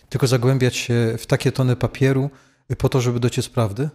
tylko 0.09 0.27
zagłębiać 0.27 0.77
się 0.77 1.15
w 1.19 1.27
takie 1.27 1.53
tony 1.53 1.77
papieru 1.77 2.31
po 2.79 2.89
to, 2.89 3.01
żeby 3.01 3.21
dociec 3.21 3.49
prawdy? 3.49 3.89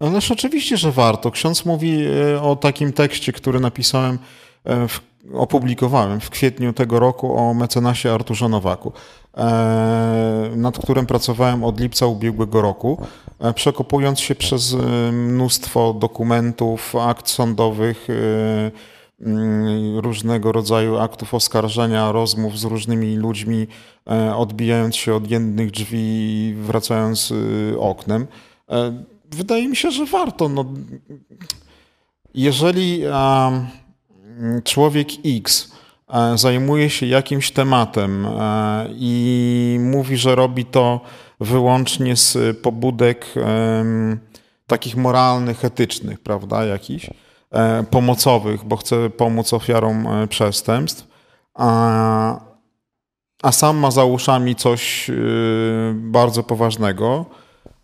Ależ 0.00 0.30
oczywiście, 0.30 0.76
że 0.76 0.92
warto. 0.92 1.30
Ksiądz 1.30 1.64
mówi 1.64 2.06
y, 2.06 2.40
o 2.40 2.56
takim 2.56 2.92
tekście, 2.92 3.32
który 3.32 3.60
napisałem 3.60 4.14
y, 4.14 4.88
w 4.88 5.09
opublikowałem 5.34 6.20
w 6.20 6.30
kwietniu 6.30 6.72
tego 6.72 6.98
roku 6.98 7.36
o 7.36 7.54
mecenasie 7.54 8.12
Arturze 8.12 8.48
Nowaku, 8.48 8.92
e, 9.36 10.50
nad 10.56 10.78
którym 10.78 11.06
pracowałem 11.06 11.64
od 11.64 11.80
lipca 11.80 12.06
ubiegłego 12.06 12.62
roku, 12.62 12.98
e, 13.38 13.52
przekopując 13.52 14.20
się 14.20 14.34
przez 14.34 14.74
e, 14.74 15.12
mnóstwo 15.12 15.94
dokumentów, 15.94 16.96
akt 16.96 17.28
sądowych, 17.28 18.06
mm, 19.20 19.98
różnego 19.98 20.52
rodzaju 20.52 20.98
aktów 20.98 21.34
oskarżenia, 21.34 22.12
rozmów 22.12 22.58
z 22.58 22.64
różnymi 22.64 23.16
ludźmi, 23.16 23.66
odbijając 24.36 24.96
się 24.96 25.14
od 25.14 25.30
jednych 25.30 25.70
drzwi, 25.70 26.54
wracając 26.56 27.32
oknem. 27.78 28.26
Wydaje 29.30 29.68
mi 29.68 29.76
się, 29.76 29.90
że 29.90 30.06
warto. 30.06 30.48
No, 30.48 30.64
jeżeli 32.34 33.02
człowiek 34.64 35.08
X 35.24 35.72
e, 36.08 36.38
zajmuje 36.38 36.90
się 36.90 37.06
jakimś 37.06 37.50
tematem 37.50 38.26
e, 38.26 38.86
i 38.90 39.78
mówi, 39.80 40.16
że 40.16 40.34
robi 40.34 40.64
to 40.64 41.00
wyłącznie 41.40 42.16
z 42.16 42.58
pobudek 42.58 43.34
takich 44.66 44.96
moralnych, 44.96 45.64
etycznych, 45.64 46.20
prawda, 46.20 46.64
jakichś, 46.64 47.10
e, 47.50 47.84
pomocowych, 47.90 48.64
bo 48.64 48.76
chce 48.76 49.10
pomóc 49.10 49.52
ofiarom 49.52 50.08
przestępstw, 50.28 51.06
a, 51.54 52.40
a 53.42 53.52
sam 53.52 53.76
ma 53.76 53.90
za 53.90 54.04
uszami 54.04 54.56
coś 54.56 55.10
bardzo 55.94 56.42
poważnego, 56.42 57.26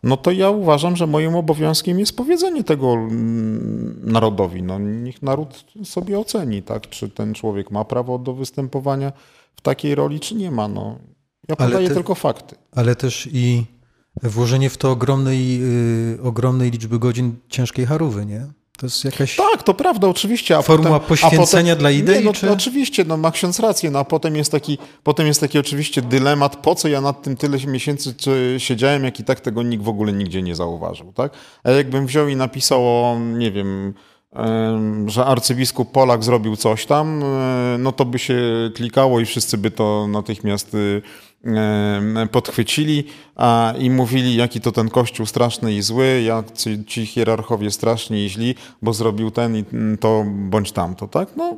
no 0.06 0.16
to 0.16 0.30
ja 0.30 0.50
uważam, 0.50 0.96
że 0.96 1.06
moim 1.06 1.34
obowiązkiem 1.34 1.98
jest 1.98 2.16
powiedzenie 2.16 2.64
tego 2.64 2.92
mm, 2.92 4.00
narodowi. 4.02 4.62
No, 4.62 4.78
niech 4.78 5.22
naród 5.22 5.64
sobie 5.84 6.18
oceni, 6.18 6.62
tak, 6.62 6.88
czy 6.88 7.08
ten 7.08 7.34
człowiek 7.34 7.70
ma 7.70 7.84
prawo 7.84 8.18
do 8.18 8.34
występowania 8.34 9.12
w 9.56 9.60
takiej 9.60 9.94
roli, 9.94 10.20
czy 10.20 10.34
nie 10.34 10.50
ma. 10.50 10.68
No, 10.68 10.98
ja 11.48 11.56
podaję 11.56 11.88
te, 11.88 11.94
tylko 11.94 12.14
fakty. 12.14 12.56
Ale 12.72 12.96
też 12.96 13.28
i 13.32 13.64
włożenie 14.22 14.70
w 14.70 14.76
to 14.76 14.90
ogromnej, 14.90 15.58
yy, 15.58 16.18
ogromnej 16.22 16.70
liczby 16.70 16.98
godzin 16.98 17.36
ciężkiej 17.48 17.86
harówy, 17.86 18.26
nie? 18.26 18.46
To 18.76 18.86
jest 18.86 19.04
jakaś. 19.04 19.36
Tak, 19.36 19.62
to 19.62 19.74
prawda, 19.74 20.08
oczywiście. 20.08 20.56
A 20.56 20.62
Formuła 20.62 21.00
potem, 21.00 21.08
poświęcenia 21.08 21.72
potem, 21.72 21.80
dla 21.80 21.90
idei? 21.90 22.18
Nie, 22.18 22.24
no, 22.24 22.32
czy... 22.32 22.50
Oczywiście, 22.50 23.04
no, 23.04 23.16
ma 23.16 23.30
ksiądz 23.30 23.60
rację, 23.60 23.90
no, 23.90 23.98
a 23.98 24.04
potem 24.04 24.36
jest, 24.36 24.52
taki, 24.52 24.78
potem 25.02 25.26
jest 25.26 25.40
taki 25.40 25.58
oczywiście 25.58 26.02
dylemat, 26.02 26.56
po 26.56 26.74
co 26.74 26.88
ja 26.88 27.00
nad 27.00 27.22
tym 27.22 27.36
tyle 27.36 27.58
miesięcy 27.66 28.14
siedziałem, 28.58 29.04
jak 29.04 29.20
i 29.20 29.24
tak 29.24 29.40
tego 29.40 29.62
nikt 29.62 29.84
w 29.84 29.88
ogóle 29.88 30.12
nigdzie 30.12 30.42
nie 30.42 30.54
zauważył. 30.54 31.12
Tak? 31.12 31.32
A 31.64 31.70
jakbym 31.70 32.06
wziął 32.06 32.28
i 32.28 32.36
napisał 32.36 32.80
o, 32.86 33.18
nie 33.20 33.52
wiem, 33.52 33.94
że 35.06 35.24
arcybiskup 35.24 35.92
Polak 35.92 36.24
zrobił 36.24 36.56
coś 36.56 36.86
tam, 36.86 37.22
e, 37.22 37.76
no 37.78 37.92
to 37.92 38.04
by 38.04 38.18
się 38.18 38.70
klikało 38.74 39.20
i 39.20 39.26
wszyscy 39.26 39.58
by 39.58 39.70
to 39.70 40.06
natychmiast 40.08 40.74
y, 40.74 41.02
podchwycili 42.30 43.04
a, 43.36 43.74
i 43.78 43.90
mówili, 43.90 44.36
jaki 44.36 44.60
to 44.60 44.72
ten 44.72 44.88
kościół 44.88 45.26
straszny 45.26 45.74
i 45.74 45.82
zły, 45.82 46.22
jak 46.22 46.52
ci, 46.52 46.84
ci 46.84 47.06
hierarchowie 47.06 47.70
straszni 47.70 48.24
i 48.24 48.30
źli, 48.30 48.54
bo 48.82 48.92
zrobił 48.92 49.30
ten 49.30 49.56
i 49.56 49.64
to 50.00 50.24
bądź 50.26 50.72
tamto, 50.72 51.08
tak? 51.08 51.28
No, 51.36 51.56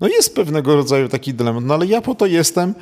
no, 0.00 0.08
jest 0.08 0.34
pewnego 0.34 0.76
rodzaju 0.76 1.08
taki 1.08 1.34
dylemat, 1.34 1.64
no 1.64 1.74
ale 1.74 1.86
ja 1.86 2.00
po 2.00 2.14
to 2.14 2.26
jestem, 2.26 2.74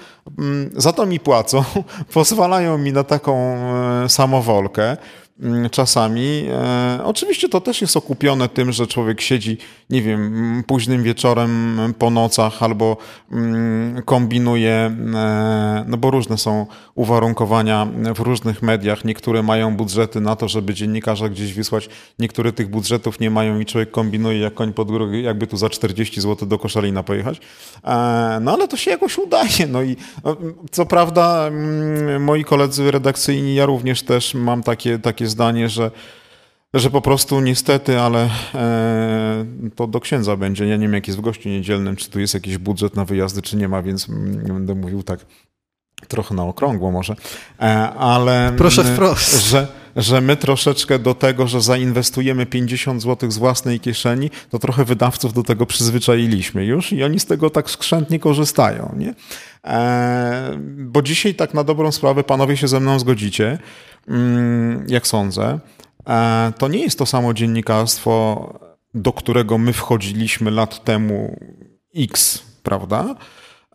za 0.72 0.92
to 0.92 1.06
mi 1.06 1.20
płacą, 1.20 1.64
pozwalają 2.14 2.78
mi 2.78 2.92
na 2.92 3.04
taką 3.04 3.36
e, 3.36 4.08
samowolkę. 4.08 4.96
Mm, 5.42 5.70
czasami. 5.70 6.44
E, 6.50 7.00
oczywiście 7.04 7.48
to 7.48 7.60
też 7.60 7.80
jest 7.80 7.96
okupione 7.96 8.48
tym, 8.48 8.72
że 8.72 8.86
człowiek 8.86 9.20
siedzi, 9.20 9.58
nie 9.90 10.02
wiem, 10.02 10.64
późnym 10.66 11.02
wieczorem 11.02 11.78
po 11.98 12.10
nocach 12.10 12.62
albo 12.62 12.96
mm, 13.32 14.02
kombinuje, 14.02 14.72
e, 15.14 15.84
no 15.88 15.96
bo 15.96 16.10
różne 16.10 16.38
są 16.38 16.66
uwarunkowania 16.94 17.86
w 18.14 18.20
różnych 18.20 18.62
mediach. 18.62 19.04
Niektóre 19.04 19.42
mają 19.42 19.76
budżety 19.76 20.20
na 20.20 20.36
to, 20.36 20.48
żeby 20.48 20.74
dziennikarza 20.74 21.28
gdzieś 21.28 21.54
wysłać, 21.54 21.88
niektóre 22.18 22.52
tych 22.52 22.68
budżetów 22.68 23.20
nie 23.20 23.30
mają 23.30 23.60
i 23.60 23.66
człowiek 23.66 23.90
kombinuje 23.90 24.38
jak 24.38 24.54
koń 24.54 24.72
pod 24.72 24.88
górę, 24.88 25.20
jakby 25.20 25.46
tu 25.46 25.56
za 25.56 25.68
40 25.68 26.20
zł 26.20 26.48
do 26.48 26.58
Koszalina 26.58 27.02
pojechać. 27.02 27.40
E, 27.84 28.38
no 28.40 28.52
ale 28.52 28.68
to 28.68 28.76
się 28.76 28.90
jakoś 28.90 29.18
udaje. 29.18 29.66
No 29.68 29.82
i 29.82 29.96
co 30.70 30.86
prawda 30.86 31.46
mm, 31.46 32.24
moi 32.24 32.44
koledzy 32.44 32.90
redakcyjni, 32.90 33.54
ja 33.54 33.66
również 33.66 34.02
też 34.02 34.34
mam 34.34 34.62
takie, 34.62 34.98
takie 34.98 35.29
zdanie, 35.30 35.68
że 35.68 35.90
że 36.74 36.90
po 36.90 37.00
prostu 37.00 37.40
niestety, 37.40 38.00
ale 38.00 38.30
e, 38.54 39.44
to 39.76 39.86
do 39.86 40.00
księdza 40.00 40.36
będzie. 40.36 40.66
Ja 40.66 40.76
nie 40.76 40.82
wiem, 40.82 40.94
jak 40.94 41.06
jest 41.06 41.18
w 41.18 41.22
gościu 41.22 41.48
niedzielnym, 41.48 41.96
czy 41.96 42.10
tu 42.10 42.20
jest 42.20 42.34
jakiś 42.34 42.58
budżet 42.58 42.96
na 42.96 43.04
wyjazdy, 43.04 43.42
czy 43.42 43.56
nie 43.56 43.68
ma, 43.68 43.82
więc 43.82 44.08
mm, 44.08 44.44
będę 44.46 44.74
mówił 44.74 45.02
tak 45.02 45.26
trochę 46.08 46.34
na 46.34 46.44
okrągło 46.44 46.90
może, 46.90 47.16
e, 47.60 47.64
ale 47.90 48.52
Proszę 48.56 48.84
wprost. 48.84 49.46
Że, 49.46 49.68
że 49.96 50.20
my 50.20 50.36
troszeczkę 50.36 50.98
do 50.98 51.14
tego, 51.14 51.46
że 51.46 51.60
zainwestujemy 51.60 52.46
50 52.46 53.02
zł 53.02 53.30
z 53.30 53.38
własnej 53.38 53.80
kieszeni, 53.80 54.30
to 54.50 54.58
trochę 54.58 54.84
wydawców 54.84 55.32
do 55.32 55.42
tego 55.42 55.66
przyzwyczailiśmy 55.66 56.64
już 56.64 56.92
i 56.92 57.04
oni 57.04 57.20
z 57.20 57.26
tego 57.26 57.50
tak 57.50 57.70
skrzętnie 57.70 58.18
korzystają. 58.18 58.94
Nie? 58.96 59.14
E, 59.64 60.58
bo 60.76 61.02
dzisiaj 61.02 61.34
tak 61.34 61.54
na 61.54 61.64
dobrą 61.64 61.92
sprawę 61.92 62.24
panowie 62.24 62.56
się 62.56 62.68
ze 62.68 62.80
mną 62.80 62.98
zgodzicie, 62.98 63.58
mm, 64.08 64.86
jak 64.88 65.06
sądzę, 65.06 65.58
e, 66.08 66.52
to 66.58 66.68
nie 66.68 66.78
jest 66.78 66.98
to 66.98 67.06
samo 67.06 67.34
dziennikarstwo, 67.34 68.54
do 68.94 69.12
którego 69.12 69.58
my 69.58 69.72
wchodziliśmy 69.72 70.50
lat 70.50 70.84
temu 70.84 71.36
X, 71.96 72.42
prawda? 72.62 73.14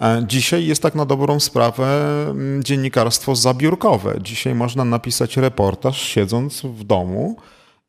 E, 0.01 0.23
dzisiaj 0.27 0.65
jest 0.65 0.81
tak 0.81 0.95
na 0.95 1.05
dobrą 1.05 1.39
sprawę 1.39 1.85
mm, 2.29 2.63
dziennikarstwo 2.63 3.35
zabiórkowe. 3.35 4.17
Dzisiaj 4.21 4.55
można 4.55 4.85
napisać 4.85 5.37
reportaż 5.37 6.01
siedząc 6.01 6.61
w 6.61 6.83
domu 6.83 7.35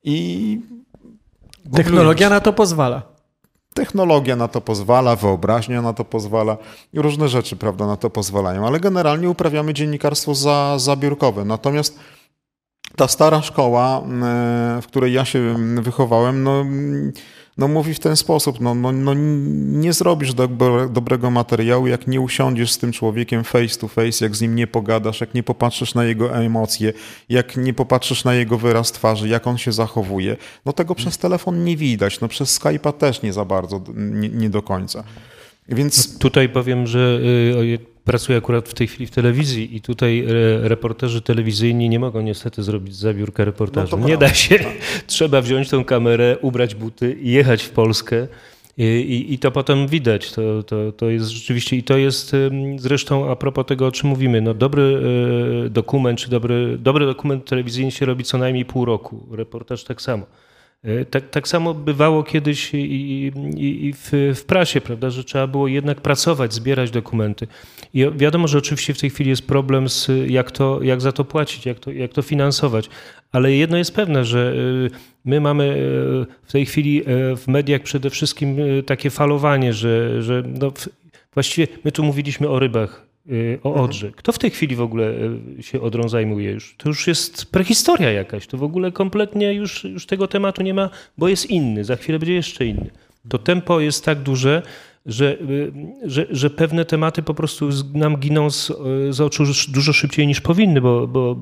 i. 0.05 0.61
Technologia 1.73 2.31
na 2.31 2.41
to 2.41 2.53
pozwala. 2.53 3.03
Technologia 3.75 4.37
na 4.37 4.49
to 4.49 4.61
pozwala, 4.61 5.17
wyobraźnia 5.17 5.83
na 5.83 5.93
to 5.93 6.05
pozwala 6.05 6.57
i 6.93 7.01
różne 7.01 7.29
rzeczy, 7.29 7.57
prawda, 7.57 7.87
na 7.87 7.97
to 7.97 8.11
pozwalają, 8.11 8.67
ale 8.67 8.81
generalnie 8.81 9.31
uprawiamy 9.31 9.75
dziennikarstwo 9.75 10.35
za, 10.35 10.79
zabiórkowe. 10.79 11.45
Natomiast 11.45 11.99
ta 12.97 13.09
stara 13.09 13.43
szkoła, 13.43 13.99
mm, 14.05 14.83
w 14.83 14.87
której 14.87 15.13
ja 15.13 15.25
się 15.25 15.57
wychowałem, 15.83 16.43
no 16.43 16.65
no 17.59 17.69
mówi 17.69 17.95
w 17.95 18.01
ten 18.01 18.17
sposób, 18.17 18.61
no, 18.61 18.75
no, 18.75 18.93
no 18.93 19.15
nie 19.15 19.93
zrobisz 19.93 20.35
dobre, 20.35 20.89
dobrego 20.89 21.31
materiału, 21.31 21.87
jak 21.87 22.07
nie 22.07 22.21
usiądziesz 22.21 22.73
z 22.73 22.79
tym 22.79 22.93
człowiekiem 22.93 23.45
face 23.45 23.79
to 23.79 23.89
face, 23.89 24.25
jak 24.25 24.37
z 24.37 24.41
nim 24.41 24.55
nie 24.55 24.67
pogadasz, 24.67 25.21
jak 25.21 25.35
nie 25.35 25.43
popatrzysz 25.43 25.95
na 25.95 26.05
jego 26.05 26.35
emocje, 26.35 26.93
jak 27.29 27.57
nie 27.57 27.75
popatrzysz 27.75 28.25
na 28.25 28.35
jego 28.35 28.59
wyraz 28.59 28.93
twarzy, 28.93 29.29
jak 29.29 29.47
on 29.47 29.59
się 29.59 29.73
zachowuje. 29.73 30.37
No 30.65 30.73
tego 30.73 30.95
przez 30.95 31.19
telefon 31.19 31.65
nie 31.65 31.77
widać, 31.77 32.21
no 32.21 32.29
przez 32.29 32.61
Skype'a 32.61 32.93
też 32.93 33.23
nie 33.23 33.33
za 33.33 33.45
bardzo, 33.45 33.81
nie, 33.95 34.29
nie 34.29 34.51
do 34.51 34.63
końca. 34.63 35.05
Więc... 35.69 36.13
No 36.13 36.19
tutaj 36.19 36.49
powiem, 36.49 36.87
że 36.87 37.21
y, 37.63 37.96
pracuję 38.07 38.39
akurat 38.39 38.69
w 38.69 38.75
tej 38.75 38.87
chwili 38.87 39.07
w 39.07 39.11
telewizji 39.11 39.77
i 39.77 39.81
tutaj 39.81 40.25
reporterzy 40.63 41.23
telewizyjni 41.23 41.89
nie 41.89 42.01
mogą 42.01 42.21
niestety 42.21 42.63
zrobić 42.63 42.97
zabiórka 42.97 43.45
reportażu. 43.45 43.97
No 43.97 44.09
nie 44.09 44.17
da 44.17 44.29
się. 44.29 44.59
Trzeba 45.07 45.43
wziąć 45.43 45.69
tą 45.69 45.85
kamerę, 45.85 46.37
ubrać 46.43 46.75
buty 46.75 47.17
i 47.23 47.31
jechać 47.31 47.63
w 47.63 47.71
Polskę. 47.71 48.27
I, 48.79 48.85
i, 48.85 49.35
I, 49.35 49.39
to 49.39 49.51
potem 49.51 49.89
widać. 49.89 50.33
To, 50.33 50.63
to, 50.63 50.93
to 50.93 51.11
jest 51.11 51.29
rzeczywiście, 51.29 51.77
i 51.77 51.83
to 51.83 51.97
jest 51.97 52.37
zresztą 52.77 53.31
a 53.31 53.37
propos 53.37 53.67
tego, 53.67 53.87
o 53.87 53.93
czym 53.93 54.09
mówimy. 54.09 54.41
No, 54.41 54.55
dobry 54.55 55.01
e, 55.67 55.71
dokument, 55.71 56.19
czy 56.19 56.31
dobry, 56.31 56.79
dobry 56.79 57.07
dokument 57.07 57.45
telewizyjny 57.45 57.91
się 57.91 58.07
robi 58.07 58.25
co 58.25 58.39
najmniej 58.39 58.65
pół 58.65 58.85
roku. 58.85 59.27
Reportaż 59.31 59.85
tak 59.85 60.03
samo. 60.03 60.27
E, 60.85 61.05
tak, 61.05 61.31
tak 61.31 61.49
samo 61.49 61.75
bywało 61.75 62.23
kiedyś 62.23 62.75
i, 62.75 62.79
i, 63.57 63.87
i 63.87 63.93
w, 63.93 64.11
w, 64.37 64.45
prasie, 64.45 64.81
prawda, 64.81 65.11
że 65.11 65.25
trzeba 65.25 65.47
było 65.47 65.69
jednak 65.69 66.01
pracować, 66.01 66.55
zbierać 66.55 66.91
dokumenty. 66.91 67.47
I 67.95 68.07
wiadomo, 68.17 68.49
że 68.49 68.59
oczywiście 68.59 68.95
w 68.95 69.01
tej 69.01 69.11
chwili 69.11 69.31
jest 69.31 69.47
problem 69.47 69.89
z 69.89 70.11
jak, 70.27 70.51
to, 70.51 70.83
jak 70.83 71.01
za 71.01 71.13
to 71.13 71.25
płacić, 71.25 71.67
jak 71.67 71.79
to, 71.79 71.93
jak 71.93 72.13
to 72.13 72.23
finansować, 72.23 72.91
ale 73.33 73.53
jedno 73.53 73.77
jest 73.77 73.95
pewne, 73.95 74.25
że 74.25 74.55
e, 74.93 74.97
my 75.25 75.41
mamy 75.41 75.65
e, 75.65 75.77
w 76.47 76.53
tej 76.53 76.67
chwili 76.67 77.03
w 77.37 77.49
mediach 77.49 77.83
przede 77.83 78.11
wszystkim 78.11 78.57
takie 78.87 79.11
falowanie, 79.11 79.73
że, 79.73 80.23
że 80.23 80.43
no, 80.61 80.73
właściwie 81.35 81.69
my 81.85 81.93
tu 81.93 82.05
mówiliśmy 82.05 82.49
o 82.49 82.59
rybach 82.59 83.06
o 83.63 83.75
Odrze. 83.75 84.13
Kto 84.13 84.33
w 84.33 84.39
tej 84.39 84.51
chwili 84.51 84.77
w 84.77 84.81
ogóle 84.81 85.13
y, 85.59 85.63
się 85.63 85.81
Odrą 85.81 86.09
zajmuje 86.09 86.51
już? 86.51 86.75
To 86.79 86.89
już 86.89 87.07
jest 87.07 87.47
prehistoria 87.47 88.13
jakaś. 88.13 88.47
To 88.47 88.59
w 88.59 88.63
ogóle 88.63 88.93
kompletnie 88.93 89.53
już, 89.53 89.85
już 89.85 90.07
tego 90.07 90.29
tematu 90.29 90.63
nie 90.63 90.75
ma, 90.75 90.91
bo 91.19 91.29
jest 91.29 91.51
inny. 91.51 91.85
Za 91.85 91.97
chwilę 91.97 92.19
będzie 92.19 92.35
jeszcze 92.35 92.67
inny. 92.67 92.91
To 93.29 93.39
tempo 93.39 93.81
jest 93.81 94.05
tak 94.05 94.21
duże, 94.21 94.63
że, 95.07 95.37
y, 95.41 95.73
że, 96.05 96.27
że 96.31 96.51
pewne 96.51 96.85
tematy 96.85 97.23
po 97.23 97.35
prostu 97.35 97.69
nam 97.95 98.17
giną 98.17 98.51
z, 98.51 98.73
z 99.11 99.21
oczu 99.21 99.45
dużo 99.69 99.93
szybciej 99.93 100.27
niż 100.27 100.41
powinny, 100.41 100.81
bo, 100.81 101.07
bo, 101.07 101.37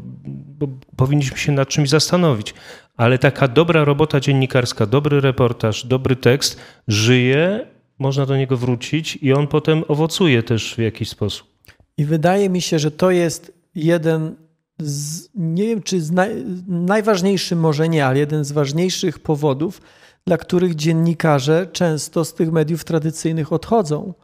bo 0.59 0.69
powinniśmy 0.97 1.39
się 1.39 1.53
nad 1.53 1.69
czymś 1.69 1.89
zastanowić. 1.89 2.55
Ale 2.97 3.19
taka 3.19 3.49
dobra 3.49 3.85
robota 3.85 4.21
dziennikarska, 4.21 4.87
dobry 4.87 5.21
reportaż, 5.21 5.87
dobry 5.87 6.17
tekst 6.17 6.61
żyje, 6.89 7.67
można 7.99 8.27
do 8.27 8.37
niego 8.37 8.57
wrócić 8.57 9.19
i 9.23 9.33
on 9.33 9.47
potem 9.47 9.85
owocuje 9.89 10.43
też 10.43 10.75
w 10.75 10.79
jakiś 10.79 11.09
sposób. 11.09 11.54
I 11.99 12.05
wydaje 12.05 12.51
mi 12.51 12.61
się, 12.61 12.79
że 12.79 12.91
to 12.91 13.11
jest 13.11 13.53
jeden 13.75 14.35
z, 14.81 15.29
nie 15.35 15.67
wiem 15.67 15.83
czy 15.83 16.13
naj, 16.13 16.45
najważniejszy, 16.67 17.57
może 17.57 17.89
nie, 17.89 18.07
ale 18.07 18.19
jeden 18.19 18.45
z 18.45 18.53
ważniejszych 18.53 19.19
powodów, 19.19 19.81
dla 20.27 20.39
których 20.39 20.75
dziennikarze 20.75 21.67
często 21.73 22.25
z 22.25 22.35
tych 22.35 22.53
mediów 22.53 22.85
tradycyjnych 22.85 23.53
odchodzą. 23.53 24.15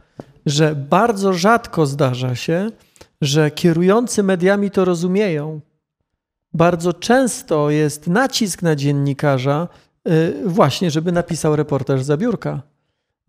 Że 0.46 0.74
bardzo 0.74 1.32
rzadko 1.32 1.86
zdarza 1.86 2.34
się, 2.34 2.70
że 3.20 3.50
kierujący 3.50 4.22
mediami 4.22 4.70
to 4.70 4.84
rozumieją. 4.84 5.60
Bardzo 6.52 6.92
często 6.92 7.70
jest 7.70 8.06
nacisk 8.06 8.62
na 8.62 8.76
dziennikarza, 8.76 9.68
y, 10.08 10.34
właśnie, 10.46 10.90
żeby 10.90 11.12
napisał 11.12 11.56
reportaż 11.56 12.02
za 12.02 12.16
biurka. 12.16 12.62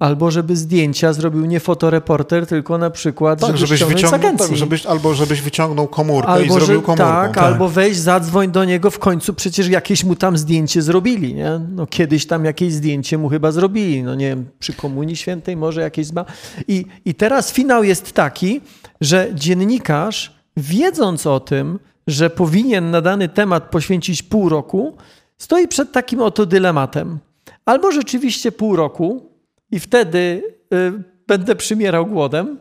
Albo 0.01 0.31
żeby 0.31 0.55
zdjęcia 0.55 1.13
zrobił 1.13 1.45
nie 1.45 1.59
fotoreporter, 1.59 2.47
tylko 2.47 2.77
na 2.77 2.89
przykład 2.89 3.39
tak, 3.39 3.57
żeby 3.57 3.77
żebyś 3.77 3.93
wyciągnął, 3.93 4.37
tak, 4.37 4.55
żebyś, 4.55 4.85
albo 4.85 5.13
żebyś 5.13 5.41
wyciągnął 5.41 5.87
komórkę 5.87 6.29
albo, 6.29 6.57
i 6.57 6.59
zrobił 6.59 6.81
komórkę. 6.81 7.03
Tak, 7.03 7.35
tak, 7.35 7.43
albo 7.43 7.69
wejść, 7.69 7.99
zadzwoń 7.99 8.51
do 8.51 8.65
niego, 8.65 8.91
w 8.91 8.99
końcu 8.99 9.33
przecież 9.33 9.67
jakieś 9.67 10.03
mu 10.03 10.15
tam 10.15 10.37
zdjęcie 10.37 10.81
zrobili. 10.81 11.33
Nie? 11.33 11.59
No, 11.75 11.87
kiedyś 11.87 12.25
tam 12.27 12.45
jakieś 12.45 12.73
zdjęcie 12.73 13.17
mu 13.17 13.29
chyba 13.29 13.51
zrobili. 13.51 14.03
No 14.03 14.15
nie 14.15 14.27
wiem, 14.27 14.45
przy 14.59 14.73
Komunii 14.73 15.15
Świętej 15.15 15.57
może 15.57 15.81
jakieś... 15.81 16.05
Zba... 16.07 16.25
I, 16.67 16.85
I 17.05 17.15
teraz 17.15 17.51
finał 17.51 17.83
jest 17.83 18.11
taki, 18.11 18.61
że 19.01 19.27
dziennikarz, 19.33 20.35
wiedząc 20.57 21.27
o 21.27 21.39
tym, 21.39 21.79
że 22.07 22.29
powinien 22.29 22.91
na 22.91 23.01
dany 23.01 23.29
temat 23.29 23.63
poświęcić 23.63 24.23
pół 24.23 24.49
roku, 24.49 24.97
stoi 25.37 25.67
przed 25.67 25.91
takim 25.91 26.21
oto 26.21 26.45
dylematem. 26.45 27.19
Albo 27.65 27.91
rzeczywiście 27.91 28.51
pół 28.51 28.75
roku, 28.75 29.30
i 29.71 29.79
wtedy 29.79 30.43
y, 30.73 31.03
będę 31.27 31.55
przymierał 31.55 32.05
głodem, 32.05 32.59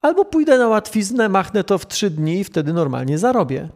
albo 0.00 0.24
pójdę 0.24 0.58
na 0.58 0.68
łatwiznę, 0.68 1.28
machnę 1.28 1.64
to 1.64 1.78
w 1.78 1.86
trzy 1.86 2.10
dni 2.10 2.40
i 2.40 2.44
wtedy 2.44 2.72
normalnie 2.72 3.18
zarobię. 3.18 3.68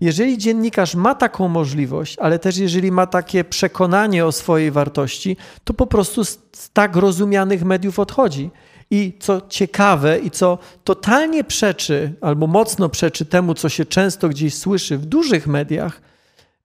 Jeżeli 0.00 0.38
dziennikarz 0.38 0.94
ma 0.94 1.14
taką 1.14 1.48
możliwość, 1.48 2.16
ale 2.18 2.38
też 2.38 2.56
jeżeli 2.56 2.92
ma 2.92 3.06
takie 3.06 3.44
przekonanie 3.44 4.26
o 4.26 4.32
swojej 4.32 4.70
wartości, 4.70 5.36
to 5.64 5.74
po 5.74 5.86
prostu 5.86 6.24
z, 6.24 6.38
tak 6.72 6.96
rozumianych 6.96 7.64
mediów 7.64 7.98
odchodzi. 7.98 8.50
I 8.92 9.18
co 9.20 9.40
ciekawe 9.48 10.18
i 10.18 10.30
co 10.30 10.58
totalnie 10.84 11.44
przeczy, 11.44 12.12
albo 12.20 12.46
mocno 12.46 12.88
przeczy 12.88 13.26
temu, 13.26 13.54
co 13.54 13.68
się 13.68 13.84
często 13.84 14.28
gdzieś 14.28 14.54
słyszy 14.54 14.98
w 14.98 15.06
dużych 15.06 15.46
mediach, 15.46 16.00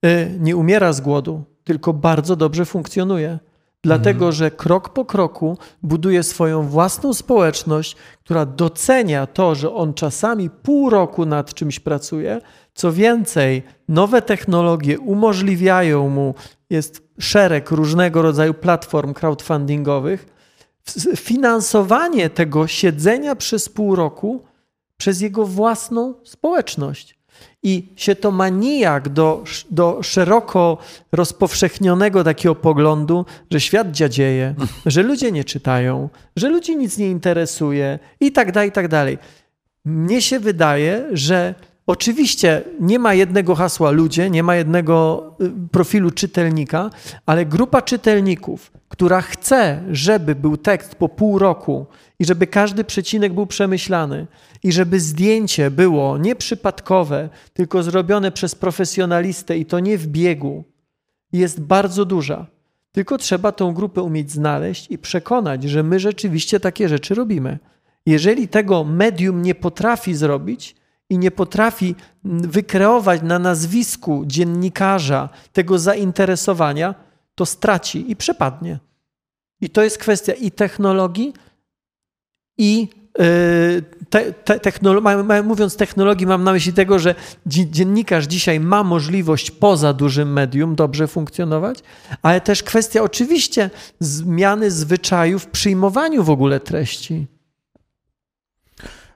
y, 0.06 0.38
nie 0.39 0.56
umiera 0.56 0.93
z 0.93 1.02
głodu, 1.02 1.43
tylko 1.64 1.93
bardzo 1.93 2.35
dobrze 2.35 2.65
funkcjonuje 2.65 3.39
dlatego 3.86 4.32
że 4.32 4.52
krok 4.52 4.90
po 4.90 5.06
kroku 5.06 5.57
buduje 5.84 6.24
swoją 6.24 6.64
własną 6.64 7.14
społeczność, 7.14 7.95
która 8.24 8.45
docenia 8.45 9.28
to, 9.28 9.56
że 9.56 9.74
on 9.74 9.94
czasami 9.94 10.49
pół 10.49 10.90
roku 10.90 11.26
nad 11.26 11.53
czymś 11.53 11.80
pracuje. 11.80 12.41
Co 12.74 12.91
więcej, 12.91 13.64
nowe 13.88 14.22
technologie 14.22 14.99
umożliwiają 14.99 16.10
mu, 16.10 16.36
jest 16.70 17.03
szereg 17.20 17.72
różnego 17.72 18.22
rodzaju 18.22 18.53
platform 18.53 19.14
crowdfundingowych, 19.14 20.26
finansowanie 21.16 22.30
tego 22.30 22.68
siedzenia 22.68 23.36
przez 23.36 23.70
pół 23.70 23.95
roku 23.95 24.44
przez 24.98 25.22
jego 25.22 25.45
własną 25.45 26.14
społeczność. 26.24 27.15
I 27.68 27.90
się 27.96 28.16
to 28.16 28.32
ma 28.32 28.50
nijak 28.50 29.10
do, 29.10 29.44
do 29.72 30.04
szeroko 30.04 30.78
rozpowszechnionego 31.12 32.24
takiego 32.24 32.56
poglądu, 32.56 33.26
że 33.52 33.62
świat 33.62 33.92
dziadzieje, 33.92 34.56
że 34.86 35.04
ludzie 35.04 35.32
nie 35.32 35.44
czytają, 35.44 36.10
że 36.36 36.50
ludzi 36.50 36.78
nic 36.78 36.98
nie 36.98 37.08
interesuje 37.08 38.00
i 38.20 38.32
tak 38.32 38.52
dalej, 38.52 38.70
i 38.70 38.72
tak 38.72 38.88
dalej. 38.88 39.18
Mnie 39.86 40.22
się 40.22 40.40
wydaje, 40.40 41.06
że 41.12 41.56
Oczywiście 41.88 42.64
nie 42.80 42.99
ma 42.99 43.14
jednego 43.14 43.56
hasła 43.56 43.91
ludzie, 43.91 44.30
nie 44.30 44.44
ma 44.44 44.56
jednego 44.56 45.24
y, 45.41 45.70
profilu 45.72 46.12
czytelnika, 46.12 46.90
ale 47.26 47.45
grupa 47.45 47.82
czytelników, 47.82 48.72
która 48.90 49.22
chce, 49.22 49.84
żeby 49.91 50.36
był 50.36 50.57
tekst 50.57 50.95
po 50.95 51.10
pół 51.10 51.40
roku 51.40 51.86
i 52.20 52.26
żeby 52.26 52.48
każdy 52.48 52.84
przecinek 52.84 53.34
był 53.34 53.45
przemyślany 53.45 54.28
i 54.64 54.72
żeby 54.72 54.99
zdjęcie 54.99 55.72
było 55.72 56.18
nieprzypadkowe, 56.18 57.30
tylko 57.53 57.84
zrobione 57.84 58.32
przez 58.32 58.56
profesjonalistę 58.56 59.57
i 59.57 59.66
to 59.66 59.80
nie 59.80 59.98
w 59.98 60.07
biegu, 60.07 60.64
jest 61.34 61.62
bardzo 61.62 62.06
duża. 62.06 62.48
Tylko 62.91 63.18
trzeba 63.18 63.52
tą 63.52 63.74
grupę 63.74 64.02
umieć 64.02 64.32
znaleźć 64.32 64.91
i 64.91 64.98
przekonać, 64.98 65.64
że 65.64 65.84
my 65.84 65.99
rzeczywiście 65.99 66.60
takie 66.60 66.90
rzeczy 66.90 67.16
robimy. 67.16 67.60
Jeżeli 68.06 68.48
tego 68.48 68.84
medium 68.84 69.41
nie 69.41 69.56
potrafi 69.56 70.16
zrobić, 70.16 70.76
i 71.10 71.18
nie 71.18 71.32
potrafi 71.32 71.95
wykreować 72.23 73.22
na 73.22 73.40
nazwisku 73.40 74.23
dziennikarza 74.26 75.30
tego 75.53 75.80
zainteresowania, 75.80 76.95
to 77.36 77.45
straci 77.45 78.11
i 78.11 78.15
przepadnie. 78.15 78.80
I 79.61 79.69
to 79.69 79.84
jest 79.84 79.98
kwestia 79.98 80.34
i 80.34 80.52
technologii, 80.52 81.34
i 82.57 82.88
y, 83.19 83.84
te, 84.10 84.34
te, 84.60 85.44
mówiąc 85.44 85.76
technologii, 85.76 86.27
mam 86.27 86.44
na 86.44 86.52
myśli 86.52 86.73
tego, 86.73 86.99
że 86.99 87.15
dziennikarz 87.45 88.26
dzisiaj 88.26 88.60
ma 88.60 88.84
możliwość 88.84 89.52
poza 89.52 89.94
dużym 89.94 90.34
medium 90.34 90.76
dobrze 90.76 91.07
funkcjonować, 91.07 91.80
ale 92.22 92.41
też 92.41 92.64
kwestia 92.64 93.03
oczywiście 93.03 93.69
zmiany 93.99 94.72
zwyczajów 94.72 95.44
w 95.44 95.48
przyjmowaniu 95.48 96.23
w 96.23 96.30
ogóle 96.30 96.60
treści. 96.60 97.27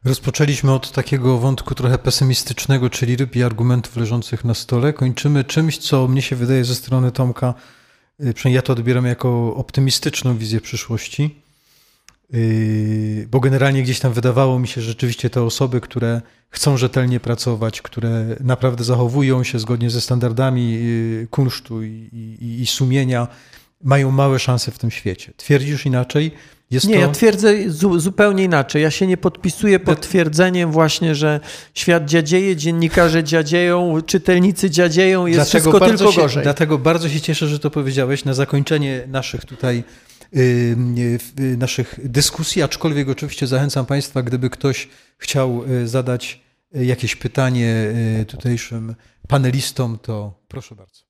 Rozpoczęliśmy 0.06 0.74
od 0.74 0.92
takiego 0.92 1.38
wątku 1.38 1.76
trochę 1.76 1.98
pesymistycznego, 1.98 2.90
czyli 2.90 3.16
ryb 3.16 3.36
i 3.36 3.44
argumentów 3.44 3.98
leżących 3.98 4.46
na 4.46 4.54
stole. 4.54 4.94
Kończymy 4.94 5.44
czymś, 5.44 5.78
co 5.78 6.08
mnie 6.08 6.22
się 6.22 6.36
wydaje 6.36 6.66
ze 6.66 6.76
strony 6.76 7.12
Tomka, 7.12 7.54
y, 8.24 8.34
przynajmniej 8.34 8.56
ja 8.56 8.62
to 8.62 8.74
odbieram 8.74 9.06
jako 9.06 9.56
optymistyczną 9.56 10.38
wizję 10.38 10.62
przyszłości, 10.62 11.36
y, 12.34 13.28
bo 13.32 13.40
generalnie 13.40 13.84
gdzieś 13.84 14.00
tam 14.00 14.14
wydawało 14.14 14.60
mi 14.60 14.68
się, 14.68 14.82
że 14.82 14.88
rzeczywiście 14.88 15.30
te 15.30 15.44
osoby, 15.44 15.82
które 15.82 16.22
chcą 16.50 16.78
rzetelnie 16.78 17.20
pracować, 17.20 17.82
które 17.82 18.26
naprawdę 18.40 18.84
zachowują 18.84 19.44
się 19.44 19.60
zgodnie 19.60 19.90
ze 19.90 20.02
standardami 20.02 20.78
y, 20.82 21.28
kunsztu 21.32 21.84
i, 21.84 22.10
i, 22.42 22.62
i 22.62 22.68
sumienia, 22.68 23.28
mają 23.84 24.12
małe 24.12 24.40
szanse 24.40 24.72
w 24.72 24.80
tym 24.80 24.92
świecie. 24.92 25.34
Twierdzisz 25.38 25.86
inaczej? 25.86 26.32
Jest 26.72 26.88
nie, 26.88 26.96
to... 26.96 27.02
ja 27.02 27.08
twierdzę 27.08 27.70
zu, 27.70 28.00
zupełnie 28.00 28.44
inaczej. 28.44 28.82
Ja 28.82 28.92
się 28.92 29.08
nie 29.08 29.18
podpisuję 29.18 29.80
pod 29.80 30.02
twierdzeniem 30.02 30.72
właśnie, 30.72 31.16
że 31.16 31.40
świat 31.74 32.06
dziadzieje, 32.06 32.56
dziennikarze 32.56 33.24
dziadzieją, 33.24 34.02
czytelnicy 34.02 34.70
dziadzieją, 34.70 35.26
jest 35.26 35.52
dlatego 35.52 35.72
wszystko 35.72 35.90
tylko 35.90 36.12
się, 36.12 36.22
gorzej. 36.22 36.44
Dlatego 36.44 36.78
bardzo 36.78 37.10
się 37.10 37.22
cieszę, 37.22 37.48
że 37.48 37.60
to 37.60 37.72
powiedziałeś 37.72 38.26
na 38.26 38.34
zakończenie 38.34 39.04
naszych 39.08 39.46
tutaj 39.46 39.84
yy, 40.34 41.58
naszych 41.58 42.00
dyskusji, 42.04 42.62
aczkolwiek 42.64 43.10
oczywiście 43.10 43.48
zachęcam 43.48 43.86
Państwa, 43.86 44.24
gdyby 44.24 44.50
ktoś 44.50 44.90
chciał 45.18 45.64
y, 45.64 45.88
zadać 45.88 46.42
y, 46.76 46.86
jakieś 46.86 47.16
pytanie 47.16 47.94
y, 48.22 48.26
tutejszym 48.26 48.96
panelistom, 49.28 50.00
to 50.02 50.34
proszę 50.48 50.76
bardzo. 50.76 51.09